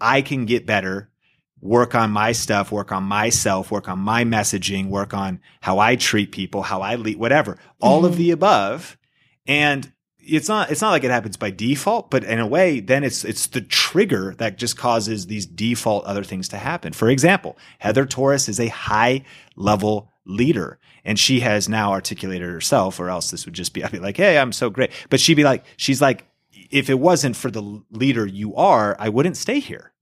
I 0.00 0.22
can 0.22 0.46
get 0.46 0.66
better, 0.66 1.10
work 1.60 1.94
on 1.94 2.10
my 2.10 2.32
stuff, 2.32 2.72
work 2.72 2.90
on 2.90 3.04
myself, 3.04 3.70
work 3.70 3.88
on 3.88 3.98
my 3.98 4.24
messaging, 4.24 4.88
work 4.88 5.14
on 5.14 5.40
how 5.60 5.78
I 5.78 5.96
treat 5.96 6.32
people, 6.32 6.62
how 6.62 6.80
I 6.80 6.96
lead, 6.96 7.18
whatever, 7.18 7.58
all 7.80 8.04
of 8.04 8.14
Mhm. 8.14 8.18
the 8.18 8.30
above. 8.32 8.96
And 9.46 9.92
it's 10.24 10.48
not, 10.48 10.70
it's 10.70 10.80
not 10.80 10.90
like 10.90 11.04
it 11.04 11.10
happens 11.10 11.36
by 11.36 11.50
default, 11.50 12.10
but 12.10 12.24
in 12.24 12.38
a 12.38 12.46
way, 12.46 12.80
then 12.80 13.04
it's, 13.04 13.24
it's 13.24 13.48
the 13.48 13.60
trigger 13.60 14.34
that 14.38 14.56
just 14.56 14.76
causes 14.76 15.26
these 15.26 15.46
default 15.46 16.04
other 16.04 16.24
things 16.24 16.48
to 16.48 16.56
happen. 16.56 16.92
For 16.92 17.08
example, 17.08 17.58
Heather 17.78 18.06
Torres 18.06 18.48
is 18.48 18.60
a 18.60 18.68
high 18.68 19.24
level 19.56 20.10
leader 20.24 20.78
and 21.04 21.18
she 21.18 21.40
has 21.40 21.68
now 21.68 21.92
articulated 21.92 22.48
herself 22.48 23.00
or 23.00 23.10
else 23.10 23.30
this 23.30 23.44
would 23.44 23.54
just 23.54 23.74
be, 23.74 23.82
I'd 23.82 23.92
be 23.92 23.98
like, 23.98 24.16
Hey, 24.16 24.38
I'm 24.38 24.52
so 24.52 24.70
great. 24.70 24.92
But 25.10 25.20
she'd 25.20 25.34
be 25.34 25.44
like, 25.44 25.64
she's 25.76 26.00
like, 26.00 26.26
if 26.70 26.88
it 26.88 26.98
wasn't 26.98 27.36
for 27.36 27.50
the 27.50 27.82
leader 27.90 28.26
you 28.26 28.54
are, 28.54 28.96
I 28.98 29.08
wouldn't 29.08 29.36
stay 29.36 29.58
here. 29.58 29.92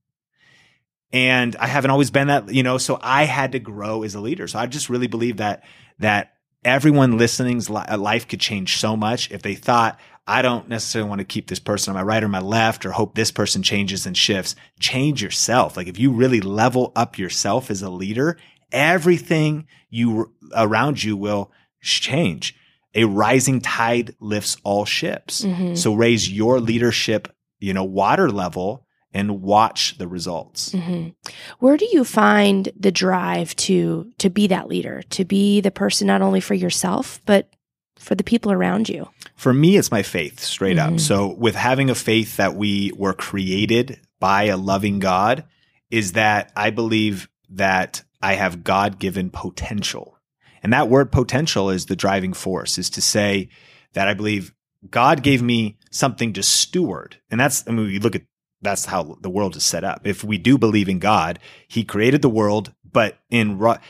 And 1.13 1.57
I 1.57 1.67
haven't 1.67 1.91
always 1.91 2.11
been 2.11 2.29
that, 2.29 2.53
you 2.53 2.63
know, 2.63 2.79
so 2.79 2.99
I 3.03 3.25
had 3.25 3.53
to 3.53 3.59
grow 3.59 4.05
as 4.05 4.15
a 4.15 4.21
leader. 4.21 4.47
So 4.47 4.59
I 4.59 4.67
just 4.67 4.89
really 4.89 5.09
believe 5.09 5.39
that, 5.39 5.65
that 5.99 6.35
everyone 6.65 7.19
listening's 7.19 7.71
li- 7.71 7.85
uh, 7.89 7.97
life 7.99 8.29
could 8.29 8.41
change 8.41 8.79
so 8.79 8.97
much 8.97 9.31
if 9.31 9.43
they 9.43 9.55
thought, 9.55 9.99
I 10.27 10.43
don't 10.43 10.69
necessarily 10.69 11.09
want 11.09 11.19
to 11.21 11.25
keep 11.25 11.49
this 11.49 11.59
person 11.59 11.91
on 11.91 11.97
my 11.97 12.03
right 12.05 12.23
or 12.23 12.29
my 12.29 12.41
left 12.41 12.87
or 12.87 12.93
hope 12.93 13.15
this 13.15 13.33
person 13.33 13.63
changes 13.63 14.07
and 14.07 14.17
shifts. 14.17 14.55
Change 14.79 15.23
yourself. 15.23 15.77
Like 15.77 15.89
if 15.89 15.99
you 15.99 16.13
really 16.13 16.41
level 16.41 16.93
up 16.95 17.19
yourself 17.19 17.71
as 17.71 17.83
a 17.83 17.91
leader, 17.91 18.37
everything 18.71 19.67
you 19.89 20.33
around 20.57 21.03
you 21.03 21.17
will 21.17 21.51
change. 21.81 22.55
A 22.95 23.05
rising 23.05 23.61
tide 23.61 24.15
lifts 24.21 24.57
all 24.63 24.85
ships. 24.85 25.43
Mhm. 25.45 25.77
So 25.77 25.95
raise 25.95 26.31
your 26.31 26.61
leadership, 26.61 27.29
you 27.59 27.73
know, 27.73 27.85
water 27.85 28.31
level 28.31 28.87
and 29.13 29.43
watch 29.43 29.99
the 29.99 30.07
results. 30.09 30.71
Mhm. 30.71 31.15
Where 31.59 31.77
do 31.77 31.87
you 31.93 32.05
find 32.05 32.69
the 32.79 32.93
drive 32.93 33.57
to 33.57 34.11
to 34.19 34.31
be 34.31 34.47
that 34.47 34.69
leader, 34.69 35.03
to 35.11 35.25
be 35.25 35.61
the 35.61 35.71
person 35.71 36.07
not 36.07 36.23
only 36.23 36.41
for 36.41 36.55
yourself 36.55 37.21
but 37.27 37.51
for 37.99 38.15
the 38.15 38.25
people 38.25 38.53
around 38.53 38.89
you? 38.89 39.09
For 39.37 39.53
me, 39.53 39.77
it's 39.77 39.91
my 39.91 40.03
faith 40.03 40.41
straight 40.41 40.77
Mhm. 40.77 40.95
up. 40.95 41.01
So 41.01 41.35
with 41.35 41.55
having 41.55 41.91
a 41.91 41.95
faith 41.95 42.37
that 42.37 42.57
we 42.57 42.93
were 42.97 43.13
created 43.13 44.01
by 44.21 44.45
a 44.45 44.57
loving 44.57 44.99
God 44.99 45.45
is 45.91 46.13
that 46.13 46.53
I 46.57 46.71
believe 46.71 47.29
that 47.51 48.03
I 48.23 48.35
have 48.35 48.63
God 48.65 48.99
given 48.99 49.31
potential. 49.31 50.17
And 50.63 50.73
that 50.73 50.89
word 50.89 51.11
potential 51.11 51.71
is 51.71 51.87
the 51.87 51.97
driving 51.97 52.33
force 52.35 52.79
is 52.79 52.91
to 52.91 53.01
say 53.01 53.49
that 53.95 54.07
I 54.07 54.15
believe 54.15 54.53
God 54.91 55.23
gave 55.23 55.43
me 55.43 55.77
something 55.91 56.33
to 56.35 56.43
steward. 56.43 57.17
And 57.31 57.41
that's, 57.41 57.65
I 57.67 57.73
mean, 57.73 57.87
we 57.87 57.99
look 57.99 58.15
at 58.15 58.23
that's 58.63 58.85
how 58.85 59.17
the 59.21 59.31
world 59.31 59.57
is 59.57 59.65
set 59.65 59.85
up. 59.85 60.07
If 60.07 60.23
we 60.23 60.39
do 60.39 60.59
believe 60.59 60.89
in 60.89 60.99
God, 60.99 61.39
he 61.67 61.85
created 61.85 62.23
the 62.23 62.29
world, 62.29 62.73
but 62.85 63.19
in 63.31 63.59
what 63.59 63.81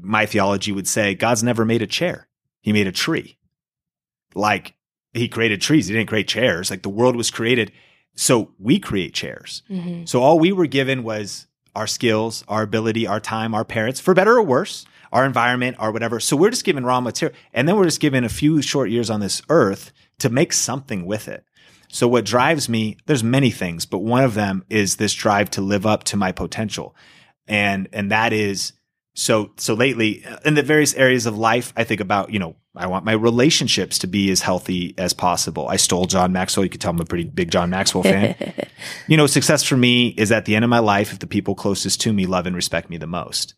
my 0.00 0.26
theology 0.26 0.72
would 0.72 0.86
say, 0.86 1.14
God's 1.14 1.42
never 1.42 1.64
made 1.64 1.82
a 1.82 1.86
chair. 1.86 2.28
He 2.60 2.72
made 2.72 2.86
a 2.86 2.92
tree. 2.92 3.38
Like 4.34 4.74
he 5.14 5.28
created 5.28 5.60
trees. 5.60 5.86
He 5.86 5.94
didn't 5.94 6.08
create 6.08 6.28
chairs. 6.28 6.70
Like 6.70 6.82
the 6.82 6.88
world 6.88 7.16
was 7.16 7.30
created. 7.30 7.72
So 8.14 8.52
we 8.58 8.78
create 8.78 9.14
chairs. 9.14 9.62
Mm-hmm. 9.70 10.04
So 10.04 10.22
all 10.22 10.38
we 10.38 10.52
were 10.52 10.66
given 10.66 11.02
was 11.02 11.46
our 11.74 11.86
skills, 11.86 12.44
our 12.48 12.62
ability, 12.62 13.06
our 13.06 13.20
time, 13.20 13.54
our 13.54 13.64
parents, 13.64 14.00
for 14.00 14.14
better 14.14 14.36
or 14.36 14.42
worse, 14.42 14.86
our 15.12 15.24
environment, 15.24 15.76
or 15.78 15.92
whatever. 15.92 16.20
So 16.20 16.36
we're 16.36 16.50
just 16.50 16.64
given 16.64 16.84
raw 16.84 17.00
material. 17.00 17.36
And 17.52 17.68
then 17.68 17.76
we're 17.76 17.84
just 17.84 18.00
given 18.00 18.24
a 18.24 18.28
few 18.28 18.62
short 18.62 18.90
years 18.90 19.10
on 19.10 19.20
this 19.20 19.42
earth 19.48 19.92
to 20.18 20.30
make 20.30 20.52
something 20.52 21.04
with 21.04 21.28
it. 21.28 21.44
So 21.96 22.06
what 22.06 22.26
drives 22.26 22.68
me, 22.68 22.98
there's 23.06 23.24
many 23.24 23.50
things, 23.50 23.86
but 23.86 24.00
one 24.00 24.22
of 24.22 24.34
them 24.34 24.66
is 24.68 24.96
this 24.96 25.14
drive 25.14 25.48
to 25.52 25.62
live 25.62 25.86
up 25.86 26.04
to 26.04 26.18
my 26.18 26.30
potential. 26.30 26.94
And, 27.48 27.88
and 27.90 28.10
that 28.10 28.34
is 28.34 28.74
so, 29.14 29.52
so 29.56 29.72
lately 29.72 30.22
uh, 30.26 30.36
in 30.44 30.52
the 30.52 30.62
various 30.62 30.92
areas 30.92 31.24
of 31.24 31.38
life, 31.38 31.72
I 31.74 31.84
think 31.84 32.02
about, 32.02 32.34
you 32.34 32.38
know, 32.38 32.56
I 32.76 32.86
want 32.88 33.06
my 33.06 33.12
relationships 33.12 33.98
to 34.00 34.08
be 34.08 34.30
as 34.30 34.42
healthy 34.42 34.94
as 34.98 35.14
possible. 35.14 35.68
I 35.68 35.76
stole 35.76 36.04
John 36.04 36.32
Maxwell. 36.32 36.64
You 36.64 36.70
could 36.70 36.82
tell 36.82 36.90
I'm 36.90 37.00
a 37.00 37.06
pretty 37.06 37.24
big 37.24 37.50
John 37.50 37.70
Maxwell 37.70 38.02
fan. 38.02 38.36
you 39.06 39.16
know, 39.16 39.26
success 39.26 39.62
for 39.62 39.78
me 39.78 40.08
is 40.08 40.30
at 40.30 40.44
the 40.44 40.54
end 40.54 40.66
of 40.66 40.68
my 40.68 40.80
life 40.80 41.14
if 41.14 41.20
the 41.20 41.26
people 41.26 41.54
closest 41.54 42.02
to 42.02 42.12
me 42.12 42.26
love 42.26 42.44
and 42.44 42.54
respect 42.54 42.90
me 42.90 42.98
the 42.98 43.06
most. 43.06 43.54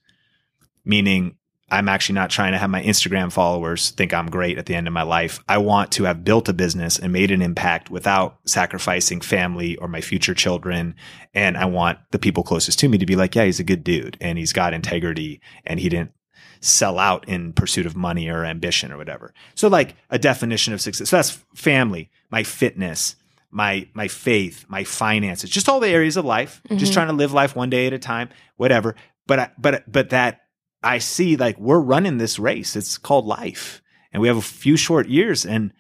Meaning 0.85 1.35
I'm 1.71 1.89
actually 1.89 2.15
not 2.15 2.31
trying 2.31 2.53
to 2.53 2.59
have 2.59 2.71
my 2.71 2.83
Instagram 2.83 3.31
followers 3.31 3.91
think 3.91 4.15
I'm 4.15 4.31
great 4.31 4.57
at 4.57 4.67
the 4.67 4.75
end 4.75 4.87
of 4.87 4.93
my 4.93 5.03
life. 5.03 5.43
I 5.49 5.59
want 5.59 5.93
to 5.93 6.05
have 6.05 6.25
built 6.25 6.49
a 6.49 6.55
business 6.55 6.99
and 6.99 7.13
made 7.13 7.31
an 7.31 7.43
impact 7.43 7.91
without 7.91 8.39
sacrificing 8.47 9.21
family 9.21 9.77
or 9.77 9.87
my 9.87 10.01
future 10.01 10.35
children. 10.35 10.95
And 11.35 11.59
I 11.59 11.67
want 11.67 11.99
the 12.11 12.19
people 12.19 12.43
closest 12.43 12.79
to 12.81 12.89
me 12.89 12.97
to 12.99 13.07
be 13.07 13.17
like, 13.17 13.35
yeah, 13.35 13.45
he's 13.45 13.61
a 13.61 13.65
good 13.65 13.85
dude 13.85 14.17
and 14.21 14.39
he's 14.39 14.53
got 14.53 14.73
integrity 14.73 15.43
and 15.67 15.79
he 15.79 15.89
didn't 15.91 16.13
sell 16.61 16.99
out 16.99 17.29
in 17.29 17.53
pursuit 17.53 17.87
of 17.87 17.97
money 17.97 18.29
or 18.29 18.45
ambition 18.45 18.91
or 18.91 18.97
whatever. 18.97 19.35
So 19.55 19.69
like 19.69 19.95
a 20.11 20.19
definition 20.19 20.73
of 20.73 20.81
success. 20.81 21.11
So 21.11 21.17
that's 21.17 21.45
family, 21.55 22.11
my 22.31 22.43
fitness, 22.45 23.17
my 23.51 23.89
my 23.95 24.09
faith, 24.09 24.65
my 24.69 24.85
finances, 24.85 25.51
just 25.51 25.69
all 25.69 25.81
the 25.81 25.89
areas 25.89 26.17
of 26.17 26.25
life, 26.25 26.61
mm-hmm. 26.65 26.79
just 26.79 26.93
trying 26.93 27.09
to 27.09 27.15
live 27.15 27.33
life 27.33 27.55
one 27.55 27.71
day 27.71 27.87
at 27.87 27.93
a 27.93 27.99
time, 27.99 28.31
whatever. 28.57 28.95
But 29.27 29.39
I, 29.39 29.51
but 29.59 29.91
but 29.91 30.11
that 30.11 30.41
I 30.83 30.99
see 30.99 31.37
like 31.37 31.59
we're 31.59 31.81
running 31.81 32.19
this 32.19 32.39
race. 32.39 32.77
It's 32.77 32.99
called 32.99 33.27
life. 33.27 33.83
And 34.13 34.23
we 34.23 34.29
have 34.29 34.37
a 34.37 34.43
few 34.43 34.77
short 34.77 35.09
years 35.09 35.45
and 35.45 35.73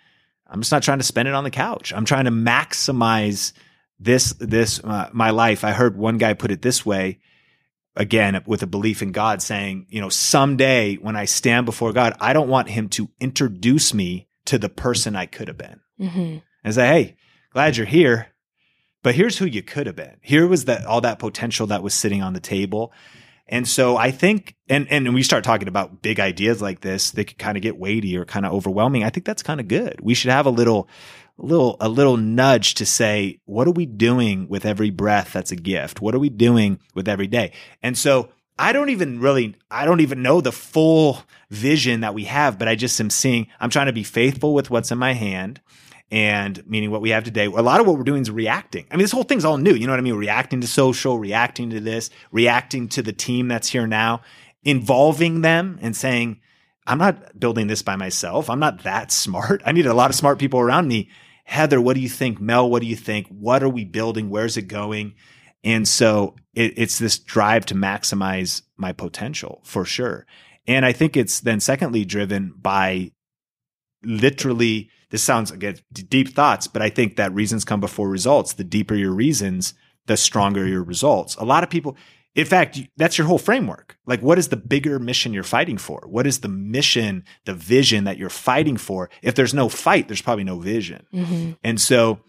I'm 0.46 0.60
just 0.60 0.72
not 0.72 0.82
trying 0.82 0.98
to 0.98 1.04
spend 1.04 1.28
it 1.28 1.34
on 1.34 1.44
the 1.44 1.50
couch. 1.50 1.92
I'm 1.92 2.04
trying 2.04 2.24
to 2.24 2.30
maximize 2.30 3.52
this, 4.00 4.32
this, 4.38 4.82
uh, 4.82 5.10
my 5.12 5.30
life. 5.30 5.64
I 5.64 5.72
heard 5.72 5.96
one 5.96 6.18
guy 6.18 6.34
put 6.34 6.50
it 6.50 6.62
this 6.62 6.86
way 6.86 7.18
again, 7.98 8.40
with 8.46 8.62
a 8.62 8.66
belief 8.66 9.02
in 9.02 9.12
God 9.12 9.42
saying, 9.42 9.86
you 9.90 10.00
know, 10.00 10.08
someday 10.08 10.94
when 10.94 11.16
I 11.16 11.24
stand 11.26 11.66
before 11.66 11.92
God, 11.92 12.16
I 12.20 12.32
don't 12.32 12.48
want 12.48 12.70
him 12.70 12.88
to 12.90 13.10
introduce 13.20 13.92
me 13.92 14.28
to 14.46 14.56
the 14.56 14.68
person 14.68 15.16
I 15.16 15.26
could 15.26 15.48
have 15.48 15.58
been. 15.58 15.80
Mm-hmm. 16.00 16.38
And 16.64 16.74
say, 16.74 16.86
Hey, 16.86 17.16
glad 17.52 17.76
you're 17.76 17.86
here, 17.86 18.28
but 19.02 19.16
here's 19.16 19.38
who 19.38 19.46
you 19.46 19.62
could 19.62 19.86
have 19.86 19.96
been. 19.96 20.16
Here 20.22 20.46
was 20.46 20.66
that 20.66 20.86
all 20.86 21.00
that 21.00 21.18
potential 21.18 21.66
that 21.66 21.82
was 21.82 21.92
sitting 21.92 22.22
on 22.22 22.32
the 22.32 22.40
table. 22.40 22.92
And 23.48 23.66
so 23.66 23.96
I 23.96 24.10
think, 24.10 24.54
and, 24.68 24.86
and 24.90 25.14
we 25.14 25.22
start 25.22 25.44
talking 25.44 25.68
about 25.68 26.02
big 26.02 26.20
ideas 26.20 26.60
like 26.60 26.80
this, 26.80 27.10
they 27.10 27.24
could 27.24 27.38
kind 27.38 27.56
of 27.56 27.62
get 27.62 27.78
weighty 27.78 28.16
or 28.16 28.24
kind 28.24 28.44
of 28.44 28.52
overwhelming. 28.52 29.04
I 29.04 29.10
think 29.10 29.24
that's 29.24 29.42
kind 29.42 29.60
of 29.60 29.68
good. 29.68 30.00
We 30.00 30.14
should 30.14 30.30
have 30.30 30.46
a 30.46 30.50
little, 30.50 30.88
a 31.38 31.46
little, 31.46 31.76
a 31.80 31.88
little 31.88 32.16
nudge 32.16 32.74
to 32.74 32.86
say, 32.86 33.40
what 33.46 33.66
are 33.66 33.72
we 33.72 33.86
doing 33.86 34.48
with 34.48 34.66
every 34.66 34.90
breath 34.90 35.32
that's 35.32 35.52
a 35.52 35.56
gift? 35.56 36.00
What 36.00 36.14
are 36.14 36.18
we 36.18 36.28
doing 36.28 36.78
with 36.94 37.08
every 37.08 37.26
day? 37.26 37.52
And 37.82 37.96
so 37.96 38.28
I 38.58 38.72
don't 38.72 38.90
even 38.90 39.20
really, 39.20 39.54
I 39.70 39.86
don't 39.86 40.00
even 40.00 40.20
know 40.20 40.40
the 40.40 40.52
full 40.52 41.22
vision 41.48 42.00
that 42.00 42.14
we 42.14 42.24
have, 42.24 42.58
but 42.58 42.68
I 42.68 42.74
just 42.74 43.00
am 43.00 43.08
seeing, 43.08 43.46
I'm 43.60 43.70
trying 43.70 43.86
to 43.86 43.92
be 43.92 44.02
faithful 44.02 44.52
with 44.52 44.68
what's 44.68 44.90
in 44.90 44.98
my 44.98 45.14
hand 45.14 45.60
and 46.10 46.66
meaning 46.66 46.90
what 46.90 47.02
we 47.02 47.10
have 47.10 47.24
today. 47.24 47.44
A 47.44 47.50
lot 47.50 47.80
of 47.80 47.86
what 47.86 47.96
we're 47.96 48.04
doing 48.04 48.22
is 48.22 48.30
reacting. 48.30 48.86
I 48.90 48.96
mean, 48.96 49.04
this 49.04 49.12
whole 49.12 49.24
thing's 49.24 49.44
all 49.44 49.58
new. 49.58 49.74
You 49.74 49.86
know 49.86 49.92
what 49.92 49.98
I 49.98 50.02
mean? 50.02 50.14
Reacting 50.14 50.60
to 50.62 50.66
social, 50.66 51.18
reacting 51.18 51.70
to 51.70 51.80
this, 51.80 52.10
reacting 52.32 52.88
to 52.88 53.02
the 53.02 53.12
team 53.12 53.48
that's 53.48 53.68
here 53.68 53.86
now, 53.86 54.22
involving 54.62 55.42
them 55.42 55.78
and 55.82 55.94
saying, 55.94 56.40
I'm 56.86 56.98
not 56.98 57.38
building 57.38 57.66
this 57.66 57.82
by 57.82 57.96
myself. 57.96 58.48
I'm 58.48 58.60
not 58.60 58.84
that 58.84 59.12
smart. 59.12 59.62
I 59.66 59.72
need 59.72 59.86
a 59.86 59.94
lot 59.94 60.10
of 60.10 60.16
smart 60.16 60.38
people 60.38 60.60
around 60.60 60.88
me. 60.88 61.10
Heather, 61.44 61.80
what 61.80 61.94
do 61.94 62.00
you 62.00 62.08
think? 62.08 62.40
Mel, 62.40 62.68
what 62.68 62.80
do 62.80 62.88
you 62.88 62.96
think? 62.96 63.26
What 63.28 63.62
are 63.62 63.68
we 63.68 63.84
building? 63.84 64.30
Where's 64.30 64.56
it 64.56 64.62
going? 64.62 65.14
And 65.64 65.86
so 65.86 66.36
it, 66.54 66.74
it's 66.76 66.98
this 66.98 67.18
drive 67.18 67.66
to 67.66 67.74
maximize 67.74 68.62
my 68.76 68.92
potential 68.92 69.60
for 69.64 69.84
sure. 69.84 70.26
And 70.66 70.84
I 70.84 70.92
think 70.92 71.16
it's 71.16 71.40
then 71.40 71.60
secondly 71.60 72.04
driven 72.04 72.54
by 72.56 73.12
literally 74.02 74.90
this 75.10 75.22
sounds 75.22 75.50
again 75.50 75.76
deep 75.92 76.34
thoughts, 76.34 76.66
but 76.66 76.82
I 76.82 76.90
think 76.90 77.16
that 77.16 77.32
reasons 77.32 77.64
come 77.64 77.80
before 77.80 78.08
results. 78.08 78.54
The 78.54 78.64
deeper 78.64 78.94
your 78.94 79.12
reasons, 79.12 79.74
the 80.06 80.16
stronger 80.16 80.66
your 80.66 80.82
results. 80.82 81.34
A 81.36 81.44
lot 81.44 81.62
of 81.62 81.70
people, 81.70 81.96
in 82.34 82.44
fact, 82.44 82.78
that's 82.96 83.16
your 83.16 83.26
whole 83.26 83.38
framework. 83.38 83.98
Like, 84.06 84.20
what 84.20 84.38
is 84.38 84.48
the 84.48 84.56
bigger 84.56 84.98
mission 84.98 85.32
you're 85.32 85.42
fighting 85.42 85.78
for? 85.78 86.04
What 86.06 86.26
is 86.26 86.40
the 86.40 86.48
mission, 86.48 87.24
the 87.46 87.54
vision 87.54 88.04
that 88.04 88.18
you're 88.18 88.28
fighting 88.28 88.76
for? 88.76 89.08
If 89.22 89.34
there's 89.34 89.54
no 89.54 89.68
fight, 89.68 90.08
there's 90.08 90.22
probably 90.22 90.44
no 90.44 90.58
vision. 90.58 91.06
Mm-hmm. 91.12 91.52
And 91.64 91.80
so, 91.80 92.20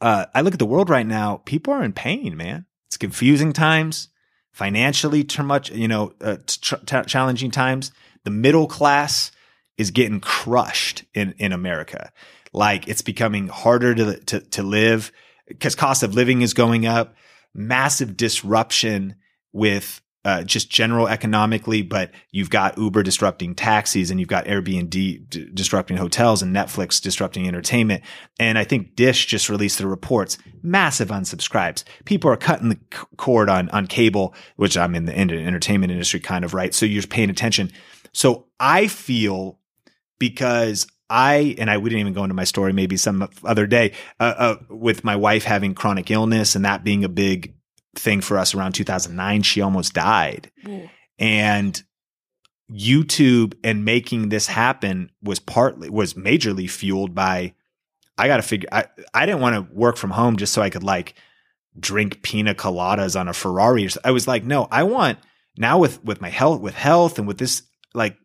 uh, 0.00 0.26
I 0.34 0.42
look 0.42 0.52
at 0.52 0.58
the 0.58 0.66
world 0.66 0.90
right 0.90 1.06
now. 1.06 1.38
People 1.46 1.72
are 1.72 1.82
in 1.82 1.94
pain, 1.94 2.36
man. 2.36 2.66
It's 2.88 2.98
confusing 2.98 3.54
times, 3.54 4.08
financially, 4.52 5.24
too 5.24 5.42
much, 5.42 5.70
you 5.70 5.88
know, 5.88 6.12
uh, 6.20 6.36
challenging 6.46 7.50
times. 7.50 7.92
The 8.24 8.30
middle 8.30 8.66
class 8.66 9.32
is 9.78 9.90
getting 9.90 10.20
crushed 10.20 11.04
in, 11.14 11.34
in 11.38 11.52
America. 11.52 12.12
Like 12.52 12.88
it's 12.88 13.02
becoming 13.02 13.48
harder 13.48 13.94
to, 13.94 14.18
to, 14.18 14.40
to 14.40 14.62
live 14.62 15.12
because 15.46 15.74
cost 15.74 16.02
of 16.02 16.14
living 16.14 16.42
is 16.42 16.54
going 16.54 16.86
up, 16.86 17.14
massive 17.54 18.16
disruption 18.16 19.16
with 19.52 20.00
uh, 20.26 20.42
just 20.42 20.68
general 20.68 21.06
economically, 21.06 21.82
but 21.82 22.10
you've 22.32 22.50
got 22.50 22.76
Uber 22.76 23.04
disrupting 23.04 23.54
taxis 23.54 24.10
and 24.10 24.18
you've 24.18 24.28
got 24.28 24.44
Airbnb 24.46 24.90
d- 24.90 25.50
disrupting 25.54 25.96
hotels 25.96 26.42
and 26.42 26.54
Netflix 26.54 27.00
disrupting 27.00 27.46
entertainment. 27.46 28.02
And 28.40 28.58
I 28.58 28.64
think 28.64 28.96
Dish 28.96 29.26
just 29.26 29.48
released 29.48 29.78
the 29.78 29.86
reports, 29.86 30.36
massive 30.62 31.10
unsubscribes. 31.10 31.84
People 32.06 32.28
are 32.28 32.36
cutting 32.36 32.70
the 32.70 32.78
cord 33.16 33.48
on, 33.48 33.68
on 33.68 33.86
cable, 33.86 34.34
which 34.56 34.76
I'm 34.76 34.96
in 34.96 35.04
the 35.04 35.16
entertainment 35.16 35.92
industry 35.92 36.18
kind 36.18 36.44
of, 36.44 36.54
right? 36.54 36.74
So 36.74 36.86
you're 36.86 37.04
paying 37.04 37.30
attention. 37.30 37.70
So 38.12 38.46
I 38.58 38.88
feel 38.88 39.60
because 40.18 40.86
I 41.08 41.54
and 41.58 41.70
I 41.70 41.78
we 41.78 41.90
didn't 41.90 42.00
even 42.00 42.12
go 42.12 42.24
into 42.24 42.34
my 42.34 42.44
story 42.44 42.72
maybe 42.72 42.96
some 42.96 43.28
other 43.44 43.66
day 43.66 43.92
uh, 44.18 44.34
uh, 44.36 44.56
with 44.68 45.04
my 45.04 45.16
wife 45.16 45.44
having 45.44 45.74
chronic 45.74 46.10
illness 46.10 46.56
and 46.56 46.64
that 46.64 46.84
being 46.84 47.04
a 47.04 47.08
big 47.08 47.54
thing 47.94 48.20
for 48.20 48.38
us 48.38 48.54
around 48.54 48.72
2009 48.72 49.42
she 49.42 49.60
almost 49.60 49.94
died. 49.94 50.50
And 51.18 51.82
YouTube 52.70 53.54
and 53.62 53.84
making 53.84 54.28
this 54.28 54.46
happen 54.48 55.10
was 55.22 55.38
partly 55.38 55.88
was 55.88 56.14
majorly 56.14 56.68
fueled 56.68 57.14
by 57.14 57.54
I 58.18 58.26
got 58.26 58.38
to 58.38 58.42
figure 58.42 58.68
I 58.72 58.86
I 59.14 59.26
didn't 59.26 59.40
want 59.40 59.54
to 59.54 59.74
work 59.74 59.96
from 59.96 60.10
home 60.10 60.36
just 60.36 60.52
so 60.52 60.62
I 60.62 60.70
could 60.70 60.82
like 60.82 61.14
drink 61.78 62.22
pina 62.22 62.54
coladas 62.54 63.18
on 63.18 63.28
a 63.28 63.32
Ferrari 63.32 63.88
I 64.04 64.10
was 64.10 64.26
like 64.26 64.42
no 64.42 64.66
I 64.72 64.82
want 64.82 65.18
now 65.56 65.78
with 65.78 66.02
with 66.04 66.20
my 66.20 66.30
health 66.30 66.60
with 66.60 66.74
health 66.74 67.18
and 67.20 67.28
with 67.28 67.38
this 67.38 67.62
like 67.94 68.16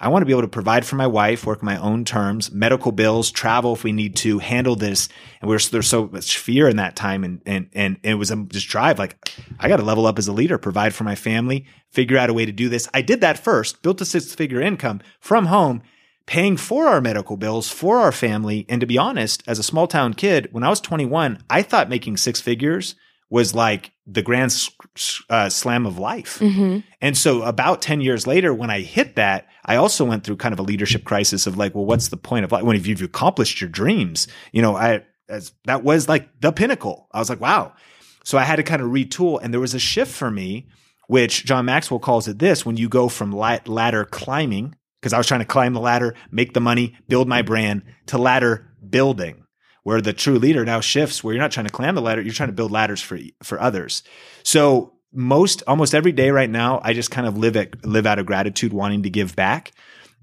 I 0.00 0.08
want 0.08 0.22
to 0.22 0.26
be 0.26 0.32
able 0.32 0.42
to 0.42 0.48
provide 0.48 0.86
for 0.86 0.96
my 0.96 1.06
wife, 1.06 1.44
work 1.44 1.62
my 1.62 1.76
own 1.76 2.06
terms, 2.06 2.50
medical 2.50 2.90
bills, 2.90 3.30
travel 3.30 3.74
if 3.74 3.84
we 3.84 3.92
need 3.92 4.16
to, 4.16 4.38
handle 4.38 4.74
this. 4.74 5.10
And 5.40 5.48
we're, 5.50 5.58
there's 5.58 5.88
so 5.88 6.08
much 6.08 6.38
fear 6.38 6.68
in 6.68 6.76
that 6.76 6.96
time. 6.96 7.22
And, 7.22 7.42
and, 7.44 7.68
and 7.74 7.98
it 8.02 8.14
was 8.14 8.30
a 8.30 8.36
just 8.36 8.68
drive. 8.68 8.98
Like 8.98 9.30
I 9.58 9.68
got 9.68 9.76
to 9.76 9.82
level 9.82 10.06
up 10.06 10.18
as 10.18 10.26
a 10.26 10.32
leader, 10.32 10.56
provide 10.56 10.94
for 10.94 11.04
my 11.04 11.14
family, 11.14 11.66
figure 11.90 12.16
out 12.16 12.30
a 12.30 12.34
way 12.34 12.46
to 12.46 12.52
do 12.52 12.70
this. 12.70 12.88
I 12.94 13.02
did 13.02 13.20
that 13.20 13.38
first, 13.38 13.82
built 13.82 14.00
a 14.00 14.06
six 14.06 14.34
figure 14.34 14.60
income 14.60 15.02
from 15.20 15.46
home, 15.46 15.82
paying 16.24 16.56
for 16.56 16.86
our 16.86 17.02
medical 17.02 17.36
bills 17.36 17.68
for 17.68 17.98
our 17.98 18.12
family. 18.12 18.64
And 18.70 18.80
to 18.80 18.86
be 18.86 18.96
honest, 18.96 19.42
as 19.46 19.58
a 19.58 19.64
small 19.64 19.86
town 19.86 20.14
kid, 20.14 20.48
when 20.50 20.64
I 20.64 20.70
was 20.70 20.80
21, 20.80 21.44
I 21.50 21.60
thought 21.60 21.90
making 21.90 22.16
six 22.16 22.40
figures 22.40 22.94
was 23.30 23.54
like 23.54 23.92
the 24.06 24.22
grand 24.22 24.52
uh, 25.30 25.48
slam 25.48 25.86
of 25.86 25.98
life. 25.98 26.40
Mm-hmm. 26.40 26.80
And 27.00 27.16
so 27.16 27.42
about 27.42 27.80
10 27.80 28.00
years 28.00 28.26
later, 28.26 28.52
when 28.52 28.70
I 28.70 28.80
hit 28.80 29.14
that, 29.14 29.46
I 29.70 29.76
also 29.76 30.04
went 30.04 30.24
through 30.24 30.38
kind 30.38 30.52
of 30.52 30.58
a 30.58 30.64
leadership 30.64 31.04
crisis 31.04 31.46
of 31.46 31.56
like, 31.56 31.76
well, 31.76 31.84
what's 31.84 32.08
the 32.08 32.16
point 32.16 32.44
of 32.44 32.50
life? 32.50 32.64
When 32.64 32.82
you've 32.82 33.02
accomplished 33.02 33.60
your 33.60 33.70
dreams, 33.70 34.26
you 34.50 34.62
know, 34.62 34.74
I, 34.74 35.04
as 35.28 35.52
that 35.66 35.84
was 35.84 36.08
like 36.08 36.28
the 36.40 36.50
pinnacle. 36.50 37.06
I 37.12 37.20
was 37.20 37.30
like, 37.30 37.40
wow. 37.40 37.74
So 38.24 38.36
I 38.36 38.42
had 38.42 38.56
to 38.56 38.64
kind 38.64 38.82
of 38.82 38.90
retool 38.90 39.38
and 39.40 39.54
there 39.54 39.60
was 39.60 39.72
a 39.72 39.78
shift 39.78 40.10
for 40.10 40.28
me, 40.28 40.66
which 41.06 41.44
John 41.44 41.66
Maxwell 41.66 42.00
calls 42.00 42.26
it 42.26 42.40
this, 42.40 42.66
when 42.66 42.78
you 42.78 42.88
go 42.88 43.08
from 43.08 43.30
ladder 43.30 44.04
climbing, 44.06 44.74
because 45.00 45.12
I 45.12 45.18
was 45.18 45.28
trying 45.28 45.38
to 45.38 45.46
climb 45.46 45.72
the 45.72 45.80
ladder, 45.80 46.16
make 46.32 46.52
the 46.52 46.60
money, 46.60 46.96
build 47.06 47.28
my 47.28 47.42
brand 47.42 47.84
to 48.06 48.18
ladder 48.18 48.72
building 48.88 49.44
where 49.84 50.00
the 50.00 50.12
true 50.12 50.40
leader 50.40 50.64
now 50.64 50.80
shifts 50.80 51.22
where 51.22 51.32
you're 51.32 51.42
not 51.42 51.52
trying 51.52 51.66
to 51.66 51.72
climb 51.72 51.94
the 51.94 52.02
ladder, 52.02 52.20
you're 52.20 52.34
trying 52.34 52.48
to 52.48 52.54
build 52.54 52.72
ladders 52.72 53.00
for 53.00 53.18
for 53.44 53.60
others. 53.60 54.02
So 54.42 54.94
most 55.12 55.62
almost 55.66 55.94
every 55.94 56.12
day 56.12 56.30
right 56.30 56.50
now, 56.50 56.80
I 56.82 56.92
just 56.92 57.10
kind 57.10 57.26
of 57.26 57.36
live 57.36 57.56
at 57.56 57.84
live 57.84 58.06
out 58.06 58.18
of 58.18 58.26
gratitude, 58.26 58.72
wanting 58.72 59.02
to 59.04 59.10
give 59.10 59.34
back. 59.34 59.72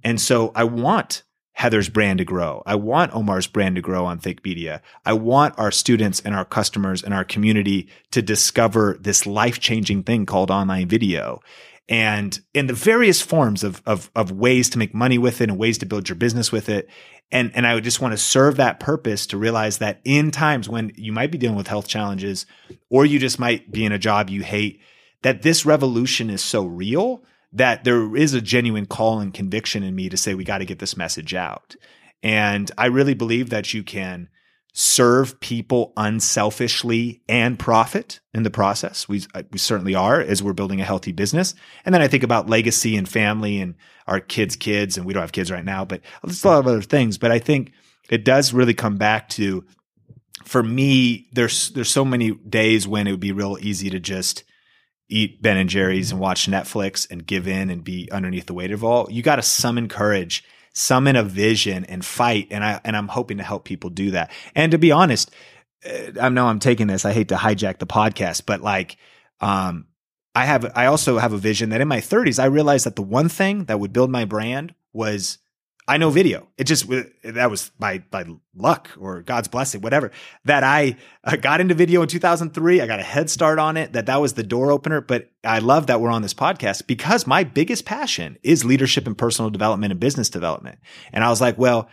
And 0.03 0.19
so 0.21 0.51
I 0.55 0.63
want 0.63 1.23
Heather's 1.53 1.89
brand 1.89 2.19
to 2.19 2.25
grow. 2.25 2.61
I 2.67 2.75
want 2.75 3.15
Omar's 3.15 3.47
brand 3.47 3.77
to 3.77 3.81
grow 3.81 4.05
on 4.05 4.19
Think 4.19 4.45
Media. 4.45 4.81
I 5.05 5.13
want 5.13 5.57
our 5.57 5.71
students 5.71 6.19
and 6.19 6.35
our 6.35 6.45
customers 6.45 7.01
and 7.01 7.15
our 7.15 7.23
community 7.23 7.89
to 8.11 8.21
discover 8.21 8.95
this 9.01 9.25
life 9.25 9.59
changing 9.59 10.03
thing 10.03 10.27
called 10.27 10.51
online 10.51 10.87
video. 10.87 11.41
And 11.89 12.37
in 12.53 12.67
the 12.67 12.73
various 12.73 13.21
forms 13.21 13.63
of, 13.63 13.81
of, 13.85 14.11
of 14.15 14.31
ways 14.31 14.69
to 14.71 14.77
make 14.77 14.93
money 14.93 15.17
with 15.17 15.39
it 15.39 15.49
and 15.49 15.57
ways 15.57 15.77
to 15.77 15.85
build 15.85 16.09
your 16.09 16.17
business 16.17 16.51
with 16.51 16.67
it. 16.67 16.89
And, 17.31 17.51
and 17.55 17.65
I 17.65 17.73
would 17.73 17.83
just 17.83 18.01
want 18.01 18.11
to 18.11 18.17
serve 18.17 18.57
that 18.57 18.79
purpose 18.79 19.25
to 19.27 19.37
realize 19.37 19.77
that 19.77 20.01
in 20.03 20.31
times 20.31 20.67
when 20.67 20.91
you 20.95 21.11
might 21.11 21.31
be 21.31 21.37
dealing 21.37 21.55
with 21.55 21.67
health 21.67 21.87
challenges 21.87 22.45
or 22.89 23.05
you 23.05 23.19
just 23.19 23.39
might 23.39 23.71
be 23.71 23.85
in 23.85 23.93
a 23.93 23.99
job 23.99 24.29
you 24.29 24.43
hate, 24.43 24.81
that 25.21 25.43
this 25.43 25.65
revolution 25.65 26.29
is 26.29 26.43
so 26.43 26.65
real 26.65 27.23
that 27.53 27.83
there 27.85 28.15
is 28.15 28.33
a 28.33 28.41
genuine 28.41 28.85
call 28.85 29.19
and 29.19 29.33
conviction 29.33 29.83
in 29.83 29.95
me 29.95 30.09
to 30.09 30.17
say, 30.17 30.35
we 30.35 30.43
got 30.43 30.57
to 30.59 30.65
get 30.65 30.79
this 30.79 30.97
message 30.97 31.33
out. 31.33 31.75
And 32.21 32.69
I 32.77 32.87
really 32.87 33.13
believe 33.13 33.49
that 33.49 33.73
you 33.73 33.83
can 33.83 34.29
serve 34.79 35.39
people 35.39 35.91
unselfishly 35.97 37.19
and 37.27 37.57
profit 37.57 38.19
in 38.35 38.43
the 38.43 38.51
process. 38.51 39.09
We, 39.09 39.23
uh, 39.33 39.41
we 39.51 39.57
certainly 39.57 39.95
are 39.95 40.21
as 40.21 40.43
we're 40.43 40.53
building 40.53 40.79
a 40.79 40.85
healthy 40.85 41.11
business. 41.11 41.55
And 41.83 41.95
then 41.95 42.03
I 42.03 42.07
think 42.07 42.21
about 42.21 42.47
legacy 42.47 42.95
and 42.95 43.09
family 43.09 43.59
and 43.59 43.73
our 44.05 44.19
kids' 44.19 44.55
kids. 44.55 44.95
And 44.95 45.03
we 45.03 45.15
don't 45.15 45.21
have 45.21 45.31
kids 45.31 45.49
right 45.49 45.65
now, 45.65 45.83
but 45.83 46.01
there's 46.23 46.43
a 46.43 46.47
lot 46.47 46.59
of 46.59 46.67
other 46.67 46.83
things. 46.83 47.17
But 47.17 47.31
I 47.31 47.39
think 47.39 47.71
it 48.11 48.23
does 48.23 48.53
really 48.53 48.75
come 48.75 48.97
back 48.97 49.29
to, 49.29 49.65
for 50.45 50.61
me, 50.61 51.25
there's, 51.31 51.71
there's 51.71 51.89
so 51.89 52.05
many 52.05 52.33
days 52.33 52.87
when 52.87 53.07
it 53.07 53.11
would 53.11 53.19
be 53.19 53.31
real 53.31 53.57
easy 53.59 53.89
to 53.89 53.99
just 53.99 54.43
eat 55.09 55.41
Ben 55.41 55.57
and 55.57 55.71
Jerry's 55.71 56.11
and 56.11 56.21
watch 56.21 56.45
Netflix 56.45 57.09
and 57.09 57.25
give 57.25 57.47
in 57.47 57.71
and 57.71 57.83
be 57.83 58.11
underneath 58.11 58.45
the 58.45 58.53
weight 58.53 58.71
of 58.71 58.83
all. 58.83 59.07
You 59.09 59.23
got 59.23 59.37
to 59.37 59.41
summon 59.41 59.87
courage 59.87 60.43
summon 60.77 61.15
a 61.15 61.23
vision 61.23 61.85
and 61.85 62.05
fight. 62.05 62.47
And 62.51 62.63
I, 62.63 62.79
and 62.83 62.95
I'm 62.95 63.07
hoping 63.07 63.37
to 63.37 63.43
help 63.43 63.65
people 63.65 63.89
do 63.89 64.11
that. 64.11 64.31
And 64.55 64.71
to 64.71 64.77
be 64.77 64.91
honest, 64.91 65.31
uh, 65.85 66.11
I 66.21 66.29
know 66.29 66.47
I'm 66.47 66.59
taking 66.59 66.87
this. 66.87 67.05
I 67.05 67.13
hate 67.13 67.29
to 67.29 67.35
hijack 67.35 67.79
the 67.79 67.87
podcast, 67.87 68.43
but 68.45 68.61
like, 68.61 68.97
um, 69.41 69.87
I 70.35 70.45
have, 70.45 70.71
I 70.75 70.85
also 70.85 71.17
have 71.17 71.33
a 71.33 71.37
vision 71.37 71.69
that 71.69 71.81
in 71.81 71.87
my 71.87 71.99
30s, 71.99 72.41
I 72.41 72.45
realized 72.45 72.85
that 72.85 72.95
the 72.95 73.01
one 73.01 73.27
thing 73.27 73.65
that 73.65 73.79
would 73.79 73.91
build 73.91 74.11
my 74.11 74.25
brand 74.25 74.75
was 74.93 75.39
I 75.89 75.97
know 75.97 76.09
video. 76.09 76.49
It 76.57 76.65
just 76.65 76.89
that 77.23 77.49
was 77.49 77.71
by 77.79 77.99
by 77.99 78.25
luck 78.53 78.89
or 78.99 79.21
God's 79.21 79.47
blessing, 79.47 79.81
whatever. 79.81 80.11
That 80.43 80.63
I, 80.63 80.97
I 81.23 81.37
got 81.37 81.61
into 81.61 81.75
video 81.75 82.01
in 82.01 82.09
2003. 82.09 82.81
I 82.81 82.87
got 82.87 82.99
a 82.99 83.03
head 83.03 83.29
start 83.29 83.57
on 83.57 83.77
it. 83.77 83.93
That 83.93 84.07
that 84.07 84.19
was 84.19 84.33
the 84.33 84.43
door 84.43 84.71
opener. 84.71 84.99
But 84.99 85.31
I 85.45 85.59
love 85.59 85.87
that 85.87 86.01
we're 86.01 86.09
on 86.09 86.23
this 86.23 86.33
podcast 86.33 86.87
because 86.87 87.25
my 87.25 87.45
biggest 87.45 87.85
passion 87.85 88.37
is 88.43 88.65
leadership 88.65 89.07
and 89.07 89.17
personal 89.17 89.49
development 89.49 89.91
and 89.91 89.99
business 89.99 90.29
development. 90.29 90.79
And 91.13 91.23
I 91.23 91.29
was 91.29 91.39
like, 91.39 91.57
well, 91.57 91.89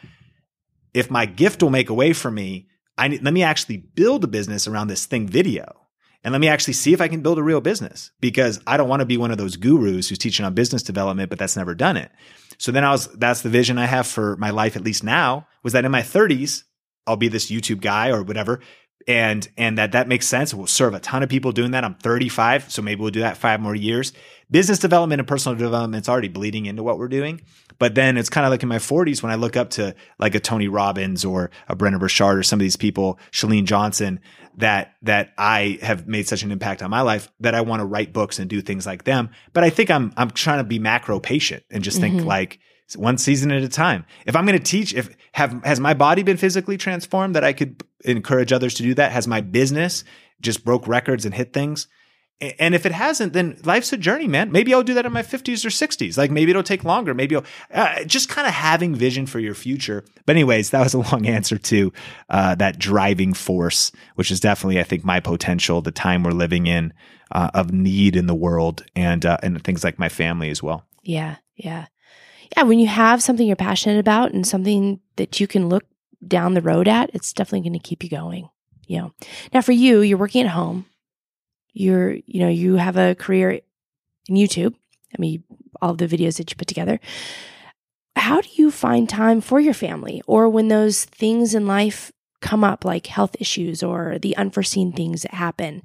if 0.93 1.09
my 1.09 1.25
gift 1.27 1.63
will 1.63 1.71
make 1.71 1.89
a 1.89 1.95
way 1.95 2.13
for 2.13 2.33
me, 2.33 2.67
I 2.99 3.07
let 3.09 3.33
me 3.33 3.45
actually 3.45 3.77
build 3.77 4.25
a 4.25 4.29
business 4.29 4.67
around 4.67 4.89
this 4.89 5.07
thing 5.07 5.29
video. 5.29 5.85
And 6.25 6.33
let 6.33 6.41
me 6.41 6.49
actually 6.49 6.73
see 6.73 6.95
if 6.95 7.03
I 7.03 7.09
can 7.09 7.21
build 7.21 7.39
a 7.39 7.43
real 7.43 7.61
business 7.61 8.11
because 8.19 8.59
I 8.67 8.79
don't 8.79 8.89
want 8.89 9.01
to 9.01 9.07
be 9.07 9.19
one 9.19 9.31
of 9.31 9.37
those 9.37 9.57
gurus 9.57 10.09
who's 10.09 10.19
teaching 10.19 10.47
on 10.47 10.55
business 10.55 10.83
development, 10.83 11.29
but 11.29 11.39
that's 11.39 11.57
never 11.57 11.75
done 11.75 11.99
it. 11.99 12.11
So 12.65 12.73
then 12.73 12.83
I 12.83 12.93
was, 12.93 13.09
that's 13.09 13.43
the 13.43 13.51
vision 13.51 13.77
I 13.77 13.85
have 13.85 14.07
for 14.07 14.39
my 14.39 14.49
life, 14.49 14.75
at 14.75 14.83
least 14.83 15.05
now, 15.05 15.47
was 15.63 15.75
that 15.75 15.85
in 15.85 15.93
my 15.93 16.01
30s, 16.01 16.63
I'll 17.07 17.19
be 17.19 17.29
this 17.29 17.51
YouTube 17.51 17.83
guy 17.83 18.09
or 18.09 18.23
whatever. 18.23 18.61
And, 19.07 19.47
and 19.59 19.77
that 19.77 19.93
that 19.93 20.09
makes 20.09 20.27
sense. 20.27 20.55
We'll 20.55 20.67
serve 20.67 20.95
a 20.95 20.99
ton 20.99 21.23
of 21.23 21.29
people 21.29 21.53
doing 21.53 21.73
that. 21.73 21.85
I'm 21.85 21.97
35. 21.97 22.73
So 22.73 22.81
maybe 22.81 23.03
we'll 23.03 23.11
do 23.11 23.21
that 23.21 23.37
five 23.37 23.61
more 23.61 23.75
years. 23.75 24.15
Business 24.51 24.79
development 24.79 25.19
and 25.19 25.29
personal 25.29 25.59
development 25.59 26.05
is 26.05 26.09
already 26.09 26.29
bleeding 26.29 26.65
into 26.65 26.83
what 26.83 26.97
we're 26.97 27.09
doing. 27.09 27.43
But 27.79 27.97
then 27.97 28.17
it's 28.17 28.31
kind 28.31 28.47
of 28.47 28.51
like 28.51 28.63
in 28.63 28.71
my 28.71 28.79
40s 28.79 29.23
when 29.23 29.31
I 29.31 29.35
look 29.35 29.59
up 29.59 29.69
to 29.71 29.95
like 30.19 30.35
a 30.35 30.41
Tony 30.41 30.69
Robbins 30.69 31.23
or 31.23 31.51
a 31.69 31.77
Brendon 31.77 32.01
Burchard 32.01 32.39
or 32.39 32.43
some 32.43 32.61
of 32.61 32.63
these 32.63 32.77
people, 32.77 33.19
Chalene 33.31 33.67
Johnson, 33.67 34.21
that 34.59 34.95
that 35.03 35.33
I 35.37 35.79
have 35.83 36.07
made 36.07 36.29
such 36.29 36.43
an 36.43 36.53
impact 36.53 36.83
on 36.83 36.91
my 36.91 37.01
life 37.01 37.31
that 37.41 37.55
I 37.55 37.61
want 37.61 37.81
to 37.81 37.87
write 37.87 38.13
books 38.13 38.39
and 38.39 38.49
do 38.49 38.61
things 38.61 38.87
like 38.87 39.05
them. 39.05 39.31
But 39.53 39.65
I 39.65 39.71
think 39.71 39.91
I'm 39.91 40.13
I'm 40.17 40.31
trying 40.31 40.59
to 40.59 40.65
be 40.65 40.79
macro 40.79 41.21
patient 41.21 41.65
and 41.71 41.83
just 41.83 42.01
think 42.01 42.17
mm-hmm. 42.17 42.27
like 42.27 42.61
one 42.97 43.19
season 43.19 43.51
at 43.51 43.63
a 43.63 43.69
time. 43.69 44.05
If 44.27 44.37
I'm 44.37 44.47
going 44.47 44.59
to 44.59 44.65
teach, 44.65 44.95
if 44.95 45.15
have 45.33 45.61
has 45.65 45.81
my 45.81 45.95
body 45.95 46.23
been 46.23 46.37
physically 46.37 46.77
transformed 46.77 47.35
that 47.35 47.45
I 47.45 47.53
could 47.53 47.83
encourage 48.05 48.53
others 48.53 48.75
to 48.75 48.83
do 48.83 48.95
that? 48.95 49.13
Has 49.13 49.27
my 49.27 49.41
business 49.41 50.05
just 50.41 50.65
broke 50.65 50.87
records 50.87 51.25
and 51.25 51.35
hit 51.35 51.53
things? 51.53 51.89
And 52.41 52.75
if 52.75 52.85
it 52.85 52.93
hasn't, 52.93 53.33
then 53.33 53.57
life's 53.65 53.93
a 53.93 53.97
journey, 53.97 54.27
man. 54.27 54.51
Maybe 54.51 54.75
I'll 54.75 54.83
do 54.83 54.95
that 54.95 55.07
in 55.07 55.13
my 55.13 55.23
50s 55.23 55.65
or 55.65 55.69
60s. 55.69 56.19
Like 56.19 56.33
maybe 56.33 56.51
it'll 56.51 56.65
take 56.65 56.83
longer. 56.83 57.15
Maybe 57.15 57.37
I'll 57.37 57.45
uh, 57.73 58.05
just 58.05 58.29
kind 58.29 58.47
of 58.47 58.53
having 58.53 58.95
vision 58.95 59.27
for 59.27 59.39
your 59.39 59.55
future. 59.55 60.05
But, 60.27 60.37
anyways, 60.37 60.71
that 60.71 60.83
was 60.83 60.95
a 60.95 60.99
long 60.99 61.27
answer 61.29 61.59
to 61.59 61.93
uh, 62.29 62.57
that 62.57 62.79
driving 62.79 63.35
force, 63.35 63.93
which 64.17 64.31
is 64.31 64.41
definitely, 64.41 64.81
I 64.81 64.83
think, 64.83 65.05
my 65.05 65.21
potential, 65.21 65.81
the 65.81 65.93
time 65.93 66.25
we're 66.25 66.33
living 66.33 66.67
in 66.67 66.93
uh, 67.31 67.51
of 67.55 67.73
need 67.73 68.17
in 68.17 68.27
the 68.27 68.35
world 68.35 68.85
and, 68.97 69.25
uh, 69.25 69.39
and 69.43 69.63
things 69.63 69.85
like 69.85 69.99
my 69.99 70.09
family 70.09 70.51
as 70.51 70.63
well. 70.63 70.85
Yeah. 71.03 71.37
Yeah. 71.55 71.87
Yeah. 72.57 72.63
When 72.65 72.81
you 72.81 72.89
have 72.89 73.23
something 73.23 73.47
you're 73.47 73.57
passionate 73.57 74.01
about 74.01 74.33
and 74.33 74.47
something 74.47 75.01
that 75.17 75.39
you 75.39 75.47
can 75.47 75.69
look 75.69 75.85
down 76.27 76.55
the 76.55 76.63
road 76.63 76.89
at, 76.89 77.11
it's 77.15 77.33
definitely 77.33 77.69
going 77.69 77.79
to 77.81 77.89
keep 77.89 78.03
you 78.03 78.11
going. 78.11 78.49
You 78.87 78.99
know, 78.99 79.15
now 79.55 79.63
for 79.63 79.73
you, 79.73 80.01
you're 80.01 80.19
working 80.19 80.43
at 80.43 80.51
home 80.51 80.85
you're, 81.75 82.13
you 82.13 82.41
know, 82.41 82.49
you 82.49 82.77
have 82.77 82.97
a 82.97 83.15
career 83.15 83.61
in 84.29 84.37
YouTube. 84.37 84.75
I 85.17 85.21
mean, 85.21 85.45
all 85.83 85.95
the 85.95 86.07
videos 86.07 86.39
that 86.39 86.51
you 86.51 86.57
put 86.57 86.69
together. 86.69 86.99
How 88.17 88.41
do 88.41 88.49
you 88.55 88.71
find 88.71 89.09
time 89.09 89.41
for 89.41 89.61
your 89.61 89.75
family 89.75 90.23
or 90.27 90.49
when 90.49 90.69
those 90.69 91.05
things 91.05 91.55
in 91.55 91.67
life 91.67 92.13
come 92.41 92.65
up, 92.65 92.85
like 92.85 93.07
health 93.07 93.37
issues 93.39 93.83
or 93.83 94.19
the 94.19 94.37
unforeseen 94.37 94.93
things 94.93 95.23
that 95.23 95.35
happen? 95.35 95.83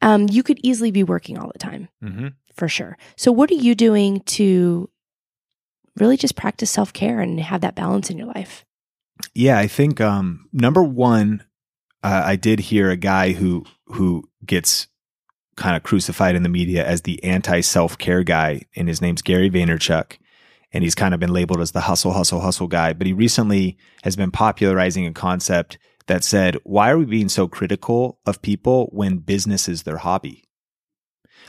Um, 0.00 0.28
you 0.30 0.42
could 0.42 0.60
easily 0.62 0.90
be 0.90 1.02
working 1.02 1.38
all 1.38 1.50
the 1.52 1.58
time 1.58 1.88
mm-hmm. 2.02 2.28
for 2.54 2.68
sure. 2.68 2.96
So, 3.16 3.32
what 3.32 3.50
are 3.50 3.54
you 3.54 3.74
doing 3.74 4.20
to 4.20 4.88
really 5.96 6.16
just 6.16 6.36
practice 6.36 6.70
self 6.70 6.92
care 6.92 7.20
and 7.20 7.40
have 7.40 7.60
that 7.62 7.74
balance 7.74 8.10
in 8.10 8.18
your 8.18 8.26
life? 8.28 8.64
Yeah, 9.34 9.58
I 9.58 9.66
think 9.66 10.00
um, 10.00 10.48
number 10.52 10.82
one, 10.82 11.44
uh, 12.02 12.22
I 12.24 12.36
did 12.36 12.60
hear 12.60 12.90
a 12.90 12.96
guy 12.96 13.32
who 13.32 13.64
who 13.86 14.28
gets 14.44 14.88
kind 15.56 15.76
of 15.76 15.82
crucified 15.82 16.34
in 16.34 16.42
the 16.42 16.48
media 16.48 16.86
as 16.86 17.02
the 17.02 17.22
anti 17.24 17.60
self 17.60 17.98
care 17.98 18.22
guy, 18.22 18.62
and 18.76 18.88
his 18.88 19.00
name's 19.00 19.22
Gary 19.22 19.50
Vaynerchuk. 19.50 20.18
And 20.72 20.82
he's 20.82 20.96
kind 20.96 21.14
of 21.14 21.20
been 21.20 21.32
labeled 21.32 21.60
as 21.60 21.70
the 21.70 21.82
hustle, 21.82 22.12
hustle, 22.12 22.40
hustle 22.40 22.66
guy. 22.66 22.92
But 22.92 23.06
he 23.06 23.12
recently 23.12 23.78
has 24.02 24.16
been 24.16 24.32
popularizing 24.32 25.06
a 25.06 25.12
concept 25.12 25.78
that 26.06 26.24
said, 26.24 26.56
why 26.64 26.90
are 26.90 26.98
we 26.98 27.04
being 27.04 27.28
so 27.28 27.46
critical 27.46 28.18
of 28.26 28.42
people 28.42 28.88
when 28.92 29.18
business 29.18 29.68
is 29.68 29.84
their 29.84 29.98
hobby? 29.98 30.44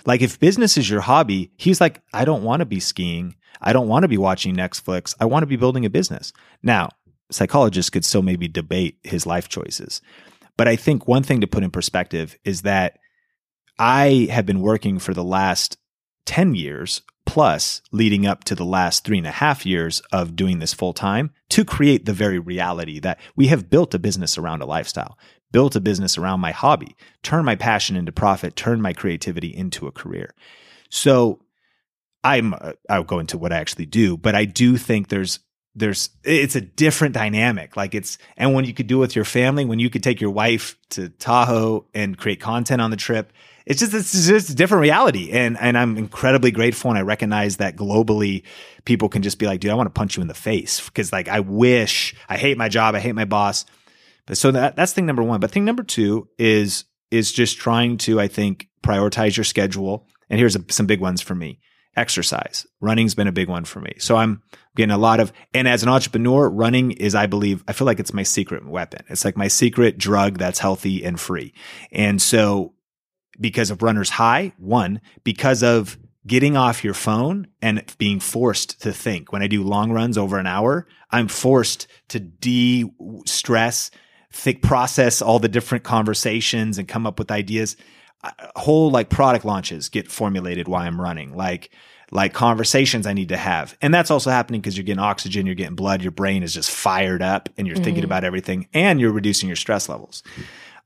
Like, 0.05 0.21
if 0.21 0.39
business 0.39 0.77
is 0.77 0.89
your 0.89 1.01
hobby, 1.01 1.51
he's 1.57 1.81
like, 1.81 2.01
I 2.13 2.23
don't 2.25 2.43
want 2.43 2.59
to 2.59 2.65
be 2.65 2.79
skiing. 2.79 3.35
I 3.61 3.73
don't 3.73 3.87
want 3.87 4.03
to 4.03 4.07
be 4.07 4.17
watching 4.17 4.55
Netflix. 4.55 5.15
I 5.19 5.25
want 5.25 5.43
to 5.43 5.47
be 5.47 5.55
building 5.55 5.85
a 5.85 5.89
business. 5.89 6.31
Now, 6.61 6.89
psychologists 7.31 7.89
could 7.89 8.05
still 8.05 8.21
maybe 8.21 8.47
debate 8.47 8.97
his 9.03 9.25
life 9.25 9.49
choices. 9.49 10.01
But 10.57 10.67
I 10.67 10.75
think 10.75 11.07
one 11.07 11.23
thing 11.23 11.41
to 11.41 11.47
put 11.47 11.63
in 11.63 11.71
perspective 11.71 12.37
is 12.45 12.61
that 12.61 12.99
I 13.77 14.27
have 14.31 14.45
been 14.45 14.61
working 14.61 14.99
for 14.99 15.13
the 15.13 15.23
last 15.23 15.77
10 16.25 16.55
years 16.55 17.01
plus 17.25 17.81
leading 17.91 18.25
up 18.25 18.43
to 18.45 18.55
the 18.55 18.65
last 18.65 19.03
three 19.03 19.17
and 19.17 19.27
a 19.27 19.31
half 19.31 19.65
years 19.65 19.99
of 20.11 20.35
doing 20.35 20.59
this 20.59 20.73
full 20.73 20.93
time 20.93 21.31
to 21.49 21.65
create 21.65 22.05
the 22.05 22.13
very 22.13 22.39
reality 22.39 22.99
that 22.99 23.19
we 23.35 23.47
have 23.47 23.69
built 23.69 23.93
a 23.93 23.99
business 23.99 24.37
around 24.37 24.61
a 24.61 24.65
lifestyle, 24.65 25.17
built 25.51 25.75
a 25.75 25.81
business 25.81 26.17
around 26.17 26.39
my 26.39 26.51
hobby, 26.51 26.95
turn 27.23 27.43
my 27.43 27.55
passion 27.55 27.95
into 27.95 28.11
profit, 28.11 28.55
turn 28.55 28.81
my 28.81 28.93
creativity 28.93 29.53
into 29.53 29.87
a 29.87 29.91
career. 29.91 30.33
So 30.89 31.41
I'm, 32.23 32.53
uh, 32.53 32.73
I'll 32.89 33.03
go 33.03 33.19
into 33.19 33.37
what 33.37 33.51
I 33.51 33.57
actually 33.57 33.87
do, 33.87 34.17
but 34.17 34.35
I 34.35 34.45
do 34.45 34.77
think 34.77 35.09
there's 35.09 35.39
there's 35.77 36.09
it's 36.23 36.55
a 36.55 36.61
different 36.61 37.13
dynamic 37.13 37.75
like 37.75 37.93
it's 37.93 38.17
and 38.37 38.53
when 38.53 38.63
you 38.63 38.73
could 38.73 38.87
do 38.87 38.99
it 38.99 39.01
with 39.01 39.15
your 39.17 39.25
family 39.25 39.65
when 39.65 39.77
you 39.77 39.89
could 39.89 40.01
take 40.01 40.21
your 40.21 40.31
wife 40.31 40.77
to 40.89 41.09
tahoe 41.09 41.85
and 41.93 42.17
create 42.17 42.39
content 42.39 42.81
on 42.81 42.91
the 42.91 42.95
trip 42.95 43.33
it's 43.65 43.79
just 43.79 43.93
it's 43.93 44.27
just 44.27 44.49
a 44.49 44.55
different 44.55 44.81
reality 44.81 45.31
and 45.31 45.57
and 45.59 45.77
i'm 45.77 45.97
incredibly 45.97 46.51
grateful 46.51 46.89
and 46.89 46.97
i 46.97 47.01
recognize 47.01 47.57
that 47.57 47.75
globally 47.75 48.43
people 48.85 49.09
can 49.09 49.21
just 49.21 49.39
be 49.39 49.45
like 49.45 49.59
dude 49.59 49.71
i 49.71 49.75
want 49.75 49.87
to 49.87 49.97
punch 49.97 50.17
you 50.17 50.21
in 50.21 50.27
the 50.27 50.33
face 50.33 50.85
because 50.85 51.11
like 51.11 51.27
i 51.27 51.39
wish 51.39 52.15
i 52.29 52.37
hate 52.37 52.57
my 52.57 52.69
job 52.69 52.95
i 52.95 52.99
hate 52.99 53.15
my 53.15 53.25
boss 53.25 53.65
but 54.25 54.37
so 54.37 54.51
that 54.51 54.75
that's 54.75 54.93
thing 54.93 55.05
number 55.05 55.23
one 55.23 55.39
but 55.39 55.51
thing 55.51 55.65
number 55.65 55.83
two 55.83 56.27
is 56.37 56.85
is 57.11 57.31
just 57.31 57.57
trying 57.57 57.97
to 57.97 58.19
i 58.19 58.27
think 58.27 58.67
prioritize 58.83 59.35
your 59.35 59.43
schedule 59.43 60.07
and 60.29 60.39
here's 60.39 60.55
a, 60.55 60.63
some 60.69 60.85
big 60.85 60.99
ones 60.99 61.21
for 61.21 61.35
me 61.35 61.59
exercise. 61.95 62.67
Running's 62.81 63.15
been 63.15 63.27
a 63.27 63.31
big 63.31 63.49
one 63.49 63.65
for 63.65 63.79
me. 63.79 63.93
So 63.99 64.17
I'm 64.17 64.41
getting 64.75 64.91
a 64.91 64.97
lot 64.97 65.19
of, 65.19 65.31
and 65.53 65.67
as 65.67 65.83
an 65.83 65.89
entrepreneur, 65.89 66.49
running 66.49 66.91
is, 66.91 67.15
I 67.15 67.25
believe, 67.25 67.63
I 67.67 67.73
feel 67.73 67.85
like 67.85 67.99
it's 67.99 68.13
my 68.13 68.23
secret 68.23 68.67
weapon. 68.67 69.05
It's 69.09 69.23
like 69.23 69.37
my 69.37 69.47
secret 69.47 69.97
drug 69.97 70.37
that's 70.37 70.59
healthy 70.59 71.05
and 71.05 71.19
free. 71.19 71.53
And 71.91 72.21
so 72.21 72.73
because 73.39 73.71
of 73.71 73.81
runner's 73.81 74.09
high, 74.09 74.53
one, 74.57 75.01
because 75.23 75.63
of 75.63 75.97
getting 76.27 76.57
off 76.57 76.83
your 76.83 76.93
phone 76.93 77.47
and 77.61 77.83
being 77.97 78.19
forced 78.19 78.81
to 78.81 78.91
think. 78.91 79.31
When 79.31 79.43
I 79.43 79.47
do 79.47 79.63
long 79.63 79.91
runs 79.91 80.17
over 80.17 80.39
an 80.39 80.47
hour, 80.47 80.87
I'm 81.11 81.27
forced 81.27 81.87
to 82.09 82.19
de 82.19 82.85
stress, 83.25 83.91
think, 84.31 84.61
process 84.61 85.21
all 85.21 85.39
the 85.39 85.47
different 85.47 85.83
conversations 85.83 86.77
and 86.77 86.87
come 86.87 87.05
up 87.05 87.19
with 87.19 87.31
ideas. 87.31 87.77
Whole 88.55 88.89
like 88.89 89.09
product 89.09 89.45
launches 89.45 89.89
get 89.89 90.09
formulated 90.09 90.67
while 90.67 90.81
I'm 90.81 90.99
running, 90.99 91.35
like, 91.35 91.69
like 92.11 92.33
conversations 92.33 93.05
I 93.05 93.13
need 93.13 93.29
to 93.29 93.37
have. 93.37 93.77
And 93.81 93.93
that's 93.93 94.09
also 94.09 94.31
happening 94.31 94.61
because 94.61 94.77
you're 94.77 94.83
getting 94.83 94.99
oxygen, 94.99 95.45
you're 95.45 95.55
getting 95.55 95.75
blood, 95.75 96.01
your 96.01 96.11
brain 96.11 96.41
is 96.43 96.53
just 96.53 96.71
fired 96.71 97.21
up 97.21 97.49
and 97.57 97.67
you're 97.67 97.75
mm-hmm. 97.75 97.83
thinking 97.83 98.03
about 98.03 98.23
everything 98.23 98.67
and 98.73 98.99
you're 98.99 99.11
reducing 99.11 99.47
your 99.47 99.55
stress 99.55 99.89
levels. 99.89 100.23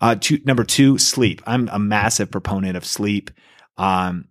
Uh, 0.02 0.16
two, 0.16 0.40
number 0.46 0.64
two, 0.64 0.98
sleep. 0.98 1.42
I'm 1.46 1.68
a 1.70 1.80
massive 1.80 2.32
proponent 2.32 2.78
of 2.78 2.86
sleep. 2.86 3.32
Um, 3.78 4.30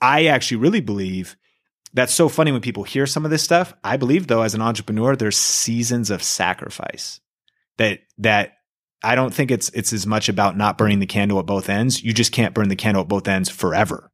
I 0.00 0.26
actually 0.26 0.58
really 0.58 0.80
believe 0.80 1.36
that's 1.92 2.14
so 2.14 2.28
funny 2.28 2.50
when 2.50 2.60
people 2.60 2.82
hear 2.82 3.06
some 3.06 3.24
of 3.24 3.30
this 3.30 3.42
stuff. 3.42 3.74
I 3.84 3.96
believe 3.96 4.26
though, 4.26 4.42
as 4.42 4.54
an 4.54 4.62
entrepreneur, 4.62 5.16
there's 5.16 5.36
seasons 5.36 6.10
of 6.10 6.22
sacrifice 6.22 7.20
that, 7.78 8.00
that 8.18 8.54
I 9.02 9.14
don't 9.14 9.32
think 9.32 9.50
it's, 9.50 9.68
it's 9.70 9.92
as 9.92 10.06
much 10.06 10.28
about 10.28 10.56
not 10.56 10.78
burning 10.78 10.98
the 10.98 11.06
candle 11.06 11.38
at 11.38 11.46
both 11.46 11.68
ends. 11.68 12.02
You 12.02 12.12
just 12.12 12.32
can't 12.32 12.54
burn 12.54 12.68
the 12.68 12.76
candle 12.76 13.02
at 13.02 13.08
both 13.08 13.28
ends 13.28 13.48
forever. 13.48 14.10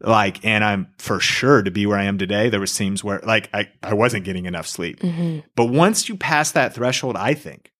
Like, 0.00 0.44
and 0.44 0.62
I'm 0.62 0.88
for 0.98 1.18
sure 1.20 1.62
to 1.62 1.70
be 1.70 1.86
where 1.86 1.98
I 1.98 2.04
am 2.04 2.18
today. 2.18 2.50
There 2.50 2.60
was 2.60 2.72
seams 2.72 3.02
where 3.02 3.20
like 3.20 3.48
I, 3.54 3.68
I 3.82 3.94
wasn't 3.94 4.24
getting 4.24 4.46
enough 4.46 4.66
sleep. 4.66 5.00
Mm-hmm. 5.00 5.40
But 5.54 5.66
once 5.66 6.08
you 6.08 6.16
pass 6.16 6.52
that 6.52 6.74
threshold, 6.74 7.16
I 7.16 7.34
think 7.34 7.72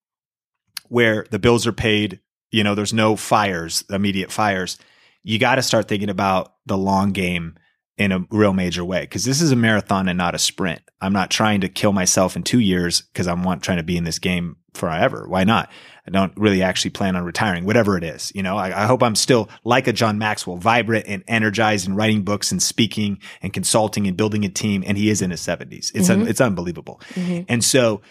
where 0.89 1.27
the 1.31 1.39
bills 1.39 1.67
are 1.67 1.73
paid, 1.73 2.21
you 2.51 2.65
know, 2.65 2.75
there's 2.75 2.95
no 2.95 3.17
fires, 3.17 3.85
immediate 3.91 4.31
fires 4.33 4.79
you 5.27 5.41
got 5.41 5.57
to 5.57 5.63
start 5.63 5.89
thinking 5.89 6.09
about 6.09 6.55
the 6.67 6.79
long 6.79 7.11
game 7.11 7.57
in 7.99 8.13
a 8.13 8.25
real 8.31 8.53
major 8.53 8.85
way 8.85 9.01
because 9.01 9.25
this 9.25 9.43
is 9.43 9.51
a 9.51 9.57
marathon 9.57 10.07
and 10.07 10.17
not 10.17 10.37
a 10.37 10.39
sprint. 10.39 10.83
I'm 11.01 11.13
not 11.13 11.33
trying 11.33 11.63
to 11.63 11.69
kill 11.69 11.93
myself 11.93 12.37
in 12.37 12.45
two 12.45 12.61
years 12.61 13.01
because 13.01 13.27
I'm 13.27 13.43
want, 13.43 13.65
trying 13.65 13.79
to 13.79 13.83
be 13.83 13.97
in 13.97 14.05
this 14.05 14.21
game 14.21 14.57
forever. 14.73 15.27
Why 15.29 15.43
not? 15.43 15.69
I 16.07 16.13
don't 16.13 16.33
really 16.37 16.63
actually 16.63 16.93
plan 16.93 17.17
on 17.17 17.25
retiring, 17.25 17.65
whatever 17.65 17.99
it 17.99 18.05
is. 18.05 18.31
You 18.37 18.45
know, 18.45 18.57
I, 18.57 18.85
I, 18.85 18.87
hope 18.87 19.03
I'm 19.03 19.17
still 19.17 19.49
like 19.65 19.89
a 19.89 19.93
John 19.93 20.17
Maxwell, 20.17 20.59
vibrant 20.59 21.07
and 21.09 21.25
energized 21.27 21.89
and 21.89 21.97
writing 21.97 22.23
books 22.23 22.53
and 22.53 22.63
speaking 22.63 23.19
and 23.43 23.53
consulting 23.53 24.07
and 24.07 24.17
building 24.17 24.45
a 24.45 24.49
team. 24.49 24.85
And 24.87 24.97
he 24.97 25.11
is 25.11 25.23
in 25.23 25.33
his 25.33 25.41
seventies. 25.41 25.91
It's, 25.93 26.09
mm-hmm. 26.09 26.23
un, 26.23 26.29
it's 26.29 26.41
unbelievable. 26.41 27.01
Mm-hmm. 27.15 27.47
And 27.49 27.65
so, 27.65 28.03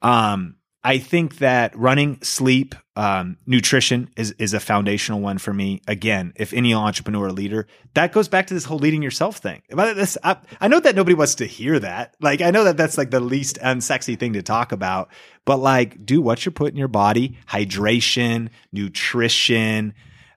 um, 0.00 0.56
I 0.84 0.98
think 0.98 1.38
that 1.38 1.76
running, 1.78 2.20
sleep, 2.22 2.74
um, 2.96 3.36
nutrition 3.46 4.10
is 4.16 4.32
is 4.32 4.52
a 4.52 4.60
foundational 4.60 5.20
one 5.20 5.38
for 5.38 5.54
me. 5.54 5.80
Again, 5.86 6.32
if 6.36 6.52
any 6.52 6.74
entrepreneur 6.74 7.30
leader, 7.30 7.68
that 7.94 8.12
goes 8.12 8.28
back 8.28 8.48
to 8.48 8.54
this 8.54 8.64
whole 8.64 8.78
leading 8.78 9.02
yourself 9.02 9.38
thing. 9.38 9.62
But 9.70 9.94
This, 9.94 10.18
I, 10.24 10.36
I 10.60 10.68
know 10.68 10.80
that 10.80 10.96
nobody 10.96 11.14
wants 11.14 11.36
to 11.36 11.46
hear 11.46 11.78
that. 11.78 12.14
Like, 12.20 12.42
I 12.42 12.50
know 12.50 12.64
that 12.64 12.76
that's 12.76 12.98
like 12.98 13.10
the 13.10 13.20
least 13.20 13.58
unsexy 13.60 14.18
thing 14.18 14.32
to 14.32 14.42
talk 14.42 14.72
about. 14.72 15.10
But 15.44 15.58
like, 15.58 16.04
do 16.04 16.20
what 16.20 16.44
you're 16.44 16.52
putting 16.52 16.74
in 16.74 16.80
your 16.80 16.88
body: 16.88 17.38
hydration, 17.48 18.50
nutrition, 18.72 19.94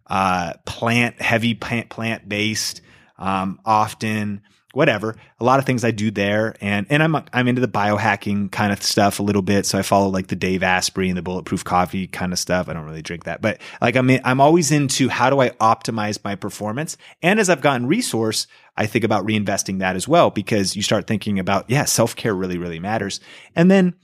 uh, 0.07 0.53
plant 0.65 1.21
heavy 1.21 1.55
plant 1.55 1.89
plant 1.89 2.29
based, 2.29 2.81
um, 3.17 3.59
often 3.65 4.41
whatever. 4.75 5.15
A 5.39 5.43
lot 5.43 5.59
of 5.59 5.65
things 5.65 5.83
I 5.83 5.91
do 5.91 6.11
there, 6.11 6.55
and 6.61 6.85
and 6.89 7.01
I'm 7.01 7.15
I'm 7.33 7.47
into 7.47 7.61
the 7.61 7.67
biohacking 7.67 8.51
kind 8.51 8.71
of 8.71 8.83
stuff 8.83 9.19
a 9.19 9.23
little 9.23 9.41
bit. 9.41 9.65
So 9.65 9.79
I 9.79 9.81
follow 9.81 10.09
like 10.09 10.27
the 10.27 10.35
Dave 10.35 10.63
Asprey 10.63 11.09
and 11.09 11.17
the 11.17 11.21
Bulletproof 11.21 11.63
Coffee 11.63 12.07
kind 12.07 12.33
of 12.33 12.39
stuff. 12.39 12.69
I 12.69 12.73
don't 12.73 12.85
really 12.85 13.01
drink 13.01 13.23
that, 13.23 13.41
but 13.41 13.59
like 13.81 13.95
I'm 13.95 14.09
in, 14.09 14.21
I'm 14.23 14.41
always 14.41 14.71
into 14.71 15.09
how 15.09 15.29
do 15.29 15.39
I 15.39 15.49
optimize 15.51 16.23
my 16.23 16.35
performance. 16.35 16.97
And 17.21 17.39
as 17.39 17.49
I've 17.49 17.61
gotten 17.61 17.87
resource, 17.87 18.47
I 18.75 18.85
think 18.85 19.03
about 19.03 19.25
reinvesting 19.25 19.79
that 19.79 19.95
as 19.95 20.07
well 20.07 20.29
because 20.29 20.75
you 20.75 20.81
start 20.81 21.07
thinking 21.07 21.39
about 21.39 21.69
yeah, 21.69 21.85
self 21.85 22.15
care 22.15 22.33
really 22.33 22.57
really 22.57 22.79
matters. 22.79 23.19
And 23.55 23.71
then 23.71 23.95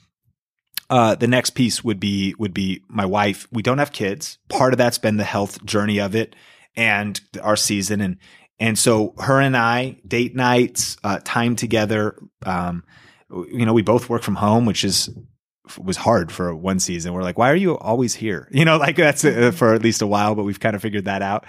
uh, 0.90 1.16
the 1.16 1.28
next 1.28 1.52
piece 1.52 1.84
would 1.84 2.00
be 2.00 2.36
would 2.38 2.54
be 2.54 2.82
my 2.88 3.06
wife. 3.06 3.48
We 3.52 3.62
don't 3.62 3.78
have 3.78 3.92
kids. 3.92 4.38
Part 4.50 4.74
of 4.74 4.78
that's 4.78 4.98
been 4.98 5.18
the 5.18 5.24
health 5.24 5.64
journey 5.66 6.00
of 6.00 6.16
it 6.16 6.36
and 6.76 7.20
our 7.42 7.56
season 7.56 8.02
and 8.02 8.18
and 8.62 8.78
so 8.78 9.16
her 9.18 9.42
and 9.42 9.58
I, 9.58 9.98
date 10.08 10.36
nights, 10.36 10.96
uh, 11.04 11.20
time 11.24 11.56
together. 11.56 12.16
Um, 12.46 12.84
you 13.32 13.66
know, 13.66 13.74
we 13.74 13.82
both 13.82 14.08
work 14.08 14.22
from 14.22 14.36
home, 14.36 14.68
which 14.68 14.84
is 14.84 15.10
was 15.80 15.98
hard 15.98 16.32
for 16.32 16.56
one 16.56 16.80
season. 16.80 17.14
We're 17.14 17.24
like, 17.24 17.40
why 17.40 17.50
are 17.50 17.56
you 17.56 17.76
always 17.78 18.14
here? 18.14 18.48
You 18.62 18.64
know, 18.64 18.78
like 18.78 18.98
that's 18.98 19.26
uh, 19.26 19.52
for 19.52 19.74
at 19.74 19.82
least 19.82 20.04
a 20.04 20.08
while, 20.08 20.36
but 20.36 20.44
we've 20.44 20.60
kind 20.60 20.76
of 20.76 20.82
figured 20.84 21.06
that 21.06 21.24
out. 21.24 21.46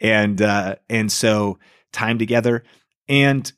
And 0.00 0.40
uh, 0.40 0.76
and 0.88 1.12
so 1.12 1.58
time 1.92 2.18
together, 2.18 2.64
and 3.08 3.52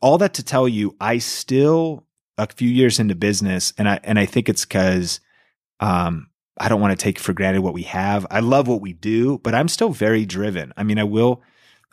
all 0.00 0.18
that 0.18 0.34
to 0.34 0.44
tell 0.44 0.68
you, 0.68 0.94
I 1.00 1.18
still 1.18 2.06
a 2.38 2.46
few 2.46 2.68
years 2.68 3.00
into 3.00 3.16
business, 3.16 3.72
and 3.76 3.88
I 3.88 3.98
and 4.04 4.20
I 4.20 4.26
think 4.26 4.48
it's 4.48 4.64
because 4.64 5.18
um, 5.80 6.28
I 6.56 6.68
don't 6.68 6.80
want 6.80 6.96
to 6.96 7.02
take 7.02 7.18
for 7.18 7.32
granted 7.32 7.62
what 7.62 7.74
we 7.74 7.82
have. 7.82 8.24
I 8.30 8.38
love 8.38 8.68
what 8.68 8.80
we 8.80 8.92
do, 8.92 9.38
but 9.38 9.52
I'm 9.52 9.68
still 9.68 9.90
very 9.90 10.24
driven. 10.24 10.72
I 10.76 10.84
mean, 10.84 11.00
I 11.00 11.04
will 11.04 11.42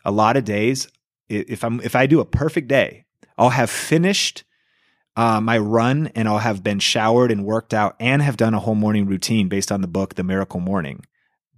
a 0.04 0.10
lot 0.10 0.36
of 0.36 0.44
days, 0.44 0.88
if 1.28 1.64
I'm 1.64 1.80
if 1.80 1.96
I 1.96 2.06
do 2.06 2.20
a 2.20 2.24
perfect 2.24 2.68
day, 2.68 3.04
I'll 3.38 3.50
have 3.50 3.70
finished 3.70 4.44
uh, 5.16 5.40
my 5.40 5.58
run 5.58 6.08
and 6.14 6.28
I'll 6.28 6.38
have 6.38 6.62
been 6.62 6.78
showered 6.78 7.30
and 7.30 7.44
worked 7.44 7.72
out 7.72 7.96
and 8.00 8.20
have 8.22 8.36
done 8.36 8.54
a 8.54 8.60
whole 8.60 8.74
morning 8.74 9.06
routine 9.06 9.48
based 9.48 9.70
on 9.70 9.80
the 9.80 9.88
book 9.88 10.14
The 10.14 10.24
Miracle 10.24 10.60
Morning 10.60 11.04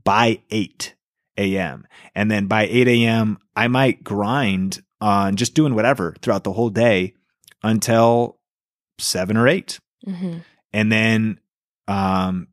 by 0.04 0.40
8 0.50 0.94
a.m. 1.38 1.86
And 2.14 2.30
then 2.30 2.46
by 2.46 2.66
8 2.66 2.88
a.m., 2.88 3.38
I 3.54 3.68
might 3.68 4.04
grind 4.04 4.82
on 5.00 5.36
just 5.36 5.54
doing 5.54 5.74
whatever 5.74 6.14
throughout 6.20 6.44
the 6.44 6.52
whole 6.52 6.70
day 6.70 7.14
until 7.62 8.38
seven 8.98 9.36
or 9.36 9.48
8 9.48 9.80
mm-hmm. 10.06 10.38
And 10.72 10.92
then, 10.92 11.40
um, 11.88 12.48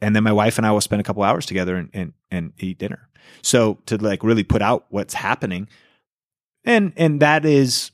and 0.00 0.16
then 0.16 0.24
my 0.24 0.32
wife 0.32 0.58
and 0.58 0.66
I 0.66 0.72
will 0.72 0.80
spend 0.80 1.00
a 1.00 1.04
couple 1.04 1.22
hours 1.22 1.46
together 1.46 1.76
and, 1.76 1.90
and, 1.92 2.12
and 2.30 2.52
eat 2.58 2.78
dinner. 2.78 3.08
So 3.42 3.74
to 3.86 3.96
like 3.96 4.24
really 4.24 4.44
put 4.44 4.62
out 4.62 4.86
what's 4.88 5.14
happening. 5.14 5.68
And 6.64 6.92
and 6.96 7.20
that 7.20 7.44
is 7.44 7.90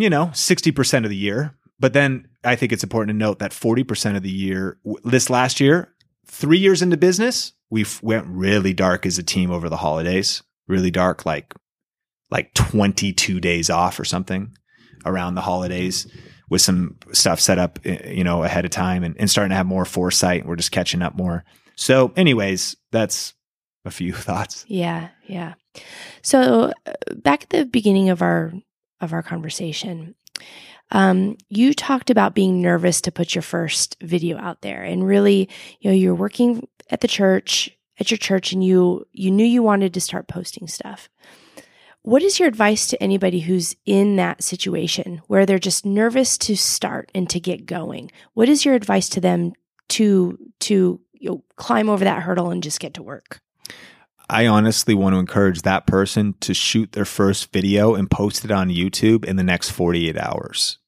you 0.00 0.10
know, 0.10 0.26
60% 0.26 1.04
of 1.04 1.10
the 1.10 1.16
year. 1.16 1.54
But 1.78 1.92
then 1.92 2.28
I 2.44 2.56
think 2.56 2.72
it's 2.72 2.82
important 2.82 3.10
to 3.10 3.18
note 3.18 3.38
that 3.38 3.52
40% 3.52 4.16
of 4.16 4.22
the 4.22 4.30
year 4.30 4.78
this 5.04 5.30
last 5.30 5.60
year, 5.60 5.94
3 6.26 6.58
years 6.58 6.82
into 6.82 6.96
business, 6.96 7.52
we 7.70 7.84
went 8.02 8.26
really 8.26 8.72
dark 8.72 9.06
as 9.06 9.18
a 9.18 9.22
team 9.22 9.50
over 9.50 9.68
the 9.68 9.76
holidays. 9.76 10.42
Really 10.66 10.90
dark 10.90 11.26
like 11.26 11.54
like 12.30 12.54
22 12.54 13.40
days 13.40 13.70
off 13.70 13.98
or 13.98 14.04
something 14.04 14.56
around 15.04 15.34
the 15.34 15.40
holidays 15.40 16.06
with 16.50 16.60
some 16.60 16.96
stuff 17.12 17.40
set 17.40 17.58
up, 17.58 17.78
eh, 17.86 18.10
you 18.12 18.24
know, 18.24 18.42
ahead 18.42 18.66
of 18.66 18.70
time 18.70 19.02
and, 19.02 19.16
and 19.18 19.30
starting 19.30 19.50
to 19.50 19.56
have 19.56 19.66
more 19.66 19.86
foresight. 19.86 20.40
And 20.40 20.48
we're 20.50 20.56
just 20.56 20.72
catching 20.72 21.00
up 21.00 21.16
more. 21.16 21.44
So, 21.76 22.12
anyways, 22.16 22.76
that's 22.92 23.32
a 23.86 23.90
few 23.90 24.12
thoughts. 24.12 24.66
Yeah, 24.68 25.08
yeah. 25.26 25.54
So 26.20 26.72
uh, 26.84 26.92
back 27.16 27.44
at 27.44 27.50
the 27.50 27.64
beginning 27.64 28.10
of 28.10 28.20
our 28.20 28.52
of 29.00 29.14
our 29.14 29.22
conversation, 29.22 30.14
um, 30.90 31.38
you 31.48 31.72
talked 31.72 32.10
about 32.10 32.34
being 32.34 32.60
nervous 32.60 33.00
to 33.02 33.12
put 33.12 33.34
your 33.34 33.42
first 33.42 33.96
video 34.02 34.36
out 34.36 34.60
there, 34.60 34.82
and 34.82 35.06
really, 35.06 35.48
you 35.80 35.90
know, 35.90 35.96
you're 35.96 36.14
working 36.14 36.68
at 36.90 37.00
the 37.00 37.08
church 37.08 37.70
at 37.98 38.10
your 38.10 38.18
church, 38.18 38.52
and 38.52 38.64
you 38.64 39.06
you 39.12 39.30
knew 39.30 39.46
you 39.46 39.62
wanted 39.62 39.94
to 39.94 40.00
start 40.00 40.28
posting 40.28 40.66
stuff. 40.66 41.08
What 42.02 42.22
is 42.22 42.38
your 42.38 42.48
advice 42.48 42.86
to 42.88 43.02
anybody 43.02 43.40
who's 43.40 43.76
in 43.84 44.16
that 44.16 44.42
situation 44.42 45.20
where 45.26 45.44
they're 45.44 45.58
just 45.58 45.84
nervous 45.84 46.38
to 46.38 46.56
start 46.56 47.10
and 47.14 47.28
to 47.28 47.38
get 47.38 47.66
going? 47.66 48.10
What 48.32 48.48
is 48.48 48.64
your 48.64 48.74
advice 48.74 49.08
to 49.10 49.20
them 49.20 49.52
to 49.90 50.38
to 50.60 51.00
you 51.12 51.30
know, 51.30 51.44
climb 51.56 51.90
over 51.90 52.04
that 52.04 52.22
hurdle 52.22 52.50
and 52.50 52.62
just 52.62 52.80
get 52.80 52.94
to 52.94 53.02
work? 53.02 53.40
I 54.30 54.46
honestly 54.46 54.94
want 54.94 55.14
to 55.14 55.18
encourage 55.18 55.62
that 55.62 55.86
person 55.86 56.34
to 56.40 56.54
shoot 56.54 56.92
their 56.92 57.04
first 57.04 57.52
video 57.52 57.94
and 57.94 58.10
post 58.10 58.44
it 58.44 58.50
on 58.50 58.70
YouTube 58.70 59.24
in 59.26 59.36
the 59.36 59.42
next 59.42 59.70
48 59.70 60.16
hours. 60.16 60.78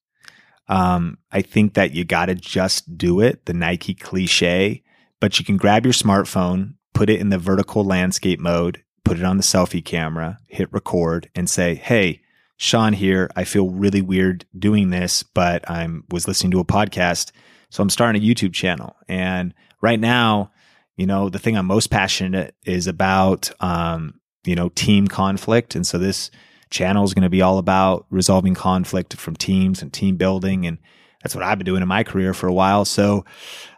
Um, 0.68 1.18
I 1.30 1.42
think 1.42 1.74
that 1.74 1.92
you 1.92 2.04
got 2.04 2.26
to 2.26 2.34
just 2.34 2.96
do 2.96 3.20
it, 3.20 3.44
the 3.44 3.52
Nike 3.52 3.94
cliche, 3.94 4.82
but 5.20 5.38
you 5.38 5.44
can 5.44 5.56
grab 5.56 5.84
your 5.84 5.92
smartphone, 5.92 6.74
put 6.94 7.10
it 7.10 7.20
in 7.20 7.28
the 7.28 7.38
vertical 7.38 7.84
landscape 7.84 8.40
mode, 8.40 8.82
put 9.04 9.18
it 9.18 9.24
on 9.24 9.36
the 9.36 9.42
selfie 9.42 9.84
camera, 9.84 10.38
hit 10.46 10.72
record 10.72 11.30
and 11.34 11.48
say, 11.48 11.74
Hey, 11.74 12.22
Sean 12.56 12.92
here. 12.92 13.28
I 13.34 13.44
feel 13.44 13.70
really 13.70 14.02
weird 14.02 14.44
doing 14.56 14.90
this, 14.90 15.24
but 15.24 15.68
I'm 15.68 16.04
was 16.10 16.28
listening 16.28 16.52
to 16.52 16.60
a 16.60 16.64
podcast. 16.64 17.32
So 17.70 17.82
I'm 17.82 17.90
starting 17.90 18.22
a 18.22 18.24
YouTube 18.24 18.52
channel. 18.52 18.94
And 19.08 19.52
right 19.80 19.98
now, 19.98 20.52
you 20.96 21.06
know, 21.06 21.28
the 21.28 21.40
thing 21.40 21.56
I'm 21.56 21.66
most 21.66 21.90
passionate 21.90 22.54
is 22.64 22.86
about, 22.86 23.50
um, 23.60 24.20
you 24.44 24.54
know, 24.54 24.68
team 24.68 25.08
conflict. 25.08 25.74
And 25.74 25.86
so 25.86 25.98
this 25.98 26.30
channel 26.70 27.02
is 27.02 27.14
going 27.14 27.24
to 27.24 27.30
be 27.30 27.42
all 27.42 27.58
about 27.58 28.06
resolving 28.10 28.54
conflict 28.54 29.16
from 29.16 29.34
teams 29.34 29.82
and 29.82 29.92
team 29.92 30.16
building. 30.16 30.64
And 30.66 30.78
that's 31.22 31.34
what 31.34 31.44
I've 31.44 31.58
been 31.58 31.64
doing 31.64 31.82
in 31.82 31.88
my 31.88 32.04
career 32.04 32.34
for 32.34 32.48
a 32.48 32.52
while. 32.52 32.84
So 32.84 33.24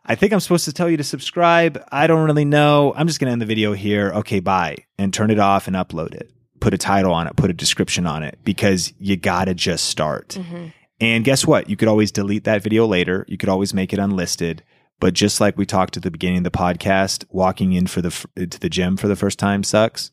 I 0.05 0.15
think 0.15 0.33
I'm 0.33 0.41
supposed 0.41 0.65
to 0.67 0.73
tell 0.73 0.89
you 0.89 0.97
to 0.97 1.05
subscribe. 1.05 1.83
I 1.91 2.07
don't 2.07 2.25
really 2.25 2.45
know. 2.45 2.93
I'm 2.97 3.07
just 3.07 3.21
going 3.21 3.29
to 3.29 3.33
end 3.33 3.43
the 3.43 3.47
video 3.47 3.73
here. 3.73 4.13
Okay, 4.17 4.41
bye. 4.41 4.79
And 4.99 5.13
turn 5.13 5.31
it 5.31 5.39
off 5.39 5.67
and 5.67 5.77
upload 5.77 6.15
it. 6.15 6.31
Put 6.61 6.75
a 6.75 6.79
title 6.79 7.13
on 7.13 7.27
it, 7.27 7.37
put 7.37 7.51
a 7.51 7.55
description 7.55 8.07
on 8.07 8.23
it 8.23 8.39
because 8.45 8.95
you 8.99 9.17
got 9.17 9.47
to 9.47 9.55
just 9.55 9.87
start. 9.87 10.31
Mm-hmm. 10.31 10.69
And 11.01 11.25
guess 11.25 11.47
what? 11.47 11.69
You 11.69 11.77
could 11.77 11.89
always 11.89 12.11
delete 12.11 12.45
that 12.45 12.63
video 12.63 12.87
later. 12.87 13.27
You 13.29 13.37
could 13.37 13.49
always 13.49 13.75
make 13.75 13.93
it 13.93 13.99
unlisted. 13.99 14.63
But 15.01 15.13
just 15.13 15.41
like 15.41 15.59
we 15.59 15.67
talked 15.67 15.97
at 15.97 16.03
the 16.03 16.11
beginning 16.11 16.39
of 16.39 16.45
the 16.45 16.51
podcast, 16.51 17.25
walking 17.29 17.73
in 17.73 17.87
for 17.87 18.01
the 18.01 18.11
to 18.37 18.61
the 18.61 18.71
gym 18.71 18.97
for 18.97 19.09
the 19.09 19.17
first 19.17 19.39
time 19.39 19.63
sucks 19.65 20.11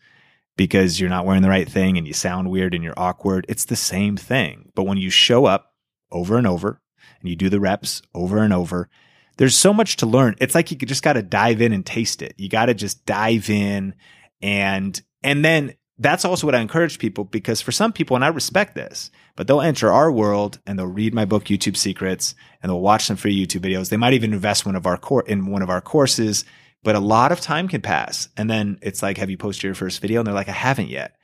because 0.57 0.99
you're 0.99 1.09
not 1.09 1.25
wearing 1.25 1.43
the 1.43 1.49
right 1.49 1.69
thing 1.69 1.97
and 1.97 2.07
you 2.07 2.13
sound 2.13 2.49
weird 2.49 2.73
and 2.73 2.83
you're 2.83 2.97
awkward. 2.97 3.45
It's 3.47 3.65
the 3.65 3.75
same 3.75 4.17
thing. 4.17 4.71
But 4.75 4.83
when 4.83 4.97
you 4.97 5.09
show 5.09 5.45
up 5.45 5.73
over 6.11 6.37
and 6.37 6.47
over 6.47 6.80
and 7.19 7.29
you 7.29 7.35
do 7.35 7.49
the 7.49 7.59
reps 7.59 8.01
over 8.13 8.39
and 8.39 8.53
over, 8.53 8.89
there's 9.37 9.57
so 9.57 9.73
much 9.73 9.97
to 9.97 10.05
learn. 10.05 10.35
It's 10.39 10.55
like 10.55 10.71
you 10.71 10.77
just 10.77 11.03
got 11.03 11.13
to 11.13 11.21
dive 11.21 11.61
in 11.61 11.73
and 11.73 11.85
taste 11.85 12.21
it. 12.21 12.33
You 12.37 12.49
got 12.49 12.65
to 12.67 12.73
just 12.73 13.05
dive 13.05 13.49
in 13.49 13.95
and 14.41 15.01
and 15.23 15.45
then 15.45 15.75
that's 16.01 16.25
also 16.25 16.47
what 16.47 16.55
I 16.55 16.59
encourage 16.59 16.97
people 16.97 17.25
because 17.25 17.61
for 17.61 17.71
some 17.71 17.93
people, 17.93 18.15
and 18.15 18.25
I 18.25 18.29
respect 18.29 18.73
this, 18.73 19.11
but 19.35 19.45
they'll 19.45 19.61
enter 19.61 19.91
our 19.91 20.11
world 20.11 20.59
and 20.65 20.77
they'll 20.77 20.87
read 20.87 21.13
my 21.13 21.25
book, 21.25 21.45
YouTube 21.45 21.77
Secrets, 21.77 22.33
and 22.61 22.69
they'll 22.69 22.81
watch 22.81 23.05
some 23.05 23.17
free 23.17 23.35
YouTube 23.35 23.61
videos. 23.61 23.89
They 23.89 23.97
might 23.97 24.13
even 24.13 24.33
invest 24.33 24.65
one 24.65 24.75
of 24.75 24.87
our 24.87 24.97
cor- 24.97 25.27
in 25.27 25.45
one 25.45 25.61
of 25.61 25.69
our 25.69 25.79
courses, 25.79 26.43
but 26.83 26.95
a 26.95 26.99
lot 26.99 27.31
of 27.31 27.39
time 27.39 27.67
can 27.67 27.81
pass. 27.81 28.29
And 28.35 28.49
then 28.49 28.79
it's 28.81 29.03
like, 29.03 29.17
have 29.17 29.29
you 29.29 29.37
posted 29.37 29.63
your 29.63 29.75
first 29.75 30.01
video? 30.01 30.19
And 30.19 30.27
they're 30.27 30.33
like, 30.33 30.49
I 30.49 30.53
haven't 30.53 30.89
yet. 30.89 31.15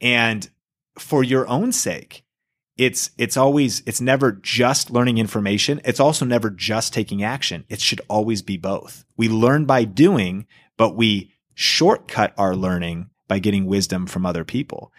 And 0.00 0.48
for 0.98 1.22
your 1.22 1.46
own 1.46 1.72
sake, 1.72 2.23
it's 2.76 3.10
it's 3.18 3.36
always 3.36 3.82
it's 3.86 4.00
never 4.00 4.32
just 4.32 4.90
learning 4.90 5.18
information 5.18 5.80
it's 5.84 6.00
also 6.00 6.24
never 6.24 6.50
just 6.50 6.92
taking 6.92 7.22
action 7.22 7.64
it 7.68 7.80
should 7.80 8.00
always 8.08 8.42
be 8.42 8.56
both 8.56 9.04
we 9.16 9.28
learn 9.28 9.64
by 9.64 9.84
doing 9.84 10.46
but 10.76 10.96
we 10.96 11.32
shortcut 11.54 12.34
our 12.36 12.56
learning 12.56 13.08
by 13.28 13.38
getting 13.38 13.66
wisdom 13.66 14.06
from 14.06 14.26
other 14.26 14.44
people 14.44 14.92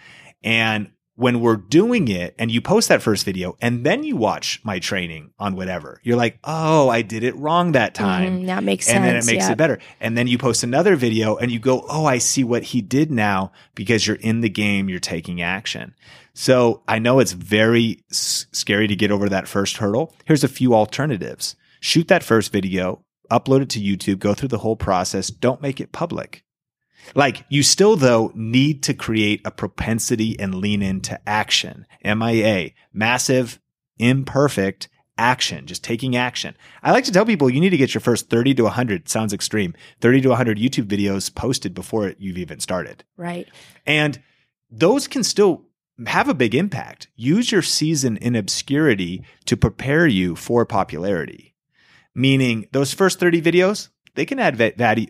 and 0.44 0.90
when 1.16 1.40
we're 1.40 1.56
doing 1.56 2.10
it 2.10 2.36
and 2.38 2.52
you 2.52 2.62
post 2.62 2.90
that 2.90 3.02
first 3.02 3.26
video 3.26 3.58
and 3.62 3.86
then 3.86 4.04
you 4.04 4.18
watch 4.18 4.60
my 4.64 4.80
training 4.80 5.32
on 5.40 5.56
whatever, 5.56 6.00
you're 6.04 6.18
like, 6.18 6.38
oh, 6.44 6.90
I 6.90 7.04
did 7.04 7.24
it 7.24 7.36
wrong 7.38 7.72
that 7.72 7.94
mm-hmm. 7.94 8.04
time. 8.04 8.42
Mm, 8.42 8.46
that 8.48 8.64
makes 8.64 8.88
and 8.88 8.96
sense. 8.96 8.98
And 8.98 9.06
then 9.06 9.16
it 9.16 9.26
makes 9.26 9.50
it 9.50 9.58
better. 9.58 9.80
And 10.02 10.18
then 10.18 10.28
you 10.28 10.38
post 10.38 10.64
another 10.64 10.96
video 10.96 11.38
and 11.38 11.52
you 11.52 11.60
go, 11.60 11.86
oh, 11.90 12.06
I 12.06 12.18
see 12.18 12.44
what 12.44 12.64
he 12.64 12.82
did 12.82 13.12
now 13.12 13.54
because 13.76 14.06
you're 14.06 14.18
in 14.18 14.42
the 14.42 14.50
game, 14.50 14.90
you're 14.90 15.00
taking 15.00 15.42
action. 15.42 15.96
So 16.36 16.84
I 16.88 17.00
know 17.00 17.20
it's 17.20 17.32
very 17.32 18.04
s- 18.12 18.46
scary 18.52 18.88
to 18.88 18.96
get 18.96 19.10
over 19.10 19.30
that 19.30 19.48
first 19.48 19.78
hurdle. 19.78 20.14
Here's 20.26 20.44
a 20.44 20.50
few 20.50 20.76
alternatives. 20.76 21.56
Shoot 21.80 22.10
that 22.10 22.24
first 22.24 22.52
video, 22.52 23.06
upload 23.32 23.62
it 23.62 23.70
to 23.70 23.80
YouTube, 23.80 24.20
go 24.20 24.34
through 24.34 24.50
the 24.50 24.60
whole 24.60 24.76
process. 24.76 25.30
Don't 25.30 25.62
make 25.62 25.80
it 25.80 25.94
public. 25.94 26.44
Like 27.16 27.46
you 27.50 27.64
still 27.64 27.96
though 27.96 28.32
need 28.36 28.84
to 28.84 28.94
create 28.94 29.42
a 29.46 29.52
propensity 29.52 30.38
and 30.38 30.56
lean 30.56 30.82
into 30.82 31.18
action. 31.28 31.86
MIA, 32.04 32.72
massive, 32.92 33.60
imperfect 33.98 34.90
action, 35.18 35.66
just 35.66 35.86
taking 35.86 36.18
action. 36.18 36.58
I 36.84 36.92
like 36.92 37.06
to 37.06 37.12
tell 37.14 37.26
people 37.26 37.50
you 37.50 37.62
need 37.62 37.70
to 37.70 37.78
get 37.78 37.94
your 37.94 38.02
first 38.02 38.30
30 38.30 38.56
to 38.56 38.64
100, 38.64 39.08
sounds 39.08 39.32
extreme, 39.32 39.74
30 40.02 40.22
to 40.22 40.30
100 40.30 40.58
YouTube 40.58 40.88
videos 40.88 41.34
posted 41.34 41.74
before 41.74 42.14
you've 42.18 42.38
even 42.38 42.60
started. 42.60 43.06
Right. 43.16 43.48
And 43.86 44.22
those 44.70 45.08
can 45.08 45.24
still 45.24 45.65
have 46.06 46.28
a 46.28 46.34
big 46.34 46.54
impact. 46.54 47.08
Use 47.16 47.52
your 47.52 47.62
season 47.62 48.18
in 48.18 48.36
obscurity 48.36 49.24
to 49.46 49.56
prepare 49.56 50.08
you 50.08 50.36
for 50.36 50.66
popularity. 50.66 51.54
Meaning 52.14 52.68
those 52.72 52.94
first 52.94 53.20
30 53.20 53.42
videos, 53.42 53.90
they 54.16 54.26
can 54.26 54.40
add 54.40 54.58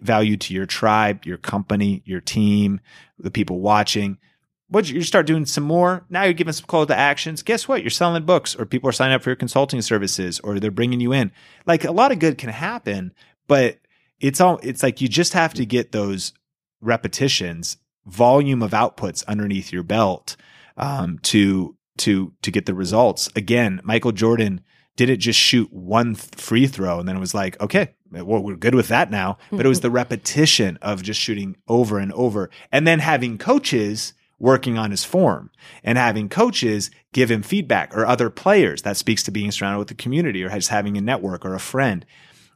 value 0.02 0.38
to 0.38 0.54
your 0.54 0.66
tribe, 0.66 1.26
your 1.26 1.38
company, 1.38 2.02
your 2.06 2.22
team, 2.22 2.80
the 3.18 3.32
people 3.32 3.60
watching. 3.60 4.18
But 4.70 4.90
you 4.90 5.04
start 5.04 5.28
doing 5.28 5.46
some 5.46 5.64
more. 5.64 6.06
Now 6.10 6.24
you're 6.24 6.34
giving 6.34 6.54
some 6.54 6.66
call 6.66 6.86
to 6.88 6.96
actions. 6.96 7.44
Guess 7.44 7.68
what? 7.68 7.82
You're 7.82 7.92
selling 7.92 8.26
books, 8.26 8.56
or 8.56 8.66
people 8.66 8.90
are 8.90 8.94
signing 8.94 9.14
up 9.14 9.22
for 9.22 9.30
your 9.30 9.36
consulting 9.36 9.82
services, 9.84 10.40
or 10.40 10.60
they're 10.60 10.72
bringing 10.72 11.00
you 11.00 11.14
in. 11.14 11.32
Like 11.68 11.84
a 11.84 11.92
lot 11.92 12.12
of 12.12 12.18
good 12.18 12.40
can 12.40 12.50
happen, 12.50 13.14
but 13.48 13.78
it's 14.20 14.42
all. 14.42 14.60
It's 14.64 14.82
like 14.82 15.02
you 15.02 15.08
just 15.08 15.34
have 15.34 15.54
to 15.56 15.68
get 15.68 15.92
those 15.92 16.34
repetitions, 16.82 17.78
volume 18.08 18.64
of 18.64 18.72
outputs 18.72 19.26
underneath 19.28 19.72
your 19.72 19.84
belt 19.84 20.36
um, 20.78 21.20
to 21.24 21.76
to 21.98 22.34
to 22.42 22.52
get 22.52 22.66
the 22.66 22.74
results. 22.74 23.30
Again, 23.36 23.82
Michael 23.84 24.12
Jordan 24.12 24.62
didn't 24.96 25.20
just 25.20 25.40
shoot 25.40 25.72
one 25.72 26.16
free 26.16 26.68
throw 26.68 27.00
and 27.00 27.08
then 27.08 27.18
it 27.18 27.20
was 27.20 27.34
like, 27.34 27.60
okay, 27.62 27.94
well, 28.12 28.42
we're 28.42 28.56
good 28.56 28.76
with 28.76 28.88
that 28.88 29.12
now. 29.12 29.38
But 29.52 29.66
it 29.66 29.70
was 29.70 29.82
the 29.82 29.92
repetition 29.92 30.78
of 30.82 31.04
just 31.04 31.20
shooting 31.20 31.58
over 31.68 32.00
and 32.00 32.14
over 32.14 32.50
and 32.72 32.88
then 32.88 33.00
having 33.00 33.38
coaches 33.38 34.14
working 34.40 34.78
on 34.78 34.92
his 34.92 35.04
form 35.04 35.50
and 35.84 35.98
having 35.98 36.30
coaches 36.30 36.92
give 37.14 37.32
him 37.32 37.42
feedback 37.42 37.96
or 37.96 38.06
other 38.06 38.30
players 38.30 38.82
that 38.82 38.98
speaks 38.98 39.24
to 39.24 39.32
being 39.32 39.52
surrounded 39.52 39.80
with 39.80 39.88
the 39.88 39.96
community 39.96 40.44
or 40.44 40.50
just 40.50 40.70
having 40.70 40.98
a 40.98 41.02
network 41.02 41.46
or 41.46 41.56
a 41.56 41.60
friend. 41.60 42.06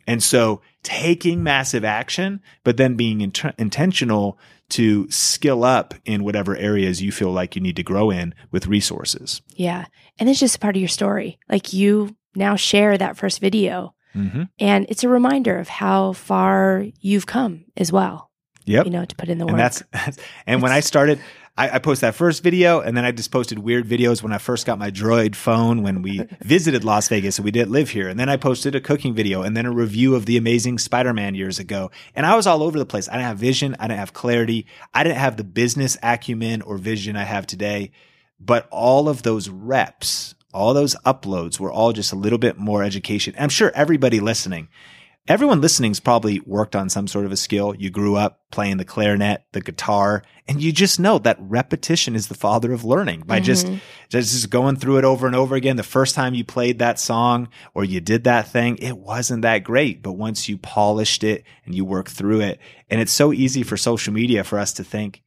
And 0.07 0.23
so 0.23 0.61
taking 0.83 1.43
massive 1.43 1.85
action, 1.85 2.41
but 2.63 2.77
then 2.77 2.95
being 2.95 3.21
int- 3.21 3.55
intentional 3.57 4.39
to 4.69 5.09
skill 5.09 5.63
up 5.63 5.93
in 6.05 6.23
whatever 6.23 6.55
areas 6.55 7.01
you 7.01 7.11
feel 7.11 7.31
like 7.31 7.55
you 7.55 7.61
need 7.61 7.75
to 7.75 7.83
grow 7.83 8.09
in 8.09 8.33
with 8.51 8.67
resources. 8.67 9.41
Yeah. 9.55 9.85
And 10.17 10.29
it's 10.29 10.39
just 10.39 10.55
a 10.55 10.59
part 10.59 10.75
of 10.75 10.81
your 10.81 10.89
story. 10.89 11.39
Like 11.49 11.73
you 11.73 12.15
now 12.35 12.55
share 12.55 12.97
that 12.97 13.17
first 13.17 13.39
video. 13.39 13.95
Mm-hmm. 14.15 14.43
And 14.59 14.85
it's 14.89 15.03
a 15.03 15.09
reminder 15.09 15.57
of 15.57 15.67
how 15.67 16.13
far 16.13 16.85
you've 17.01 17.25
come 17.25 17.65
as 17.77 17.91
well. 17.91 18.29
Yep. 18.65 18.85
You 18.85 18.91
know, 18.91 19.05
to 19.05 19.15
put 19.15 19.29
in 19.29 19.39
the 19.39 19.45
work. 19.45 19.53
And 19.53 19.59
that's, 19.59 19.83
and 20.47 20.61
when 20.61 20.71
I 20.71 20.79
started, 20.81 21.19
I, 21.59 21.75
I 21.75 21.79
posted 21.79 22.07
that 22.07 22.15
first 22.15 22.41
video 22.41 22.79
and 22.79 22.95
then 22.95 23.03
I 23.03 23.11
just 23.11 23.31
posted 23.31 23.59
weird 23.59 23.85
videos 23.85 24.23
when 24.23 24.31
I 24.31 24.37
first 24.37 24.65
got 24.65 24.79
my 24.79 24.89
droid 24.89 25.35
phone 25.35 25.83
when 25.83 26.01
we 26.01 26.25
visited 26.41 26.85
Las 26.85 27.09
Vegas 27.09 27.37
and 27.37 27.43
we 27.43 27.51
didn't 27.51 27.71
live 27.71 27.89
here. 27.89 28.07
And 28.07 28.17
then 28.17 28.29
I 28.29 28.37
posted 28.37 28.75
a 28.75 28.81
cooking 28.81 29.13
video 29.13 29.41
and 29.41 29.57
then 29.57 29.65
a 29.65 29.71
review 29.71 30.15
of 30.15 30.25
the 30.25 30.37
amazing 30.37 30.77
Spider-Man 30.77 31.35
years 31.35 31.59
ago. 31.59 31.91
And 32.15 32.25
I 32.25 32.37
was 32.37 32.47
all 32.47 32.63
over 32.63 32.79
the 32.79 32.85
place. 32.85 33.09
I 33.09 33.13
didn't 33.13 33.25
have 33.25 33.39
vision. 33.39 33.75
I 33.77 33.87
didn't 33.87 33.99
have 33.99 34.13
clarity. 34.13 34.67
I 34.93 35.03
didn't 35.03 35.17
have 35.17 35.35
the 35.35 35.43
business 35.43 35.97
acumen 36.01 36.61
or 36.61 36.77
vision 36.77 37.17
I 37.17 37.23
have 37.23 37.45
today. 37.45 37.91
But 38.39 38.69
all 38.71 39.09
of 39.09 39.23
those 39.23 39.49
reps 39.49 40.35
all 40.51 40.73
those 40.73 40.95
uploads 41.05 41.59
were 41.59 41.71
all 41.71 41.93
just 41.93 42.11
a 42.11 42.15
little 42.15 42.39
bit 42.39 42.57
more 42.57 42.83
education. 42.83 43.35
I'm 43.37 43.49
sure 43.49 43.71
everybody 43.75 44.19
listening, 44.19 44.67
everyone 45.29 45.61
listening's 45.61 45.99
probably 45.99 46.39
worked 46.41 46.75
on 46.75 46.89
some 46.89 47.07
sort 47.07 47.25
of 47.25 47.31
a 47.31 47.37
skill. 47.37 47.75
You 47.75 47.91
grew 47.91 48.15
up 48.15 48.41
playing 48.51 48.77
the 48.77 48.85
clarinet, 48.85 49.43
the 49.51 49.61
guitar, 49.61 50.23
and 50.47 50.61
you 50.61 50.71
just 50.71 50.99
know 50.99 51.19
that 51.19 51.37
repetition 51.39 52.15
is 52.15 52.27
the 52.27 52.35
father 52.35 52.73
of 52.73 52.83
learning 52.83 53.21
by 53.21 53.37
mm-hmm. 53.37 53.45
just, 53.45 53.67
just 54.09 54.49
going 54.49 54.75
through 54.75 54.97
it 54.97 55.05
over 55.05 55.27
and 55.27 55.35
over 55.35 55.55
again. 55.55 55.75
The 55.75 55.83
first 55.83 56.15
time 56.15 56.33
you 56.33 56.43
played 56.43 56.79
that 56.79 56.99
song 56.99 57.47
or 57.75 57.85
you 57.85 58.01
did 58.01 58.23
that 58.23 58.47
thing, 58.49 58.77
it 58.77 58.97
wasn't 58.97 59.43
that 59.43 59.63
great. 59.63 60.01
But 60.01 60.13
once 60.13 60.49
you 60.49 60.57
polished 60.57 61.23
it 61.23 61.43
and 61.63 61.75
you 61.75 61.85
work 61.85 62.09
through 62.09 62.41
it, 62.41 62.59
and 62.89 62.99
it's 62.99 63.13
so 63.13 63.31
easy 63.31 63.61
for 63.61 63.77
social 63.77 64.11
media 64.11 64.43
for 64.43 64.57
us 64.57 64.73
to 64.73 64.83
think, 64.83 65.21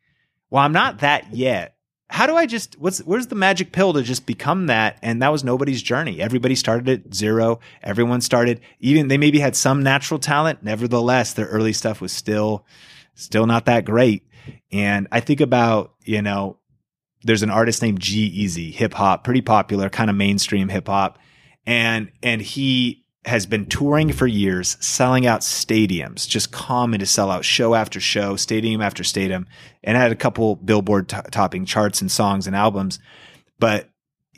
well, 0.51 0.65
I'm 0.65 0.73
not 0.73 0.99
that 0.99 1.33
yet 1.33 1.77
how 2.13 2.27
do 2.27 2.37
I 2.37 2.45
just 2.45 2.79
what's 2.79 2.99
where's 2.99 3.29
the 3.29 3.35
magic 3.35 3.73
pill 3.73 3.95
to 3.95 4.03
just 4.03 4.27
become 4.27 4.67
that? 4.67 4.99
And 5.01 5.23
that 5.23 5.33
was 5.33 5.43
nobody's 5.43 5.81
journey. 5.81 6.21
Everybody 6.21 6.55
started 6.55 7.07
at 7.07 7.15
zero. 7.15 7.59
Everyone 7.83 8.21
started 8.21 8.61
even 8.81 9.09
they 9.09 9.17
maybe 9.17 9.39
had 9.39 9.57
some 9.57 9.83
natural 9.83 10.21
talent. 10.21 10.63
Nevertheless, 10.63 11.33
their 11.33 11.47
early 11.47 11.73
stuff 11.73 12.03
was 12.03 12.13
still 12.13 12.67
still 13.15 13.47
not 13.47 13.65
that 13.65 13.87
great. 13.87 14.27
And 14.71 15.09
I 15.11 15.21
think 15.21 15.41
about, 15.41 15.95
you 16.05 16.21
know, 16.21 16.59
there's 17.23 17.43
an 17.43 17.51
artist 17.51 17.81
named 17.81 18.01
G-Eazy, 18.01 18.75
hip 18.75 18.93
hop, 18.93 19.25
pretty 19.25 19.41
popular, 19.41 19.89
kind 19.89 20.11
of 20.11 20.17
mainstream 20.17 20.69
hip 20.69 20.89
hop. 20.89 21.19
And 21.65 22.13
and 22.23 22.43
he 22.43 23.02
has 23.25 23.47
been 23.47 23.67
touring 23.67 24.13
for 24.13 24.27
years, 24.27 24.77
selling 24.81 25.27
out 25.27 25.43
stadiums, 25.43 26.27
just 26.27 26.51
common 26.51 26.99
to 26.99 27.07
sell 27.07 27.31
out 27.31 27.45
show 27.45 27.75
after 27.75 28.01
show, 28.01 28.35
stadium 28.35 28.81
after 28.81 29.05
stadium, 29.05 29.47
and 29.85 29.97
had 29.97 30.11
a 30.11 30.17
couple 30.17 30.57
billboard 30.57 31.09
t- 31.09 31.17
topping 31.31 31.65
charts 31.65 32.01
and 32.01 32.11
songs 32.11 32.49
and 32.49 32.57
albums. 32.57 32.99
But 33.61 33.89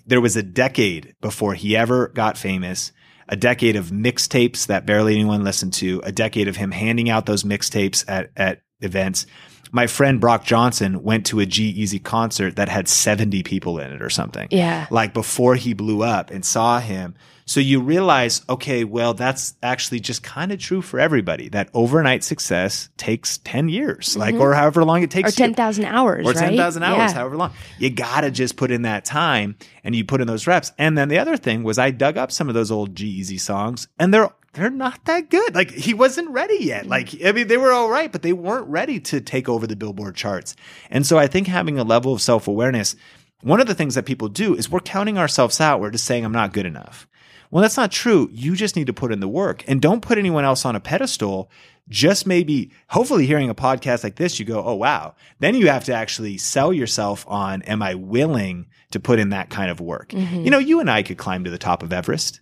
there 0.07 0.21
was 0.21 0.37
a 0.37 0.43
decade 0.43 1.15
before 1.23 1.55
he 1.55 1.75
ever 1.75 2.09
got 2.09 2.37
famous, 2.37 2.93
a 3.27 3.37
decade 3.37 3.77
of 3.77 3.87
mixtapes 3.87 4.67
that 4.67 4.85
barely 4.85 5.15
anyone 5.15 5.45
listened 5.45 5.73
to, 5.75 6.03
a 6.05 6.13
decade 6.13 6.47
of 6.47 6.57
him 6.57 6.71
handing 6.71 7.09
out 7.09 7.25
those 7.25 7.43
mixtapes 7.43 8.05
at, 8.07 8.31
at 8.37 8.61
events. 8.81 9.25
my 9.73 9.87
friend 9.87 10.21
Brock 10.21 10.45
Johnson 10.45 11.03
went 11.03 11.25
to 11.27 11.41
a 11.41 11.47
G-Eazy 11.47 12.03
concert 12.03 12.57
that 12.57 12.69
had 12.69 12.87
70 12.87 13.43
people 13.45 13.79
in 13.79 13.93
it 13.93 14.03
or 14.03 14.11
something. 14.11 14.47
Yeah. 14.51 14.87
Like 14.91 15.15
before 15.15 15.55
he 15.55 15.73
blew 15.73 16.03
up 16.03 16.31
and 16.31 16.45
saw 16.45 16.81
him. 16.81 17.15
So 17.47 17.61
you 17.61 17.81
realize, 17.81 18.43
okay, 18.49 18.85
well, 18.85 19.13
that's 19.13 19.55
actually 19.63 20.01
just 20.01 20.23
kind 20.23 20.51
of 20.51 20.59
true 20.59 20.81
for 20.81 20.99
everybody 20.99 21.51
that 21.51 21.69
overnight 21.75 22.25
success 22.25 22.89
takes 22.97 23.39
10 23.39 23.69
years, 23.69 24.17
like, 24.17 24.35
or 24.37 24.55
however 24.55 24.83
long 24.85 25.03
it 25.03 25.11
takes. 25.11 25.33
Mm-hmm. 25.33 25.43
Or 25.43 25.47
10,000 25.49 25.85
hours, 25.85 26.27
Or 26.27 26.33
right? 26.33 26.39
10,000 26.39 26.83
hours, 26.83 26.97
Yeah. 26.97 27.13
however 27.13 27.37
long. 27.37 27.53
You 27.79 27.91
got 27.91 28.23
to 28.23 28.31
just 28.31 28.57
put 28.57 28.71
in 28.71 28.83
that 28.83 29.05
time 29.05 29.57
and 29.83 29.95
you 29.95 30.05
put 30.05 30.23
in 30.23 30.27
those 30.27 30.47
reps. 30.47 30.73
And 30.79 30.97
then 30.97 31.09
the 31.09 31.19
other 31.19 31.37
thing 31.37 31.63
was 31.65 31.79
I 31.79 31.91
dug 31.91 32.17
up 32.17 32.33
some 32.33 32.49
of 32.49 32.55
those 32.55 32.71
old 32.71 32.95
G-Eazy 32.97 33.39
songs 33.39 33.89
and 33.99 34.13
they're, 34.15 34.31
they're 34.55 34.71
not 34.71 35.05
that 35.05 35.29
good. 35.29 35.55
Like 35.55 35.71
he 35.71 35.93
wasn't 35.93 36.31
ready 36.31 36.59
yet. 36.61 36.87
Like, 36.87 37.11
I 37.25 37.33
mean, 37.33 37.49
they 37.49 37.59
were 37.59 37.73
all 37.73 37.91
right, 37.91 38.11
but 38.11 38.23
they 38.23 38.33
weren't 38.33 38.69
ready 38.69 39.01
to 39.01 39.21
take 39.21 39.49
over 39.51 39.67
the 39.67 39.77
Billboard 39.77 40.15
charts. 40.17 40.57
And 40.91 41.07
so 41.07 41.19
I 41.19 41.27
think 41.27 41.47
having 41.49 41.79
a 41.79 41.85
level 41.85 42.15
of 42.15 42.23
self 42.23 42.49
awareness, 42.49 42.97
one 43.43 43.61
of 43.61 43.67
the 43.67 43.75
things 43.75 43.97
that 43.97 44.07
people 44.07 44.29
do 44.29 44.55
is 44.55 44.71
we're 44.71 44.81
counting 44.81 45.19
ourselves 45.19 45.61
out. 45.61 45.81
We're 45.81 45.91
just 45.91 46.07
saying, 46.07 46.25
I'm 46.25 46.33
not 46.33 46.55
good 46.55 46.65
enough. 46.65 47.07
Well, 47.55 47.63
that's 47.63 47.77
not 47.77 47.93
true. 47.93 48.29
You 48.33 48.57
just 48.57 48.75
need 48.75 48.89
to 48.89 48.93
put 48.93 49.13
in 49.13 49.21
the 49.21 49.29
work 49.29 49.63
and 49.69 49.81
don't 49.81 50.01
put 50.01 50.19
anyone 50.19 50.45
else 50.45 50.65
on 50.65 50.75
a 50.75 50.81
pedestal. 50.81 51.49
Just 51.89 52.27
maybe, 52.27 52.73
hopefully, 52.89 53.27
hearing 53.27 53.49
a 53.49 53.55
podcast 53.55 54.03
like 54.03 54.17
this, 54.17 54.41
you 54.41 54.45
go, 54.45 54.65
oh, 54.65 54.75
wow. 54.75 55.15
Then 55.39 55.55
you 55.55 55.69
have 55.69 55.85
to 55.85 55.95
actually 55.95 56.37
sell 56.37 56.73
yourself 56.73 57.25
on, 57.29 57.63
am 57.63 57.81
I 57.81 57.95
willing 57.95 58.67
to 58.91 58.99
put 58.99 59.21
in 59.21 59.29
that 59.29 59.51
kind 59.51 59.71
of 59.71 59.79
work? 59.81 60.09
Mhm. 60.09 60.43
You 60.45 60.51
know, 60.51 60.59
you 60.59 60.81
and 60.81 60.91
I 60.91 61.05
could 61.05 61.17
climb 61.17 61.45
to 61.45 61.51
the 61.51 61.57
top 61.57 61.85
of 61.85 61.93
Everest. 61.93 62.41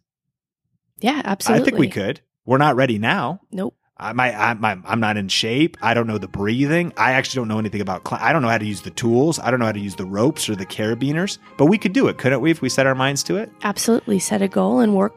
Yeah, 1.01 1.21
absolutely. 1.27 1.61
I 1.61 1.65
think 1.67 1.79
we 1.79 1.89
could. 1.89 2.23
We're 2.47 2.57
not 2.57 2.77
ready 2.77 2.99
now. 2.99 3.43
Nope. 3.51 3.77
I'm, 4.03 4.19
I, 4.21 4.35
I'm, 4.35 4.65
I'm 4.65 4.83
I'm 4.87 5.01
not 5.01 5.17
in 5.17 5.29
shape. 5.29 5.77
I 5.81 5.95
don't 5.95 6.07
know 6.07 6.19
the 6.19 6.29
breathing. 6.29 6.93
I 6.97 7.13
actually 7.13 7.41
don't 7.41 7.49
know 7.49 7.59
anything 7.59 7.81
about. 7.81 8.07
Cl- 8.07 8.21
I 8.23 8.33
don't 8.33 8.43
know 8.43 8.49
how 8.49 8.59
to 8.59 8.67
use 8.67 8.83
the 8.83 8.91
tools. 8.91 9.39
I 9.39 9.51
don't 9.51 9.61
know 9.61 9.67
how 9.67 9.73
to 9.73 9.81
use 9.81 9.95
the 9.97 10.05
ropes 10.05 10.49
or 10.49 10.57
the 10.57 10.67
carabiners. 10.67 11.39
But 11.57 11.67
we 11.67 11.79
could 11.79 11.93
do 11.93 12.09
it, 12.09 12.19
couldn't 12.19 12.41
we? 12.41 12.51
If 12.51 12.61
we 12.63 12.69
set 12.69 12.87
our 12.87 12.95
minds 12.95 13.23
to 13.25 13.37
it, 13.37 13.51
Absolutely. 13.63 14.19
Set 14.19 14.43
a 14.43 14.49
goal 14.49 14.81
and 14.81 14.95
work 14.95 15.15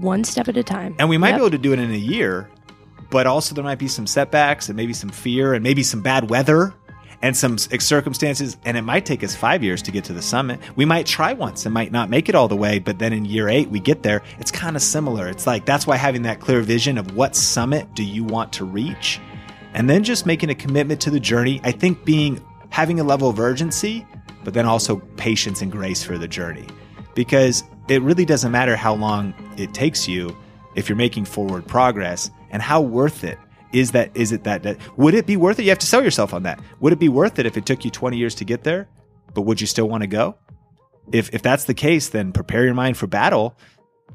one 0.00 0.24
step 0.24 0.48
at 0.48 0.56
a 0.56 0.62
time. 0.62 0.96
and 0.98 1.08
we 1.08 1.16
might 1.18 1.30
Yep. 1.30 1.38
be 1.38 1.42
able 1.42 1.50
to 1.52 1.58
do 1.58 1.72
it 1.72 1.78
in 1.78 1.90
a 1.90 1.96
year. 1.96 2.50
But 3.10 3.26
also, 3.28 3.54
there 3.54 3.62
might 3.62 3.78
be 3.78 3.86
some 3.88 4.06
setbacks 4.08 4.68
and 4.68 4.76
maybe 4.76 4.92
some 4.92 5.10
fear 5.10 5.54
and 5.54 5.62
maybe 5.62 5.82
some 5.84 6.00
bad 6.02 6.30
weather 6.30 6.74
and 7.22 7.36
some 7.36 7.58
circumstances. 7.58 8.56
And 8.64 8.76
it 8.76 8.82
might 8.82 9.06
take 9.06 9.22
us 9.24 9.34
five 9.34 9.62
years 9.62 9.82
to 9.82 9.90
get 9.90 10.04
to 10.04 10.12
the 10.12 10.22
summit. 10.22 10.60
We 10.76 10.84
might 10.84 11.06
try 11.06 11.32
once 11.32 11.66
and 11.66 11.74
might 11.74 11.92
not 11.92 12.10
make 12.10 12.28
it 12.28 12.34
all 12.34 12.48
the 12.48 12.56
way. 12.56 12.78
But 12.78 12.98
then 12.98 13.12
in 13.12 13.24
year 13.24 13.48
eight, 13.48 13.70
we 13.70 13.80
get 13.80 14.02
there. 14.02 14.22
It's 14.38 14.50
kind 14.50 14.76
of 14.76 14.82
similar. 14.82 15.28
It's 15.28 15.46
like 15.46 15.64
that's 15.64 15.86
why 15.86 15.96
having 15.96 16.22
that 16.22 16.40
clear 16.40 16.60
vision 16.60 16.98
of 16.98 17.16
what 17.16 17.36
summit 17.36 17.94
do 17.94 18.02
you 18.02 18.24
want 18.24 18.52
to 18.54 18.64
reach 18.64 19.20
and 19.74 19.90
then 19.90 20.04
just 20.04 20.24
making 20.24 20.50
a 20.50 20.54
commitment 20.54 21.00
to 21.02 21.10
the 21.10 21.20
journey. 21.20 21.60
I 21.64 21.72
think 21.72 22.04
being 22.04 22.40
having 22.70 23.00
a 23.00 23.04
level 23.04 23.28
of 23.28 23.38
urgency, 23.38 24.06
but 24.44 24.54
then 24.54 24.66
also 24.66 24.96
patience 25.16 25.62
and 25.62 25.70
grace 25.70 26.02
for 26.02 26.16
the 26.16 26.28
journey. 26.28 26.66
Because 27.14 27.64
it 27.88 28.00
really 28.02 28.24
doesn't 28.24 28.50
matter 28.50 28.76
how 28.76 28.94
long 28.94 29.34
it 29.56 29.74
takes 29.74 30.08
you 30.08 30.36
if 30.74 30.88
you're 30.88 30.96
making 30.96 31.24
forward 31.24 31.66
progress 31.66 32.30
and 32.50 32.62
how 32.62 32.80
worth 32.80 33.24
it 33.24 33.38
is 33.74 33.90
that 33.90 34.10
is 34.14 34.32
it 34.32 34.44
that, 34.44 34.62
that 34.62 34.78
would 34.96 35.14
it 35.14 35.26
be 35.26 35.36
worth 35.36 35.58
it? 35.58 35.64
You 35.64 35.70
have 35.70 35.78
to 35.80 35.86
sell 35.86 36.02
yourself 36.02 36.32
on 36.32 36.44
that. 36.44 36.60
Would 36.80 36.92
it 36.92 36.98
be 36.98 37.08
worth 37.08 37.38
it 37.38 37.46
if 37.46 37.56
it 37.56 37.66
took 37.66 37.84
you 37.84 37.90
20 37.90 38.16
years 38.16 38.34
to 38.36 38.44
get 38.44 38.62
there? 38.64 38.88
But 39.34 39.42
would 39.42 39.60
you 39.60 39.66
still 39.66 39.88
want 39.88 40.02
to 40.02 40.06
go? 40.06 40.36
If 41.12 41.34
if 41.34 41.42
that's 41.42 41.64
the 41.64 41.74
case, 41.74 42.08
then 42.08 42.32
prepare 42.32 42.64
your 42.64 42.74
mind 42.74 42.96
for 42.96 43.06
battle, 43.06 43.58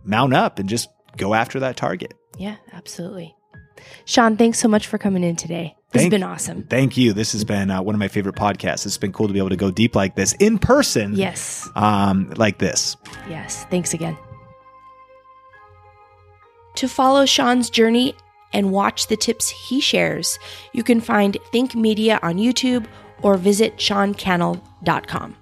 mount 0.04 0.34
up 0.34 0.60
and 0.60 0.68
just 0.70 0.90
go 1.18 1.34
after 1.34 1.60
that 1.60 1.78
target. 1.78 2.14
Yeah, 2.38 2.56
absolutely. 2.72 3.36
Sean, 4.06 4.38
thanks 4.38 4.60
so 4.60 4.68
much 4.68 4.88
for 4.88 4.98
coming 4.98 5.24
in 5.24 5.36
today. 5.36 5.76
This 5.92 6.04
Thank- 6.04 6.14
has 6.14 6.20
been 6.20 6.28
awesome. 6.30 6.64
Thank 6.64 6.98
you. 6.98 7.14
This 7.14 7.32
has 7.32 7.44
been 7.44 7.72
uh, 7.72 7.82
one 7.82 7.96
of 7.96 8.00
my 8.00 8.08
favorite 8.08 8.36
podcasts. 8.36 8.86
It's 8.86 8.98
been 8.98 9.12
cool 9.12 9.28
to 9.28 9.34
be 9.34 9.40
able 9.40 9.50
to 9.50 9.56
go 9.56 9.72
deep 9.72 9.96
like 9.96 10.16
this 10.16 10.34
in 10.34 10.60
person. 10.60 11.16
Yes. 11.16 11.68
Um, 11.76 12.32
like 12.36 12.60
this. 12.60 12.96
Yes. 13.28 13.66
Thanks 13.66 13.94
again. 13.94 14.18
To 16.76 16.88
follow 16.88 17.26
Sean's 17.26 17.70
journey 17.70 18.16
and 18.54 18.72
watch 18.72 19.08
the 19.08 19.18
tips 19.18 19.50
he 19.50 19.80
shares, 19.80 20.40
you 20.74 20.84
can 20.84 21.02
find 21.02 21.38
Think 21.52 21.76
Media 21.76 22.20
on 22.22 22.36
YouTube 22.36 22.86
or 23.22 23.38
visit 23.38 23.78
seancannell.com. 23.78 25.36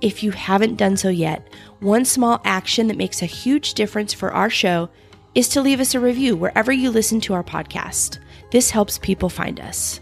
If 0.00 0.22
you 0.22 0.30
haven't 0.30 0.76
done 0.76 0.96
so 0.96 1.08
yet, 1.08 1.48
one 1.80 2.04
small 2.04 2.40
action 2.44 2.86
that 2.88 2.96
makes 2.96 3.22
a 3.22 3.26
huge 3.26 3.74
difference 3.74 4.12
for 4.12 4.32
our 4.32 4.50
show 4.50 4.88
is 5.34 5.48
to 5.50 5.60
leave 5.60 5.80
us 5.80 5.94
a 5.94 6.00
review 6.00 6.36
wherever 6.36 6.72
you 6.72 6.90
listen 6.90 7.20
to 7.22 7.34
our 7.34 7.44
podcast. 7.44 8.18
This 8.50 8.70
helps 8.70 8.98
people 8.98 9.28
find 9.28 9.60
us. 9.60 10.00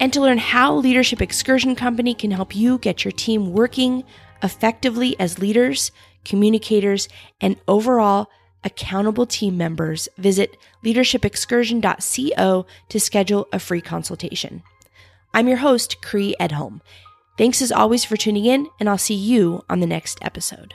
And 0.00 0.12
to 0.12 0.20
learn 0.20 0.38
how 0.38 0.74
Leadership 0.74 1.22
Excursion 1.22 1.76
Company 1.76 2.14
can 2.14 2.30
help 2.30 2.56
you 2.56 2.78
get 2.78 3.04
your 3.04 3.12
team 3.12 3.52
working 3.52 4.04
effectively 4.42 5.18
as 5.20 5.38
leaders, 5.38 5.92
communicators, 6.24 7.08
and 7.40 7.56
overall 7.68 8.28
accountable 8.64 9.26
team 9.26 9.56
members, 9.56 10.08
visit 10.18 10.56
leadershipexcursion.co 10.84 12.66
to 12.88 13.00
schedule 13.00 13.48
a 13.52 13.58
free 13.58 13.80
consultation. 13.80 14.62
I'm 15.34 15.48
your 15.48 15.58
host, 15.58 16.02
Cree 16.02 16.36
Edholm. 16.38 16.80
Thanks 17.38 17.62
as 17.62 17.72
always 17.72 18.04
for 18.04 18.16
tuning 18.16 18.44
in, 18.44 18.68
and 18.78 18.88
I'll 18.88 18.98
see 18.98 19.14
you 19.14 19.64
on 19.70 19.80
the 19.80 19.86
next 19.86 20.18
episode. 20.22 20.74